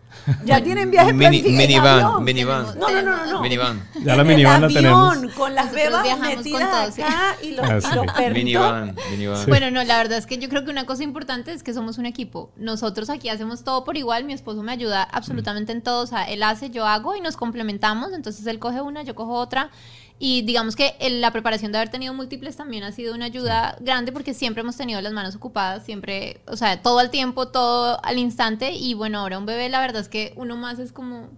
Ya 0.44 0.62
tienen 0.62 0.90
viajes 0.90 1.14
Mini- 1.14 1.40
planificados 1.42 2.20
minivan, 2.20 2.64
minivan. 2.66 2.78
No, 2.78 2.88
no, 2.90 3.02
no, 3.02 3.16
no, 3.16 3.32
no. 3.32 3.42
Minivan. 3.42 3.88
Ya 4.02 4.16
la 4.16 4.24
minivan 4.24 4.60
la 4.60 4.66
avión, 4.66 4.82
tenemos. 4.82 5.34
Con 5.34 5.54
las 5.54 5.72
bebas 5.72 6.06
con 6.08 6.20
metidas 6.20 6.94
sí. 6.94 7.02
acá 7.02 7.36
y 7.42 7.52
los, 7.52 7.64
Ah, 7.68 7.80
sí. 7.80 8.30
Minivan, 8.32 8.96
minivan. 9.10 9.46
Bueno, 9.46 9.70
no, 9.70 9.84
la 9.84 9.98
verdad 9.98 10.18
es 10.18 10.26
que 10.26 10.38
yo 10.38 10.48
creo 10.48 10.64
que 10.64 10.70
una 10.70 10.84
cosa 10.86 11.04
importante 11.04 11.52
es 11.52 11.62
que 11.62 11.72
somos 11.72 11.98
un 11.98 12.06
equipo. 12.06 12.50
Nosotros 12.56 13.08
aquí 13.10 13.28
hacemos 13.28 13.62
todo 13.62 13.84
por 13.84 13.96
igual. 13.96 14.24
Mi 14.24 14.32
esposo 14.32 14.62
me 14.62 14.72
ayuda 14.72 15.02
absolutamente 15.02 15.72
en 15.72 15.82
todo. 15.82 16.02
O 16.02 16.06
sea, 16.06 16.24
él 16.24 16.42
hace, 16.42 16.70
yo 16.70 16.86
hago 16.86 17.14
y 17.14 17.20
nos 17.20 17.36
complementamos. 17.36 18.12
Entonces 18.12 18.46
él 18.46 18.58
coge 18.58 18.80
una, 18.80 19.02
yo 19.02 19.14
cojo 19.14 19.34
otra. 19.34 19.70
Y 20.18 20.42
digamos 20.42 20.76
que 20.76 20.96
el- 20.98 21.20
la 21.20 21.30
preparación 21.30 21.72
de 21.72 21.78
haber 21.78 21.90
tenido 21.90 22.14
múltiples 22.14 22.56
también 22.56 22.84
ha 22.84 22.92
sido 22.92 23.14
una 23.14 23.26
ayuda 23.26 23.76
grande 23.80 24.12
porque 24.12 24.32
siempre 24.32 24.62
hemos 24.62 24.76
tenido 24.76 25.00
las 25.02 25.12
manos 25.12 25.34
ocupadas, 25.36 25.84
siempre, 25.84 26.40
o 26.46 26.56
sea, 26.56 26.80
todo 26.80 26.98
al 27.00 27.10
tiempo, 27.10 27.48
todo 27.48 28.02
al 28.02 28.16
instante. 28.18 28.70
Y 28.72 28.94
bueno, 28.94 29.20
ahora 29.20 29.38
un 29.38 29.44
bebé, 29.46 29.68
la 29.68 29.80
verdad 29.80 30.00
es 30.00 30.08
que 30.08 30.32
uno 30.36 30.56
más 30.56 30.78
es 30.78 30.92
como. 30.92 31.28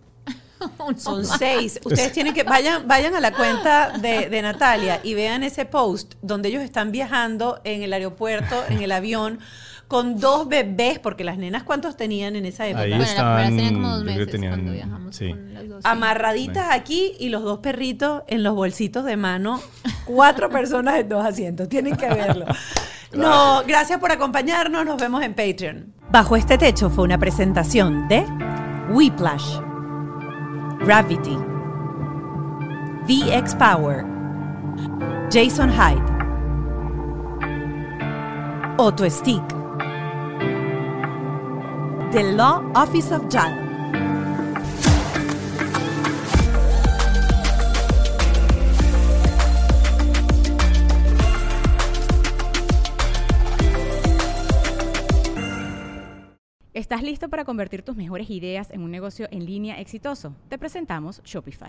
Son 0.97 1.23
más. 1.27 1.39
seis. 1.39 1.81
Ustedes 1.85 2.13
tienen 2.13 2.35
que, 2.35 2.43
vayan, 2.45 2.87
vayan 2.87 3.15
a 3.15 3.21
la 3.21 3.33
cuenta 3.33 3.91
de, 3.99 4.29
de 4.29 4.43
Natalia 4.43 5.01
y 5.03 5.15
vean 5.15 5.43
ese 5.43 5.65
post 5.65 6.15
donde 6.23 6.49
ellos 6.49 6.63
están 6.63 6.93
viajando 6.93 7.61
en 7.65 7.83
el 7.83 7.93
aeropuerto, 7.93 8.65
en 8.69 8.81
el 8.83 8.93
avión, 8.93 9.41
con 9.89 10.21
dos 10.21 10.47
bebés, 10.49 10.99
porque 10.99 11.25
las 11.25 11.39
nenas, 11.39 11.63
¿cuántos 11.63 11.97
tenían 11.97 12.37
en 12.37 12.45
esa 12.45 12.67
época? 12.67 12.83
Ahí 12.85 12.91
Bueno, 12.91 13.05
la 13.05 13.09
primera 13.09 13.41
estaban, 13.47 13.57
tenía 13.57 13.73
como 13.73 13.89
dos 13.97 14.05
meses 14.05 14.27
tenían- 14.31 14.53
cuando 14.53 14.73
viajamos 14.73 15.17
sí. 15.17 15.31
con 15.31 15.55
las 15.55 15.69
dos. 15.69 15.77
sí. 15.83 15.89
Amarraditas 15.91 16.67
aquí 16.71 17.13
y 17.19 17.31
los 17.31 17.43
dos 17.43 17.59
perritos 17.61 18.23
en 18.27 18.43
los 18.43 18.55
bolsitos 18.55 19.05
de 19.05 19.17
mano. 19.17 19.61
Cuatro 20.05 20.51
personas 20.51 20.99
en 21.01 21.09
dos 21.09 21.25
asientos. 21.25 21.69
Tienen 21.71 21.97
que 21.97 22.07
verlo. 22.07 22.45
No, 23.13 23.63
gracias 23.67 23.99
por 23.99 24.13
acompañarnos. 24.13 24.85
Nos 24.85 25.01
vemos 25.01 25.23
en 25.23 25.33
Patreon. 25.35 25.95
Bajo 26.13 26.37
este 26.37 26.59
techo 26.59 26.91
fue 26.91 27.05
una 27.05 27.17
presentación 27.17 28.07
de 28.09 28.27
Whiplash, 28.91 29.59
Gravity, 30.81 31.37
VX 33.07 33.55
Power, 33.55 34.05
Jason 35.33 35.71
Hyde, 35.73 36.03
Auto 38.79 39.09
Stick, 39.11 39.43
The 42.11 42.23
Law 42.23 42.73
Office 42.75 43.15
of 43.15 43.29
JAL. 43.29 43.53
¿Estás 56.73 57.03
listo 57.03 57.29
para 57.29 57.45
convertir 57.45 57.83
tus 57.83 57.95
mejores 57.95 58.31
ideas 58.31 58.71
en 58.71 58.81
un 58.81 58.91
negocio 58.91 59.29
en 59.31 59.45
línea 59.45 59.79
exitoso? 59.79 60.35
Te 60.49 60.57
presentamos 60.57 61.21
Shopify. 61.25 61.69